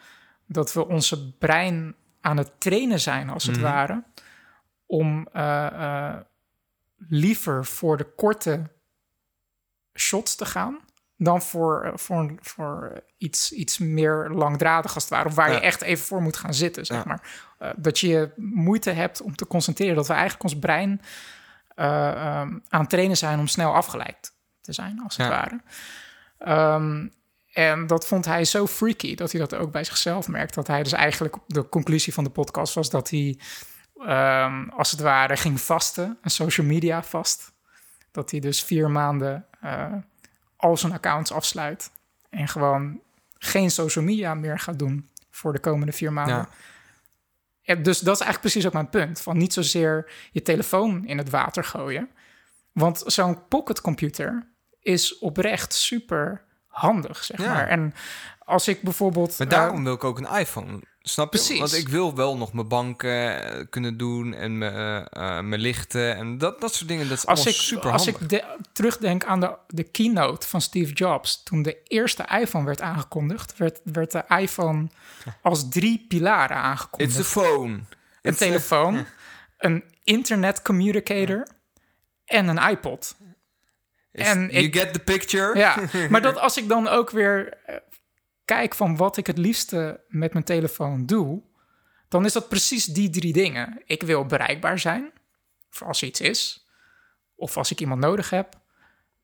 dat 0.45 0.73
we 0.73 0.87
onze 0.87 1.33
brein 1.33 1.95
aan 2.21 2.37
het 2.37 2.51
trainen 2.59 2.99
zijn, 2.99 3.29
als 3.29 3.43
het 3.43 3.55
Mhm. 3.55 3.63
ware, 3.65 4.03
om 4.85 5.27
eh, 5.33 5.65
eh, 5.67 6.15
liever 6.97 7.65
voor 7.65 7.97
de 7.97 8.13
korte 8.15 8.69
shots 9.93 10.35
te 10.35 10.45
gaan. 10.45 10.79
Dan 11.17 11.41
voor, 11.41 11.83
eh, 11.83 11.91
voor, 11.95 12.33
voor 12.41 13.03
iets, 13.17 13.51
iets 13.51 13.77
meer 13.77 14.29
langdradig 14.29 14.93
als 14.93 15.03
het 15.03 15.13
ware. 15.13 15.27
Of 15.27 15.35
waar 15.35 15.49
Ja. 15.49 15.55
je 15.55 15.61
echt 15.61 15.81
even 15.81 16.05
voor 16.05 16.21
moet 16.21 16.37
gaan 16.37 16.53
zitten, 16.53 16.85
zeg 16.85 16.97
Ja. 16.97 17.03
maar. 17.05 17.45
Dat 17.77 17.99
je 17.99 18.31
moeite 18.35 18.89
hebt 18.91 19.21
om 19.21 19.35
te 19.35 19.47
concentreren. 19.47 19.95
Dat 19.95 20.07
we 20.07 20.13
eigenlijk 20.13 20.43
ons 20.43 20.59
brein 20.59 21.01
eh, 21.75 22.09
ehm, 22.11 22.59
aan 22.69 22.79
het 22.81 22.89
trainen 22.89 23.17
zijn 23.17 23.39
om 23.39 23.47
snel 23.47 23.73
afgeleid 23.73 24.33
te 24.61 24.73
zijn, 24.73 25.01
als 25.03 25.17
het 25.17 25.27
Ja. 25.27 25.31
ware. 25.31 25.61
Ehm, 26.37 27.07
en 27.57 27.87
dat 27.87 28.07
vond 28.07 28.25
hij 28.25 28.45
zo 28.45 28.67
freaky 28.67 29.15
dat 29.15 29.31
hij 29.31 29.41
dat 29.41 29.55
ook 29.55 29.71
bij 29.71 29.83
zichzelf 29.83 30.27
merkt. 30.27 30.53
Dat 30.53 30.67
hij 30.67 30.83
dus 30.83 30.91
eigenlijk 30.91 31.35
de 31.47 31.69
conclusie 31.69 32.13
van 32.13 32.23
de 32.23 32.29
podcast 32.29 32.73
was 32.73 32.89
dat 32.89 33.09
hij, 33.09 33.39
ehm, 33.97 34.69
als 34.69 34.91
het 34.91 34.99
ware, 34.99 35.37
ging 35.37 35.61
vasten, 35.61 36.17
een 36.21 36.29
social 36.29 36.67
media 36.67 37.03
vast. 37.03 37.51
Dat 38.11 38.31
hij 38.31 38.39
dus 38.39 38.63
vier 38.63 38.89
maanden 38.89 39.45
eh, 39.61 39.93
al 40.55 40.77
zijn 40.77 40.93
accounts 40.93 41.31
afsluit 41.31 41.91
en 42.29 42.47
gewoon 42.47 43.01
geen 43.37 43.71
social 43.71 44.05
media 44.05 44.33
meer 44.33 44.59
gaat 44.59 44.79
doen 44.79 45.09
voor 45.29 45.53
de 45.53 45.59
komende 45.59 45.93
vier 45.93 46.13
maanden. 46.13 46.47
Ja. 47.61 47.75
Dus 47.75 47.99
dat 47.99 48.15
is 48.15 48.21
eigenlijk 48.21 48.39
precies 48.39 48.65
ook 48.65 48.73
mijn 48.73 48.89
punt. 48.89 49.21
Van 49.21 49.37
niet 49.37 49.53
zozeer 49.53 50.11
je 50.31 50.41
telefoon 50.41 51.05
in 51.05 51.17
het 51.17 51.29
water 51.29 51.63
gooien. 51.63 52.09
Want 52.71 53.03
zo'n 53.05 53.47
pocketcomputer 53.47 54.47
is 54.79 55.17
oprecht 55.17 55.73
super 55.73 56.45
handig, 56.79 57.23
zeg 57.23 57.41
Ja. 57.41 57.53
maar. 57.53 57.67
En 57.67 57.93
als 58.39 58.67
ik 58.67 58.81
bijvoorbeeld... 58.81 59.37
Maar 59.37 59.47
eh, 59.47 59.53
daarom 59.53 59.83
wil 59.83 59.93
ik 59.93 60.03
ook 60.03 60.17
een 60.19 60.37
iPhone. 60.39 60.79
Snap 61.01 61.33
je? 61.33 61.37
Precies. 61.39 61.59
Want 61.59 61.73
ik 61.75 61.89
wil 61.89 62.15
wel 62.15 62.37
nog 62.37 62.53
mijn 62.53 62.67
banken 62.67 63.43
eh, 63.43 63.65
kunnen 63.69 63.97
doen 63.97 64.33
en 64.33 64.57
mijn, 64.57 64.73
eh, 64.73 65.37
eh, 65.37 65.43
mijn 65.43 65.61
lichten 65.61 66.15
en 66.15 66.37
dat, 66.37 66.61
dat 66.61 66.73
soort 66.73 66.87
dingen. 66.89 67.09
Dat 67.09 67.17
is 67.17 67.25
als 67.25 67.45
ik, 67.45 67.53
super 67.53 67.91
als 67.91 68.07
ik 68.07 68.29
de- 68.29 68.57
terugdenk 68.73 69.23
aan 69.25 69.39
de, 69.39 69.55
de 69.67 69.83
keynote 69.83 70.47
van 70.47 70.61
Steve 70.61 70.93
Jobs... 70.93 71.43
toen 71.43 71.61
de 71.61 71.77
eerste 71.83 72.25
iPhone 72.39 72.65
werd 72.65 72.81
aangekondigd... 72.81 73.57
werd, 73.57 73.79
werd 73.83 74.11
de 74.11 74.23
iPhone 74.27 74.87
als 75.41 75.69
drie 75.69 76.05
pilaren 76.07 76.57
It's 76.57 76.65
aangekondigd. 76.65 77.19
a 77.19 77.23
phone. 77.23 77.73
een 77.73 77.87
It's 78.21 78.41
a- 78.41 78.45
telefoon, 78.45 79.05
een 79.57 79.83
internet 80.03 80.61
communicator 80.61 81.47
en 82.25 82.47
een 82.47 82.69
iPod. 82.69 83.15
En 84.25 84.39
you 84.39 84.63
ik- 84.63 84.75
get 84.75 84.93
the 84.93 84.99
picture? 84.99 85.57
Ja, 85.57 85.77
maar 86.09 86.21
dat 86.21 86.37
als 86.39 86.57
ik 86.57 86.67
dan 86.67 86.87
ook 86.87 87.09
weer 87.09 87.53
eh, 87.65 87.75
kijk 88.45 88.75
van 88.75 88.97
wat 88.97 89.17
ik 89.17 89.27
het 89.27 89.37
liefste 89.37 89.99
met 90.07 90.33
mijn 90.33 90.45
telefoon 90.45 91.05
doe, 91.05 91.41
dan 92.07 92.25
is 92.25 92.33
dat 92.33 92.49
precies 92.49 92.85
die 92.85 93.09
drie 93.09 93.33
dingen. 93.33 93.81
Ik 93.85 94.03
wil 94.03 94.25
bereikbaar 94.25 94.79
zijn, 94.79 95.11
voor 95.69 95.87
als 95.87 96.01
er 96.01 96.07
iets 96.07 96.21
is, 96.21 96.67
of 97.35 97.57
als 97.57 97.71
ik 97.71 97.79
iemand 97.79 98.01
nodig 98.01 98.29
heb. 98.29 98.55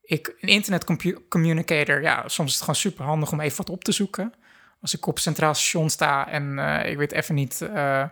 Ik, 0.02 0.36
een 0.40 0.50
internet 0.50 0.84
compu- 0.84 1.28
communicator, 1.30 2.02
ja, 2.02 2.28
soms 2.28 2.48
is 2.48 2.54
het 2.54 2.64
gewoon 2.64 2.76
super 2.80 3.06
handig 3.06 3.32
om 3.32 3.40
even 3.40 3.58
wat 3.58 3.70
op 3.70 3.84
te 3.84 3.92
zoeken. 3.92 4.34
Als 4.82 4.94
ik 4.94 5.06
op 5.06 5.20
Centraal 5.20 5.54
Station 5.54 5.90
sta 5.90 6.28
en 6.28 6.60
eh, 6.60 6.92
ik 6.92 6.98
weet 6.98 7.12
even 7.12 7.36
niet 7.36 7.62
eh, 7.62 8.04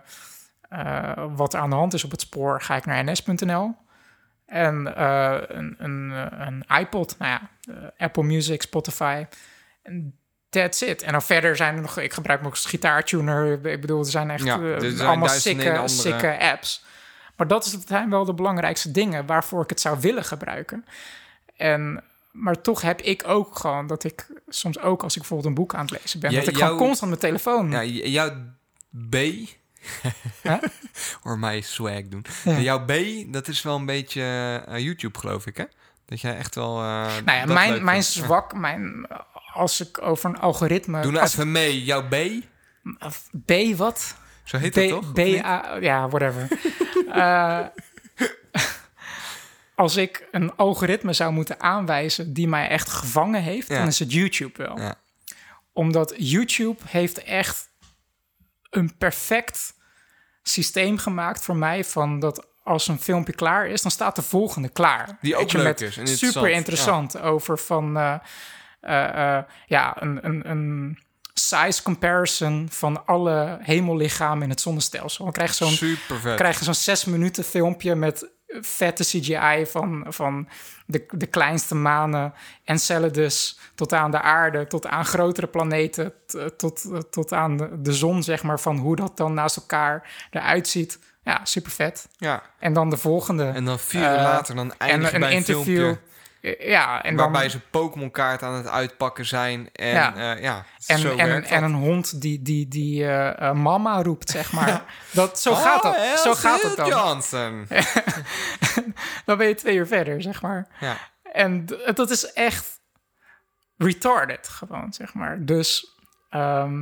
wat 1.36 1.54
er 1.54 1.60
aan 1.60 1.70
de 1.70 1.76
hand 1.76 1.94
is 1.94 2.04
op 2.04 2.12
het 2.12 2.22
spoor, 2.22 2.62
ga 2.62 2.76
ik 2.76 2.86
naar 2.86 3.04
ns.nl. 3.04 3.76
En 4.52 4.96
eh, 4.96 5.38
een, 5.48 5.76
een, 5.78 6.12
eh, 6.12 6.48
een 6.48 6.80
iPod, 6.80 7.16
nou 7.20 7.32
ja, 7.32 7.50
eh, 7.74 8.06
Apple 8.06 8.24
Music, 8.24 8.62
Spotify. 8.62 9.26
En 9.84 10.16
that's 10.50 10.82
it. 10.82 11.02
En 11.02 11.12
dan 11.12 11.22
verder 11.22 11.56
zijn 11.56 11.76
er 11.76 11.82
nog... 11.82 12.00
Ik 12.00 12.14
gebruik 12.14 12.46
ook 12.46 12.58
gitaartuner. 12.58 13.66
Ik 13.66 13.82
bedoel, 13.82 14.00
er 14.00 14.06
zijn 14.06 14.30
echt 14.30 14.44
Ja, 14.44 14.60
er 14.60 14.92
zijn 14.92 15.08
allemaal 15.08 15.30
sikke, 15.30 15.82
sikke 15.86 16.40
apps. 16.40 16.84
Maar 17.38 17.48
dat 17.48 17.66
is, 17.66 17.78
zijn 17.88 18.10
wel 18.10 18.26
de 18.26 18.34
belangrijkste 18.34 18.92
dingen 18.92 19.26
waarvoor 19.26 19.64
ik 19.64 19.70
het 19.70 19.82
zou 19.82 20.00
willen 20.00 20.24
gebruiken. 20.24 20.86
En, 21.56 22.04
maar 22.32 22.62
toch 22.62 22.82
heb 22.82 23.02
ik 23.02 23.24
ook 23.28 23.60
gewoon 23.60 23.88
dat 23.88 24.04
ik 24.04 24.28
soms 24.48 24.80
ook 24.80 25.04
als 25.04 25.14
ik 25.14 25.20
bijvoorbeeld 25.20 25.50
een 25.50 25.64
boek 25.64 25.76
aan 25.76 25.86
het 25.86 26.00
lezen 26.02 26.20
ben... 26.20 26.32
Ja, 26.32 26.40
dat 26.40 26.48
ik 26.48 26.58
gewoon 26.58 26.78
constant 26.78 27.10
mijn 27.10 27.22
telefoon... 27.22 27.72
Ja, 27.72 27.84
jouw 27.84 28.32
B... 29.10 29.16
Hoor 31.24 31.40
mij 31.40 31.62
swag 31.62 32.02
doen. 32.08 32.26
Ja. 32.44 32.60
Jouw 32.60 32.86
B, 32.86 32.92
dat 33.28 33.48
is 33.48 33.62
wel 33.62 33.76
een 33.76 33.86
beetje 33.86 34.22
eh, 34.68 34.80
YouTube, 34.80 35.20
geloof 35.20 35.46
ik, 35.46 35.58
hè? 35.58 35.64
Dat 36.06 36.22
jij 36.22 36.38
echt 36.38 36.56
wel... 36.56 36.78
eh, 36.78 36.84
nou 37.26 37.38
ja, 37.38 37.46
mijn, 37.46 37.84
mijn 37.84 38.04
vindt. 38.04 38.06
Zwak, 38.26 38.54
mijn, 38.54 39.08
als 39.54 39.82
ik 39.82 40.02
over 40.02 40.30
een 40.30 40.40
algoritme... 40.40 41.02
Doe 41.02 41.12
nou 41.12 41.26
even 41.26 41.52
mee. 41.52 41.84
Jouw 41.84 42.08
B? 42.08 42.16
B 43.46 43.52
wat? 43.76 44.16
Zo 44.44 44.58
heet 44.58 44.72
B, 44.72 44.76
dat 44.76 44.90
toch? 44.90 45.14
Niet? 45.14 45.42
B-A, 45.42 45.76
ja, 45.82 46.08
whatever. 46.10 46.48
Eh, 47.12 47.60
als 49.76 49.96
ik 49.96 50.28
een 50.32 50.56
algoritme 50.56 51.14
zou 51.14 51.32
moeten 51.32 51.60
aanwijzen 51.62 52.34
die 52.34 52.48
mij 52.48 52.68
echt 52.68 52.90
gevangen 52.90 53.42
heeft, 53.42 53.68
Ja. 53.68 53.78
dan 53.78 53.88
is 53.88 54.00
het 54.00 54.12
YouTube 54.14 54.64
wel. 54.64 54.80
Ja. 54.80 54.96
Omdat 55.74 56.14
YouTube 56.18 56.82
heeft 56.88 57.24
echt 57.24 57.70
een 58.72 58.98
perfect 58.98 59.74
systeem 60.44 60.98
gemaakt 60.98 61.44
voor 61.44 61.56
mij 61.56 61.84
van 61.84 62.20
dat 62.20 62.50
als 62.64 62.88
een 62.88 63.00
filmpje 63.00 63.34
klaar 63.34 63.68
is, 63.68 63.82
dan 63.82 63.92
staat 63.92 64.16
de 64.16 64.22
volgende 64.22 64.70
klaar. 64.70 65.18
Die 65.22 65.36
ook 65.36 65.52
leuk 65.52 65.64
met 65.64 65.82
is 65.82 65.98
en 65.98 66.00
interessant. 66.00 66.34
Super 66.34 66.52
interessant 66.52 67.20
over 67.20 67.58
van 67.58 67.98
eh, 67.98 68.16
eh, 68.82 69.38
eh, 69.38 69.44
ja, 69.66 70.02
een, 70.02 70.26
een, 70.26 70.50
een 70.50 70.98
size 71.34 71.84
comparison 71.84 72.68
van 72.72 73.06
alle 73.06 73.58
hemellichamen 73.62 74.44
in 74.44 74.50
het 74.50 74.62
zonnestelsel. 74.62 75.24
Dan 75.24 75.34
krijg 75.34 75.58
je 75.58 75.66
zo'n 75.66 75.98
krijg 76.36 76.58
je 76.58 76.64
zo'n 76.64 76.74
zes 76.74 77.06
minuten 77.06 77.44
filmpje 77.44 77.96
met 77.96 78.30
vette 78.62 79.04
CGI 79.04 79.66
van, 79.66 80.06
van 80.10 80.48
de, 80.86 81.06
de 81.12 81.26
kleinste 81.28 81.76
manen, 81.76 82.34
Enceladus, 82.64 83.60
tot 83.76 83.94
aan 83.94 84.12
de 84.12 84.22
aarde, 84.22 84.68
tot 84.68 84.88
aan 84.88 85.06
grotere 85.06 85.48
planeten, 85.48 86.14
t- 86.26 86.58
tot, 86.58 86.86
tot 87.12 87.34
aan 87.34 87.58
de, 87.58 87.82
de 87.82 87.94
zon, 87.94 88.24
zeg 88.24 88.44
maar, 88.44 88.60
van 88.60 88.78
hoe 88.78 88.96
dat 88.96 89.18
dan 89.18 89.34
naast 89.34 89.56
elkaar 89.58 90.28
eruit 90.32 90.68
ziet. 90.68 91.00
Ja, 91.24 91.40
super 91.46 91.72
vet. 91.72 92.08
Ja, 92.18 92.42
En 92.60 92.74
dan 92.74 92.90
de 92.90 92.98
volgende. 92.98 93.46
en 93.46 93.66
dan 93.66 93.80
vier 93.80 94.02
uur 94.02 94.08
Eh, 94.18 94.24
later 94.24 94.56
dan 94.56 94.74
eindig 94.78 95.12
en 95.12 95.20
bij 95.20 95.30
een 95.30 95.36
een 95.36 95.40
interview. 95.40 95.78
filmpje... 95.84 96.02
Ja, 96.60 97.04
en 97.04 97.16
waarbij 97.16 97.42
dan, 97.42 97.50
ze 97.50 97.60
Pokémon-kaart 97.60 98.44
aan 98.44 98.54
het 98.54 98.68
uitpakken 98.68 99.26
zijn. 99.26 99.70
En 99.74 99.88
Ja. 99.88 100.14
ja, 100.16 100.32
ja 100.32 100.66
en, 100.86 100.98
zo 101.00 101.18
en, 101.18 101.28
werkt 101.28 101.50
en 101.50 101.64
een 101.64 101.74
hond 101.74 102.22
die, 102.22 102.42
die, 102.42 102.68
die 102.68 103.04
eh, 103.04 103.50
eh, 103.50 103.56
mama 103.56 104.02
roept, 104.02 104.30
zeg 104.30 104.52
maar. 104.52 104.84
Dat, 105.12 105.40
zo 105.40 105.52
Oh, 105.52 105.62
gaat 105.62 105.82
dat. 105.82 106.20
Zo 106.20 106.34
gaat 106.34 106.62
het 106.62 106.76
dan. 106.76 106.88
Johnson. 106.90 107.68
Dan 109.26 109.38
ben 109.38 109.48
je 109.48 109.56
twee 109.56 109.76
uur 109.76 109.88
verder, 109.88 110.22
zeg 110.22 110.42
maar. 110.42 110.68
Ja. 110.80 110.98
En 111.32 111.66
dat 111.94 112.10
is 112.10 112.34
echt 112.34 112.80
retarded 113.78 114.48
gewoon, 114.48 114.94
zeg 114.94 115.14
maar. 115.14 115.46
Dus, 115.46 115.98
ehm, 116.30 116.74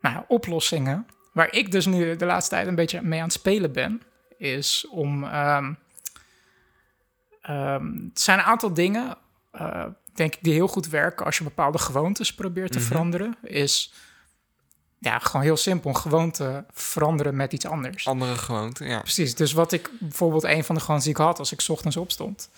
nou, 0.00 0.14
ja, 0.14 0.24
oplossingen. 0.28 1.06
Waar 1.32 1.52
ik 1.52 1.70
dus 1.70 1.86
nu 1.86 2.16
de 2.16 2.26
laatste 2.26 2.54
tijd 2.54 2.66
een 2.66 2.74
beetje 2.74 3.02
mee 3.02 3.18
aan 3.18 3.24
het 3.24 3.34
spelen 3.34 3.72
ben, 3.72 4.02
is 4.38 4.86
om. 4.90 5.24
ehm, 5.24 5.72
ehm, 7.48 7.92
het 8.08 8.20
zijn 8.20 8.38
een 8.38 8.44
aantal 8.44 8.74
dingen, 8.74 9.16
eh, 9.50 9.84
denk 10.14 10.34
ik, 10.34 10.42
die 10.42 10.52
heel 10.52 10.68
goed 10.68 10.88
werken 10.88 11.26
als 11.26 11.38
je 11.38 11.44
bepaalde 11.44 11.78
gewoontes 11.78 12.34
probeert 12.34 12.72
te 12.72 12.80
veranderen. 12.80 13.36
Is 13.42 13.92
ja, 14.98 15.18
gewoon 15.18 15.42
heel 15.42 15.56
simpel. 15.56 15.90
Een 15.90 15.96
gewoonte 15.96 16.64
veranderen 16.72 17.36
met 17.36 17.52
iets 17.52 17.66
anders. 17.66 18.06
Andere 18.06 18.36
gewoonte, 18.36 18.84
ja. 18.84 19.00
Precies, 19.00 19.34
dus 19.34 19.52
wat 19.52 19.72
ik 19.72 19.90
bijvoorbeeld 20.00 20.44
een 20.44 20.64
van 20.64 20.74
de 20.74 20.80
gewoontes 20.80 21.06
die 21.06 21.14
ik 21.14 21.20
had 21.20 21.38
als 21.38 21.52
ik 21.52 21.60
's 21.60 21.68
ochtends 21.68 21.96
opstond, 21.96 22.50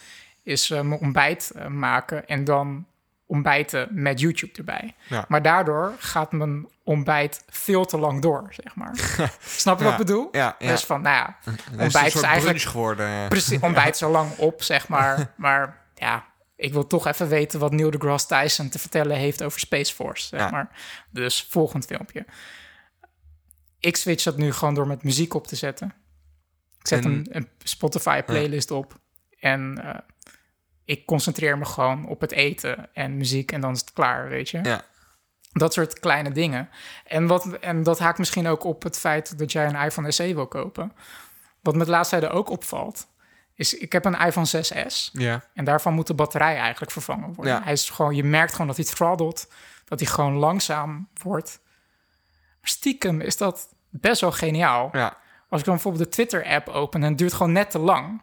is 0.42 0.70
eh, 0.70 0.80
mijn 0.80 1.00
ontbijt 1.00 1.50
eh, 1.54 1.66
maken 1.66 2.26
en 2.26 2.44
dan 2.44 2.86
ontbijten 3.30 3.88
met 3.90 4.20
YouTube 4.20 4.52
erbij. 4.58 4.94
Ja. 5.08 5.24
Maar 5.28 5.42
daardoor 5.42 5.94
gaat 5.98 6.32
mijn 6.32 6.68
ontbijt 6.84 7.44
veel 7.48 7.84
te 7.84 7.98
lang 7.98 8.22
door, 8.22 8.46
zeg 8.50 8.74
maar. 8.74 8.96
Snap 9.40 9.78
je 9.78 9.84
wat 9.84 9.92
ik 9.92 9.98
bedoel? 9.98 10.28
Ja, 10.32 10.56
ja. 10.58 10.70
Dus 10.70 10.84
van, 10.84 11.02
nou 11.02 11.16
ja, 11.16 11.36
is 11.44 11.52
ontbijt 11.84 12.06
is 12.06 12.12
soort 12.12 12.24
eigenlijk 12.24 12.60
geworden. 12.60 13.28
precies 13.28 13.60
ontbijt 13.60 13.96
zo 13.96 14.10
lang 14.10 14.36
op, 14.36 14.62
zeg 14.62 14.88
maar. 14.88 15.32
Maar 15.36 15.78
ja, 15.94 16.24
ik 16.56 16.72
wil 16.72 16.86
toch 16.86 17.06
even 17.06 17.28
weten 17.28 17.60
wat 17.60 17.72
Neil 17.72 17.90
deGrasse 17.90 18.26
Tyson 18.26 18.68
te 18.68 18.78
vertellen 18.78 19.16
heeft 19.16 19.42
over 19.42 19.60
Space 19.60 19.94
Force, 19.94 20.26
zeg 20.26 20.50
maar. 20.50 20.68
Dus 21.10 21.46
volgend 21.50 21.84
filmpje. 21.86 22.26
Ik 23.78 23.96
switch 23.96 24.22
dat 24.24 24.36
nu 24.36 24.52
gewoon 24.52 24.74
door 24.74 24.86
met 24.86 25.02
muziek 25.02 25.34
op 25.34 25.46
te 25.46 25.56
zetten. 25.56 25.94
Ik 26.78 26.86
zet 26.86 27.04
En- 27.04 27.10
een, 27.10 27.26
een 27.30 27.48
Spotify 27.62 28.22
playlist 28.22 28.70
op 28.70 28.98
en 29.40 29.80
eh, 29.84 29.98
ik 30.90 31.06
concentreer 31.06 31.58
me 31.58 31.64
gewoon 31.64 32.06
op 32.06 32.20
het 32.20 32.32
eten 32.32 32.94
en 32.94 33.16
muziek 33.16 33.52
en 33.52 33.60
dan 33.60 33.72
is 33.72 33.80
het 33.80 33.92
klaar, 33.92 34.28
weet 34.28 34.50
je. 34.50 34.60
Ja. 34.62 34.82
Dat 35.52 35.72
soort 35.72 36.00
kleine 36.00 36.32
dingen. 36.32 36.68
En, 37.04 37.26
wat, 37.26 37.58
en 37.58 37.82
dat 37.82 37.98
haakt 37.98 38.18
misschien 38.18 38.46
ook 38.46 38.64
op 38.64 38.82
het 38.82 38.98
feit 38.98 39.38
dat 39.38 39.52
jij 39.52 39.66
een 39.66 39.84
iPhone 39.84 40.10
SE 40.10 40.34
wil 40.34 40.46
kopen. 40.46 40.92
Wat 41.60 41.74
me 41.74 41.84
de 41.84 41.90
laatste 41.90 42.18
tijd 42.18 42.32
ook 42.32 42.50
opvalt, 42.50 43.08
is 43.54 43.74
ik 43.74 43.92
heb 43.92 44.04
een 44.04 44.18
iPhone 44.18 44.46
6S. 44.46 45.10
Ja. 45.12 45.44
En 45.54 45.64
daarvan 45.64 45.94
moet 45.94 46.06
de 46.06 46.14
batterij 46.14 46.56
eigenlijk 46.56 46.92
vervangen 46.92 47.34
worden. 47.34 47.54
Ja. 47.54 47.62
Hij 47.62 47.72
is 47.72 47.90
gewoon, 47.90 48.14
je 48.14 48.24
merkt 48.24 48.52
gewoon 48.52 48.66
dat 48.66 48.76
hij 48.76 48.84
throttelt, 48.84 49.52
dat 49.84 50.00
hij 50.00 50.08
gewoon 50.08 50.34
langzaam 50.34 51.08
wordt. 51.22 51.60
Maar 52.60 52.70
stiekem 52.70 53.20
is 53.20 53.36
dat 53.36 53.74
best 53.88 54.20
wel 54.20 54.32
geniaal. 54.32 54.88
ja. 54.92 55.18
Als 55.48 55.60
ik 55.60 55.66
dan 55.66 55.74
bijvoorbeeld 55.74 56.04
de 56.04 56.10
Twitter-app 56.10 56.68
open 56.68 57.02
en 57.02 57.08
het 57.08 57.18
duurt 57.18 57.32
gewoon 57.32 57.52
net 57.52 57.70
te 57.70 57.78
lang. 57.78 58.22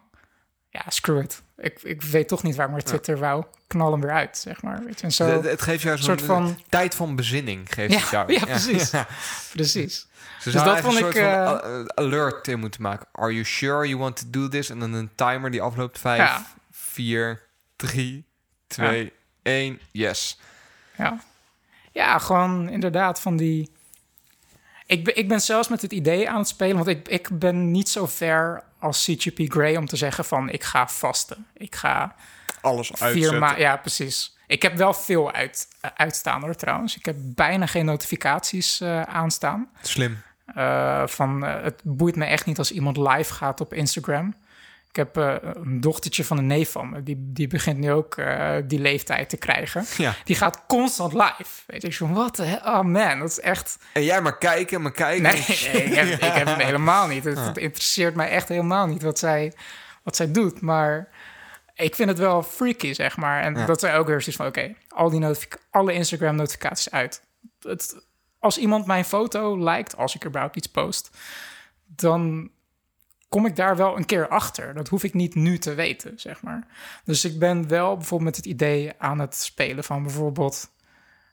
Ja, 0.84 0.90
screw 0.90 1.18
it. 1.20 1.42
Ik, 1.56 1.82
ik 1.82 2.02
weet 2.02 2.28
toch 2.28 2.42
niet 2.42 2.56
waar 2.56 2.70
maar 2.70 2.82
Twitter 2.82 3.18
wou. 3.18 3.44
Knal 3.66 3.90
hem 3.92 4.00
weer 4.00 4.10
uit, 4.10 4.38
zeg 4.38 4.62
maar. 4.62 4.84
Weet 4.84 4.98
je? 5.00 5.06
En 5.06 5.12
zo, 5.12 5.24
Het, 5.26 5.44
het 5.44 5.62
geeft 5.62 5.82
jou 5.82 5.96
zo'n 5.96 6.04
soort 6.06 6.22
van- 6.22 6.58
tijd 6.68 6.94
van 6.94 7.16
bezinning. 7.16 7.74
Geeft 7.74 7.92
Ja, 7.92 7.98
het 8.00 8.08
jou. 8.10 8.32
ja, 8.38 8.44
precies. 8.44 8.90
Ja. 8.98 9.06
precies. 9.52 10.06
Ze 10.40 10.50
Dus 10.50 10.62
dat 10.62 10.80
vond 10.80 11.00
een 11.00 11.06
ik, 11.06 11.12
van 11.12 11.22
uh, 11.22 11.84
alert 11.94 12.48
in 12.48 12.58
moeten 12.58 12.82
maken. 12.82 13.06
Are 13.12 13.32
you 13.32 13.44
sure 13.44 13.86
you 13.88 13.98
want 14.00 14.16
to 14.16 14.24
do 14.30 14.48
this? 14.48 14.70
En 14.70 14.78
dan 14.78 14.92
een 14.92 15.10
timer 15.14 15.50
die 15.50 15.62
afloopt. 15.62 15.98
5, 15.98 16.18
Ja. 16.18 16.46
4, 16.70 17.42
3, 17.76 18.24
2, 18.66 19.12
1. 19.42 19.80
Yes. 19.90 20.40
Ja. 20.96 21.20
ja, 21.92 22.18
gewoon 22.18 22.68
inderdaad 22.68 23.20
van 23.20 23.36
die... 23.36 23.70
Ik 24.86 25.04
ben, 25.04 25.16
ik 25.16 25.28
ben 25.28 25.40
zelfs 25.40 25.68
met 25.68 25.82
het 25.82 25.92
idee 25.92 26.30
aan 26.30 26.38
het 26.38 26.48
spelen... 26.48 26.76
want 26.76 26.88
ik, 26.88 27.08
ik 27.08 27.38
ben 27.38 27.70
niet 27.70 27.88
zo 27.88 28.06
ver 28.06 28.62
als 28.78 29.04
CGP 29.04 29.52
Grey 29.52 29.76
om 29.76 29.86
te 29.86 29.96
zeggen 29.96 30.24
van... 30.24 30.50
ik 30.50 30.64
ga 30.64 30.88
vasten. 30.88 31.46
Ik 31.56 31.74
ga 31.74 32.14
Alles 32.60 32.90
vier 32.94 33.04
uitzetten. 33.04 33.58
Ja, 33.58 33.76
precies. 33.76 34.36
Ik 34.46 34.62
heb 34.62 34.76
wel 34.76 34.94
veel 34.94 35.32
uit, 35.32 35.68
eh, 35.80 35.90
uitstaan 35.96 36.42
hoor 36.42 36.54
trouwens. 36.54 36.96
Ik 36.96 37.04
heb 37.04 37.16
bijna 37.18 37.66
geen 37.66 37.84
notificaties 37.84 38.80
eh, 38.80 39.02
aanstaan. 39.02 39.68
Slim. 39.82 40.22
Eh, 40.54 41.06
van, 41.06 41.42
het 41.42 41.80
boeit 41.82 42.16
me 42.16 42.24
echt 42.24 42.46
niet 42.46 42.58
als 42.58 42.72
iemand 42.72 42.96
live 42.96 43.34
gaat 43.34 43.60
op 43.60 43.74
Instagram. 43.74 44.34
Ik 44.98 45.04
heb 45.14 45.16
eh, 45.16 45.50
een 45.62 45.80
dochtertje 45.80 46.24
van 46.24 46.38
een 46.38 46.46
neef 46.46 46.70
van 46.70 46.90
me. 46.90 47.02
Die, 47.02 47.16
die 47.18 47.46
begint 47.46 47.78
nu 47.78 47.92
ook 47.92 48.16
eh, 48.16 48.56
die 48.64 48.78
leeftijd 48.78 49.28
te 49.28 49.36
krijgen. 49.36 49.84
Ja. 49.96 50.14
Die 50.24 50.36
gaat 50.36 50.64
constant 50.66 51.12
live. 51.12 51.62
Weet 51.66 51.82
je, 51.82 51.88
ik 51.88 51.94
zo, 51.94 52.08
wat? 52.08 52.38
Oh 52.64 52.80
man, 52.80 53.18
dat 53.18 53.30
is 53.30 53.40
echt... 53.40 53.78
En 53.92 54.04
jij 54.04 54.20
maar 54.22 54.38
kijken, 54.38 54.82
maar 54.82 54.92
kijken. 54.92 55.22
Nee, 55.22 55.44
nee, 55.48 55.84
ik, 55.84 55.94
heb, 55.94 56.06
ik 56.08 56.32
heb 56.32 56.46
hem 56.46 56.58
helemaal 56.58 57.06
niet. 57.06 57.24
Het, 57.24 57.38
het 57.38 57.56
interesseert 57.56 58.14
mij 58.14 58.28
echt 58.28 58.48
helemaal 58.48 58.86
niet 58.86 59.02
wat 59.02 59.18
zij, 59.18 59.52
wat 60.02 60.16
zij 60.16 60.32
doet. 60.32 60.60
Maar 60.60 61.08
ik 61.74 61.94
vind 61.94 62.08
het 62.08 62.18
wel 62.18 62.42
freaky, 62.42 62.92
zeg 62.92 63.16
maar. 63.16 63.42
En 63.42 63.54
Ja. 63.54 63.66
dat 63.66 63.80
zij 63.80 63.98
ook 63.98 64.06
weer 64.06 64.20
zoiets 64.20 64.36
van... 64.36 64.46
Oké, 64.46 64.74
al 64.88 65.10
die 65.10 65.24
alle 65.70 65.92
Instagram-notificaties 65.92 66.90
uit. 66.90 67.22
Het, 67.60 68.04
als 68.38 68.58
iemand 68.58 68.86
mijn 68.86 69.04
foto 69.04 69.56
liked, 69.56 69.96
als 69.96 70.14
ik 70.14 70.26
überhaupt 70.26 70.56
iets 70.56 70.68
post... 70.68 71.10
dan 71.86 72.50
kom 73.28 73.46
ik 73.46 73.56
daar 73.56 73.76
wel 73.76 73.96
een 73.96 74.06
keer 74.06 74.28
achter. 74.28 74.74
Dat 74.74 74.88
hoef 74.88 75.04
ik 75.04 75.14
niet 75.14 75.34
nu 75.34 75.58
te 75.58 75.74
weten, 75.74 76.20
zeg 76.20 76.42
maar. 76.42 76.66
Dus 77.04 77.24
ik 77.24 77.38
ben 77.38 77.68
wel 77.68 77.96
bijvoorbeeld 77.96 78.30
met 78.30 78.36
het 78.36 78.46
idee 78.46 78.92
aan 78.98 79.18
het 79.18 79.34
spelen 79.34 79.84
van 79.84 80.02
bijvoorbeeld... 80.02 80.70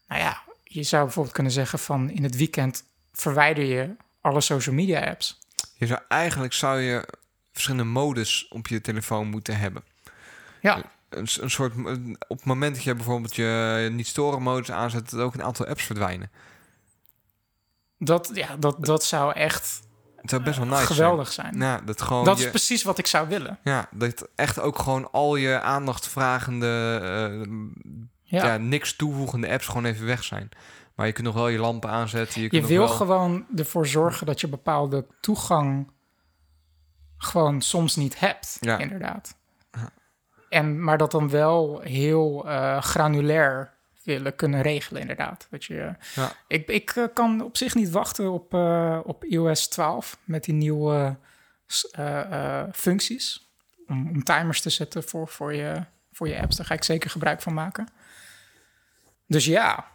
Nou 0.08 0.22
ja, 0.22 0.41
je 0.64 0.84
zou 0.84 1.04
bijvoorbeeld 1.04 1.36
kunnen 1.36 1.52
zeggen 1.52 1.80
van 1.80 2.10
in 2.10 2.24
het 2.24 2.36
weekend 2.36 2.84
verwijder 3.14 3.64
je 3.64 3.96
alle 4.22 4.41
social 4.41 4.76
media 4.76 5.10
apps. 5.10 5.39
Je 5.76 5.86
zou, 5.86 6.00
eigenlijk 6.08 6.54
zou 6.54 6.80
je 6.80 7.08
verschillende 7.52 7.91
modus 7.91 8.48
op 8.50 8.68
je 8.68 8.82
telefoon 8.82 9.28
moeten 9.28 9.58
hebben. 9.58 9.84
Ja, 10.62 10.84
Een, 11.10 11.28
een 11.39 11.50
soort, 11.50 11.74
op 12.28 12.38
het 12.38 12.46
moment 12.46 12.76
dat 12.76 12.84
je 12.84 12.96
bijvoorbeeld 12.96 13.36
je 13.36 13.89
niet 13.91 14.08
storen 14.08 14.41
modus 14.41 14.72
aanzet, 14.72 15.10
dat 15.10 15.20
ook 15.20 15.34
een 15.34 15.43
aantal 15.43 15.66
apps 15.66 15.84
verdwijnen. 15.84 16.32
dat, 17.98 18.32
ja, 18.34 18.56
dat, 18.58 18.86
dat 18.86 19.04
zou 19.04 19.34
echt 19.34 19.82
Het 20.26 20.34
zou 20.34 20.43
best 20.43 20.57
wel 20.57 20.67
nice 20.67 20.86
geweldig 20.93 21.32
zijn. 21.32 21.47
zijn. 21.53 21.69
Ja, 21.69 21.82
dat 21.86 22.01
gewoon 22.01 22.26
dat 22.26 22.38
je- 22.38 22.43
is 22.43 22.49
precies 22.49 22.84
wat 22.84 22.97
ik 22.97 23.07
zou 23.07 23.28
willen. 23.28 23.59
Ja, 23.63 23.88
dat 23.91 24.28
echt 24.36 24.59
ook 24.59 24.80
gewoon 24.80 25.11
al 25.11 25.36
je 25.36 25.61
aandachtvragende, 25.61 26.99
eh, 27.03 27.49
Ja. 28.23 28.45
ja. 28.45 28.57
niks 28.57 28.95
toevoegende 28.95 29.49
apps 29.49 29.67
gewoon 29.67 29.86
even 29.86 30.05
weg 30.05 30.23
zijn. 30.23 30.49
Maar 30.95 31.05
je 31.05 31.11
kunt 31.11 31.26
nog 31.26 31.36
wel 31.36 31.47
je 31.47 31.57
lampen 31.59 31.89
aanzetten. 31.89 32.36
Je, 32.38 32.41
Je 32.43 32.49
kunt 32.49 32.61
nog 32.61 32.71
wil 32.71 32.80
wel... 32.88 32.95
gewoon 32.95 33.45
ervoor 33.55 33.88
zorgen 33.88 34.26
dat 34.26 34.41
je 34.41 34.47
bepaalde 34.47 35.05
toegang 35.21 35.91
gewoon 37.17 37.61
soms 37.61 37.95
niet 37.95 38.19
hebt, 38.19 38.57
Ja. 38.59 38.78
inderdaad. 38.78 39.38
En, 40.49 40.84
maar 40.84 40.97
dat 40.97 41.11
dan 41.11 41.30
wel 41.30 41.80
heel 41.80 42.47
eh, 42.49 42.82
granulair 42.82 43.73
willen 44.06 44.36
kunnen 44.36 44.62
regelen, 44.62 45.01
inderdaad. 45.01 45.47
Dat 45.49 45.64
je, 45.64 45.95
Ja. 46.16 46.32
Ik, 46.47 46.68
ik 46.68 46.89
eh, 46.89 47.03
kan 47.14 47.41
op 47.41 47.58
zich 47.58 47.76
niet 47.76 47.89
wachten 47.89 48.32
op, 48.32 48.53
eh, 48.53 48.99
op 49.03 49.24
iOS 49.24 49.68
12 49.68 50.18
met 50.24 50.43
die 50.43 50.53
nieuwe 50.53 51.18
eh, 51.91 52.62
eh, 52.62 52.68
functies. 52.74 53.49
Om, 53.88 54.10
om 54.10 54.24
timers 54.24 54.62
te 54.62 54.70
zetten 54.70 55.03
voor, 55.03 55.28
voor, 55.28 55.53
je, 55.53 55.84
voor 56.12 56.28
je 56.28 56.41
apps. 56.41 56.56
Daar 56.56 56.66
ga 56.66 56.74
ik 56.74 56.84
zeker 56.84 57.10
gebruik 57.10 57.41
van 57.41 57.53
maken. 57.53 57.88
Dus 59.28 59.45
ja, 59.45 59.88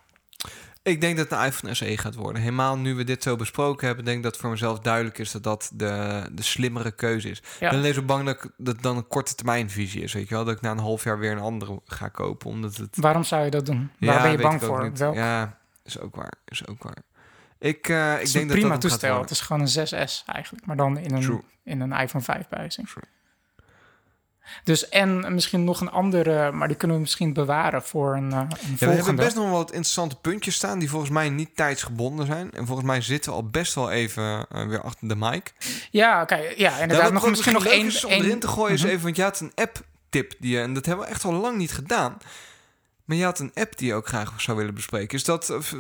Ik 0.83 1.01
denk 1.01 1.17
dat 1.17 1.31
het 1.31 1.39
een 1.39 1.45
iPhone 1.47 1.75
SE 1.75 1.99
gaat 1.99 2.15
worden. 2.15 2.43
Helemaal 2.43 2.79
nu 2.79 2.95
we 2.95 3.05
dit 3.05 3.23
zo 3.23 3.37
besproken 3.37 3.87
hebben, 3.87 4.05
denk 4.05 4.17
ik 4.17 4.23
dat 4.23 4.37
voor 4.37 4.51
mezelf 4.51 4.79
duidelijk 4.79 5.19
is 5.19 5.31
dat 5.31 5.43
dat 5.43 5.71
de, 5.75 6.23
de 6.33 6.43
slimmere 6.43 6.91
keuze 6.91 7.31
is. 7.31 7.39
Ja. 7.39 7.67
Ik 7.67 7.71
ben 7.71 7.79
alleen 7.79 7.95
zo 7.95 8.03
bang 8.03 8.27
dat 8.27 8.41
dat 8.57 8.75
het 8.75 8.83
dan 8.83 8.97
een 8.97 9.09
korte 9.09 9.35
termijn 9.35 9.71
visie 9.71 10.03
is. 10.03 10.13
Weet 10.13 10.29
je 10.29 10.35
wel, 10.35 10.45
dat 10.45 10.55
ik 10.55 10.61
na 10.61 10.71
een 10.71 10.79
half 10.79 11.05
jaar 11.05 11.19
weer 11.19 11.33
een 11.33 11.39
andere 11.39 11.81
ga 11.85 12.09
kopen. 12.09 12.51
Omdat 12.51 12.77
het. 12.77 12.97
waarom 12.97 13.25
zou 13.25 13.45
je 13.45 13.51
dat 13.51 13.67
doen? 13.67 13.91
Ja, 13.99 14.07
Waar 14.13 14.23
ben 14.23 14.31
je 14.31 14.39
bang 14.39 14.63
voor? 14.63 14.93
Welk? 14.95 15.15
Ja, 15.15 15.59
is 15.85 15.99
ook 15.99 16.15
waar. 16.17 16.33
Is 16.45 16.67
ook 16.67 16.83
waar. 16.83 17.03
Ik, 17.59 17.89
eh, 17.89 18.21
ik 18.21 18.33
denk 18.33 18.35
een 18.35 18.49
dat 18.49 18.59
prima 18.59 18.79
toestel. 18.79 19.21
Het 19.21 19.31
is 19.31 19.41
gewoon 19.41 19.63
een 19.63 19.89
6S 19.89 20.25
eigenlijk, 20.27 20.67
maar 20.67 20.77
dan 20.77 20.99
in 20.99 21.21
True. 21.21 21.37
een, 21.37 21.45
in 21.65 21.81
een 21.81 21.93
iPhone 21.93 22.25
5 22.25 22.49
bijzing. 22.49 22.91
Dus 24.65 24.89
en 24.89 25.35
misschien 25.35 25.65
nog 25.65 25.81
een 25.81 25.91
andere, 25.91 26.53
maar 26.53 26.69
die 26.69 26.77
kunnen 26.77 26.97
we 26.97 27.03
misschien 27.03 27.33
bewaren 27.33 27.83
voor 27.83 28.17
een, 28.17 28.33
eh, 28.33 28.39
een 28.39 28.47
Ja, 28.49 28.57
we 28.57 28.67
hebben 28.79 28.97
volgende. 28.97 29.23
best 29.23 29.35
nog 29.37 29.45
wel 29.45 29.55
wat 29.57 29.69
interessante 29.71 30.17
puntjes 30.17 30.55
staan 30.55 30.79
die 30.79 30.91
volgens 30.91 31.11
mij 31.11 31.29
niet 31.31 31.57
tijdsgebonden 31.57 32.27
zijn. 32.27 32.51
En 32.53 32.67
volgens 32.67 32.87
mij 32.87 33.01
zitten 33.01 33.31
we 33.31 33.37
al 33.37 33.49
best 33.49 33.75
wel 33.75 33.91
even 33.91 34.47
eh, 34.51 34.67
weer 34.67 34.83
achter 34.83 35.09
de 35.09 35.17
mic. 35.17 35.53
Ja, 35.91 36.23
oké, 36.23 36.37
ja, 36.57 36.79
inderdaad. 36.79 37.07
Ja, 37.07 37.13
nog 37.13 37.29
misschien 37.29 37.53
nog 37.53 37.67
één. 37.67 37.87
om 38.05 38.11
één- 38.11 38.23
erin 38.25 38.41
te 38.41 38.49
gooien 38.49 38.75
is 38.75 38.83
Mhm. 38.83 38.91
even, 38.91 39.03
want 39.05 39.17
je 39.17 39.23
had 39.23 39.41
een 39.41 39.53
app-tip 39.55 40.35
die 40.39 40.53
je, 40.55 40.61
en 40.61 40.75
dat 40.75 40.87
hebben 40.87 41.05
we 41.05 41.11
echt 41.11 41.25
al 41.25 41.33
lang 41.33 41.57
niet 41.57 41.73
gedaan. 41.73 42.19
Maar 43.05 43.17
je 43.17 43.25
had 43.25 43.39
een 43.39 43.51
app 43.55 43.79
die 43.79 43.87
je 43.87 43.95
ook 43.95 44.09
graag 44.09 44.41
zou 44.41 44.57
willen 44.57 44.75
bespreken. 44.75 45.19
Is 45.19 45.25
dat, 45.25 45.55
v- 45.61 45.73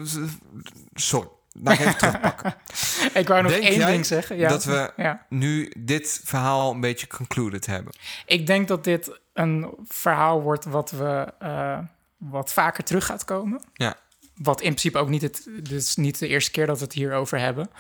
sorry, 0.94 1.28
ik 1.52 1.78
even 1.78 1.96
terugpakken. 1.98 2.54
Ik 3.20 3.28
wou 3.28 3.42
nog 3.42 3.52
Denk 3.52 3.64
één 3.64 3.86
ding 3.86 4.06
zeggen. 4.06 4.36
Ja, 4.36 4.48
dat 4.48 4.64
we- 4.64 4.92
ja. 4.96 5.26
Nu 5.28 5.72
dit 5.78 6.20
verhaal 6.24 6.72
een 6.72 6.80
beetje 6.80 7.06
concluded 7.06 7.66
hebben. 7.66 7.92
Ik 8.26 8.46
denk 8.46 8.68
dat 8.68 8.84
dit 8.84 9.20
een 9.32 9.74
verhaal 9.88 10.42
wordt 10.42 10.64
wat 10.64 10.90
we 10.90 11.32
eh, 11.38 11.78
wat 12.16 12.52
vaker 12.52 12.84
terug 12.84 13.06
gaat 13.06 13.24
komen. 13.24 13.62
Ja. 13.74 13.94
Wat 14.34 14.60
in 14.60 14.68
principe 14.68 14.98
ook 14.98 15.08
niet 15.08 15.22
het, 15.22 15.46
is 15.70 15.96
niet 15.96 16.18
de 16.18 16.28
eerste 16.28 16.50
keer 16.50 16.66
dat 16.66 16.78
we 16.78 16.84
het 16.84 16.92
hierover 16.92 17.38
hebben. 17.38 17.70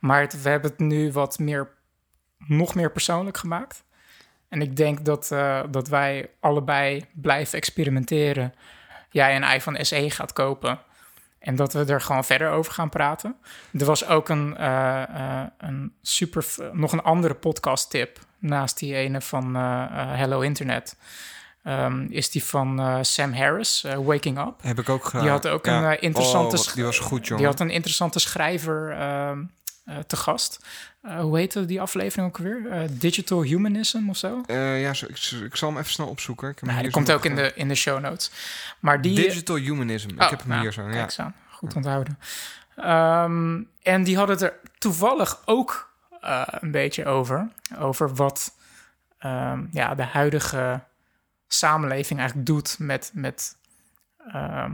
Maar 0.00 0.20
het- 0.20 0.42
we 0.42 0.48
hebben 0.48 0.70
het 0.70 0.80
nu 0.80 1.12
wat 1.12 1.38
meer, 1.38 1.68
nog 2.38 2.74
meer 2.74 2.90
persoonlijk 2.92 3.36
gemaakt. 3.36 3.82
En 4.48 4.62
ik 4.62 4.76
denk 4.76 5.04
dat, 5.04 5.30
eh, 5.30 5.60
dat 5.70 5.88
wij 5.88 6.30
allebei 6.40 7.04
blijven 7.12 7.58
experimenteren. 7.58 8.54
Jij 9.10 9.36
een 9.36 9.42
iPhone 9.54 9.84
SE 9.84 10.10
gaat 10.10 10.32
kopen. 10.32 10.78
En 11.40 11.56
dat 11.56 11.72
we 11.72 11.84
er 11.84 12.00
gewoon 12.00 12.24
verder 12.24 12.50
over 12.50 12.72
gaan 12.72 12.88
praten. 12.88 13.36
Er 13.72 13.84
was 13.84 14.06
ook 14.06 14.28
een, 14.28 14.56
eh, 14.56 15.02
eh, 15.02 15.46
een 15.58 15.92
super, 16.02 16.46
nog 16.72 16.92
een 16.92 17.02
andere 17.02 17.34
podcast 17.34 17.90
tip. 17.90 18.18
Naast 18.38 18.78
die 18.78 18.94
ene 18.94 19.20
van 19.20 19.56
eh, 19.56 19.86
Hello 19.92 20.40
Internet. 20.40 20.96
Ehm, 21.62 22.06
is 22.08 22.30
die 22.30 22.44
van 22.44 22.98
Sam 23.04 23.32
Harris, 23.32 23.84
Waking 24.04 24.38
Up. 24.38 24.54
Heb 24.62 24.78
ik 24.78 24.88
ook 24.88 25.04
gedaan. 25.04 25.20
Die 25.20 25.30
had 25.30 25.48
ook 25.48 25.66
Ja. 25.66 25.90
een 25.92 26.00
interessante... 26.00 26.56
Oh, 26.56 26.74
die 26.74 26.84
was 26.84 26.98
goed, 26.98 27.26
jongen. 27.26 27.36
Die 27.42 27.52
had 27.52 27.60
een 27.60 27.70
interessante 27.70 28.18
schrijver 28.18 28.90
ehm, 28.90 29.38
eh, 29.40 29.44
te 30.06 30.16
gast. 30.16 30.64
Eh, 31.02 31.20
hoe 31.20 31.38
heette 31.38 31.64
die 31.64 31.80
aflevering 31.80 32.28
ook 32.28 32.38
weer? 32.38 32.70
Eh, 32.70 32.80
Digital 32.90 33.42
Humanism 33.42 34.08
of 34.08 34.16
zo? 34.16 34.42
Eh, 34.46 34.80
ja, 34.82 34.94
zo, 34.94 35.06
ik, 35.06 35.30
ik 35.44 35.56
zal 35.56 35.68
hem 35.68 35.78
even 35.78 35.90
snel 35.92 36.06
opzoeken. 36.06 36.48
Ik 36.50 36.62
Nou, 36.62 36.76
die 36.76 36.84
zo 36.84 36.90
komt 36.90 37.12
ook 37.12 37.24
in 37.24 37.30
eh, 37.30 37.36
de, 37.36 37.52
in 37.54 37.68
de 37.68 37.74
show 37.74 38.00
notes. 38.00 38.30
Maar 38.80 39.00
die... 39.00 39.14
Digital 39.14 39.56
Humanism. 39.56 40.08
Oh, 40.10 40.24
ik 40.24 40.30
heb 40.30 40.38
hem 40.38 40.48
nou, 40.48 40.60
hier 40.60 40.72
zo. 40.72 40.82
Kijk 40.88 41.10
Ja. 41.10 41.24
aan. 41.24 41.34
Goed 41.50 41.74
onthouden. 41.74 42.18
Ehm, 42.76 43.62
en 43.82 44.02
die 44.04 44.16
hadden 44.16 44.36
het 44.36 44.44
er 44.44 44.54
toevallig 44.78 45.42
ook 45.44 45.92
eh, 46.20 46.42
een 46.46 46.70
beetje 46.70 47.06
over. 47.06 47.48
Over 47.78 48.14
wat 48.14 48.54
ehm, 49.18 49.64
ja, 49.70 49.94
de 49.94 50.02
huidige 50.02 50.80
samenleving 51.48 52.18
eigenlijk 52.18 52.48
doet 52.48 52.76
met, 52.78 53.10
met 53.14 53.56
ehm, 54.32 54.72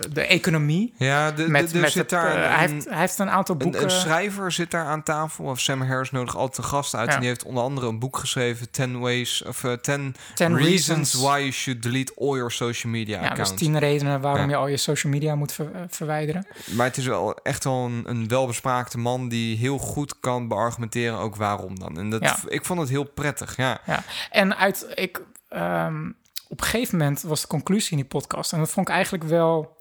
de, 0.00 0.08
de 0.12 0.26
economie. 0.26 0.94
Ja, 0.96 1.30
de, 1.30 1.44
de, 1.44 1.50
Met, 1.50 1.74
met 1.74 1.90
zit 1.92 1.94
het, 1.94 2.10
daar 2.10 2.26
eh, 2.26 2.42
een- 2.42 2.48
hij, 2.50 2.68
heeft, 2.68 2.88
hij 2.88 2.98
heeft 2.98 3.18
een 3.18 3.30
aantal 3.30 3.56
boeken. 3.56 3.82
een 3.82 3.90
schrijver 3.90 4.52
zit 4.52 4.70
daar 4.70 4.84
aan 4.84 5.02
tafel. 5.02 5.44
Of 5.44 5.60
Sam 5.60 5.82
Harris 5.82 6.10
nodigt 6.10 6.36
altijd 6.36 6.58
een 6.58 6.64
gast 6.64 6.94
uit. 6.94 7.08
Ja. 7.08 7.14
En 7.14 7.20
die 7.20 7.28
heeft 7.28 7.44
onder 7.44 7.62
andere 7.62 7.86
een 7.86 7.98
boek 7.98 8.16
geschreven. 8.16 8.70
10 8.70 8.98
ways 8.98 9.44
of 9.44 9.64
eh, 9.64 9.72
10 9.72 10.14
10 10.34 10.56
reasons, 10.56 10.86
reasons. 10.86 11.14
why 11.14 11.38
you 11.38 11.50
should 11.52 11.82
delete 11.82 12.12
all 12.18 12.34
your 12.34 12.50
social 12.50 12.92
media 12.92 13.14
ja, 13.16 13.20
dus 13.22 13.30
accounts. 13.30 13.52
tien 13.62 13.78
redenen 13.78 14.20
waarom 14.20 14.42
Ja. 14.42 14.48
je 14.48 14.56
al 14.56 14.66
je 14.68 14.76
social 14.76 15.12
media 15.12 15.34
moet 15.34 15.52
ver- 15.52 15.74
eh, 15.74 15.80
verwijderen. 15.88 16.46
Maar 16.74 16.86
het 16.86 16.96
is 16.96 17.06
wel 17.06 17.34
echt 17.42 17.64
wel 17.64 17.84
een, 17.84 18.02
een 18.06 18.28
welbespraakte 18.28 18.98
man 18.98 19.28
die 19.28 19.56
heel 19.56 19.78
goed 19.78 20.20
kan 20.20 20.48
beargumenteren 20.48 21.18
ook 21.18 21.36
waarom 21.36 21.78
dan. 21.78 21.98
En 21.98 22.10
dat, 22.10 22.22
Ja. 22.22 22.36
ik 22.48 22.64
vond 22.64 22.80
het 22.80 22.88
heel 22.88 23.04
prettig. 23.04 23.56
Ja, 23.56 23.80
Ja. 23.86 24.02
En 24.30 24.56
uit, 24.56 24.86
ik, 24.94 25.20
ehm, 25.48 26.10
op 26.48 26.60
een 26.60 26.66
gegeven 26.66 26.98
moment 26.98 27.22
was 27.22 27.40
de 27.40 27.46
conclusie 27.46 27.90
in 27.90 27.96
die 27.96 28.06
podcast. 28.06 28.52
En 28.52 28.58
dat 28.58 28.70
vond 28.70 28.88
ik 28.88 28.94
eigenlijk 28.94 29.24
wel. 29.24 29.76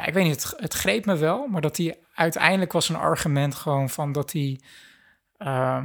Ja, 0.00 0.06
ik 0.06 0.14
weet 0.14 0.24
niet, 0.24 0.42
het, 0.42 0.54
het 0.60 0.74
greep 0.74 1.04
me 1.06 1.16
wel. 1.16 1.46
Maar 1.46 1.60
dat 1.60 1.76
hij 1.76 1.98
uiteindelijk 2.14 2.72
was 2.72 2.88
een 2.88 2.96
argument 2.96 3.54
gewoon 3.54 3.90
van 3.90 4.12
dat 4.12 4.32
hij. 4.32 4.60
eh, 5.38 5.80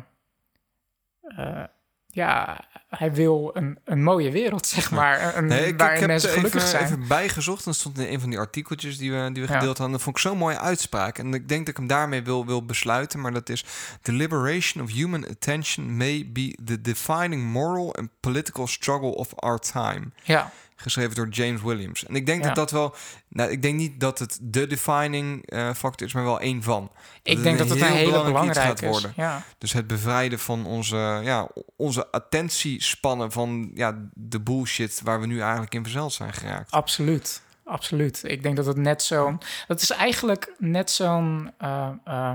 eh, 1.22 1.63
ja, 2.07 2.63
hij 2.89 3.13
wil 3.13 3.51
een, 3.53 3.80
een 3.84 4.03
mooie 4.03 4.32
wereld, 4.32 4.66
zeg 4.68 4.91
maar. 4.91 5.36
Een, 5.38 5.45
Nee, 5.45 5.68
ik, 5.68 5.78
waarin 5.80 5.99
heb 5.99 6.07
mensen 6.09 6.30
gelukkig 6.30 6.55
even, 6.55 6.70
zijn. 6.70 6.84
even 6.84 7.07
bijgezocht. 7.07 7.66
En 7.66 7.74
stond 7.74 7.97
in 7.99 8.13
een 8.13 8.20
van 8.20 8.30
die 8.30 8.39
artikeltjes 8.39 8.97
die 8.97 9.11
we, 9.11 9.30
die 9.34 9.43
we 9.45 9.51
Ja. 9.51 9.57
gedeeld 9.57 9.78
hadden. 9.78 9.91
Dat 9.95 10.01
vond 10.01 10.16
ik 10.16 10.22
zo'n 10.22 10.38
mooie 10.38 10.59
uitspraak. 10.59 11.18
En 11.18 11.34
ik 11.34 11.47
denk 11.47 11.59
dat 11.59 11.70
ik 11.70 11.78
hem 11.78 11.88
daarmee 11.88 12.24
wil, 12.24 12.45
wil 12.45 12.66
besluiten. 12.66 13.22
Maar 13.22 13.34
dat 13.34 13.49
is... 13.49 13.63
The 14.01 14.11
liberation 14.11 14.84
of 14.84 14.91
human 14.91 15.26
attention 15.28 15.97
may 15.97 16.30
be 16.34 16.57
the 16.66 16.82
defining 16.82 17.43
moral 17.43 17.93
and 17.95 18.09
political 18.20 18.68
struggle 18.68 19.16
of 19.16 19.36
our 19.36 19.59
time. 19.59 20.05
Ja, 20.24 20.51
Geschreven 20.78 21.15
door 21.15 21.27
James 21.30 21.61
Williams. 21.61 22.06
En 22.06 22.15
ik 22.15 22.26
denk 22.26 22.41
Ja. 22.41 22.47
dat 22.47 22.56
dat 22.56 22.72
wel... 22.72 22.95
Nou, 23.27 23.52
ik 23.52 23.61
denk 23.61 23.76
niet 23.77 23.99
dat 23.99 24.19
het 24.19 24.39
de 24.41 24.68
defining 24.68 25.45
eh, 25.49 25.73
factor 25.73 26.07
is, 26.07 26.14
maar 26.14 26.23
wel 26.23 26.39
één 26.39 26.64
van. 26.64 26.91
ik 27.23 27.43
denk 27.43 27.57
dat 27.57 27.69
het 27.69 27.81
een 27.81 27.85
heel 27.88 27.95
hele 27.95 28.23
belangrijke 28.23 28.60
gaat 28.60 28.81
is. 28.81 28.89
worden. 28.89 29.14
Ja. 29.15 29.43
Dus 29.57 29.73
het 29.73 29.88
bevrijden 29.88 30.39
van 30.39 30.65
onze, 30.65 31.19
ja, 31.23 31.47
onze 31.76 32.11
attentiespannen 32.11 33.31
van 33.31 33.72
ja, 33.73 34.10
de 34.14 34.41
bullshit 34.41 35.02
waar 35.03 35.19
we 35.19 35.27
nu 35.27 35.39
eigenlijk 35.41 35.73
in 35.73 35.84
verzeld 35.84 36.14
zijn 36.14 36.34
geraakt. 36.34 36.72
Absoluut, 36.72 37.41
absoluut. 37.65 38.22
Ik 38.23 38.43
denk 38.43 38.56
dat 38.56 38.65
het 38.65 38.77
net 38.77 39.03
zo'n... 39.03 39.39
Dat 39.68 39.81
is 39.81 39.89
eigenlijk 39.89 40.53
net 40.57 40.91
zo'n 40.91 41.52
eh, 41.57 42.31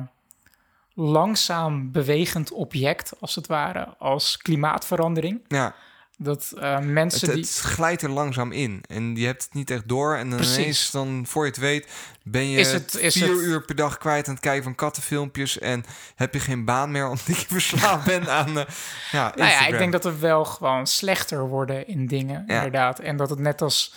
langzaam 0.95 1.93
bewegend 1.93 2.53
object, 2.53 3.13
als 3.21 3.35
het 3.35 3.47
ware, 3.47 3.95
als 3.99 4.37
klimaatverandering. 4.37 5.41
Ja, 5.49 5.75
Dat 6.23 6.53
eh, 6.59 6.75
het, 6.75 6.85
mensen 6.85 7.29
die... 7.35 7.41
het 7.43 7.59
glijdt 7.59 8.03
er 8.03 8.11
langzaam 8.11 8.53
in. 8.53 8.83
En 8.89 9.17
je 9.17 9.27
hebt 9.27 9.43
het 9.45 9.55
niet 9.55 9.71
echt 9.71 9.89
door. 9.89 10.17
En 10.17 10.29
dan 10.31 10.39
Precies. 10.39 10.59
ineens, 10.59 10.91
dan, 10.91 11.25
voor 11.27 11.45
je 11.45 11.51
het 11.51 11.61
weet, 11.61 11.89
ben 12.23 12.49
je 12.51 12.59
Is 12.59 12.73
het- 12.73 12.95
is 12.95 13.13
vier 13.15 13.29
het- 13.29 13.39
uur 13.39 13.65
per 13.65 13.75
dag 13.75 13.99
kwijt 13.99 14.27
aan 14.29 14.35
het 14.35 14.43
kijken 14.43 14.63
van 14.63 14.75
kattenfilmpjes. 14.75 15.59
En 15.59 15.85
heb 16.15 16.35
je 16.35 16.41
geen 16.41 16.65
baan 16.65 16.91
meer 16.91 17.09
omdat 17.15 17.27
je 17.27 17.47
verslaafd 17.47 18.05
bent 18.07 18.29
aan 18.29 18.49
eh, 18.59 18.65
ja, 19.11 19.23
Nou 19.23 19.37
ja, 19.37 19.45
Instagram. 19.45 19.73
ik 19.73 19.79
denk 19.79 19.93
dat 19.93 20.05
we 20.05 20.19
wel 20.19 20.45
gewoon 20.45 20.87
slechter 20.87 21.49
worden 21.49 21.87
in 21.87 22.07
dingen, 22.07 22.45
Ja. 22.47 22.55
inderdaad. 22.55 22.99
En 22.99 23.17
dat 23.17 23.31
het 23.31 23.39
net 23.39 23.63
als 23.63 23.95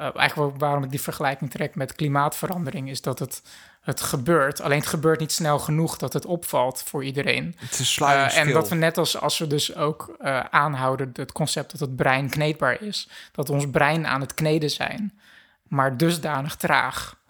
uh, 0.00 0.16
eigenlijk 0.16 0.58
waarom 0.58 0.84
ik 0.84 0.90
die 0.90 1.00
vergelijking 1.00 1.50
trek 1.50 1.74
met 1.74 1.94
klimaatverandering, 1.94 2.90
is 2.90 3.00
dat 3.00 3.18
het, 3.18 3.42
het 3.82 4.00
gebeurt. 4.00 4.60
Alleen 4.60 4.78
het 4.78 4.88
gebeurt 4.88 5.20
niet 5.20 5.32
snel 5.32 5.58
genoeg 5.58 5.96
dat 5.96 6.12
het 6.12 6.26
opvalt 6.26 6.82
voor 6.86 7.04
iedereen. 7.04 7.54
Het 7.58 7.78
is 7.78 7.98
uh, 7.98 8.36
En 8.36 8.52
dat 8.52 8.68
we 8.68 8.74
net 8.74 8.98
als, 8.98 9.20
als 9.20 9.38
we 9.38 9.46
dus 9.46 9.74
ook 9.74 10.16
uh, 10.20 10.40
aanhouden 10.40 11.10
het 11.12 11.32
concept 11.32 11.70
dat 11.70 11.80
het 11.80 11.96
brein 11.96 12.30
kneedbaar 12.30 12.82
is, 12.82 13.08
dat 13.32 13.50
ons 13.50 13.70
brein 13.70 14.06
aan 14.06 14.20
het 14.20 14.34
kneden 14.34 14.70
zijn, 14.70 15.18
maar 15.68 15.96
dusdanig 15.96 16.56
traag 16.56 17.20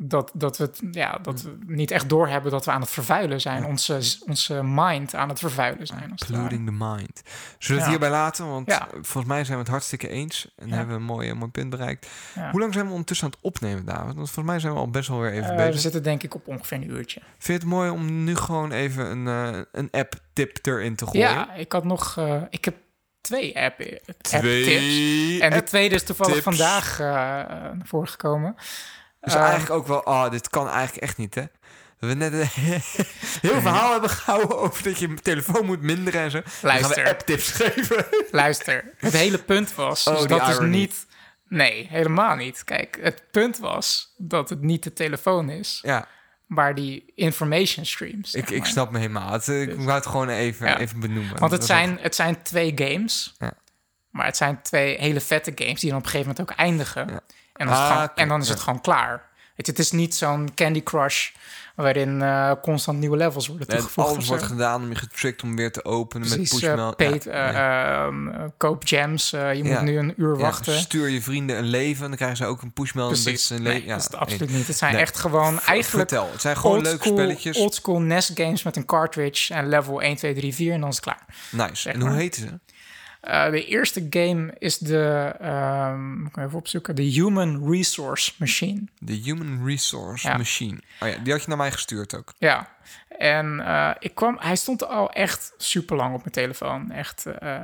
dat, 0.00 0.30
dat, 0.34 0.56
we, 0.56 0.64
het, 0.64 0.80
ja, 0.90 1.18
dat 1.22 1.42
we 1.42 1.58
niet 1.66 1.90
echt 1.90 2.08
doorhebben 2.08 2.50
dat 2.50 2.64
we 2.64 2.70
aan 2.70 2.80
het 2.80 2.90
vervuilen 2.90 3.40
zijn. 3.40 3.64
Onze, 3.64 4.00
onze 4.26 4.62
mind 4.62 5.14
aan 5.14 5.28
het 5.28 5.38
vervuilen 5.38 5.86
zijn. 5.86 6.14
Polluting 6.26 6.66
the 6.66 6.72
mind. 6.72 7.22
Zullen 7.58 7.82
we 7.82 7.88
het 7.88 7.88
hierbij 7.88 8.10
laten? 8.10 8.48
Want 8.48 8.78
volgens 8.92 9.24
mij 9.24 9.44
zijn 9.44 9.56
we 9.56 9.62
het 9.62 9.72
hartstikke 9.72 10.08
eens. 10.08 10.52
En 10.56 10.70
hebben 10.70 10.94
we 10.94 11.00
een 11.00 11.06
mooi, 11.06 11.34
mooi 11.34 11.50
punt 11.50 11.70
bereikt. 11.70 12.08
Hoe 12.50 12.60
lang 12.60 12.72
zijn 12.72 12.86
we 12.86 12.90
ondertussen 12.90 13.26
aan 13.26 13.32
het 13.32 13.42
opnemen, 13.42 13.84
David? 13.84 14.14
Want 14.14 14.30
volgens 14.30 14.46
mij 14.46 14.58
zijn 14.58 14.72
we 14.72 14.78
al 14.78 14.90
best 14.90 15.08
wel 15.08 15.20
weer 15.20 15.32
even 15.32 15.50
uh, 15.50 15.56
bezig. 15.56 15.74
We 15.74 15.80
zitten 15.80 16.02
denk 16.02 16.22
ik 16.22 16.34
op 16.34 16.48
ongeveer 16.48 16.76
een 16.76 16.90
uurtje. 16.90 17.20
Vind 17.20 17.46
je 17.46 17.52
het 17.52 17.64
mooi 17.64 17.90
om 17.90 18.24
nu 18.24 18.36
gewoon 18.36 18.72
even 18.72 19.10
een, 19.10 19.54
uh, 19.54 19.62
een 19.72 19.88
app-tip 19.90 20.58
erin 20.62 20.96
te 20.96 21.06
gooien? 21.06 21.28
Ja, 21.28 21.54
ik 21.54 21.72
had 21.72 21.84
nog... 21.84 22.16
Uh, 22.18 22.42
ik 22.50 22.64
heb 22.64 22.76
twee 23.20 23.58
app-tips. 23.58 24.34
App 24.34 24.44
en 25.40 25.50
de 25.50 25.62
tweede 25.64 25.94
is 25.94 26.02
toevallig 26.02 26.42
vandaag 26.42 26.98
naar 26.98 27.76
voren 27.84 28.08
gekomen. 28.08 28.56
Dus 29.20 29.34
uh, 29.34 29.40
eigenlijk 29.40 29.70
ook 29.70 29.86
wel, 29.86 29.98
oh, 29.98 30.30
dit 30.30 30.48
kan 30.48 30.68
eigenlijk 30.68 31.02
echt 31.02 31.16
niet, 31.16 31.34
hè? 31.34 31.44
We 31.98 32.14
net 32.14 32.32
een 32.32 32.48
heel 33.48 33.60
verhaal 33.60 33.92
hebben 33.92 34.10
gehouden 34.10 34.58
over 34.58 34.82
dat 34.82 34.98
je 34.98 35.14
telefoon 35.14 35.66
moet 35.66 35.80
minderen 35.82 36.20
en 36.20 36.30
zo. 36.30 36.42
Luister. 36.62 36.96
gaan 36.96 37.12
app-tips 37.12 37.50
geven. 37.50 38.06
Luister, 38.30 38.94
het 38.96 39.12
hele 39.12 39.38
punt 39.38 39.74
was, 39.74 40.06
oh, 40.06 40.14
dus 40.16 40.26
dat 40.26 40.48
is 40.48 40.58
niet... 40.58 41.06
Nee, 41.48 41.86
helemaal 41.90 42.36
niet. 42.36 42.64
Kijk, 42.64 42.98
het 43.00 43.22
punt 43.30 43.58
was 43.58 44.14
dat 44.16 44.48
het 44.48 44.60
niet 44.60 44.82
de 44.82 44.92
telefoon 44.92 45.50
is. 45.50 45.78
Ja. 45.82 46.06
Maar 46.46 46.74
die 46.74 47.12
information 47.14 47.84
streams. 47.86 48.34
Ik, 48.34 48.50
ik 48.50 48.64
snap 48.64 48.90
me 48.90 48.98
helemaal. 48.98 49.32
Het, 49.32 49.48
Ik 49.48 49.76
dus- 49.76 49.84
wou 49.84 49.96
het 49.96 50.06
gewoon 50.06 50.28
even, 50.28 50.78
even 50.78 51.00
benoemen. 51.00 51.38
Want 51.38 51.52
het 51.52 51.64
zijn, 51.64 51.98
het 52.00 52.14
zijn 52.14 52.42
twee 52.42 52.72
games. 52.74 53.34
Ja. 53.38 53.52
Maar 54.10 54.26
het 54.26 54.36
zijn 54.36 54.62
twee 54.62 54.98
hele 54.98 55.20
vette 55.20 55.52
games 55.54 55.80
die 55.80 55.90
dan 55.90 55.98
op 55.98 56.04
een 56.04 56.10
gegeven 56.10 56.34
moment 56.36 56.50
ook 56.50 56.58
eindigen. 56.58 57.08
Ja. 57.08 57.20
En 57.58 57.66
dan, 57.66 57.76
ah, 57.76 58.02
is, 58.02 58.22
en 58.22 58.28
dan 58.28 58.40
is 58.40 58.48
het 58.48 58.60
gewoon 58.60 58.80
klaar. 58.80 59.26
Weet 59.56 59.66
je, 59.66 59.72
het 59.72 59.78
is 59.78 59.90
niet 59.90 60.14
zo'n 60.14 60.54
Candy 60.54 60.82
Crush 60.82 61.30
waarin 61.74 62.20
uh, 62.20 62.52
constant 62.62 62.98
nieuwe 62.98 63.16
levels 63.16 63.46
worden 63.46 63.66
toegevoegd. 63.68 64.08
alles 64.08 64.28
wordt 64.28 64.42
gedaan 64.42 64.82
om 64.82 64.88
je 64.88 64.94
getrikt 64.94 65.42
om 65.42 65.56
weer 65.56 65.72
te 65.72 65.84
openen 65.84 66.28
met 66.28 66.38
pushmail. 66.38 66.94
Uh, 66.96 67.16
ja, 67.24 68.08
uh, 68.08 68.44
koop 68.56 68.82
gems, 68.86 69.30
je 69.30 69.60
ja. 69.62 69.62
moet 69.62 69.82
nu 69.82 69.98
een 69.98 70.14
uur 70.16 70.36
wachten. 70.36 70.78
Stuur 70.78 71.08
je 71.08 71.22
vrienden 71.22 71.58
een 71.58 71.64
leven, 71.64 72.08
dan 72.08 72.16
krijgen 72.16 72.36
ze 72.36 72.44
ook 72.44 72.62
een 72.62 72.72
pushmail. 72.72 73.06
Precies, 73.06 73.50
een 73.50 73.62
nee, 73.62 73.86
dat 73.86 73.98
is 73.98 74.04
het 74.04 74.16
absoluut 74.16 74.50
niet. 74.50 74.66
Het 74.66 74.76
zijn 74.76 74.94
echt 74.94 75.18
gewoon 75.18 75.60
eigenlijk 75.60 76.08
Vertel, 76.08 76.28
het 76.32 76.40
zijn 76.40 76.56
gewoon 76.56 76.82
leuke 76.82 77.02
school, 77.02 77.16
spelletjes. 77.16 77.56
Oldschool 77.56 78.00
NES 78.00 78.30
games 78.34 78.62
met 78.62 78.76
een 78.76 78.84
cartridge 78.84 79.54
en 79.54 79.68
level 79.68 80.02
1, 80.02 80.16
2, 80.16 80.34
3, 80.34 80.54
4 80.54 80.72
en 80.72 80.80
dan 80.80 80.88
is 80.88 80.96
het 80.96 81.04
klaar. 81.04 81.24
Nice. 81.50 81.90
En 81.90 82.00
hoe 82.00 82.10
heten 82.10 82.42
ze? 82.42 82.76
Uh, 83.22 83.50
de 83.50 83.64
eerste 83.64 84.06
game 84.10 84.54
is 84.58 84.78
de, 84.78 85.34
um, 85.42 86.26
ik 86.26 86.36
even 86.36 86.58
opzoeken, 86.58 86.94
de 86.94 87.02
Human 87.02 87.70
Resource 87.70 88.32
Machine. 88.38 88.82
De 88.98 89.12
Human 89.12 89.66
Resource 89.66 90.28
Machine. 90.28 90.78
Oh 91.00 91.08
ja, 91.08 91.18
die 91.18 91.32
had 91.32 91.42
je 91.42 91.48
naar 91.48 91.56
mij 91.56 91.72
gestuurd 91.72 92.16
ook. 92.16 92.34
Ja, 92.38 92.68
en 93.18 93.58
uh, 93.58 93.90
ik 93.98 94.14
kwam, 94.14 94.36
hij 94.40 94.56
stond 94.56 94.86
al 94.86 95.10
echt 95.10 95.52
super 95.56 95.96
lang 95.96 96.14
op 96.14 96.20
mijn 96.20 96.30
telefoon. 96.30 96.90
Echt 96.90 97.24
uh, 97.42 97.60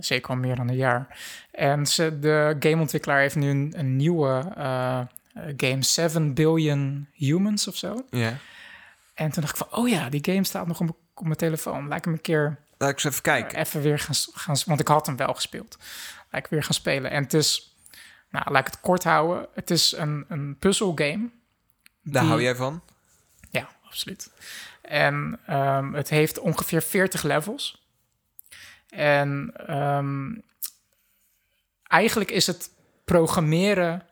zeker 0.00 0.30
al 0.30 0.36
meer 0.36 0.56
dan 0.56 0.68
een 0.68 0.76
jaar. 0.76 1.18
En 1.50 1.86
ze, 1.86 2.18
de 2.18 2.56
gameontwikkelaar 2.60 3.20
heeft 3.20 3.36
nu 3.36 3.50
een, 3.50 3.72
een 3.76 3.96
nieuwe 3.96 4.52
game, 5.56 5.82
7 5.82 6.34
Billion 6.34 7.06
Humans 7.12 7.68
of 7.68 7.76
zo. 7.76 8.04
Ja. 8.10 8.36
En 9.14 9.30
toen 9.30 9.42
dacht 9.42 9.58
ik 9.58 9.66
van, 9.66 9.78
oh 9.78 9.88
ja, 9.88 10.08
die 10.08 10.24
game 10.24 10.44
staat 10.44 10.66
nog 10.66 10.80
op, 10.80 10.96
op 11.14 11.24
mijn 11.24 11.36
telefoon. 11.36 11.88
Lijkt 11.88 12.06
me 12.06 12.12
een 12.12 12.20
keer 12.20 12.58
Laat 12.80 12.90
ik 12.90 12.94
eens 12.94 13.04
even 13.04 13.22
kijken. 13.22 13.58
Even 13.58 13.80
weer 13.80 13.98
gaan, 13.98 14.14
gaan, 14.32 14.56
want 14.66 14.80
ik 14.80 14.88
had 14.88 15.06
hem 15.06 15.16
wel 15.16 15.34
gespeeld. 15.34 15.78
Laat 16.30 16.44
ik 16.44 16.50
weer 16.50 16.62
gaan 16.62 16.74
spelen. 16.74 17.10
En 17.10 17.22
het 17.22 17.34
is, 17.34 17.76
nou, 18.30 18.50
laat 18.50 18.66
ik 18.66 18.72
het 18.72 18.80
kort 18.80 19.04
houden. 19.04 19.48
Het 19.54 19.70
is 19.70 19.92
een, 19.92 20.24
een 20.28 20.56
puzzelgame. 20.58 21.30
Daar 22.02 22.24
hou 22.24 22.42
jij 22.42 22.54
van? 22.54 22.82
Ja, 23.50 23.68
absoluut. 23.84 24.30
En 24.82 25.40
um, 25.50 25.94
het 25.94 26.08
heeft 26.08 26.38
ongeveer 26.38 26.82
40 26.82 27.22
levels. 27.22 27.88
En 28.88 29.54
um, 29.68 30.42
eigenlijk 31.82 32.30
is 32.30 32.46
het 32.46 32.70
programmeren 33.04 34.06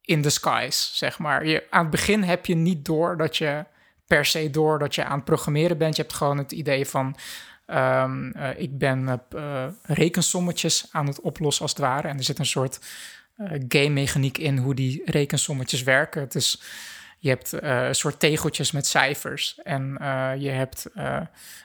in 0.00 0.22
the 0.22 0.30
skies, 0.30 0.90
zeg 0.94 1.18
maar. 1.18 1.46
Je, 1.46 1.66
aan 1.70 1.82
het 1.82 1.90
begin 1.90 2.22
heb 2.22 2.46
je 2.46 2.54
niet 2.54 2.84
door 2.84 3.16
dat 3.16 3.36
je 3.36 3.64
per 4.06 4.24
se 4.24 4.50
door 4.50 4.78
dat 4.78 4.94
je 4.94 5.04
aan 5.04 5.16
het 5.16 5.24
programmeren 5.24 5.78
bent. 5.78 5.96
Je 5.96 6.02
hebt 6.02 6.14
gewoon 6.14 6.38
het 6.38 6.52
idee 6.52 6.86
van 6.86 7.16
Um, 7.70 8.32
uh, 8.36 8.48
ik 8.56 8.78
ben 8.78 9.20
uh, 9.34 9.66
rekensommetjes 9.82 10.88
aan 10.90 11.06
het 11.06 11.20
oplossen 11.20 11.62
als 11.62 11.70
het 11.70 11.80
ware. 11.80 12.08
En 12.08 12.16
er 12.16 12.24
zit 12.24 12.38
een 12.38 12.46
soort 12.46 12.80
uh, 13.36 13.50
game 13.68 13.88
mechaniek 13.88 14.38
in 14.38 14.56
hoe 14.56 14.74
die 14.74 15.02
rekensommetjes 15.04 15.82
werken. 15.82 16.20
Het 16.20 16.34
is, 16.34 16.62
je 17.18 17.28
hebt 17.28 17.52
een 17.62 17.94
soort 17.94 18.20
tegeltjes 18.20 18.72
met 18.72 18.86
cijfers. 18.86 19.60
En 19.62 19.96
je 20.38 20.48
hebt 20.48 20.86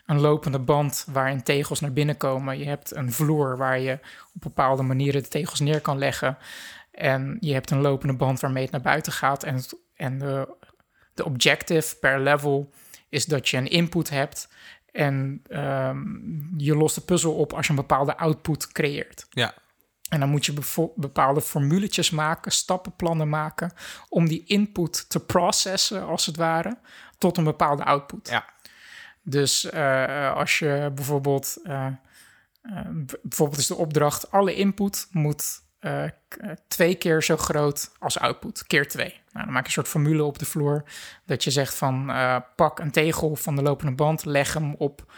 een 0.05 0.19
lopende 0.19 0.59
band 0.59 1.05
waarin 1.11 1.43
tegels 1.43 1.79
naar 1.79 1.93
binnen 1.93 2.17
komen. 2.17 2.59
Je 2.59 2.65
hebt 2.65 2.95
een 2.95 3.11
vloer 3.11 3.57
waar 3.57 3.79
je 3.79 3.99
op 4.35 4.41
bepaalde 4.41 4.83
manieren 4.83 5.23
de 5.23 5.29
tegels 5.29 5.59
neer 5.59 5.81
kan 5.81 5.97
leggen. 5.97 6.37
En 6.91 7.37
je 7.39 7.53
hebt 7.53 7.71
een 7.71 7.81
lopende 7.81 8.15
band 8.15 8.39
waarmee 8.39 8.63
het 8.63 8.71
naar 8.71 8.81
buiten 8.81 9.11
gaat. 9.11 9.43
En, 9.43 9.63
en 9.95 10.19
de, 10.19 10.55
de 11.13 11.25
objective 11.25 11.95
per 11.95 12.19
level 12.19 12.73
is 13.09 13.25
dat 13.25 13.49
je 13.49 13.57
een 13.57 13.69
input 13.69 14.09
hebt 14.09 14.47
en 14.93 15.41
um, 15.49 16.53
je 16.57 16.75
lost 16.75 16.95
de 16.95 17.01
puzzel 17.01 17.33
op 17.35 17.53
als 17.53 17.65
je 17.65 17.71
een 17.71 17.79
bepaalde 17.79 18.17
output 18.17 18.67
creëert. 18.67 19.27
Ja. 19.29 19.53
En 20.09 20.19
dan 20.19 20.29
moet 20.29 20.45
je 20.45 20.91
bepaalde 20.95 21.41
formuletjes 21.41 22.09
maken, 22.09 22.51
stappenplannen 22.51 23.29
maken, 23.29 23.71
om 24.09 24.27
die 24.27 24.43
input 24.45 25.09
te 25.09 25.19
processen, 25.19 26.05
als 26.05 26.25
het 26.25 26.35
ware, 26.35 26.77
tot 27.17 27.37
een 27.37 27.43
bepaalde 27.43 27.83
output. 27.83 28.29
Ja. 28.29 28.45
Dus 29.21 29.65
uh, 29.73 30.33
als 30.33 30.59
je 30.59 30.91
bijvoorbeeld, 30.95 31.57
uh, 31.63 31.87
uh, 32.63 32.87
bijvoorbeeld 33.21 33.59
is 33.59 33.67
de 33.67 33.75
opdracht, 33.75 34.31
alle 34.31 34.55
input 34.55 35.07
moet 35.11 35.62
uh, 35.85 36.03
twee 36.67 36.95
keer 36.95 37.23
zo 37.23 37.37
groot 37.37 37.91
als 37.99 38.19
output, 38.19 38.63
keer 38.67 38.87
twee. 38.87 39.21
Nou, 39.31 39.45
dan 39.45 39.53
maak 39.53 39.61
je 39.61 39.67
een 39.67 39.73
soort 39.73 39.87
formule 39.87 40.23
op 40.23 40.39
de 40.39 40.45
vloer 40.45 40.83
dat 41.25 41.43
je 41.43 41.51
zegt 41.51 41.75
van 41.75 42.09
uh, 42.09 42.37
pak 42.55 42.79
een 42.79 42.91
tegel 42.91 43.35
van 43.35 43.55
de 43.55 43.61
lopende 43.61 43.91
band, 43.91 44.25
leg 44.25 44.53
hem 44.53 44.75
op 44.77 45.13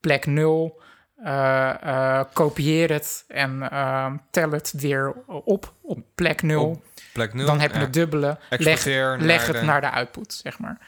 plek 0.00 0.26
0, 0.26 0.80
uh, 1.24 2.22
kopieer 2.32 2.92
het 2.92 3.24
en 3.28 3.70
tel 4.30 4.50
het 4.50 4.72
weer 4.76 5.14
op 5.26 5.74
op 5.80 6.04
plek 6.14 6.42
0. 6.42 6.82
plek 7.12 7.34
0 7.34 7.46
dan 7.46 7.60
heb 7.60 7.70
je 7.70 7.76
ja. 7.76 7.84
het 7.84 7.92
dubbele, 7.92 8.38
leg, 8.50 8.84
leg 9.18 9.46
het 9.46 9.56
de... 9.56 9.62
naar 9.62 9.80
de 9.80 9.90
output, 9.90 10.32
zeg 10.32 10.58
maar. 10.58 10.78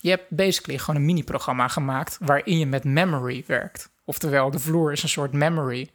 Je 0.00 0.10
hebt 0.10 0.28
basically 0.28 0.78
gewoon 0.78 0.96
een 0.96 1.06
mini-programma 1.06 1.68
gemaakt 1.68 2.16
waarin 2.20 2.58
je 2.58 2.66
met 2.66 2.84
memory 2.84 3.44
werkt. 3.46 3.90
Oftewel, 4.04 4.50
de 4.50 4.58
vloer 4.58 4.92
is 4.92 5.02
een 5.02 5.08
soort 5.08 5.32
memory 5.32 5.90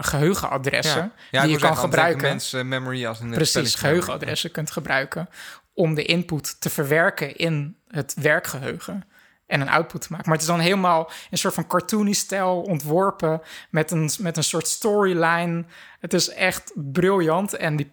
geheugenadressen 0.00 1.12
ja. 1.30 1.42
die 1.42 1.50
je 1.50 1.58
kan 1.58 1.76
gebruiken. 1.76 2.22
Mensen 2.22 2.68
memory 2.68 3.06
als 3.06 3.20
een 3.20 3.30
Precies, 3.30 3.74
geheugenadressen 3.74 4.50
kunt 4.50 4.70
gebruiken 4.70 5.28
om 5.74 5.94
de 5.94 6.04
input 6.04 6.60
te 6.60 6.70
verwerken 6.70 7.36
in 7.36 7.76
het 7.88 8.14
werkgeheugen 8.20 9.04
en 9.46 9.60
een 9.60 9.68
output 9.68 10.00
te 10.00 10.06
maken. 10.10 10.28
Maar 10.28 10.38
het 10.38 10.48
is 10.48 10.52
dan 10.52 10.60
helemaal 10.60 11.10
een 11.30 11.38
soort 11.38 11.54
van 11.54 11.66
cartoony 11.66 12.12
stijl 12.12 12.60
ontworpen 12.60 13.40
met 13.70 13.90
een, 13.90 14.10
met 14.18 14.36
een 14.36 14.44
soort 14.44 14.68
storyline. 14.68 15.64
Het 16.00 16.14
is 16.14 16.28
echt 16.28 16.72
briljant 16.74 17.54
en 17.54 17.76
die 17.76 17.92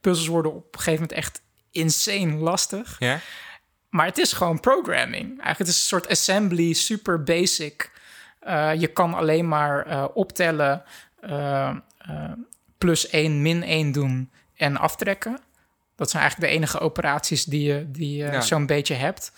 puzzels 0.00 0.28
worden 0.28 0.54
op 0.54 0.74
een 0.74 0.80
gegeven 0.80 1.00
moment 1.00 1.12
echt 1.18 1.42
insane 1.70 2.34
lastig. 2.34 2.96
Ja. 2.98 3.20
Maar 3.88 4.06
het 4.06 4.18
is 4.18 4.32
gewoon 4.32 4.60
programming. 4.60 5.26
Eigenlijk 5.26 5.58
het 5.58 5.68
is 5.68 5.76
een 5.76 5.88
soort 5.88 6.08
assembly, 6.08 6.72
super 6.72 7.22
basic 7.22 7.90
je 8.76 8.90
kan 8.92 9.14
alleen 9.14 9.48
maar 9.48 9.86
uh, 9.86 10.04
optellen, 10.14 10.82
uh, 11.24 11.70
plus 12.78 13.08
1, 13.08 13.42
min 13.42 13.62
1 13.62 13.92
doen 13.92 14.30
en 14.56 14.76
aftrekken. 14.76 15.38
Dat 15.96 16.10
zijn 16.10 16.22
eigenlijk 16.22 16.52
de 16.52 16.58
enige 16.58 16.80
operaties 16.80 17.44
die 17.44 17.62
je, 17.62 17.90
die 17.90 18.16
je 18.16 18.24
ja. 18.24 18.40
zo'n 18.40 18.66
beetje 18.66 18.94
hebt. 18.94 19.32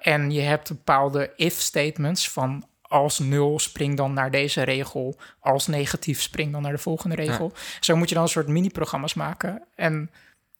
en 0.00 0.30
je 0.30 0.40
hebt 0.40 0.68
bepaalde 0.68 1.32
if-statements 1.36 2.30
van 2.30 2.66
als 2.82 3.18
0 3.18 3.58
spring 3.58 3.96
dan 3.96 4.12
naar 4.12 4.30
deze 4.30 4.62
regel, 4.62 5.16
als 5.40 5.66
negatief 5.66 6.20
spring 6.20 6.52
dan 6.52 6.62
naar 6.62 6.72
de 6.72 6.78
volgende 6.78 7.14
regel. 7.14 7.52
Ja. 7.54 7.60
Zo 7.80 7.96
moet 7.96 8.08
je 8.08 8.14
dan 8.14 8.24
een 8.24 8.28
soort 8.30 8.48
mini-programma's 8.48 9.14
maken. 9.14 9.62
En 9.74 10.10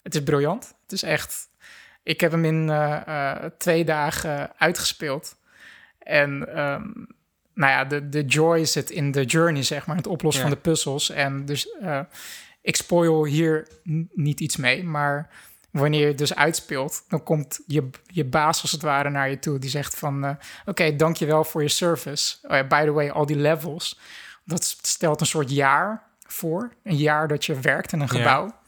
het 0.03 0.15
is 0.15 0.23
briljant. 0.23 0.73
Het 0.81 0.91
is 0.91 1.03
echt. 1.03 1.49
Ik 2.03 2.21
heb 2.21 2.31
hem 2.31 2.45
in 2.45 2.71
twee 3.57 3.85
dagen 3.85 4.51
uitgespeeld. 4.57 5.35
En 5.99 6.59
um, 6.59 7.07
nou 7.53 7.71
ja, 7.71 7.85
de, 7.85 8.09
de 8.09 8.25
joy 8.25 8.65
zit 8.65 8.89
in 8.89 9.11
de 9.11 9.23
journey, 9.25 9.63
zeg 9.63 9.85
maar, 9.87 9.95
het 9.95 10.07
oplossen 10.07 10.43
Ja. 10.43 10.49
van 10.49 10.57
de 10.57 10.69
puzzels. 10.69 11.09
En 11.09 11.45
dus 11.45 11.69
eh, 11.81 11.99
ik 12.61 12.75
spoil 12.75 13.25
hier 13.25 13.67
niet 14.13 14.39
iets 14.39 14.57
mee, 14.57 14.83
maar 14.83 15.29
wanneer 15.71 16.07
je 16.07 16.15
dus 16.15 16.35
uitspeelt, 16.35 17.03
dan 17.07 17.23
komt 17.23 17.59
je, 17.67 17.89
je 18.07 18.25
baas 18.25 18.61
als 18.61 18.71
het 18.71 18.81
ware 18.81 19.09
naar 19.09 19.29
je 19.29 19.39
toe. 19.39 19.59
Die 19.59 19.69
zegt 19.69 19.95
van, 19.95 20.25
eh, 20.25 20.31
oké, 20.65 20.95
dankjewel 20.95 21.43
voor 21.43 21.61
je 21.61 21.67
service. 21.69 22.35
Oh 22.43 22.51
ja, 22.55 22.63
by 22.63 22.83
the 22.85 22.91
way, 22.91 23.09
al 23.09 23.25
die 23.25 23.35
levels, 23.37 23.99
dat 24.45 24.63
stelt 24.81 25.19
een 25.21 25.25
soort 25.27 25.51
jaar 25.51 26.03
voor. 26.27 26.71
Een 26.83 26.97
jaar 26.97 27.27
dat 27.27 27.45
je 27.45 27.59
werkt 27.59 27.91
in 27.91 27.99
een 27.99 28.07
Ja. 28.11 28.61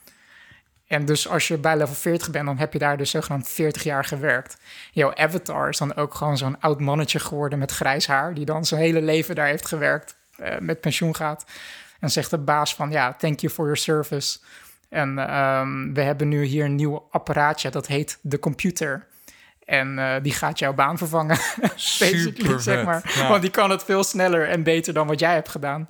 En 0.96 1.06
dus 1.06 1.28
als 1.28 1.48
je 1.48 1.58
bij 1.58 1.78
level 1.78 1.96
40 1.96 2.32
bent, 2.32 2.46
dan 2.46 2.58
heb 2.58 2.74
je 2.74 2.80
daar 2.80 2.98
dus 2.98 3.10
zogenaamd 3.10 3.50
40 3.50 3.84
jaar 3.84 4.06
gewerkt. 4.06 4.58
Jouw 4.92 5.16
avatar 5.16 5.70
is 5.70 5.78
dan 5.78 5.96
ook 5.96 6.14
gewoon 6.14 6.38
zo'n 6.38 6.60
oud 6.60 6.80
mannetje 6.80 7.20
geworden 7.20 7.60
met 7.60 7.72
grijs 7.72 8.08
haar, 8.08 8.34
die 8.34 8.46
dan 8.46 8.66
zijn 8.66 8.82
hele 8.82 9.02
leven 9.02 9.36
daar 9.36 9.48
heeft 9.48 9.68
gewerkt, 9.68 10.18
eh, 10.38 10.58
met 10.60 10.82
pensioen 10.82 11.16
gaat. 11.16 11.46
En 12.00 12.10
zegt 12.10 12.30
de 12.30 12.38
baas 12.38 12.76
van, 12.76 12.92
ja, 12.92 13.14
thank 13.14 13.40
you 13.40 13.54
for 13.54 13.64
your 13.64 13.78
service. 13.78 14.40
En 14.90 15.20
ehm, 15.20 15.94
we 15.94 16.02
hebben 16.02 16.28
nu 16.28 16.44
hier 16.44 16.66
een 16.66 16.76
nieuw 16.76 17.08
apparaatje, 17.12 17.70
dat 17.70 17.88
heet 17.88 18.20
de 18.22 18.40
computer. 18.40 19.08
En 19.66 20.00
eh, 20.00 20.16
die 20.22 20.34
gaat 20.34 20.60
jouw 20.60 20.74
baan 20.74 20.98
vervangen, 20.98 21.38
Super 21.76 22.62
zeg 22.62 22.86
maar. 22.86 23.14
Ja. 23.16 23.30
Want 23.30 23.42
die 23.42 23.52
kan 23.52 23.70
het 23.70 23.84
veel 23.84 24.04
sneller 24.04 24.50
en 24.50 24.64
beter 24.64 24.94
dan 24.94 25.08
wat 25.08 25.20
jij 25.20 25.34
hebt 25.34 25.50
gedaan. 25.50 25.88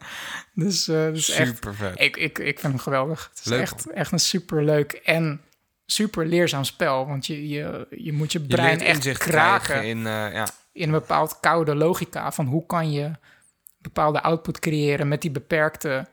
Dus, 0.54 0.88
eh 0.88 1.06
dus 1.06 1.30
echt, 1.30 1.60
vet. 1.72 2.00
ik, 2.00 2.18
ik, 2.18 2.40
ik 2.40 2.60
vind 2.60 2.74
hem 2.74 2.82
geweldig. 2.82 3.30
Het 3.30 3.40
is 3.40 3.46
Leuk, 3.46 3.62
echt, 3.62 3.90
echt 3.92 4.12
een 4.12 4.20
super 4.20 4.64
leuk 4.64 4.92
en 4.92 5.42
super 5.86 6.26
leerzaam 6.26 6.64
spel. 6.64 7.08
Want 7.08 7.26
je, 7.26 7.48
je, 7.48 7.88
je 7.90 8.14
moet 8.14 8.32
je 8.32 8.40
brein 8.40 8.82
echt 8.82 9.18
kraken 9.18 9.84
in... 9.84 9.98
eh, 9.98 10.34
ja, 10.34 10.48
in 10.72 10.84
een 10.84 11.00
bepaald 11.00 11.40
koude 11.40 11.76
logica 11.76 12.32
van 12.32 12.46
hoe 12.46 12.66
kan 12.66 12.92
je 12.92 13.12
bepaalde 13.78 14.22
output 14.22 14.60
creëren 14.60 15.08
met 15.08 15.22
die 15.22 15.32
beperkte, 15.32 16.08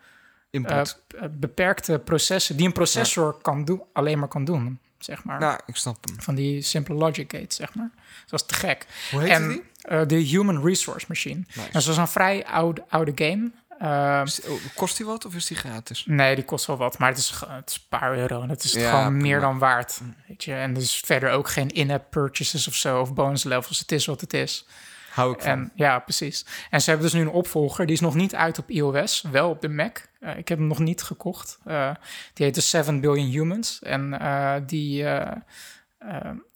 input. 0.50 1.02
beperkte 1.30 1.98
processen 1.98 2.56
die 2.56 2.66
een 2.66 2.72
processor 2.72 3.38
kan 3.42 3.64
doen, 3.64 3.82
alleen 3.92 4.18
maar 4.18 4.28
kan 4.28 4.44
doen, 4.44 4.80
zeg 5.04 5.24
maar. 5.24 5.40
nou, 5.40 5.60
ik 5.66 5.76
snap 5.76 5.96
hem. 6.04 6.20
Van 6.22 6.34
die 6.34 6.62
simple 6.62 6.94
logic 6.94 7.32
gates, 7.32 7.56
zeg 7.56 7.74
maar. 7.74 7.90
Dat 8.26 8.40
is 8.40 8.46
te 8.46 8.54
gek. 8.54 8.86
Hoe 9.10 9.20
heet 9.20 9.30
en 9.30 9.48
die? 9.48 9.62
eh, 9.82 10.00
de 10.06 10.14
Human 10.16 10.64
Resource 10.64 11.06
Machine. 11.08 11.42
Dat 11.72 11.86
is 11.86 11.96
een 11.96 12.08
vrij 12.08 12.46
oude, 12.46 12.84
oude 12.88 13.12
game. 13.14 13.50
Eh, 13.78 14.20
Is- 14.24 14.40
oh, 14.42 14.60
kost 14.74 14.96
die 14.96 15.06
wat 15.06 15.24
of 15.24 15.34
is 15.34 15.46
die 15.46 15.56
gratis? 15.56 16.04
Nee, 16.06 16.34
die 16.34 16.44
kost 16.44 16.66
wel 16.66 16.76
wat, 16.76 16.98
maar 16.98 17.08
het 17.08 17.18
is, 17.18 17.30
het 17.46 17.68
is 17.70 17.74
een 17.74 17.88
paar 17.98 18.16
euro. 18.18 18.42
En 18.42 18.48
het 18.48 18.64
is 18.64 18.72
het 18.72 18.82
Ja, 18.82 18.88
gewoon 18.90 19.04
prima. 19.04 19.22
meer 19.22 19.40
dan 19.40 19.58
waard. 19.58 20.00
Weet 20.28 20.44
je? 20.44 20.54
En 20.54 20.74
er 20.74 20.80
is 20.82 21.02
verder 21.04 21.30
ook 21.30 21.48
geen 21.48 21.68
in-app 21.68 22.10
purchases 22.10 22.68
of 22.68 22.74
zo, 22.74 23.00
of 23.00 23.14
bonus 23.14 23.44
levels. 23.44 23.78
Het 23.78 23.92
is 23.92 24.06
wat 24.06 24.20
het 24.20 24.32
is. 24.34 24.66
Hou 25.12 25.32
ik 25.32 25.40
van. 25.40 25.50
En 25.50 25.72
ja, 25.74 25.98
precies. 25.98 26.46
En 26.70 26.80
ze 26.80 26.90
hebben 26.90 27.10
dus 27.10 27.20
nu 27.20 27.26
een 27.26 27.34
opvolger. 27.34 27.86
Die 27.86 27.94
is 27.94 28.00
nog 28.00 28.14
niet 28.14 28.34
uit 28.34 28.58
op 28.58 28.70
iOS, 28.70 29.24
wel 29.30 29.50
op 29.50 29.60
de 29.60 29.68
Mac. 29.68 29.98
Eh, 30.20 30.36
ik 30.36 30.48
heb 30.48 30.58
hem 30.58 30.66
nog 30.66 30.78
niet 30.78 31.02
gekocht. 31.02 31.58
Eh, 31.64 31.90
die 32.34 32.46
heet 32.46 32.54
de 32.54 32.60
7 32.60 33.00
Billion 33.00 33.30
Humans. 33.30 33.82
En 33.82 34.20
eh, 34.20 34.54
die 34.66 35.06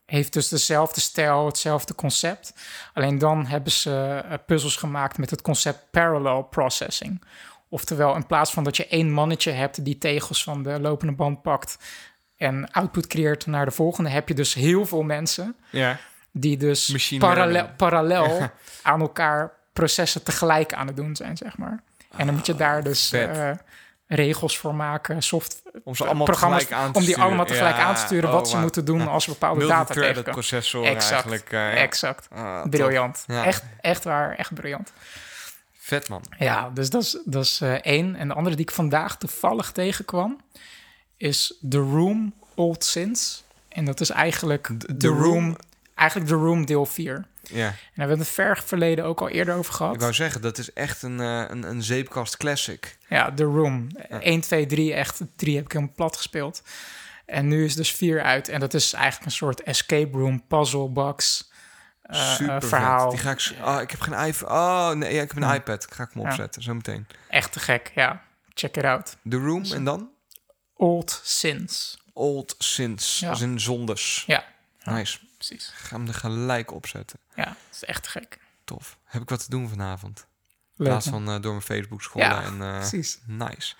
heeft 0.07 0.33
dus 0.33 0.49
dezelfde 0.49 1.01
stijl, 1.01 1.47
hetzelfde 1.47 1.95
concept. 1.95 2.55
Alleen 2.95 3.19
dan 3.19 3.47
hebben 3.47 3.73
ze 3.73 4.24
puzzels 4.47 4.77
gemaakt 4.77 5.19
met 5.19 5.31
het 5.31 5.43
concept 5.43 5.91
parallel 5.91 6.43
processing. 6.43 7.23
Oftewel, 7.69 8.15
in 8.15 8.27
plaats 8.27 8.53
van 8.53 8.65
dat 8.65 8.77
je 8.77 8.87
één 8.87 9.12
mannetje 9.12 9.51
hebt 9.51 9.85
die 9.85 9.99
tegels 9.99 10.43
van 10.43 10.62
de 10.62 10.81
lopende 10.81 11.12
band 11.12 11.43
pakt 11.43 11.78
en 12.37 12.70
output 12.70 13.07
creëert 13.07 13.47
naar 13.47 13.65
de 13.65 13.70
volgende, 13.70 14.11
heb 14.11 14.28
je 14.28 14.35
dus 14.35 14.55
heel 14.55 14.87
veel 14.87 15.03
mensen 15.03 15.57
ja. 15.70 15.99
Die 16.40 16.56
dus 16.56 16.88
Machine 16.88 17.20
parallel, 17.20 17.68
parallel 17.76 18.50
aan 18.82 19.00
elkaar 19.00 19.52
processen 19.72 20.22
tegelijk 20.22 20.72
aan 20.74 20.86
het 20.86 20.96
doen 20.96 21.16
zijn, 21.16 21.36
zeg 21.36 21.56
maar. 21.58 21.82
En 22.16 22.26
dan 22.26 22.34
moet 22.34 22.46
je 22.46 22.54
daar 22.54 22.82
dus 22.82 23.08
vet. 23.08 23.36
eh, 23.36 23.50
regels 24.06 24.58
voor 24.58 24.74
maken, 24.74 25.22
soft 25.22 25.62
Om 25.84 25.94
ze 25.94 26.04
allemaal 26.04 26.24
programma's, 26.24 26.58
tegelijk 26.62 26.82
aan 26.84 26.92
te 26.92 26.98
om 26.98 27.04
die 27.04 27.10
sturen. 27.12 27.28
allemaal 27.28 27.46
tegelijk 27.46 27.76
Ja, 27.76 27.82
aan 27.84 27.94
te 27.94 28.00
sturen 28.00 28.28
oh, 28.28 28.34
wat 28.34 28.46
ze 28.46 28.52
wauw. 28.52 28.62
moeten 28.62 28.84
doen 28.84 29.08
als 29.08 29.24
ze 29.24 29.30
bepaalde 29.30 29.66
data 29.66 29.94
tegenkomen. 29.94 30.32
processor 30.32 30.84
Exact, 30.84 31.12
eigenlijk. 31.12 31.44
eh, 31.52 31.58
ja. 31.58 31.70
exact. 31.70 32.28
Ah. 32.34 32.62
Briljant. 32.70 33.24
Ja. 33.26 33.44
Echt, 33.44 33.62
echt 33.80 34.04
waar, 34.04 34.34
echt 34.36 34.54
briljant. 34.54 34.92
Vet 35.78 36.08
man. 36.08 36.22
Ja, 36.38 36.70
dus 36.74 36.90
dat 36.90 37.02
is, 37.02 37.18
dat 37.24 37.44
is 37.44 37.60
eh, 37.60 37.72
één. 37.74 38.16
En 38.16 38.28
de 38.28 38.34
andere 38.34 38.56
die 38.56 38.64
ik 38.64 38.70
vandaag 38.74 39.16
toevallig 39.18 39.72
tegenkwam, 39.72 40.40
is 41.16 41.58
The 41.68 41.78
Room 41.78 42.34
Old 42.54 42.84
Sins. 42.84 43.44
En 43.68 43.84
dat 43.84 44.00
is 44.00 44.10
eigenlijk 44.10 44.66
The, 44.78 44.96
The 44.96 45.06
Room, 45.08 45.18
Room- 45.22 45.56
eigenlijk 45.97 46.28
The 46.31 46.36
Room 46.36 46.66
deel 46.66 46.86
4. 46.86 47.14
En 47.14 47.24
Ja, 47.56 47.62
daar 47.64 47.78
hebben 47.94 48.16
we 48.16 48.23
het 48.23 48.32
ver 48.32 48.62
verleden 48.64 49.05
ook 49.05 49.20
al 49.20 49.28
eerder 49.28 49.55
over 49.55 49.74
gehad. 49.74 49.94
ik 49.94 50.01
wou 50.01 50.12
zeggen, 50.12 50.40
dat 50.40 50.59
is 50.59 50.73
echt 50.73 51.02
een, 51.02 51.20
eh, 51.20 51.44
een, 51.48 51.62
een 51.62 51.82
zeepkast 51.82 52.36
classic. 52.36 52.98
Ja, 53.09 53.32
The 53.35 53.44
Room. 53.44 53.89
1, 54.20 54.40
2, 54.40 54.66
3, 54.66 54.94
echt 54.94 55.20
3 55.36 55.56
heb 55.56 55.64
ik 55.64 55.73
helemaal 55.73 55.94
plat 55.97 56.16
gespeeld. 56.16 56.62
En 57.27 57.48
nu 57.48 57.64
is 57.64 57.74
dus 57.74 57.90
4 57.93 58.23
uit. 58.23 58.48
En 58.48 58.60
dat 58.60 58.74
is 58.74 58.93
eigenlijk 58.93 59.24
een 59.24 59.31
soort 59.36 59.62
escape 59.62 60.18
room, 60.18 60.47
puzzle 60.47 60.89
box 60.89 61.51
eh, 62.02 62.32
Super 62.35 62.55
eh, 62.55 62.60
vet. 62.60 62.68
verhaal. 62.68 63.10
Die 63.10 63.18
ga 63.18 63.31
ik, 63.31 63.52
ah, 63.60 63.81
ik 63.82 63.90
heb 63.90 64.01
geen 64.01 64.27
iPhone. 64.27 64.52
Oh 64.52 64.90
nee, 64.90 65.14
ja, 65.14 65.23
ik 65.23 65.32
heb 65.32 65.43
een 65.43 65.55
iPad. 65.55 65.86
Ga 65.93 66.02
ik 66.02 66.10
hem 66.12 66.23
Ja. 66.23 66.28
opzetten, 66.28 66.62
zo 66.62 66.74
meteen. 66.74 67.06
Echt 67.28 67.52
te 67.52 67.60
gek, 67.60 67.93
ja. 67.94 68.23
Check 68.55 68.77
it 68.77 68.85
out. 68.85 69.16
The 69.28 69.36
Room 69.36 69.64
en 69.64 69.85
dan? 69.85 70.10
Old 70.77 71.20
Sins. 71.24 71.98
Old 72.12 72.55
Sins. 72.59 73.18
Ja. 73.18 73.35
In 73.40 73.60
zondes. 73.60 74.24
Ja, 74.27 74.44
Nice. 74.85 75.18
Precies. 75.36 75.72
Ga 75.74 75.96
hem 75.96 76.06
er 76.06 76.14
gelijk 76.14 76.72
opzetten. 76.72 77.18
Ja, 77.34 77.44
dat 77.44 77.56
is 77.72 77.84
echt 77.84 78.08
gek. 78.08 78.38
Tof. 78.64 78.98
Heb 79.04 79.22
ik 79.22 79.28
wat 79.28 79.44
te 79.44 79.50
doen 79.50 79.68
vanavond. 79.68 80.26
In 80.76 80.84
plaats 80.84 81.08
van 81.08 81.28
eh, 81.28 81.40
door 81.40 81.52
mijn 81.52 81.64
Facebook 81.64 82.02
scrollen. 82.02 82.28
Ja, 82.28 82.42
en, 82.42 82.62
eh, 82.62 82.78
precies. 82.78 83.18
Nice. 83.26 83.74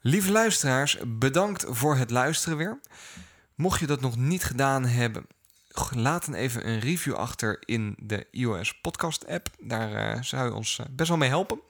Lieve 0.00 0.32
luisteraars, 0.32 0.98
bedankt 1.06 1.64
voor 1.68 1.96
het 1.96 2.10
luisteren 2.10 2.58
weer. 2.58 2.80
Mocht 3.54 3.80
je 3.80 3.86
dat 3.86 4.00
nog 4.00 4.16
niet 4.16 4.44
gedaan 4.44 4.84
hebben, 4.84 5.26
laat 5.90 6.24
dan 6.24 6.34
even 6.34 6.68
een 6.68 6.80
review 6.80 7.14
achter 7.14 7.62
in 7.64 7.94
de 7.98 8.26
iOS 8.30 8.80
podcast 8.80 9.26
app. 9.26 9.48
Daar 9.60 9.94
eh, 9.94 10.22
zou 10.22 10.44
je 10.48 10.54
ons 10.54 10.80
best 10.90 11.08
wel 11.08 11.18
mee 11.18 11.28
helpen. 11.28 11.60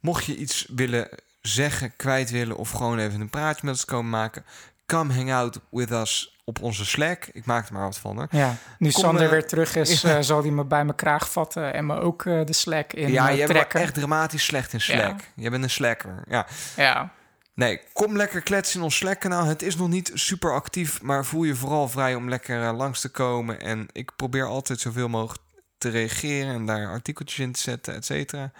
Mocht 0.00 0.24
je 0.24 0.36
iets 0.36 0.66
willen 0.68 1.08
zeggen, 1.42 1.96
kwijt 1.96 2.30
willen 2.30 2.56
of 2.56 2.70
gewoon 2.70 2.98
even 2.98 3.20
een 3.20 3.30
praatje 3.30 3.66
met 3.66 3.74
ons 3.74 3.84
komen 3.84 4.10
maken, 4.10 4.44
come 4.92 5.12
hang 5.12 5.32
out 5.32 5.60
with 5.70 5.90
us 5.90 6.36
op 6.44 6.62
onze 6.62 6.84
Slack. 6.84 7.28
Ik 7.32 7.44
maak 7.44 7.66
er 7.66 7.72
maar 7.72 7.82
wat 7.82 7.98
van. 7.98 8.28
Ja, 8.30 8.56
nu 8.78 8.90
Kom, 8.90 9.02
Sander 9.02 9.24
eh, 9.24 9.30
weer 9.30 9.46
terug 9.46 9.76
is, 9.76 10.04
eh, 10.04 10.16
zal 10.20 10.42
hij 10.42 10.50
me 10.50 10.64
bij 10.64 10.84
mijn 10.84 10.96
kraag 10.96 11.30
vatten 11.30 11.74
en 11.74 11.86
me 11.86 12.00
ook 12.00 12.24
eh, 12.24 12.44
de 12.44 12.52
Slack 12.52 12.92
in 12.92 13.12
ja, 13.12 13.34
jij 13.34 13.46
bent 13.46 13.74
echt 13.74 13.94
dramatisch 13.94 14.44
slecht 14.44 14.72
in 14.72 14.80
Slack. 14.80 15.20
Jij 15.34 15.50
bent 15.50 15.62
een 15.62 15.70
slacker. 15.70 16.24
Ja. 16.28 16.46
Ja, 16.76 17.12
Nee, 17.54 17.80
kom 17.92 18.16
lekker 18.16 18.42
kletsen 18.42 18.78
in 18.78 18.84
ons 18.84 18.96
Slack-kanaal. 18.96 19.44
Het 19.44 19.62
is 19.62 19.76
nog 19.76 19.88
niet 19.88 20.10
super 20.14 20.52
actief, 20.54 21.02
maar 21.02 21.24
voel 21.24 21.44
je 21.44 21.54
vooral 21.54 21.88
vrij 21.88 22.14
om 22.14 22.28
lekker 22.28 22.72
langs 22.72 23.00
te 23.00 23.08
komen. 23.08 23.60
En 23.60 23.88
ik 23.92 24.16
probeer 24.16 24.46
altijd 24.46 24.80
zoveel 24.80 25.08
mogelijk 25.08 25.42
te 25.78 25.88
reageren 25.88 26.54
en 26.54 26.66
daar 26.66 26.88
artikeltjes 26.88 27.38
in 27.38 27.52
te 27.52 27.60
zetten, 27.60 27.94
et 27.94 28.04
cetera. 28.04 28.52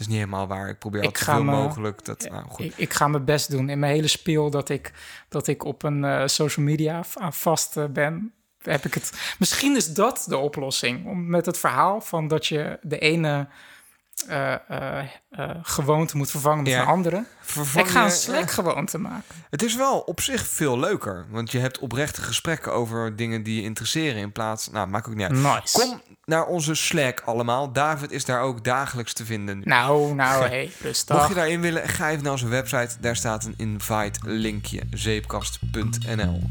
Is 0.00 0.06
niet 0.06 0.16
helemaal 0.16 0.46
waar. 0.46 0.68
Ik 0.68 0.78
probeer 0.78 1.02
altijd 1.02 1.24
zoveel 1.24 1.44
mogelijk. 1.44 2.04
Dat, 2.04 2.28
nou, 2.30 2.44
goed. 2.48 2.64
ik, 2.64 2.72
ik 2.76 2.92
ga 2.92 3.08
mijn 3.08 3.24
best 3.24 3.50
doen 3.50 3.68
in 3.68 3.78
mijn 3.78 3.92
hele 3.92 4.08
speel 4.08 4.50
dat 4.50 4.68
ik, 4.68 4.92
dat 5.28 5.46
ik 5.46 5.64
op 5.64 5.82
een 5.82 6.04
eh, 6.04 6.26
social 6.26 6.66
media 6.66 7.02
aan 7.14 7.32
vast 7.32 7.76
eh, 7.76 7.84
ben. 7.84 8.32
Heb 8.62 8.84
ik 8.84 8.94
het. 8.94 9.34
Misschien 9.38 9.76
is 9.76 9.94
dat 9.94 10.24
de 10.28 10.36
oplossing. 10.36 11.06
Om 11.06 11.28
met 11.28 11.46
het 11.46 11.58
verhaal 11.58 12.00
van 12.00 12.28
dat 12.28 12.46
je 12.46 12.78
de 12.82 12.98
ene 12.98 13.48
gewoonte 15.62 16.16
moet 16.16 16.30
vervangen 16.30 16.62
met 16.62 16.72
Ja. 16.72 16.80
een 16.80 16.86
andere. 16.86 17.24
Vervang 17.40 17.86
ik 17.86 17.92
ga 17.92 18.04
een 18.04 18.10
Slack 18.10 18.50
gewoonte 18.50 18.98
maken. 18.98 19.34
Het 19.50 19.62
is 19.62 19.76
wel 19.76 19.98
op 19.98 20.20
zich 20.20 20.46
veel 20.46 20.78
leuker, 20.78 21.26
want 21.30 21.50
je 21.52 21.58
hebt 21.58 21.78
oprechte 21.78 22.22
gesprekken 22.22 22.72
over 22.72 23.16
dingen 23.16 23.42
die 23.42 23.56
je 23.56 23.62
interesseren 23.62 24.20
in 24.20 24.32
plaats. 24.32 24.70
Nou, 24.70 24.88
maakt 24.88 25.08
ook 25.08 25.14
niet 25.14 25.22
uit. 25.30 25.32
Nice. 25.32 25.78
Kom 25.80 26.02
naar 26.24 26.46
onze 26.46 26.74
Slack 26.74 27.20
allemaal. 27.24 27.72
David 27.72 28.10
is 28.10 28.24
daar 28.24 28.40
ook 28.40 28.64
dagelijks 28.64 29.12
te 29.12 29.24
vinden. 29.24 29.58
nu. 29.58 29.62
Nou, 29.64 30.14
nou, 30.14 30.42
hé, 30.42 30.48
hey, 30.48 30.70
rustig. 30.80 31.16
Mocht 31.16 31.28
je 31.28 31.34
daarin 31.34 31.60
willen, 31.60 31.88
ga 31.88 32.10
even 32.10 32.22
naar 32.22 32.32
onze 32.32 32.48
website. 32.48 32.96
Daar 33.00 33.16
staat 33.16 33.44
een 33.44 33.54
invite 33.56 34.18
linkje, 34.22 34.82
zeepkast.nl. 34.90 36.42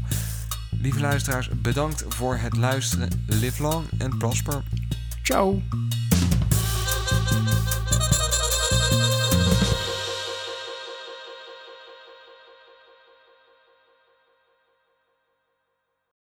Lieve 0.82 1.00
luisteraars, 1.00 1.48
bedankt 1.54 2.04
voor 2.08 2.36
het 2.36 2.56
luisteren. 2.56 3.24
Live 3.26 3.62
long 3.62 3.84
and 4.02 4.18
prosper. 4.18 4.62
Ciao. 5.22 5.62